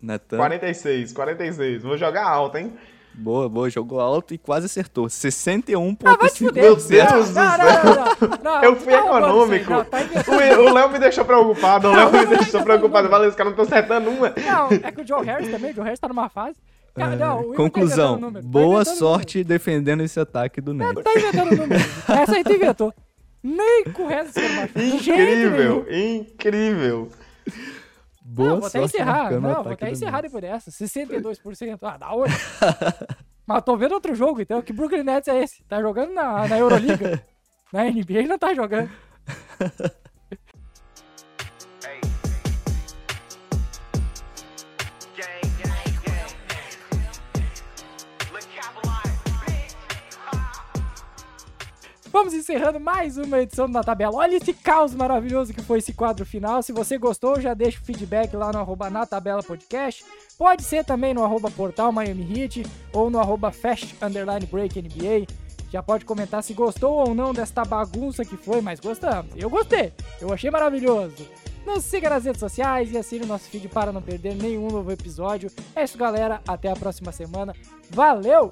Natan. 0.00 0.36
46, 0.36 1.12
46. 1.12 1.82
Vou 1.82 1.96
jogar 1.96 2.26
alto, 2.28 2.58
hein? 2.58 2.72
Boa, 3.18 3.48
boa, 3.48 3.70
jogou 3.70 3.98
alto 3.98 4.34
e 4.34 4.38
quase 4.38 4.66
acertou. 4.66 5.06
61,5%. 5.06 5.96
Ah, 6.04 6.16
vai 6.20 6.28
te 6.28 6.44
fuder. 6.44 6.62
Meu 6.62 6.76
Deus 6.76 7.30
do 7.30 7.34
não, 7.34 7.58
não, 7.58 7.58
não, 7.58 7.94
não, 8.28 8.38
não, 8.42 8.64
Eu 8.64 8.76
fui 8.76 8.92
tá 8.92 9.00
aí, 9.00 9.06
econômico. 9.06 9.70
não, 9.70 9.84
tá. 9.86 9.98
O 10.28 10.68
o 10.68 10.74
Léo 10.74 10.90
me 10.90 10.98
deixou 10.98 11.24
preocupado, 11.24 11.88
o 11.88 11.92
Léo 11.96 12.12
me 12.12 12.26
deixou 12.26 12.62
preocupado. 12.62 13.08
Falei, 13.08 13.28
os 13.28 13.34
caras 13.34 13.56
não 13.56 13.62
estão 13.62 13.78
acertando 13.78 14.10
uma. 14.10 14.34
Não, 14.36 14.68
é 14.70 14.92
que 14.92 15.00
o 15.00 15.06
Joe 15.06 15.24
Harris 15.24 15.50
também, 15.50 15.70
o 15.70 15.74
Joe 15.74 15.84
Harris 15.84 15.98
tá 15.98 16.08
numa 16.08 16.28
fase. 16.28 16.56
Cara, 16.94 17.16
não, 17.16 17.40
o 17.40 17.50
tá 17.50 17.56
Conclusão. 17.56 18.18
número, 18.18 18.44
tá 18.44 18.50
Boa 18.50 18.80
inventando 18.82 18.98
sorte 18.98 19.44
defendendo 19.44 20.02
esse 20.02 20.20
ataque 20.20 20.60
do 20.60 20.74
número. 20.74 20.94
Nets. 20.94 21.04
Tá 21.04 21.18
inventando 21.18 21.56
número. 21.56 21.84
Essa 22.08 22.36
aí 22.36 22.44
tu 22.44 22.52
inventou. 22.52 22.94
Nem 23.42 23.84
com 23.92 24.02
o 24.04 24.06
resto. 24.08 24.40
Incrível, 24.76 25.86
incrível. 25.90 27.08
Boa 28.28 28.48
Não, 28.48 28.58
vou 28.58 28.66
até 28.66 28.82
encerrar. 28.82 29.30
Não, 29.30 29.40
vou 29.40 29.50
ataque 29.52 29.84
até 29.84 29.90
encerrar 29.92 30.20
depois 30.20 30.42
dessa. 30.42 30.70
62%. 30.70 31.78
Ah, 31.80 31.96
da 31.96 32.10
hora. 32.12 32.32
Mas 33.46 33.62
tô 33.62 33.76
vendo 33.76 33.92
outro 33.92 34.14
jogo, 34.16 34.40
então. 34.40 34.60
Que 34.60 34.72
Brooklyn 34.72 35.04
Nets 35.04 35.28
é 35.28 35.42
esse? 35.42 35.62
Tá 35.64 35.80
jogando 35.80 36.12
na, 36.12 36.48
na 36.48 36.58
Euroliga. 36.58 37.22
na 37.72 37.84
NBA 37.84 38.22
não 38.26 38.36
tá 38.36 38.52
jogando. 38.52 38.90
Vamos 52.18 52.32
encerrando 52.32 52.80
mais 52.80 53.18
uma 53.18 53.40
edição 53.40 53.66
do 53.66 53.74
Na 53.74 53.84
Tabela. 53.84 54.16
Olha 54.16 54.36
esse 54.36 54.54
caos 54.54 54.94
maravilhoso 54.94 55.52
que 55.52 55.60
foi 55.60 55.80
esse 55.80 55.92
quadro 55.92 56.24
final. 56.24 56.62
Se 56.62 56.72
você 56.72 56.96
gostou, 56.96 57.38
já 57.38 57.52
deixa 57.52 57.78
o 57.78 57.84
feedback 57.84 58.34
lá 58.34 58.50
no 58.50 58.58
arroba 58.58 58.88
Na 58.88 59.04
Tabela 59.04 59.42
Podcast. 59.42 60.02
Pode 60.38 60.62
ser 60.62 60.82
também 60.82 61.12
no 61.12 61.22
arroba 61.22 61.50
portal 61.50 61.92
Miami 61.92 62.26
Heat 62.32 62.64
ou 62.90 63.10
no 63.10 63.20
arroba 63.20 63.52
Fast 63.52 63.94
Underline 64.00 64.46
Break 64.46 64.80
NBA. 64.80 65.26
Já 65.70 65.82
pode 65.82 66.06
comentar 66.06 66.42
se 66.42 66.54
gostou 66.54 67.06
ou 67.06 67.14
não 67.14 67.34
desta 67.34 67.66
bagunça 67.66 68.24
que 68.24 68.38
foi, 68.38 68.62
mas 68.62 68.80
gostamos. 68.80 69.32
Eu 69.36 69.50
gostei. 69.50 69.92
Eu 70.18 70.32
achei 70.32 70.50
maravilhoso. 70.50 71.28
Nos 71.66 71.84
siga 71.84 72.08
nas 72.08 72.24
redes 72.24 72.40
sociais 72.40 72.90
e 72.92 72.96
assine 72.96 73.26
o 73.26 73.28
nosso 73.28 73.50
feed 73.50 73.68
para 73.68 73.92
não 73.92 74.00
perder 74.00 74.34
nenhum 74.36 74.68
novo 74.68 74.90
episódio. 74.90 75.50
É 75.74 75.84
isso, 75.84 75.98
galera. 75.98 76.40
Até 76.48 76.70
a 76.70 76.76
próxima 76.76 77.12
semana. 77.12 77.54
Valeu! 77.90 78.48